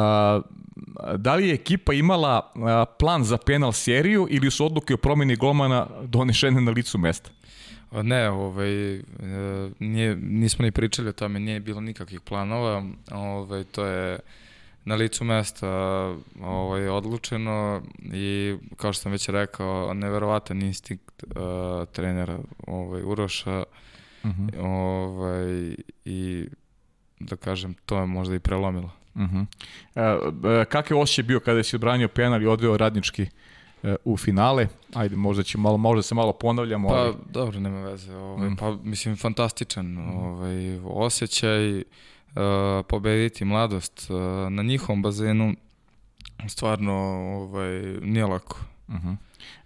da 1.16 1.34
li 1.34 1.48
je 1.48 1.54
ekipa 1.54 1.92
imala 1.92 2.52
uh, 2.54 2.62
plan 2.98 3.24
za 3.24 3.38
penal 3.38 3.72
seriju 3.72 4.26
ili 4.30 4.50
su 4.50 4.66
odluke 4.66 4.94
o 4.94 4.96
promjeni 4.96 5.36
golmana 5.36 5.86
donešene 6.02 6.60
na 6.60 6.70
licu 6.70 6.98
mesta? 6.98 7.30
Ne, 7.92 8.30
ovaj, 8.30 8.94
e, 8.94 9.00
nije, 9.78 10.16
nismo 10.16 10.62
ni 10.62 10.70
pričali 10.70 11.08
o 11.08 11.12
tome, 11.12 11.40
nije 11.40 11.60
bilo 11.60 11.80
nikakvih 11.80 12.20
planova, 12.20 12.84
ovaj, 13.10 13.64
to 13.64 13.84
je 13.84 14.18
na 14.84 14.94
licu 14.94 15.24
mesta 15.24 15.68
ovaj, 16.42 16.88
odlučeno 16.88 17.82
i 18.12 18.56
kao 18.76 18.92
što 18.92 19.02
sam 19.02 19.12
već 19.12 19.28
rekao, 19.28 19.94
neverovatan 19.94 20.62
instinkt 20.62 21.22
uh, 21.22 21.88
trenera 21.92 22.38
ovaj, 22.66 23.02
Uroša 23.02 23.64
uh 24.24 24.30
mhm. 24.30 24.46
-huh. 24.46 24.64
ovaj, 24.64 25.74
i 26.04 26.46
da 27.20 27.36
kažem, 27.36 27.74
to 27.86 27.98
je 27.98 28.06
možda 28.06 28.34
i 28.34 28.38
prelomilo. 28.38 28.90
Uh 29.14 29.22
-huh. 29.22 29.46
e, 30.60 30.64
kakav 30.64 30.98
osjećaj 30.98 31.22
bio 31.22 31.40
kada 31.40 31.62
si 31.62 31.76
odbranio 31.76 32.08
penal 32.08 32.42
i 32.42 32.46
odveo 32.46 32.76
radnički 32.76 33.26
e, 33.82 33.96
u 34.04 34.16
finale? 34.16 34.68
Ajde, 34.94 35.16
možda 35.16 35.42
će 35.42 35.58
malo, 35.58 35.76
možda 35.76 36.02
se 36.02 36.14
malo 36.14 36.32
ponavljamo. 36.32 36.88
Pa, 36.88 36.94
ali... 36.94 37.14
dobro, 37.30 37.60
nema 37.60 37.80
veze. 37.80 38.14
Ovaj, 38.14 38.50
mm. 38.50 38.56
Pa, 38.56 38.76
mislim, 38.82 39.16
fantastičan 39.16 39.98
ovaj, 39.98 40.78
osjećaj 40.84 41.78
uh, 41.78 41.84
pobediti 42.88 43.44
mladost 43.44 44.10
uh, 44.10 44.18
na 44.52 44.62
njihovom 44.62 45.02
bazenu 45.02 45.54
stvarno 46.48 46.94
ovaj, 47.36 47.80
nije 48.02 48.26
lako. 48.26 48.60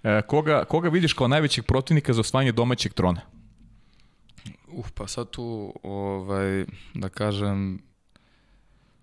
E, 0.03 0.23
koga, 0.23 0.65
koga 0.65 0.89
vidiš 0.89 1.13
kao 1.13 1.29
najvećeg 1.29 1.65
protivnika 1.65 2.13
za 2.13 2.21
osvajanje 2.21 2.53
domaćeg 2.53 2.93
trona? 2.93 3.21
Uh, 4.69 4.87
pa 4.95 5.07
sad 5.07 5.31
tu, 5.31 5.75
ovaj, 5.83 6.65
da 6.95 7.09
kažem, 7.09 7.83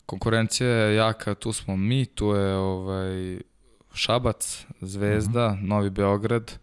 konkurencija 0.06 0.70
je 0.70 0.96
jaka, 0.96 1.36
tu 1.36 1.54
smo 1.54 1.76
mi, 1.76 2.06
tu 2.06 2.28
je 2.28 2.56
ovaj, 2.56 3.40
Šabac, 3.94 4.66
Zvezda, 4.82 5.48
uh 5.48 5.54
-huh. 5.54 5.68
Novi 5.68 5.90
Beograd, 5.90 6.60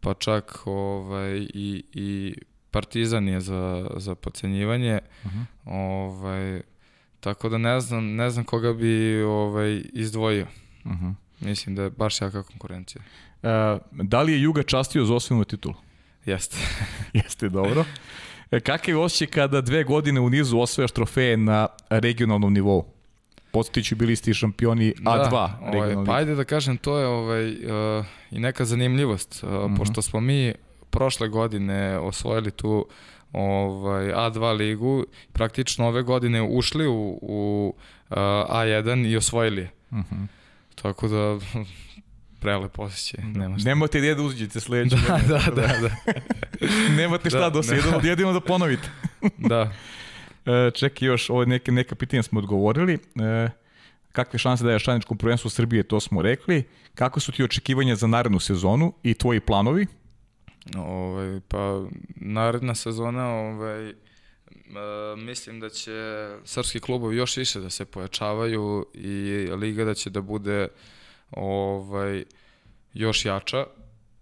pa 0.00 0.14
čak 0.14 0.66
ovaj, 0.66 1.36
i, 1.54 1.84
i 1.92 2.34
Partizan 2.70 3.28
je 3.28 3.40
za, 3.40 3.90
za 3.96 4.14
pocenjivanje. 4.14 4.98
Uh 5.24 5.32
-huh. 5.32 5.44
Ovaj, 5.64 6.60
tako 7.20 7.48
da 7.48 7.58
ne 7.58 7.80
znam, 7.80 8.14
ne 8.14 8.30
znam 8.30 8.44
koga 8.44 8.72
bi 8.72 9.22
ovaj, 9.22 9.82
izdvojio. 9.92 10.46
Uh 10.84 10.92
-huh. 10.92 11.14
Mislim 11.40 11.76
da 11.76 11.82
je 11.82 11.90
baš 11.90 12.20
jaka 12.20 12.42
konkurencija. 12.42 13.02
E, 13.42 13.78
da 13.92 14.22
li 14.22 14.32
je 14.32 14.42
Juga 14.42 14.62
častio 14.62 15.04
za 15.04 15.14
osnovnu 15.14 15.44
titulu? 15.44 15.74
Jeste. 16.26 16.56
Jeste, 17.12 17.48
dobro. 17.48 17.84
E, 18.50 18.60
kakav 18.60 18.88
je 18.88 18.96
osjećaj 18.96 19.26
kada 19.26 19.60
dve 19.60 19.84
godine 19.84 20.20
u 20.20 20.30
nizu 20.30 20.58
osvojaš 20.58 20.92
trofeje 20.92 21.36
na 21.36 21.66
regionalnom 21.90 22.52
nivou? 22.52 22.84
Podsjetiću, 23.52 23.96
bili 23.96 24.16
ste 24.16 24.34
šampioni 24.34 24.92
A2 24.92 25.30
da, 25.30 25.58
ovaj, 25.62 25.94
Pa 26.06 26.16
ajde 26.16 26.34
da 26.34 26.44
kažem, 26.44 26.76
to 26.76 26.98
je 26.98 27.06
ovaj, 27.06 27.48
uh, 27.50 28.04
i 28.30 28.38
neka 28.38 28.64
zanimljivost, 28.64 29.40
uh, 29.42 29.50
mm 29.50 29.52
-hmm. 29.52 29.76
pošto 29.76 30.02
smo 30.02 30.20
mi 30.20 30.54
prošle 30.90 31.28
godine 31.28 31.98
osvojili 31.98 32.50
tu 32.50 32.86
ovaj, 33.34 34.06
A2 34.06 34.56
ligu, 34.56 35.04
praktično 35.32 35.88
ove 35.88 36.02
godine 36.02 36.42
ušli 36.42 36.86
u, 36.86 37.18
u 37.22 37.74
uh, 38.10 38.16
A1 38.16 39.10
i 39.10 39.16
osvojili 39.16 39.62
je. 39.62 39.70
Mm 39.92 40.00
-hmm. 40.00 40.26
Tako 40.74 41.08
da 41.08 41.38
prelep 42.40 42.78
osjećaj. 42.78 43.24
Nema 43.24 43.58
šta. 43.58 43.68
Nemate 43.68 43.98
gdje 43.98 44.14
da 44.14 44.22
uđete 44.22 44.60
sledeće. 44.60 44.96
Da, 45.08 45.18
da, 45.28 45.50
da, 45.50 45.66
da. 45.80 45.90
Nemate 46.98 47.30
šta 47.30 47.50
da, 47.50 47.60
da 47.60 47.74
jedino, 47.74 48.00
jedino 48.02 48.32
da 48.32 48.40
ponovite. 48.40 48.88
da. 49.50 49.72
E, 50.46 50.70
čekaj 50.70 51.08
još, 51.08 51.30
ovo 51.30 51.44
neke, 51.44 51.72
neka 51.72 51.94
pitanja 51.94 52.22
smo 52.22 52.38
odgovorili. 52.38 52.94
E, 52.94 53.48
kakve 54.12 54.38
šanse 54.38 54.64
da 54.64 54.72
je 54.72 54.78
šaničkom 54.78 55.18
prvenstvu 55.18 55.50
Srbije, 55.50 55.82
to 55.82 56.00
smo 56.00 56.22
rekli. 56.22 56.64
Kako 56.94 57.20
su 57.20 57.32
ti 57.32 57.44
očekivanja 57.44 57.96
za 57.96 58.06
narednu 58.06 58.40
sezonu 58.40 58.92
i 59.02 59.14
tvoji 59.14 59.40
planovi? 59.40 59.86
Ovaj, 60.76 61.40
pa, 61.48 61.84
naredna 62.16 62.74
sezona, 62.74 63.28
ovaj, 63.28 63.88
e, 63.90 63.94
mislim 65.16 65.60
da 65.60 65.68
će 65.68 66.28
srpski 66.44 66.80
klubovi 66.80 67.16
još 67.16 67.36
više 67.36 67.60
da 67.60 67.70
se 67.70 67.84
pojačavaju 67.84 68.86
i 68.94 69.48
liga 69.56 69.84
da 69.84 69.94
će 69.94 70.10
da 70.10 70.20
bude 70.20 70.68
ovaj, 71.30 72.24
još 72.94 73.24
jača. 73.24 73.66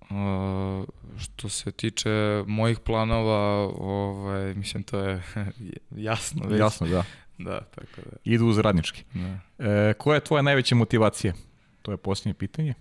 Uh, 0.00 0.88
što 1.18 1.48
se 1.48 1.72
tiče 1.72 2.44
mojih 2.46 2.78
planova, 2.78 3.68
ovaj, 3.78 4.54
mislim 4.54 4.82
to 4.82 4.98
je 4.98 5.22
jasno 5.90 6.42
već. 6.48 6.60
Jasno, 6.60 6.86
da. 6.86 7.04
Da, 7.38 7.60
tako 7.60 8.00
da. 8.10 8.16
Idu 8.24 8.46
uz 8.46 8.58
radnički. 8.58 9.04
Da. 9.14 9.38
E, 9.68 9.94
koja 9.94 10.14
je 10.14 10.24
tvoja 10.24 10.42
najveća 10.42 10.74
motivacija? 10.74 11.34
To 11.82 11.90
je 11.90 11.96
posljednje 11.96 12.34
pitanje. 12.34 12.74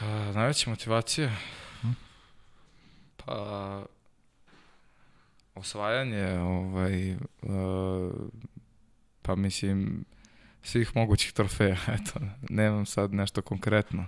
Uh, 0.00 0.34
najveća 0.34 0.70
motivacija? 0.70 1.36
Pa, 3.24 3.84
osvajanje, 5.54 6.38
ovaj, 6.38 7.14
uh, 7.14 8.12
pa 9.22 9.34
mislim, 9.34 10.04
svih 10.62 10.96
mogućih 10.96 11.32
trofeja, 11.32 11.76
eto, 12.00 12.20
nemam 12.48 12.86
sad 12.86 13.14
nešto 13.14 13.42
konkretno. 13.42 14.06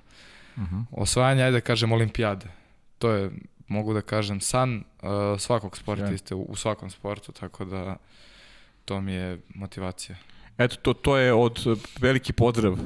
Uh 0.56 0.62
mhm. 0.62 0.76
-huh. 0.76 0.84
Osvajanje, 0.90 1.42
ajde 1.42 1.56
da 1.56 1.60
kažem, 1.60 1.92
olimpijade. 1.92 2.46
To 2.98 3.10
je, 3.10 3.30
mogu 3.68 3.94
da 3.94 4.00
kažem, 4.00 4.40
san 4.40 4.76
uh, 4.76 5.10
svakog 5.38 5.76
sportiste, 5.76 6.34
u, 6.34 6.42
u 6.42 6.56
svakom 6.56 6.90
sportu, 6.90 7.32
tako 7.32 7.64
da 7.64 7.96
to 8.84 9.00
mi 9.00 9.12
je 9.12 9.40
motivacija. 9.54 10.16
Eto, 10.58 10.76
to, 10.76 10.92
to 10.92 11.16
je 11.16 11.32
od 11.32 11.58
veliki 12.00 12.32
pozdrav 12.32 12.78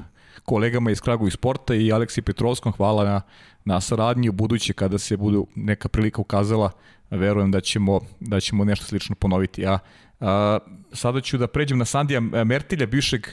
kolegama 0.44 0.90
iz 0.90 1.00
Kragu 1.00 1.28
i 1.28 1.30
sporta 1.30 1.74
i 1.74 1.92
Aleksi 1.92 2.22
Petrovskom, 2.22 2.72
hvala 2.72 3.04
na, 3.04 3.20
na 3.64 3.80
saradnji 3.80 4.28
u 4.28 4.32
buduće 4.32 4.72
kada 4.72 4.98
se 4.98 5.16
budu 5.16 5.46
neka 5.54 5.88
prilika 5.88 6.20
ukazala, 6.20 6.70
verujem 7.10 7.50
da 7.50 7.60
ćemo, 7.60 8.00
da 8.20 8.40
ćemo 8.40 8.64
nešto 8.64 8.84
slično 8.86 9.14
ponoviti. 9.14 9.62
Ja 9.62 9.78
a, 10.20 10.58
sada 10.92 11.20
ću 11.20 11.38
da 11.38 11.46
pređem 11.46 11.78
na 11.78 11.84
Sandija 11.84 12.20
Mertilja, 12.20 12.86
bivšeg 12.86 13.26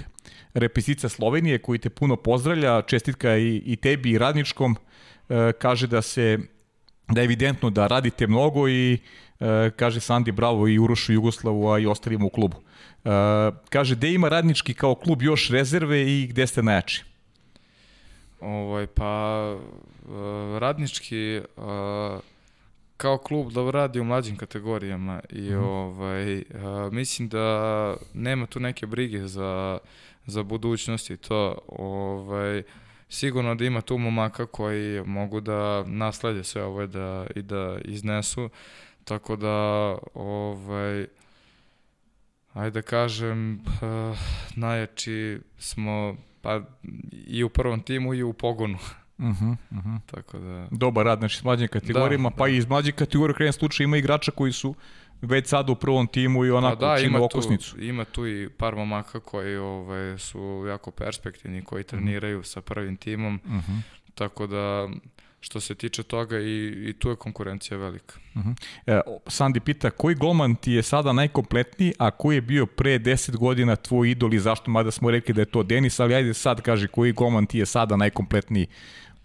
repisica 0.54 1.10
Slovenije, 1.10 1.58
koji 1.58 1.80
te 1.80 1.90
puno 1.90 2.16
pozdravlja, 2.16 2.82
čestitka 2.82 3.38
i, 3.38 3.62
i 3.66 3.76
tebi 3.76 4.12
i 4.12 4.18
radničkom, 4.18 4.76
e, 5.30 5.52
kaže 5.60 5.88
da 5.88 6.02
se 6.02 6.40
da 7.08 7.22
je 7.22 7.26
evidentno 7.26 7.70
da 7.70 7.88
radite 7.88 8.28
mnogo 8.28 8.68
i 8.70 8.98
e, 9.40 9.72
kaže 9.76 10.00
Sandi 10.00 10.32
bravo 10.32 10.68
i 10.68 10.80
Urošu 10.80 11.14
Jugoslavu, 11.14 11.70
a 11.72 11.80
i 11.80 11.86
ostalima 11.86 12.26
u 12.26 12.30
klubu. 12.30 12.58
E, 13.06 13.10
kaže, 13.70 13.96
gde 13.96 14.14
ima 14.14 14.30
radnički 14.30 14.74
kao 14.74 14.96
klub 14.96 15.22
još 15.22 15.50
rezerve 15.50 16.02
i 16.02 16.28
gde 16.28 16.48
ste 16.48 16.64
najjači? 16.64 17.04
Ovaj, 18.40 18.88
pa, 18.88 19.56
e, 19.56 20.60
radnički 20.60 21.42
uh, 21.58 21.64
kao 22.98 23.18
klub 23.18 23.52
da 23.52 23.72
radi 23.72 24.00
u 24.00 24.04
mlađim 24.04 24.38
kategorijama 24.38 25.20
i 25.30 25.42
mm. 25.42 25.64
ovaj, 25.64 26.44
mislim 26.92 27.30
da 27.30 27.96
nema 28.14 28.46
tu 28.46 28.60
neke 28.60 28.86
brige 28.86 29.28
za, 29.28 29.78
za 30.26 30.44
budućnost 30.44 31.10
i 31.10 31.18
to 31.18 31.58
ovaj, 31.68 32.64
sigurno 33.10 33.56
da 33.56 33.66
ima 33.66 33.82
tu 33.82 33.98
momaka 33.98 34.46
koji 34.46 35.04
mogu 35.06 35.40
da 35.42 35.84
naslede 35.84 36.44
sve 36.44 36.64
ovo 36.64 36.88
da, 36.88 37.28
i 37.36 37.42
da 37.42 37.78
iznesu 37.84 38.50
tako 39.04 39.36
da 39.36 39.52
ovaj, 40.14 41.06
ajde 42.56 42.72
da 42.72 42.82
kažem 42.82 43.60
uh, 43.60 44.18
najjači 44.56 45.40
smo 45.58 46.16
pa 46.42 46.62
i 47.28 47.44
u 47.44 47.50
prvom 47.50 47.82
timu 47.82 48.14
i 48.14 48.24
u 48.24 48.34
pogonu 48.34 48.78
Uh 49.18 49.26
-huh, 49.26 49.56
uh 49.72 49.78
-huh. 49.78 50.00
Tako 50.06 50.40
da... 50.40 50.68
Dobar 50.72 51.06
rad, 51.06 51.20
znači 51.20 51.38
s 51.38 51.44
mlađim 51.44 51.68
kategorijama, 51.68 52.30
da, 52.30 52.36
pa 52.36 52.44
da. 52.44 52.50
i 52.50 52.58
iz 52.58 52.68
mlađih 52.68 52.96
kategorija 52.96 53.36
krenem 53.36 53.54
slučaj 53.54 53.84
ima 53.84 53.98
igrača 53.98 54.32
koji 54.32 54.52
su 54.52 54.76
već 55.22 55.48
sad 55.48 55.70
u 55.70 55.76
prvom 55.76 56.08
timu 56.08 56.46
i 56.46 56.52
onako 56.52 56.80
pa 56.80 56.88
da, 56.88 56.98
čine 56.98 57.08
ima 57.08 57.26
okosnicu. 57.26 57.76
Tu, 57.76 57.82
ima 57.82 58.06
tu 58.06 58.28
i 58.28 58.50
par 58.50 58.76
momaka 58.76 59.20
koji 59.20 59.58
ovaj, 59.58 60.18
su 60.18 60.66
jako 60.68 60.92
perspektivni, 60.92 61.62
koji 61.62 61.84
treniraju 61.84 62.38
uh 62.38 62.44
-huh. 62.44 62.48
sa 62.48 62.62
prvim 62.62 62.98
timom, 62.98 63.40
uh 63.46 63.52
-huh. 63.52 63.80
tako 64.16 64.48
da 64.48 64.90
što 65.46 65.60
se 65.60 65.76
tiče 65.76 66.04
toga 66.04 66.40
i, 66.40 66.90
i 66.90 66.94
tu 67.00 67.10
je 67.10 67.16
konkurencija 67.16 67.78
velika. 67.78 68.16
Uh 68.36 68.42
-huh. 68.42 68.56
e, 68.88 69.02
Sandi 69.28 69.60
pita, 69.60 69.90
koji 69.90 70.16
golman 70.16 70.56
ti 70.56 70.72
je 70.72 70.84
sada 70.84 71.14
najkompletniji, 71.14 71.94
a 72.00 72.12
koji 72.12 72.36
je 72.36 72.42
bio 72.42 72.66
pre 72.66 73.00
10 73.00 73.38
godina 73.38 73.76
tvoj 73.76 74.12
idol 74.12 74.34
i 74.34 74.40
zašto, 74.40 74.72
mada 74.72 74.92
smo 74.92 75.12
rekli 75.12 75.34
da 75.34 75.42
je 75.42 75.46
to 75.46 75.64
Denis, 75.64 76.00
ali 76.00 76.16
ajde 76.16 76.34
sad 76.34 76.62
kaži 76.62 76.88
koji 76.88 77.12
golman 77.12 77.46
ti 77.46 77.58
je 77.58 77.66
sada 77.66 77.96
najkompletniji 77.96 78.68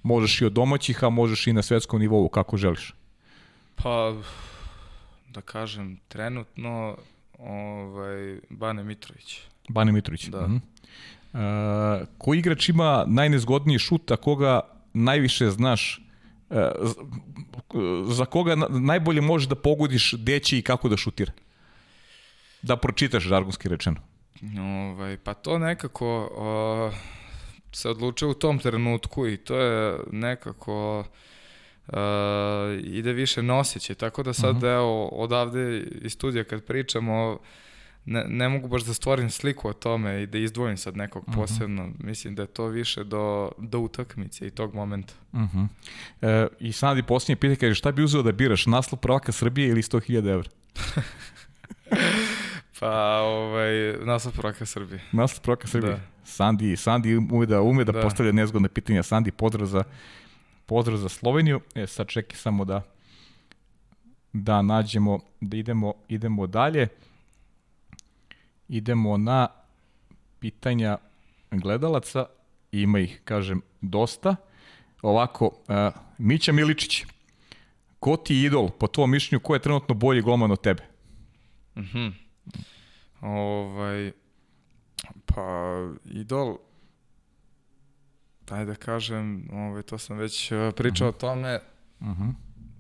Možeš 0.03 0.41
i 0.41 0.45
od 0.45 0.53
domaćih, 0.53 1.05
a 1.05 1.11
možeš 1.11 1.47
i 1.47 1.53
na 1.53 1.63
svetskom 1.63 2.01
nivou, 2.01 2.29
kako 2.29 2.57
želiš. 2.57 2.95
Pa, 3.77 4.15
da 5.29 5.41
kažem, 5.41 5.99
trenutno 6.09 6.97
ovaj, 7.39 8.39
Bane 8.51 8.85
Mitrović. 8.85 9.41
Bane 9.69 9.93
Mitrović. 9.93 10.29
Da. 10.29 10.39
Uh 10.39 10.45
-huh. 10.45 10.61
Uh, 11.33 12.09
koji 12.19 12.39
igrač 12.39 12.69
ima 12.69 13.05
najnezgodniji 13.07 13.79
šut, 13.79 14.11
a 14.11 14.17
koga 14.17 14.61
najviše 14.93 15.51
znaš 15.51 16.01
za 18.07 18.25
koga 18.25 18.57
najbolje 18.69 19.21
možeš 19.21 19.49
da 19.49 19.55
pogodiš 19.55 20.13
deći 20.13 20.59
i 20.59 20.63
kako 20.63 20.89
da 20.89 20.97
šutira? 20.97 21.33
Da 22.63 22.77
pročitaš 22.77 23.23
žargonski 23.23 23.69
rečeno. 23.69 23.97
Ovaj, 24.61 25.17
pa 25.17 25.35
to 25.35 25.59
nekako... 25.59 26.31
Uh 26.91 27.21
se 27.73 27.89
odlučio 27.89 28.31
u 28.31 28.35
tom 28.35 28.59
trenutku 28.59 29.27
i 29.27 29.37
to 29.37 29.59
je 29.59 29.99
nekako 30.13 31.05
uh, 31.87 31.95
ide 32.85 33.13
više 33.13 33.43
nosiće, 33.43 33.95
tako 33.95 34.23
da 34.23 34.33
sad 34.33 34.51
uh 34.51 34.57
mhm. 34.57 34.67
-huh. 34.67 34.75
evo 34.75 35.07
odavde 35.07 35.81
iz 36.03 36.13
studija 36.13 36.45
kad 36.45 36.65
pričamo 36.65 37.39
ne, 38.05 38.25
ne 38.29 38.49
mogu 38.49 38.69
baš 38.69 38.83
da 38.83 38.95
stvorim 38.95 39.31
sliku 39.31 39.69
o 39.69 39.73
tome 39.73 40.23
i 40.23 40.27
da 40.27 40.39
izdvojim 40.39 40.77
sad 40.77 40.97
nekog 40.97 41.23
uh 41.23 41.29
mhm. 41.29 41.39
-huh. 41.39 41.43
posebno. 41.43 41.91
Mislim 41.99 42.35
da 42.35 42.43
je 42.43 42.47
to 42.47 42.67
više 42.67 43.05
do, 43.05 43.53
do 43.59 43.79
utakmice 43.79 44.47
i 44.47 44.51
tog 44.51 44.75
momenta. 44.75 45.15
Uh 45.33 45.41
-huh. 45.41 45.67
e, 46.23 46.47
I 46.61 46.73
sad 46.73 46.99
i 46.99 47.03
posljednje 47.03 47.37
pitanje, 47.37 47.57
kaže 47.57 47.75
šta 47.75 47.93
bi 47.93 48.03
uzeo 48.03 48.23
da 48.23 48.33
biraš, 48.33 48.67
naslov 48.67 49.01
prvaka 49.01 49.33
Srbije 49.33 49.69
ili 49.69 49.83
100.000 49.83 50.33
evra? 50.33 50.51
pa, 52.81 53.21
ovaj, 53.21 53.73
naslov 54.05 54.35
prvaka 54.35 54.67
Srbije. 54.67 55.01
Naslov 55.13 55.43
prvaka 55.43 55.67
Srbije? 55.67 55.93
Da. 55.93 56.01
Sandi, 56.25 56.77
Sandi 56.77 57.17
ume 57.17 57.47
da, 57.47 57.61
ume 57.61 57.85
da, 57.85 57.93
da. 57.93 58.01
postavlja 58.01 58.33
nezgodne 58.33 58.69
pitanja. 58.69 59.03
Sandi, 59.03 59.31
pozdrav 59.31 59.67
za, 59.67 59.85
pozdrav 60.67 60.99
za 60.99 61.09
Sloveniju. 61.09 61.61
E, 61.75 61.87
sad 61.87 62.07
čekaj 62.07 62.37
samo 62.37 62.65
da 62.65 62.83
da 64.33 64.63
nađemo, 64.63 65.19
da 65.41 65.57
idemo, 65.57 65.95
idemo 66.09 66.47
dalje. 66.47 66.89
Idemo 68.71 69.17
na 69.17 69.49
pitanja 70.39 70.99
gledalaca. 71.51 72.27
Ima 72.73 72.99
ih, 72.99 73.21
kažem, 73.25 73.63
dosta. 73.81 74.37
Ovako, 75.03 75.47
uh, 75.47 75.75
Mića 76.19 76.53
Miličić, 76.53 77.05
ko 77.99 78.17
ti 78.17 78.35
je 78.35 78.43
idol, 78.47 78.71
po 78.71 78.87
tvojom 78.87 79.11
mišljenju, 79.11 79.41
ko 79.41 79.55
je 79.55 79.63
trenutno 79.63 79.95
bolji 79.95 80.23
golman 80.23 80.51
od 80.51 80.61
tebe? 80.61 80.83
Mhm. 81.77 82.09
Ovaj, 83.21 84.13
pa, 85.27 85.77
idol, 86.05 86.59
daj 88.47 88.65
da 88.65 88.75
kažem, 88.75 89.49
ovaj, 89.53 89.83
to 89.83 89.99
sam 89.99 90.19
već 90.19 90.53
uh, 90.53 90.59
pričao 90.77 91.09
o 91.09 91.13
tome, 91.13 91.61
Mhm. 92.01 92.31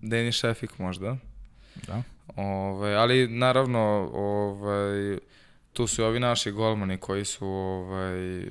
Deni 0.02 0.32
Šefik 0.32 0.78
možda. 0.78 1.16
Da. 1.86 2.02
Ovaj, 2.36 2.94
ali 2.94 3.28
naravno, 3.28 4.10
ovaj, 4.14 5.18
tu 5.72 5.86
su 5.86 6.02
i 6.02 6.04
ovi 6.04 6.20
naši 6.20 6.50
golmani 6.50 6.98
koji 6.98 7.24
su 7.24 7.46
ovaj, 7.46 8.38
uh, 8.38 8.44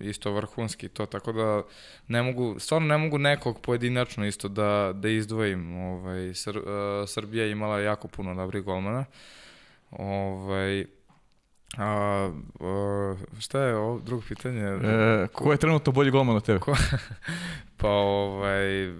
isto 0.00 0.32
vrhunski 0.32 0.88
to, 0.88 1.06
tako 1.06 1.32
da 1.32 1.62
ne 2.08 2.22
mogu, 2.22 2.56
stvarno 2.58 2.88
ne 2.88 2.98
mogu 2.98 3.18
nekog 3.18 3.60
pojedinačno 3.60 4.26
isto 4.26 4.48
da, 4.48 4.92
da 4.94 5.08
izdvojim. 5.08 5.76
Ovaj, 5.76 6.34
Sr, 6.34 6.58
uh, 6.58 6.64
Srbija 7.08 7.44
je 7.44 7.50
imala 7.50 7.80
jako 7.80 8.08
puno 8.08 8.34
dobrih 8.34 8.62
golmana. 8.62 9.04
Ovaj, 9.90 10.86
a, 11.78 12.30
uh, 12.60 13.18
šta 13.40 13.60
je 13.60 13.76
ovo 13.76 14.00
drugo 14.00 14.22
pitanje? 14.28 14.60
E, 14.62 15.26
ko 15.32 15.52
je 15.52 15.58
trenutno 15.58 15.92
bolji 15.92 16.10
golman 16.10 16.36
od 16.36 16.44
tebe? 16.46 16.58
Ko- 16.58 16.76
Pa 17.76 17.88
ovaj, 17.88 18.92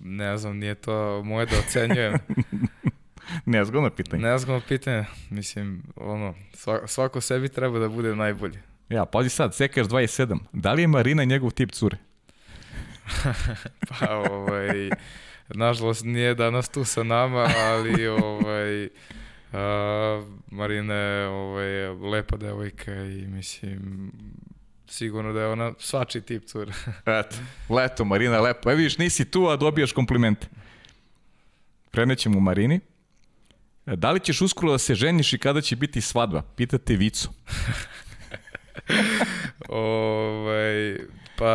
ne 0.00 0.36
znam, 0.36 0.58
nije 0.58 0.74
to 0.74 1.22
moje 1.24 1.46
da 1.46 1.58
ocenjujem. 1.58 2.14
Nezgodno 3.46 3.90
pitanje. 3.90 4.22
Nezgodno 4.22 4.60
pitanje, 4.68 5.04
mislim, 5.30 5.82
ono, 5.96 6.34
sva- 6.54 6.86
svako 6.86 7.20
sebi 7.20 7.48
treba 7.48 7.78
da 7.78 7.88
bude 7.88 8.16
najbolji. 8.16 8.58
Ja, 8.88 9.04
pazi 9.04 9.28
sad, 9.28 9.54
sekaš 9.54 9.86
27. 9.86 10.38
Da 10.52 10.72
li 10.72 10.82
je 10.82 10.86
Marina 10.88 11.24
njegov 11.24 11.50
tip 11.50 11.72
cure? 11.72 11.96
Pa, 13.88 14.14
ovaj, 14.16 14.90
nažalost 15.48 16.04
nije 16.04 16.34
danas 16.34 16.68
tu 16.68 16.84
sa 16.84 17.02
nama, 17.02 17.48
ali 17.56 18.06
ovaj, 18.06 18.88
a, 19.52 20.22
Marina 20.50 20.94
je 20.94 21.26
ovaj, 21.28 21.88
lepa 21.88 22.36
devojka 22.36 22.94
i 22.94 23.26
mislim, 23.26 24.12
sigurno 24.86 25.32
da 25.32 25.40
je 25.40 25.48
ona 25.48 25.72
svačiji 25.78 26.22
tip 26.22 26.44
cura. 26.44 26.72
Eto, 27.20 27.36
leto, 27.68 28.04
Marina, 28.04 28.40
lepo. 28.40 28.70
E 28.70 28.74
vidiš, 28.74 28.98
nisi 28.98 29.24
tu, 29.30 29.46
a 29.48 29.56
dobijaš 29.56 29.92
komplimente. 29.92 30.46
Prenećemo 31.90 32.38
u 32.38 32.40
Marini. 32.40 32.80
Da 33.96 34.10
li 34.10 34.20
ćeš 34.20 34.40
uskoro 34.40 34.72
da 34.72 34.78
se 34.78 34.94
ženiš 34.94 35.32
i 35.32 35.38
kada 35.38 35.60
će 35.60 35.76
biti 35.76 36.00
svadba? 36.00 36.42
Pitate 36.56 36.96
Vicu. 36.96 37.30
ovaj, 39.68 40.98
pa, 41.38 41.46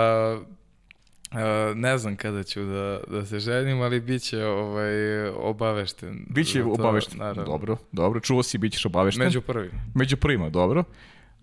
a, 1.32 1.74
ne 1.76 1.98
znam 1.98 2.16
kada 2.16 2.44
ću 2.44 2.66
da, 2.66 3.00
da 3.08 3.26
se 3.26 3.40
ženim, 3.40 3.82
ali 3.82 4.00
bit 4.00 4.22
će 4.22 4.46
ovaj, 4.46 5.28
obavešten. 5.28 6.26
Biće 6.30 6.64
obavešten. 6.64 7.20
Naravno. 7.20 7.44
Dobro, 7.44 7.78
dobro. 7.92 8.20
Čuo 8.20 8.44
si, 8.44 8.58
bit 8.58 8.74
ćeš 8.74 8.86
obavešten. 8.86 9.24
Među 9.24 9.42
prvim. 9.42 9.72
Među 9.96 10.18
prvima, 10.18 10.50
dobro. 10.50 10.84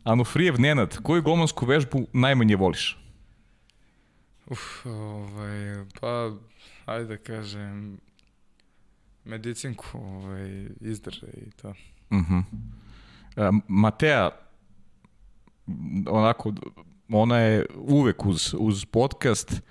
Anufrijev 0.05 0.61
Nenad, 0.61 0.99
koju 1.03 1.23
golmansku 1.23 1.67
vežbu 1.67 2.07
najmanje 2.13 2.57
voliš? 2.57 2.99
Uf, 4.47 4.87
ovaj, 4.87 5.85
pa, 6.01 6.33
ajde 6.85 7.05
da 7.05 7.17
kažem, 7.17 7.99
medicinku, 9.25 9.87
ovaj, 9.95 10.67
izdržaj 10.81 11.31
i 11.47 11.51
to. 11.51 11.75
Mhm. 12.13 12.39
E, 13.37 13.51
Matea, 13.69 14.31
onako, 16.07 16.55
ona 17.09 17.39
je 17.39 17.67
uvek 17.77 18.27
uz, 18.27 18.55
uz 18.59 18.85
podcast, 18.85 19.63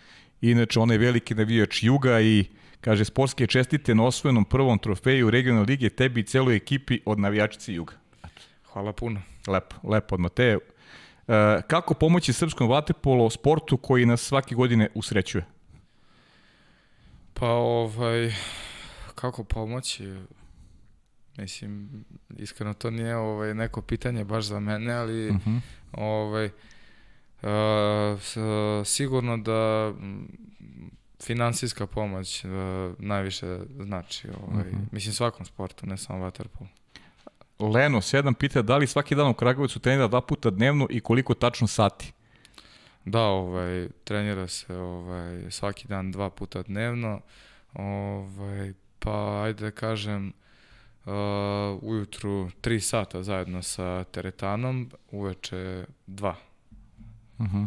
inače 0.41 0.79
ona 0.79 0.93
je 0.93 0.97
veliki 0.97 1.35
navijač 1.35 1.83
Juga 1.83 2.21
i 2.21 2.45
kaže 2.81 3.05
sportske 3.05 3.47
čestite 3.47 3.95
na 3.95 4.03
osvojenom 4.03 4.45
prvom 4.45 4.79
trofeju 4.79 5.29
regionalne 5.29 5.67
lige 5.67 5.89
tebi 5.89 6.19
i 6.19 6.23
celoj 6.23 6.55
ekipi 6.55 6.99
od 7.05 7.19
navijačice 7.19 7.73
Juga. 7.73 7.93
Hvala 8.73 8.93
puno. 8.93 9.21
Lepo, 9.47 9.75
lepo 9.83 10.15
od 10.15 10.21
Mateje. 10.21 10.57
E, 11.27 11.61
kako 11.67 11.93
pomoći 11.93 12.33
srpskom 12.33 12.69
vaterpolo 12.69 13.29
sportu 13.29 13.77
koji 13.77 14.05
nas 14.05 14.21
svake 14.21 14.55
godine 14.55 14.89
usrećuje? 14.95 15.45
Pa, 17.33 17.47
ovaj, 17.47 18.31
kako 19.19 19.43
pomoći? 19.43 20.15
Mislim, 21.37 21.89
iskreno 22.37 22.73
to 22.73 22.89
nije 22.91 23.15
ovaj, 23.15 23.53
neko 23.53 23.81
pitanje 23.81 24.23
baš 24.23 24.45
za 24.45 24.59
mene, 24.59 24.93
ali 24.93 25.31
Mhm. 25.31 25.57
ovaj, 25.91 26.45
uh, 26.45 26.51
s, 28.21 28.37
sigurno 28.85 29.37
da 29.37 29.91
mm, 29.91 30.27
finansijska 31.23 31.87
pomoć 31.87 32.45
uh, 32.45 32.51
najviše 32.99 33.59
znači. 33.79 34.27
Ovaj, 34.43 34.63
Mhm. 34.63 34.83
Mislim, 34.91 35.13
svakom 35.13 35.45
sportu, 35.45 35.85
ne 35.85 35.97
samo 35.97 36.19
vaterpolu. 36.19 36.69
Leno, 37.59 37.97
7 37.97 38.33
pita 38.33 38.61
da 38.61 38.77
li 38.77 38.87
svaki 38.87 39.15
dan 39.15 39.27
u 39.27 39.33
Kragovicu 39.33 39.79
trenira 39.79 40.07
dva 40.07 40.21
puta 40.21 40.49
dnevno 40.49 40.87
i 40.89 40.99
koliko 40.99 41.33
tačno 41.33 41.67
sati? 41.67 42.13
Da, 43.05 43.21
ovaj, 43.21 43.87
trenira 44.03 44.47
se 44.47 44.75
ovaj, 44.75 45.51
svaki 45.51 45.87
dan 45.87 46.11
dva 46.11 46.29
puta 46.29 46.61
dnevno. 46.61 47.21
Ovaj, 47.73 48.73
pa 48.99 49.43
ajde 49.43 49.65
da 49.65 49.71
kažem 49.71 50.33
uh, 51.05 51.13
ujutru 51.81 52.51
tri 52.61 52.79
sata 52.79 53.23
zajedno 53.23 53.63
sa 53.63 54.03
teretanom, 54.03 54.91
uveče 55.11 55.85
dva. 56.07 56.35
Mhm. 57.39 57.63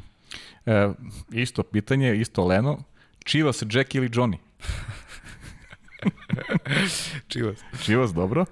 E, 0.66 0.92
isto 1.30 1.62
pitanje, 1.62 2.16
isto 2.16 2.46
Leno. 2.46 2.82
Čivas, 3.24 3.62
Jack 3.70 3.94
ili 3.94 4.08
Johnny? 4.08 4.36
Čivas. 7.28 7.58
Čivas, 7.84 8.12
dobro. 8.12 8.44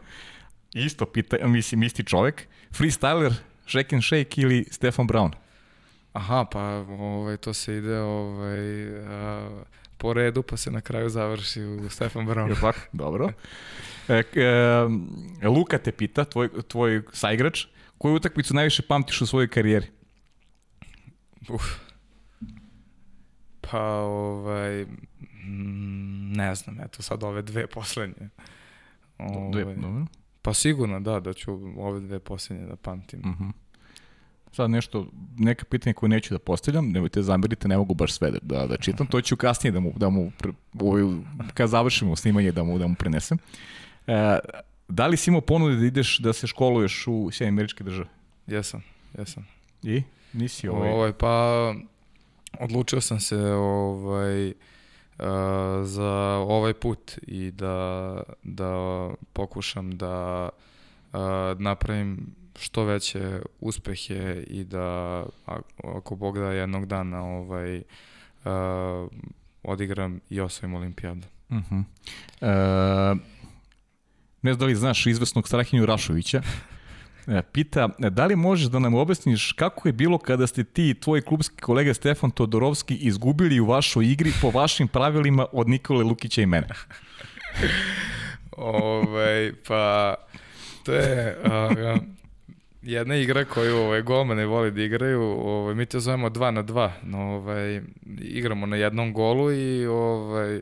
Isto 0.75 1.07
pitanje, 1.07 1.47
mislim, 1.47 1.83
isti 1.83 2.05
čovek. 2.05 2.49
Freestyler, 2.73 3.33
Shake 3.67 3.97
and 3.97 4.05
Shake 4.05 4.41
ili 4.41 4.67
Stefan 4.71 5.07
Brown? 5.07 5.31
Aha, 6.13 6.47
pa 6.53 6.61
ovaj, 6.99 7.37
to 7.37 7.55
se 7.55 7.77
ide 7.77 8.01
ovaj, 8.01 8.89
a, 9.07 9.49
po 10.01 10.13
redu, 10.13 10.43
pa 10.43 10.57
se 10.57 10.71
na 10.71 10.81
kraju 10.81 11.09
završi 11.09 11.63
u 11.63 11.89
Stefan 11.89 12.27
Brown. 12.27 12.61
tako? 12.61 12.79
Dobro. 12.93 13.33
E, 14.09 14.23
e, 15.43 15.49
Luka 15.49 15.79
te 15.79 15.93
pita, 15.93 16.25
tvoj, 16.25 16.49
tvoj 16.69 17.03
saigrač, 17.13 17.67
koju 17.99 18.15
utakmicu 18.15 18.55
najviše 18.55 18.83
pamtiš 18.83 19.21
u 19.21 19.27
svojoj 19.27 19.49
karijeri? 19.49 19.87
Uf. 21.49 21.63
Pa, 23.61 23.81
ovaj, 24.01 24.85
mm, 25.45 26.33
ne 26.33 26.55
znam, 26.55 26.81
eto 26.81 27.03
sad 27.03 27.23
ove 27.23 27.43
dve 27.43 27.67
poslednje. 27.67 28.29
Dve, 29.53 29.63
Ovaj, 29.63 29.75
dobro. 29.75 30.07
Pa 30.43 30.55
sigurno 30.55 31.01
da, 31.01 31.21
da 31.21 31.33
ću 31.33 31.53
ove 31.77 32.01
dve 32.01 32.19
poslednje 32.19 32.67
da 32.67 32.77
pamtim. 32.77 33.21
Mhm. 33.21 33.49
Sad 34.53 34.71
nešto, 34.71 35.07
neka 35.39 35.65
pitanja 35.65 35.95
koje 35.95 36.11
neću 36.11 36.35
da 36.35 36.39
postavljam, 36.39 36.91
nemojte 36.91 37.23
zamerite, 37.23 37.69
ne 37.69 37.77
mogu 37.77 37.95
baš 37.95 38.13
sve 38.13 38.31
da, 38.31 38.39
da, 38.43 38.67
da 38.67 38.77
čitam, 38.77 39.07
to 39.07 39.21
ću 39.21 39.37
kasnije 39.37 39.73
da 39.73 39.81
mu, 39.81 39.93
da 39.97 40.11
mu 40.11 40.31
pre- 40.39 40.53
ovaj, 40.81 41.03
kad 41.55 41.69
završimo 41.69 42.17
snimanje 42.17 42.53
da 42.53 42.65
mu, 42.65 42.79
da 42.79 42.87
mu 42.87 42.95
prenesem. 42.95 43.39
E, 44.07 44.39
da 44.89 45.07
li 45.07 45.17
si 45.17 45.31
imao 45.31 45.41
ponude 45.41 45.77
da 45.77 45.87
ideš 45.87 46.19
da 46.19 46.33
se 46.33 46.47
školuješ 46.47 47.07
u 47.07 47.31
Sjedinim 47.33 47.55
američke 47.55 47.85
države? 47.85 48.09
Jesam, 48.47 48.83
jesam. 49.19 49.47
I? 49.83 50.03
Nisi 50.33 50.69
ovaj... 50.69 50.91
Ovaj, 50.91 51.13
pa, 51.13 51.75
odlučio 52.61 53.01
sam 53.01 53.21
se 53.21 53.37
ovaj, 53.53 54.49
uh, 54.49 54.55
za 55.85 56.13
ovaj 56.49 56.75
put 56.75 57.19
i 57.23 57.51
da, 57.51 58.23
da 58.43 59.11
pokušam 59.33 59.99
da 59.99 60.49
uh, 61.13 61.21
napravim 61.59 62.40
što 62.61 62.85
veće 62.85 63.41
uspehe 63.61 64.45
i 64.47 64.65
da 64.65 64.81
a- 65.47 65.61
ako 65.85 66.17
Bog 66.17 66.39
da 66.39 66.53
jednog 66.53 66.87
dana 66.87 67.25
ovaj, 67.25 67.77
uh, 67.77 67.83
odigram 69.63 70.21
i 70.31 70.41
osvojim 70.41 70.75
olimpijadu. 70.75 71.27
Uh 71.49 71.57
-huh. 71.57 71.85
e, 72.41 73.21
ne 74.43 74.53
znam 74.53 74.59
da 74.59 74.67
li 74.67 74.75
znaš 74.75 75.07
izvesnog 75.07 75.47
Strahinju 75.47 75.87
Rašovića, 75.87 76.43
E, 77.27 77.43
Pita, 77.53 77.89
da 77.99 78.27
li 78.27 78.37
možeš 78.37 78.67
da 78.67 78.79
nam 78.79 78.95
objasniš 78.95 79.53
kako 79.53 79.89
je 79.89 79.93
bilo 79.93 80.19
kada 80.19 80.47
ste 80.47 80.65
ti 80.65 80.91
i 80.91 80.95
tvoj 80.95 81.21
klubski 81.21 81.57
kolega 81.57 81.95
Stefan 81.95 82.31
Todorovski 82.31 82.95
izgubili 82.95 83.61
u 83.61 83.67
vašoj 83.67 84.07
igri 84.07 84.33
po 84.41 84.51
vašim 84.51 84.89
pravilima 84.89 85.47
od 85.53 85.69
Nikole 85.69 86.05
Lukića 86.05 86.43
i 86.43 86.47
mene? 86.47 86.69
ovaj, 88.57 89.53
pa 89.69 90.15
to 90.85 90.93
je 90.93 91.39
uh, 91.45 92.20
jedna 92.83 93.17
igra 93.17 93.45
koju 93.45 93.77
ovaj, 93.77 94.03
golmane 94.03 94.47
voli 94.47 94.71
da 94.71 94.83
igraju, 94.83 95.23
ovaj, 95.23 95.75
mi 95.75 95.87
to 95.87 96.01
zovemo 96.01 96.29
2 96.29 96.51
na 96.51 96.63
2, 96.63 96.91
no, 97.03 97.19
ovaj, 97.19 97.81
igramo 98.19 98.67
na 98.67 98.77
jednom 98.77 99.13
golu 99.13 99.53
i 99.53 99.87
ovaj, 99.87 100.61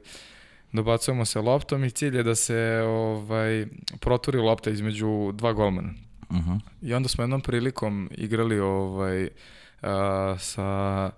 dobacujemo 0.72 1.24
se 1.24 1.40
loptom 1.40 1.84
i 1.84 1.90
cilj 1.90 2.16
je 2.16 2.22
da 2.22 2.34
se 2.34 2.82
ovaj, 2.86 3.66
proturi 4.00 4.38
lopta 4.38 4.70
između 4.70 5.32
dva 5.32 5.52
golmana. 5.52 5.90
Uh 6.30 6.36
-huh. 6.36 6.60
I 6.82 6.94
onda 6.94 7.08
smo 7.08 7.24
jednom 7.24 7.40
prilikom 7.40 8.10
igrali 8.14 8.60
ovaj, 8.60 9.28
a, 9.82 10.36
sa 10.38 11.10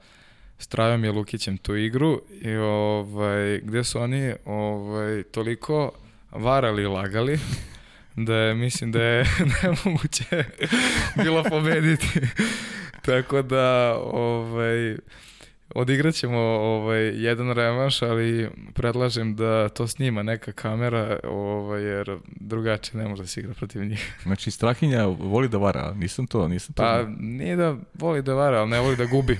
s 0.58 0.66
Trajom 0.66 1.04
i 1.04 1.08
Lukićem 1.08 1.58
tu 1.58 1.76
igru 1.76 2.22
i 2.42 2.56
ovaj, 2.56 3.60
gde 3.60 3.84
su 3.84 4.00
oni 4.00 4.32
ovaj, 4.44 5.22
toliko 5.22 5.90
varali 6.32 6.82
i 6.82 6.86
lagali 6.86 7.38
da 8.24 8.34
je, 8.34 8.54
mislim 8.54 8.92
da 8.92 9.02
je 9.02 9.24
nemoguće 9.62 10.44
bilo 11.22 11.42
pobediti. 11.42 12.20
Tako 13.06 13.42
da, 13.42 13.96
ovaj, 14.02 14.96
Odigrat 15.74 16.14
ćemo 16.14 16.38
ovaj, 16.38 17.22
jedan 17.22 17.52
revanš, 17.52 18.02
ali 18.02 18.50
predlažem 18.74 19.36
da 19.36 19.68
to 19.68 19.86
snima 19.86 20.22
neka 20.22 20.52
kamera, 20.52 21.18
ovaj, 21.24 21.82
jer 21.82 22.18
drugačije 22.26 23.02
ne 23.02 23.08
može 23.08 23.22
da 23.22 23.26
se 23.26 23.40
igra 23.40 23.54
protiv 23.54 23.84
njih. 23.84 24.14
Znači, 24.22 24.50
Strahinja 24.50 25.06
voli 25.06 25.48
da 25.48 25.58
vara, 25.58 25.94
nisam 25.94 26.26
to, 26.26 26.48
nisam 26.48 26.74
to. 26.74 26.82
Pa, 26.82 27.04
nije 27.18 27.56
da 27.56 27.76
voli 27.94 28.22
da 28.22 28.34
vara, 28.34 28.60
ali 28.60 28.70
ne 28.70 28.80
voli 28.80 28.96
da 28.96 29.04
gubi. 29.04 29.38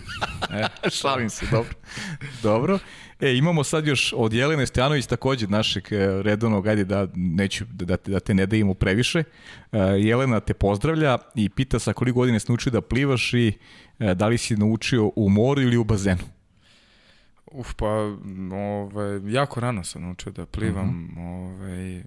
E. 0.51 0.90
Šalim 0.90 1.31
se, 1.31 1.47
dobro. 1.51 1.74
dobro. 2.43 2.78
E, 3.20 3.36
imamo 3.36 3.64
sad 3.64 3.86
još 3.86 4.14
od 4.16 4.32
Jelene 4.32 4.66
Stojanović 4.66 5.06
takođe 5.06 5.47
našeg 5.47 5.92
e, 5.92 6.22
redovnog, 6.22 6.66
ajde 6.66 6.84
da 6.84 7.06
neću 7.14 7.64
da, 7.64 7.84
da, 7.84 7.97
da 8.06 8.20
te 8.20 8.34
ne 8.34 8.47
dajemo 8.47 8.74
previše. 8.74 9.22
E, 9.72 9.78
Jelena 9.78 10.40
te 10.40 10.55
pozdravlja 10.55 11.18
i 11.34 11.48
pita 11.48 11.78
sa 11.78 11.92
koliko 11.92 12.18
godine 12.18 12.40
si 12.40 12.47
naučio 12.48 12.72
da 12.72 12.80
plivaš 12.80 13.34
i 13.34 13.52
e, 13.98 14.14
da 14.14 14.28
li 14.28 14.38
si 14.38 14.56
naučio 14.56 15.12
u 15.16 15.28
moru 15.28 15.62
ili 15.62 15.76
u 15.76 15.84
bazenu? 15.84 16.22
Uf, 17.47 17.74
pa, 17.74 17.86
ovaj, 18.52 19.20
jako 19.32 19.60
rano 19.60 19.84
sam 19.84 20.02
naučio 20.02 20.32
da 20.32 20.47
plivam, 20.47 20.86
mhm. 20.86 21.20
-huh. 21.20 21.55
ovaj, 21.55 22.02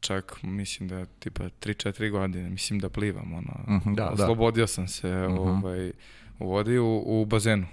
čak 0.00 0.38
mislim 0.42 0.88
da 0.88 1.06
tipa 1.06 1.44
3-4 1.44 2.10
godine, 2.10 2.50
mislim 2.50 2.78
da 2.78 2.88
plivam, 2.88 3.32
ono, 3.32 3.76
mhm, 3.76 3.90
-huh, 3.90 3.96
da, 3.96 4.10
oslobodio 4.10 4.62
da. 4.62 4.66
sam 4.66 4.88
se 4.88 5.08
mhm. 5.08 5.36
-huh. 5.36 5.64
ovaj, 5.64 5.92
u 6.38 6.48
vodi 6.48 6.78
u, 6.78 7.02
u 7.06 7.24
bazenu. 7.24 7.66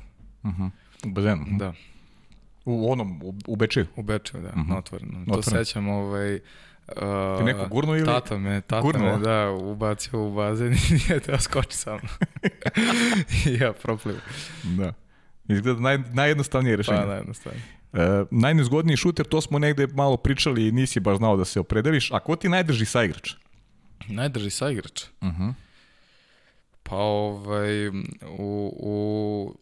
Uh 0.43 0.51
-huh. 0.51 0.69
U 1.05 1.09
bazenu? 1.09 1.45
Da. 1.49 1.73
U 2.65 2.91
onom, 2.91 3.21
u, 3.23 3.33
u 3.47 3.55
Bečeju? 3.55 3.85
U 3.95 4.03
Bečeju, 4.03 4.43
da, 4.43 4.49
uh 4.49 4.55
-huh. 4.55 4.69
na 4.69 4.77
otvorenom. 4.77 5.25
To 5.25 5.41
sećam, 5.41 5.89
ovaj, 5.89 6.39
Uh, 6.95 7.37
Ti 7.37 7.43
neko 7.43 7.67
gurno 7.67 7.95
ili? 7.95 8.05
Tata 8.05 8.37
me, 8.37 8.61
tata 8.61 8.81
gurno? 8.81 9.17
me, 9.17 9.23
da, 9.23 9.49
ubacio 9.51 10.27
u 10.27 10.33
bazen 10.33 10.73
i 10.89 10.93
nije 10.93 11.19
teo 11.19 11.39
skoči 11.39 11.77
sa 11.77 11.91
mnom. 11.91 12.09
Ja 13.61 13.73
proplivim. 13.73 14.21
Da. 14.63 14.93
Izgleda 15.47 15.79
naj, 15.79 15.97
najjednostavnije 15.97 16.75
rešenje. 16.75 16.99
Pa, 16.99 17.05
najjednostavnije. 17.05 17.63
Uh, 17.93 17.99
najnezgodniji 18.31 18.97
šuter, 18.97 19.25
to 19.25 19.41
smo 19.41 19.59
negde 19.59 19.87
malo 19.87 20.17
pričali 20.17 20.67
i 20.67 20.71
nisi 20.71 20.99
baš 20.99 21.17
znao 21.17 21.37
da 21.37 21.45
se 21.45 21.59
opredeliš. 21.59 22.11
A 22.11 22.19
ko 22.19 22.35
ti 22.35 22.49
najdrži 22.49 22.85
saigrač? 22.85 23.33
Najdrži 24.07 24.49
saigrač? 24.49 25.03
Uh 25.21 25.27
mhm. 25.27 25.43
-huh. 25.43 25.53
Pa 26.83 26.95
ovaj, 26.95 27.87
u, 27.87 28.73
u 28.79 29.55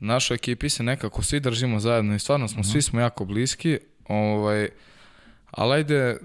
našoj 0.00 0.34
ekipi 0.34 0.68
se 0.68 0.82
nekako 0.82 1.22
svi 1.22 1.40
držimo 1.40 1.80
zajedno 1.80 2.14
i 2.14 2.18
stvarno 2.18 2.48
smo, 2.48 2.62
-huh. 2.62 2.72
svi 2.72 2.82
smo 2.82 3.00
jako 3.00 3.24
bliski. 3.24 3.78
Ovaj, 4.08 4.68
Ali 5.56 5.74
ajde, 5.74 6.16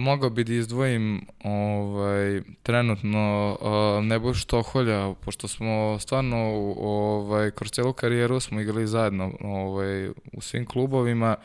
mogao 0.00 0.30
bi 0.30 0.44
da 0.44 0.52
izdvojim 0.52 1.26
ovaj, 1.44 2.42
trenutno 2.62 3.56
uh, 3.60 4.04
Nebojš 4.04 4.44
Toholja, 4.44 5.14
pošto 5.24 5.48
smo 5.48 5.98
stvarno 6.00 6.36
ovaj, 6.80 7.50
kroz 7.50 7.70
celu 7.70 7.92
karijeru 7.92 8.40
smo 8.40 8.60
igrali 8.60 8.86
zajedno 8.86 9.32
ovaj, 9.40 10.08
u 10.08 10.40
svim 10.40 10.66
klubovima 10.66 11.36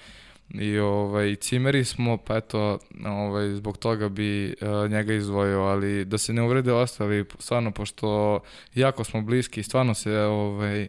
i 0.49 0.77
ovaj, 0.77 1.35
cimeri 1.35 1.85
smo, 1.85 2.17
pa 2.17 2.37
eto, 2.37 2.79
ovaj, 3.05 3.49
zbog 3.49 3.77
toga 3.77 4.09
bi 4.09 4.55
uh, 4.61 4.91
njega 4.91 5.13
izdvojio, 5.13 5.61
ali 5.61 6.05
da 6.05 6.17
se 6.17 6.33
ne 6.33 6.41
uvrede 6.41 6.73
ostali, 6.73 7.25
stvarno, 7.39 7.71
pošto 7.71 8.39
jako 8.75 9.03
smo 9.03 9.21
bliski, 9.21 9.63
stvarno 9.63 9.93
se 9.93 10.17
ovaj, 10.17 10.87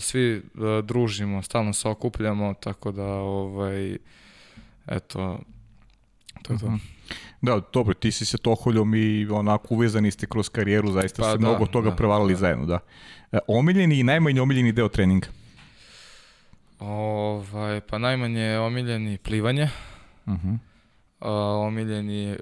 svi 0.00 0.36
uh, 0.36 0.84
družimo, 0.84 1.42
stalno 1.42 1.72
se 1.72 1.88
okupljamo, 1.88 2.54
tako 2.60 2.92
da 2.92 3.06
ovaj, 3.06 3.96
eto, 4.86 5.38
to 6.42 6.52
je 6.52 6.58
to. 6.58 6.66
Mhm. 6.66 6.76
Da, 7.40 7.60
dobro, 7.72 7.94
ti 7.94 8.12
si 8.12 8.24
se 8.24 8.38
toholjom 8.38 8.94
i 8.94 9.26
onako 9.30 9.74
uvezani 9.74 10.10
ste 10.10 10.26
kroz 10.26 10.48
karijeru, 10.48 10.92
zaista 10.92 11.22
pa, 11.22 11.28
ste 11.28 11.38
da, 11.38 11.48
mnogo 11.48 11.66
toga 11.66 11.90
da, 11.90 11.96
prevalili 11.96 12.32
da. 12.32 12.38
zajedno, 12.38 12.66
da. 12.66 12.78
E, 13.32 13.38
omiljeni 13.48 13.98
i 13.98 14.02
najmanje 14.02 14.40
omiljeni 14.40 14.72
deo 14.72 14.88
treninga? 14.88 15.26
Ovaj, 16.78 17.80
pa 17.80 17.98
najmanje 17.98 18.58
omiljeni 18.58 19.18
plivanje, 19.18 19.68
uh 20.26 20.32
-huh. 20.32 20.58
a, 21.20 21.30
omiljeni 21.66 22.36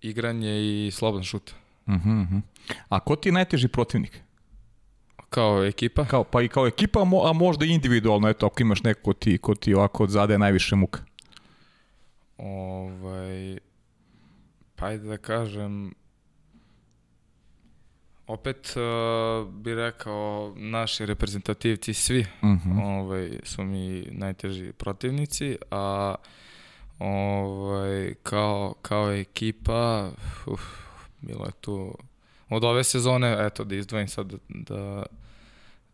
igranje 0.00 0.60
i 0.60 0.90
slobodan 0.90 1.24
šut. 1.24 1.54
Uh 1.86 1.94
-huh, 1.94 2.22
uh 2.22 2.28
-huh. 2.30 2.40
A 2.88 3.00
ko 3.00 3.16
ti 3.16 3.28
je 3.28 3.32
najteži 3.32 3.68
protivnik? 3.68 4.22
Kao 5.32 5.64
ekipa? 5.64 6.04
Kao, 6.04 6.24
pa 6.24 6.42
i 6.42 6.48
kao 6.48 6.66
ekipa, 6.66 7.00
a 7.00 7.32
možda 7.32 7.64
individualno, 7.64 8.28
eto, 8.28 8.46
ako 8.46 8.62
imaš 8.62 8.82
neko 8.82 9.00
ko 9.02 9.12
ti, 9.12 9.38
ko 9.38 9.54
ti 9.54 9.74
ovako 9.74 10.06
zade 10.06 10.38
najviše 10.38 10.76
muka. 10.76 11.00
Ovaj, 12.38 13.58
pa 14.76 14.86
ajde 14.86 15.08
da 15.08 15.16
kažem, 15.16 15.94
opet 18.26 18.74
uh, 18.76 19.52
bi 19.52 19.74
rekao 19.74 20.52
naši 20.56 21.06
reprezentativci 21.06 21.94
svi 21.94 22.20
uh 22.20 22.48
mhm. 22.48 22.70
-huh. 22.70 22.84
ovaj, 22.84 23.38
su 23.42 23.64
mi 23.64 24.06
najteži 24.10 24.72
protivnici, 24.72 25.56
a 25.70 26.14
ovaj, 26.98 28.14
kao, 28.22 28.74
kao 28.82 29.12
ekipa 29.12 30.10
uf, 30.46 30.62
bilo 31.20 31.44
je 31.44 31.52
tu 31.60 31.94
od 32.48 32.64
ove 32.64 32.84
sezone, 32.84 33.36
eto 33.46 33.64
da 33.64 33.74
izdvojim 33.74 34.08
sad 34.08 34.34
da 34.48 35.02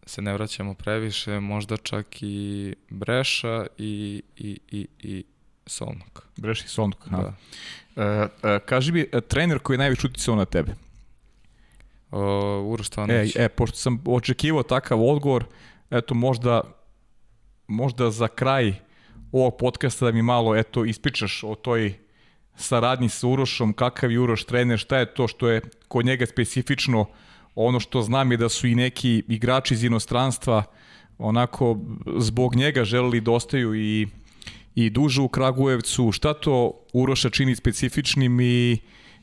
se 0.08 0.22
ne 0.22 0.32
vraćamo 0.32 0.74
previše, 0.74 1.40
možda 1.40 1.76
čak 1.76 2.06
i 2.20 2.74
Breša 2.90 3.66
i, 3.78 4.22
i, 4.36 4.58
i, 4.70 4.86
i 4.98 5.24
Solnok. 5.66 6.22
Breši 6.36 6.68
Solnok, 6.68 7.08
da. 7.08 7.34
E, 7.96 8.28
e, 8.42 8.58
kaži 8.66 8.92
mi, 8.92 9.00
e, 9.12 9.20
trener 9.20 9.58
koji 9.58 9.74
je 9.74 9.78
najviše 9.78 10.06
uticao 10.06 10.36
na 10.36 10.44
tebe? 10.44 10.72
Uh, 12.10 12.20
Uroš 12.64 12.86
Stanović. 12.86 13.36
E, 13.36 13.44
e, 13.44 13.48
pošto 13.48 13.76
sam 13.76 14.02
očekivao 14.06 14.62
takav 14.62 15.02
odgovor, 15.04 15.44
eto 15.90 16.14
možda, 16.14 16.60
možda 17.66 18.10
za 18.10 18.28
kraj 18.28 18.74
ovog 19.32 19.56
podcasta 19.58 20.04
da 20.04 20.12
mi 20.12 20.22
malo 20.22 20.56
eto 20.56 20.84
ispričaš 20.84 21.44
o 21.44 21.54
toj 21.54 21.94
saradnji 22.56 23.08
sa 23.08 23.26
Urošom, 23.26 23.72
kakav 23.72 24.12
je 24.12 24.20
Uroš 24.20 24.44
trener, 24.44 24.78
šta 24.78 24.98
je 24.98 25.14
to 25.14 25.28
što 25.28 25.48
je 25.48 25.60
kod 25.88 26.06
njega 26.06 26.26
specifično, 26.26 27.06
ono 27.66 27.80
što 27.80 28.02
znam 28.02 28.30
je 28.30 28.36
da 28.36 28.48
su 28.48 28.66
i 28.66 28.74
neki 28.74 29.22
igrači 29.28 29.74
iz 29.74 29.84
inostranstva 29.84 30.62
onako 31.18 31.78
zbog 32.18 32.56
njega 32.56 32.84
želeli 32.84 33.20
da 33.20 33.30
ostaju 33.30 33.74
i 33.74 34.06
i 34.74 34.90
duže 34.90 35.20
u 35.22 35.28
Kragujevcu. 35.28 36.12
Šta 36.12 36.34
to 36.34 36.72
Uroša 36.92 37.30
čini 37.30 37.56
specifičnim 37.56 38.40
i 38.40 38.78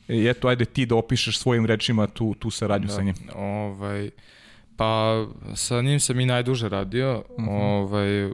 eto, 0.08 0.48
ajde 0.48 0.64
ti 0.64 0.86
da 0.86 0.94
opišeš 0.94 1.38
svojim 1.38 1.66
rečima 1.66 2.06
tu, 2.06 2.34
tu 2.34 2.50
saradnju 2.50 2.86
da, 2.86 2.92
sa 2.92 3.02
njim. 3.02 3.14
Ovaj, 3.34 4.10
pa 4.76 5.24
sa 5.54 5.82
njim 5.82 6.00
sam 6.00 6.20
i 6.20 6.26
najduže 6.26 6.68
radio. 6.68 7.24
Uh 7.28 7.42
mhm. 7.42 7.50
-huh. 7.50 7.60
ovaj, 7.60 8.30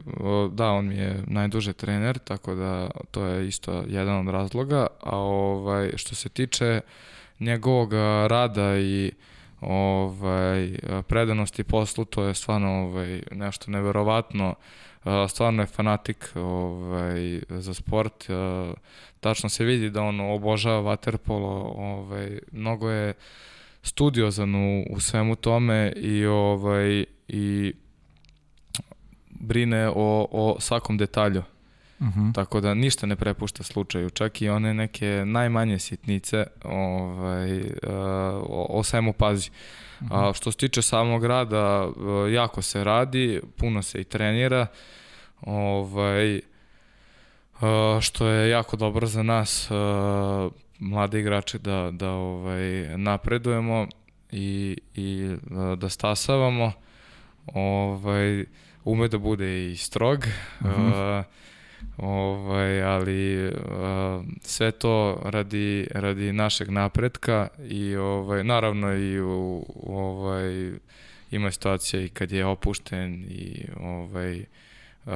da, 0.51 0.71
on 0.71 0.87
mi 0.87 0.95
je 0.95 1.23
najduže 1.27 1.73
trener, 1.73 2.17
tako 2.17 2.55
da 2.55 2.89
to 3.11 3.25
je 3.25 3.47
isto 3.47 3.83
jedan 3.87 4.27
od 4.27 4.33
razloga. 4.33 4.87
A 4.99 5.17
ovaj, 5.17 5.91
što 5.95 6.15
se 6.15 6.29
tiče 6.29 6.81
njegovog 7.39 7.93
rada 8.27 8.79
i 8.79 9.11
ovaj, 9.67 10.77
predanosti 11.07 11.63
poslu, 11.63 12.05
to 12.05 12.23
je 12.23 12.33
stvarno 12.33 12.69
ovaj, 12.69 13.21
nešto 13.31 13.71
neverovatno. 13.71 14.49
Uh, 14.49 15.11
stvarno 15.29 15.63
je 15.63 15.67
fanatik 15.67 16.31
ovaj, 16.35 17.41
za 17.49 17.73
sport. 17.73 18.25
Tačno 19.19 19.49
se 19.49 19.65
vidi 19.65 19.89
da 19.89 20.01
on 20.01 20.19
obožava 20.19 20.81
waterpolo, 20.81 21.73
ovaj, 21.75 22.39
mnogo 22.51 22.89
je 22.89 23.13
studiozan 23.83 24.55
u, 24.55 24.85
u 24.89 24.99
svemu 24.99 25.35
tome 25.35 25.93
i 25.95 26.25
ovaj 26.25 27.05
i 27.27 27.73
brine 29.29 29.89
o, 29.95 30.27
o 30.31 30.55
svakom 30.59 30.97
detalju. 30.97 31.43
Uh 32.03 32.09
mhm. 32.09 32.19
-huh. 32.19 32.33
Tako 32.33 32.61
da 32.61 32.73
ništa 32.73 33.05
ne 33.07 33.15
prepušta 33.15 33.63
slučaju, 33.63 34.09
čak 34.09 34.41
i 34.41 34.49
one 34.49 34.73
neke 34.73 35.23
najmanje 35.25 35.79
sitnice 35.79 36.45
ovaj, 36.63 37.61
o, 38.49 38.67
o 38.69 38.83
svemu 38.83 39.13
pazi. 39.13 39.49
Uh 40.01 40.07
-huh. 40.07 40.29
A, 40.29 40.33
što 40.33 40.51
se 40.51 40.57
tiče 40.57 40.81
samog 40.81 41.25
rada, 41.25 41.87
jako 42.33 42.61
se 42.61 42.83
radi, 42.83 43.41
puno 43.57 43.81
se 43.81 44.01
i 44.01 44.03
trenira. 44.03 44.61
Uh, 44.61 44.67
ovaj, 45.45 46.41
što 48.01 48.27
je 48.27 48.49
jako 48.49 48.77
dobro 48.77 49.07
za 49.07 49.23
nas 49.23 49.69
mlade 50.79 51.19
igrače 51.19 51.57
da, 51.57 51.89
da 51.91 52.11
ovaj, 52.11 52.97
napredujemo 52.97 53.87
i, 54.31 54.77
i 54.95 55.35
da 55.77 55.89
stasavamo 55.89 56.71
ovaj, 57.45 58.45
ume 58.83 59.07
da 59.07 59.17
bude 59.17 59.71
i 59.71 59.77
strog 59.77 60.25
uh 60.59 60.67
mhm. 60.67 60.81
-huh. 60.81 61.23
Ovaj, 61.97 62.83
ali 62.83 63.51
sve 64.41 64.71
to 64.71 65.21
radi, 65.25 65.87
radi 65.91 66.33
našeg 66.33 66.69
napretka 66.69 67.47
i 67.69 67.95
ovaj, 67.95 68.43
naravno 68.43 68.93
i 68.93 69.21
u, 69.21 69.65
ovaj, 69.83 70.71
ima 71.31 71.51
situacija 71.51 72.01
i 72.01 72.09
kad 72.09 72.31
je 72.31 72.45
opušten 72.45 73.25
i 73.29 73.65
ovaj, 73.79 74.39
uh, 75.05 75.13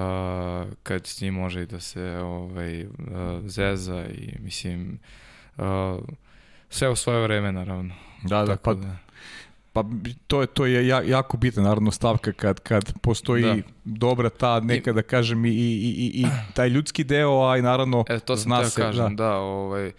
kad 0.84 1.08
s 1.08 1.22
njim 1.22 1.34
može 1.34 1.62
i 1.62 1.66
da 1.66 1.80
se 1.80 2.04
ovaj, 2.04 2.86
uh, 2.86 2.92
zeza 3.46 4.06
i 4.06 4.34
mislim 4.40 5.00
uh, 5.58 5.64
sve 6.70 6.90
u 6.90 6.96
svoje 6.96 7.24
vreme 7.24 7.52
naravno. 7.52 7.96
Da, 8.24 8.46
da, 8.46 8.56
pa, 8.56 8.74
da. 8.74 8.98
Pa 9.78 9.90
to 10.28 10.42
je 10.42 10.48
to 10.48 10.66
je 10.66 10.88
jako 10.88 11.38
bitna 11.38 11.64
naravno 11.64 11.92
stavka 11.92 12.32
kad 12.32 12.60
kad 12.60 13.00
postoji 13.02 13.44
da. 13.44 13.56
dobra 13.84 14.30
ta 14.30 14.60
neka 14.60 14.94
da 14.94 15.02
kažem 15.02 15.46
i, 15.46 15.50
i, 15.50 15.54
i, 15.54 16.22
i 16.22 16.26
taj 16.54 16.70
ljudski 16.70 17.04
deo, 17.04 17.50
a 17.50 17.58
i 17.58 17.62
naravno 17.62 18.06
e, 18.10 18.20
to 18.20 18.36
zna 18.36 18.66
se 18.66 18.82
kažem, 18.82 19.16
da, 19.16 19.24
da 19.24 19.38
ovaj 19.38 19.92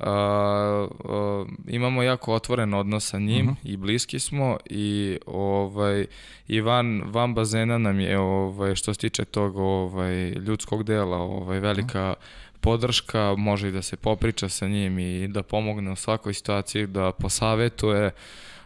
Uh, 0.00 0.06
uh, 0.06 1.48
imamo 1.68 2.02
jako 2.02 2.34
otvoren 2.34 2.74
odnos 2.74 3.08
sa 3.08 3.18
njim 3.18 3.46
uh 3.46 3.52
mhm. 3.52 3.60
-huh. 3.62 3.72
i 3.72 3.76
bliski 3.76 4.18
smo 4.18 4.56
i 4.70 5.18
ovaj 5.26 6.06
i 6.48 6.60
van 6.60 7.02
van 7.06 7.34
bazena 7.34 7.78
nam 7.78 8.00
je 8.00 8.18
ovaj 8.18 8.74
što 8.74 8.94
se 8.94 9.00
tiče 9.00 9.24
tog 9.24 9.56
ovaj 9.56 10.30
ljudskog 10.30 10.84
dela 10.84 11.16
ovaj 11.16 11.60
velika 11.60 12.14
uh 12.18 12.24
-huh. 12.24 12.60
podrška 12.60 13.34
može 13.38 13.68
i 13.68 13.72
da 13.72 13.82
se 13.82 13.96
popriča 13.96 14.48
sa 14.48 14.68
njim 14.68 14.98
i 14.98 15.28
da 15.28 15.42
pomogne 15.42 15.92
u 15.92 15.96
svakoj 15.96 16.34
situaciji 16.34 16.86
da 16.86 17.12
posavetuje 17.12 18.10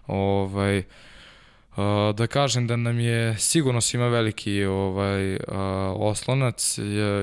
ovaj 0.07 0.83
da 2.15 2.27
kažem 2.27 2.67
da 2.67 2.77
nam 2.77 3.01
je 3.01 3.39
sigurno 3.39 3.81
svima 3.81 4.09
veliki 4.09 4.65
ovaj 4.65 5.37
oslonac 5.97 6.79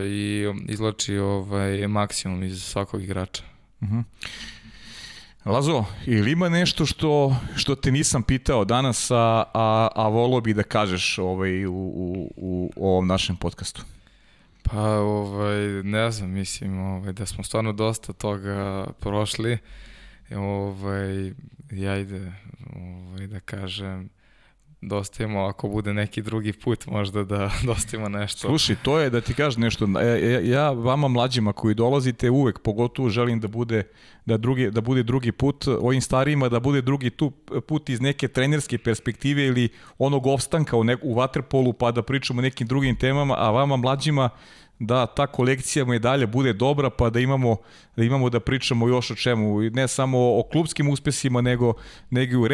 i 0.05 0.45
izlači 0.67 1.17
ovaj 1.17 1.87
maksimum 1.87 2.43
iz 2.43 2.63
svakog 2.63 3.03
igrača. 3.03 3.43
Uh 3.79 3.87
mhm. 3.87 3.99
-huh. 3.99 4.03
Lazo, 5.45 5.85
ili 6.05 6.31
ima 6.31 6.49
nešto 6.49 6.85
što, 6.85 7.35
što 7.55 7.75
te 7.75 7.91
nisam 7.91 8.23
pitao 8.23 8.65
danas, 8.65 9.11
a, 9.11 9.43
a, 9.53 9.87
a 9.95 10.07
volio 10.07 10.41
bi 10.41 10.53
da 10.53 10.63
kažeš 10.63 11.17
ovaj, 11.17 11.65
u, 11.65 11.73
u, 12.35 12.71
u 12.75 12.89
ovom 12.89 13.07
našem 13.07 13.35
podcastu? 13.35 13.83
Pa, 14.63 14.81
ovaj, 14.99 15.57
ne 15.83 16.11
znam, 16.11 16.29
mislim 16.29 16.79
ovaj, 16.79 17.13
da 17.13 17.25
smo 17.25 17.43
stvarno 17.43 17.73
dosta 17.73 18.13
toga 18.13 18.87
prošli. 18.99 19.57
Ovaj, 20.35 21.33
ja 21.71 21.97
ide, 21.97 22.31
ovaj, 22.75 23.27
da 23.27 23.39
kažem, 23.39 24.09
dostavimo 24.81 25.39
ako 25.39 25.67
bude 25.67 25.93
neki 25.93 26.21
drugi 26.21 26.53
put 26.53 26.85
možda 26.87 27.23
da 27.23 27.51
dostavimo 27.67 28.09
nešto. 28.09 28.47
Slušaj, 28.47 28.75
to 28.83 28.99
je 28.99 29.09
da 29.09 29.21
ti 29.21 29.33
kažem 29.33 29.61
nešto, 29.61 29.87
ja, 30.01 30.39
ja 30.39 30.71
vama 30.71 31.07
mlađima 31.07 31.53
koji 31.53 31.75
dolazite 31.75 32.29
uvek 32.29 32.59
pogotovo 32.59 33.09
želim 33.09 33.39
da 33.39 33.47
bude 33.47 33.83
da 34.25 34.37
drugi 34.37 34.71
da 34.71 34.81
bude 34.81 35.03
drugi 35.03 35.31
put 35.31 35.67
ovim 35.67 36.01
starijima 36.01 36.49
da 36.49 36.59
bude 36.59 36.81
drugi 36.81 37.09
tu 37.09 37.31
put 37.67 37.89
iz 37.89 38.01
neke 38.01 38.27
trenerske 38.27 38.77
perspektive 38.77 39.45
ili 39.45 39.69
onog 39.97 40.27
opstanka 40.27 40.77
u, 40.77 40.83
nek, 40.83 40.99
u 41.03 41.15
waterpolu 41.15 41.73
pa 41.73 41.91
da 41.91 42.01
pričamo 42.01 42.39
o 42.39 42.41
nekim 42.41 42.67
drugim 42.67 42.95
temama, 42.95 43.35
a 43.37 43.51
vama 43.51 43.75
mlađima 43.75 44.29
da 44.81 45.05
ta 45.05 45.27
kolekcija 45.27 45.85
medalja 45.85 46.27
bude 46.27 46.53
dobra 46.53 46.89
pa 46.89 47.09
da 47.09 47.19
imamo 47.19 47.57
da 47.95 48.03
imamo 48.03 48.29
da 48.29 48.39
pričamo 48.39 48.87
još 48.87 49.11
o 49.11 49.15
čemu 49.15 49.61
ne 49.61 49.87
samo 49.87 50.17
o 50.39 50.43
klubskim 50.51 50.89
uspesima 50.89 51.41
nego 51.41 51.73
nego 52.09 52.41
u 52.41 52.47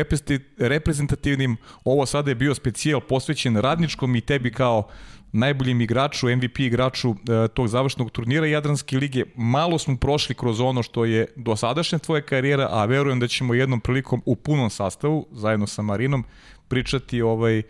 reprezentativnim 0.58 1.58
ovo 1.84 2.06
sada 2.06 2.32
je 2.32 2.36
bio 2.36 2.56
specijal 2.56 3.02
posvećen 3.02 3.58
radničkom 3.58 4.16
i 4.16 4.22
tebi 4.22 4.52
kao 4.52 4.88
najboljim 5.32 5.82
igraču, 5.82 6.36
MVP 6.36 6.60
igraču 6.60 7.10
e, 7.10 7.48
tog 7.48 7.68
završnog 7.68 8.12
turnira 8.12 8.48
Jadranske 8.48 8.98
lige. 8.98 9.24
Malo 9.36 9.78
smo 9.80 9.98
prošli 9.98 10.36
kroz 10.36 10.60
ono 10.60 10.84
što 10.84 11.06
je 11.06 11.28
do 11.36 11.56
sadašnja 11.56 12.00
tvoja 12.00 12.22
karijera, 12.22 12.68
a 12.72 12.86
verujem 12.86 13.20
da 13.20 13.28
ćemo 13.28 13.54
jednom 13.54 13.80
prilikom 13.80 14.22
u 14.26 14.36
punom 14.36 14.70
sastavu, 14.70 15.28
zajedno 15.32 15.68
sa 15.68 15.82
Marinom, 15.82 16.24
pričati 16.68 17.22
ovaj 17.22 17.64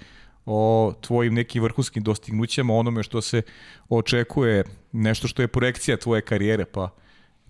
o 0.47 0.93
tvojim 1.01 1.33
nekim 1.33 1.63
vrhunskim 1.63 2.03
dostignućama, 2.03 2.73
onome 2.73 3.03
što 3.03 3.21
se 3.21 3.41
očekuje, 3.89 4.63
nešto 4.91 5.27
što 5.27 5.41
je 5.41 5.47
projekcija 5.47 5.97
tvoje 5.97 6.21
karijere, 6.21 6.65
pa 6.65 6.89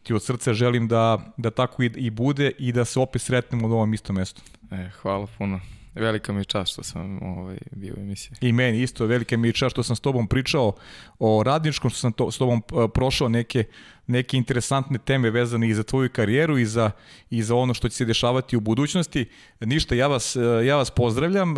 ti 0.04 0.14
od 0.14 0.24
srca 0.24 0.54
želim 0.54 0.88
da, 0.88 1.34
da 1.38 1.52
tako 1.52 1.84
i, 1.84 1.92
i 1.96 2.10
bude 2.10 2.52
i 2.60 2.72
da 2.72 2.86
se 2.86 3.00
opet 3.00 3.22
sretnemo 3.22 3.68
u 3.68 3.72
ovom 3.72 3.94
istom 3.94 4.16
mestu. 4.16 4.42
E, 4.72 4.90
hvala 5.02 5.28
puno. 5.38 5.60
Velika 5.96 6.34
mi 6.34 6.40
je 6.40 6.46
čast 6.46 6.74
što 6.74 6.84
sam 6.84 7.24
ovaj, 7.24 7.58
bio 7.72 7.94
u 7.98 8.00
emisiji. 8.00 8.38
I 8.42 8.52
meni 8.52 8.82
isto, 8.82 9.06
velika 9.06 9.38
mi 9.38 9.48
je 9.48 9.54
čast 9.54 9.74
što 9.74 9.84
sam 9.84 9.96
s 9.96 10.00
tobom 10.00 10.28
pričao 10.28 10.76
o 11.20 11.44
radničkom, 11.44 11.90
što 11.90 12.00
sam 12.00 12.12
to, 12.12 12.32
s 12.32 12.38
tobom 12.38 12.62
uh, 12.72 12.90
prošao 12.94 13.30
neke, 13.30 13.64
neke 14.08 14.38
interesantne 14.38 14.98
teme 14.98 15.30
vezane 15.30 15.70
i 15.70 15.74
za 15.74 15.84
tvoju 15.84 16.10
karijeru 16.10 16.58
i 16.58 16.66
za, 16.66 16.92
i 17.30 17.44
za 17.44 17.56
ono 17.56 17.74
što 17.74 17.90
će 17.90 17.96
se 17.96 18.06
dešavati 18.06 18.58
u 18.58 18.60
budućnosti. 18.60 19.26
Ništa, 19.60 19.96
ja 19.96 20.08
vas, 20.08 20.36
uh, 20.36 20.66
ja 20.66 20.76
vas 20.76 20.92
pozdravljam. 20.92 21.56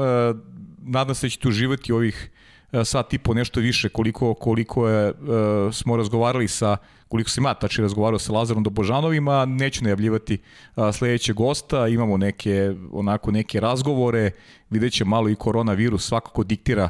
Nadam 0.82 1.16
se 1.16 1.26
da 1.28 1.30
ćete 1.30 1.48
uživati 1.48 1.92
ovih 1.92 2.30
e, 2.72 2.86
sat 2.86 3.14
i 3.14 3.18
po 3.18 3.34
nešto 3.34 3.60
više 3.60 3.90
koliko, 3.90 4.34
koliko 4.34 4.88
je, 4.88 5.10
uh, 5.10 5.74
smo 5.74 5.98
razgovarali 5.98 6.48
sa 6.48 6.78
koliko 7.08 7.30
se 7.30 7.42
ima 7.42 7.54
tači 7.54 7.82
razgovarao 7.82 8.20
sa 8.20 8.34
Lazarom 8.34 8.64
Dobožanovima, 8.64 9.46
neću 9.46 9.84
najavljivati 9.84 10.38
sledećeg 10.94 11.36
gosta, 11.36 11.88
imamo 11.88 12.18
neke 12.18 12.74
onako 12.92 13.32
neke 13.32 13.60
razgovore, 13.60 14.32
vidjet 14.70 14.94
će 14.94 15.06
malo 15.06 15.30
i 15.30 15.36
koronavirus 15.36 16.08
svakako 16.08 16.44
diktira 16.44 16.90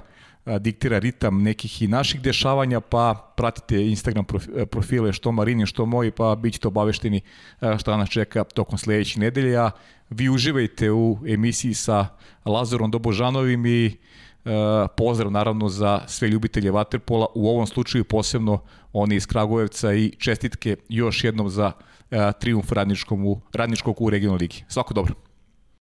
diktira 0.60 1.00
ritam 1.00 1.44
nekih 1.44 1.82
i 1.82 1.88
naših 1.88 2.22
dešavanja, 2.22 2.80
pa 2.80 3.34
pratite 3.38 3.88
Instagram 3.88 4.26
profile 4.72 5.14
što 5.14 5.32
Marini, 5.32 5.66
što 5.66 5.86
moji, 5.86 6.12
pa 6.12 6.36
bit 6.36 6.54
ćete 6.54 6.68
obavešteni 6.68 7.22
šta 7.78 7.98
nas 7.98 8.10
čeka 8.10 8.44
tokom 8.44 8.78
sledeće 8.78 9.20
nedelje, 9.20 9.58
a 9.58 9.72
vi 10.10 10.30
uživajte 10.30 10.92
u 10.92 11.18
emisiji 11.28 11.74
sa 11.74 12.08
Lazarom 12.46 12.92
Dobožanovim 12.92 13.66
i 13.66 13.86
e, 13.86 13.92
pozdrav 14.98 15.32
naravno 15.32 15.70
za 15.70 16.02
sve 16.08 16.28
ljubitelje 16.28 16.72
Waterpola, 16.72 17.26
u 17.36 17.50
ovom 17.50 17.68
slučaju 17.68 18.04
posebno 18.04 18.60
oni 18.94 19.16
iz 19.16 19.26
Kragujevca 19.26 19.94
i 19.94 20.12
čestitke 20.18 20.76
još 20.90 21.24
jednom 21.24 21.50
za 21.50 21.72
e, 22.12 22.32
triumf 22.40 22.72
radničkom 22.72 23.26
u, 23.26 23.42
radničkog 23.54 24.02
u 24.02 24.10
regionalnoj 24.10 24.40
ligi. 24.40 24.64
Svako 24.68 24.94
dobro. 24.94 25.29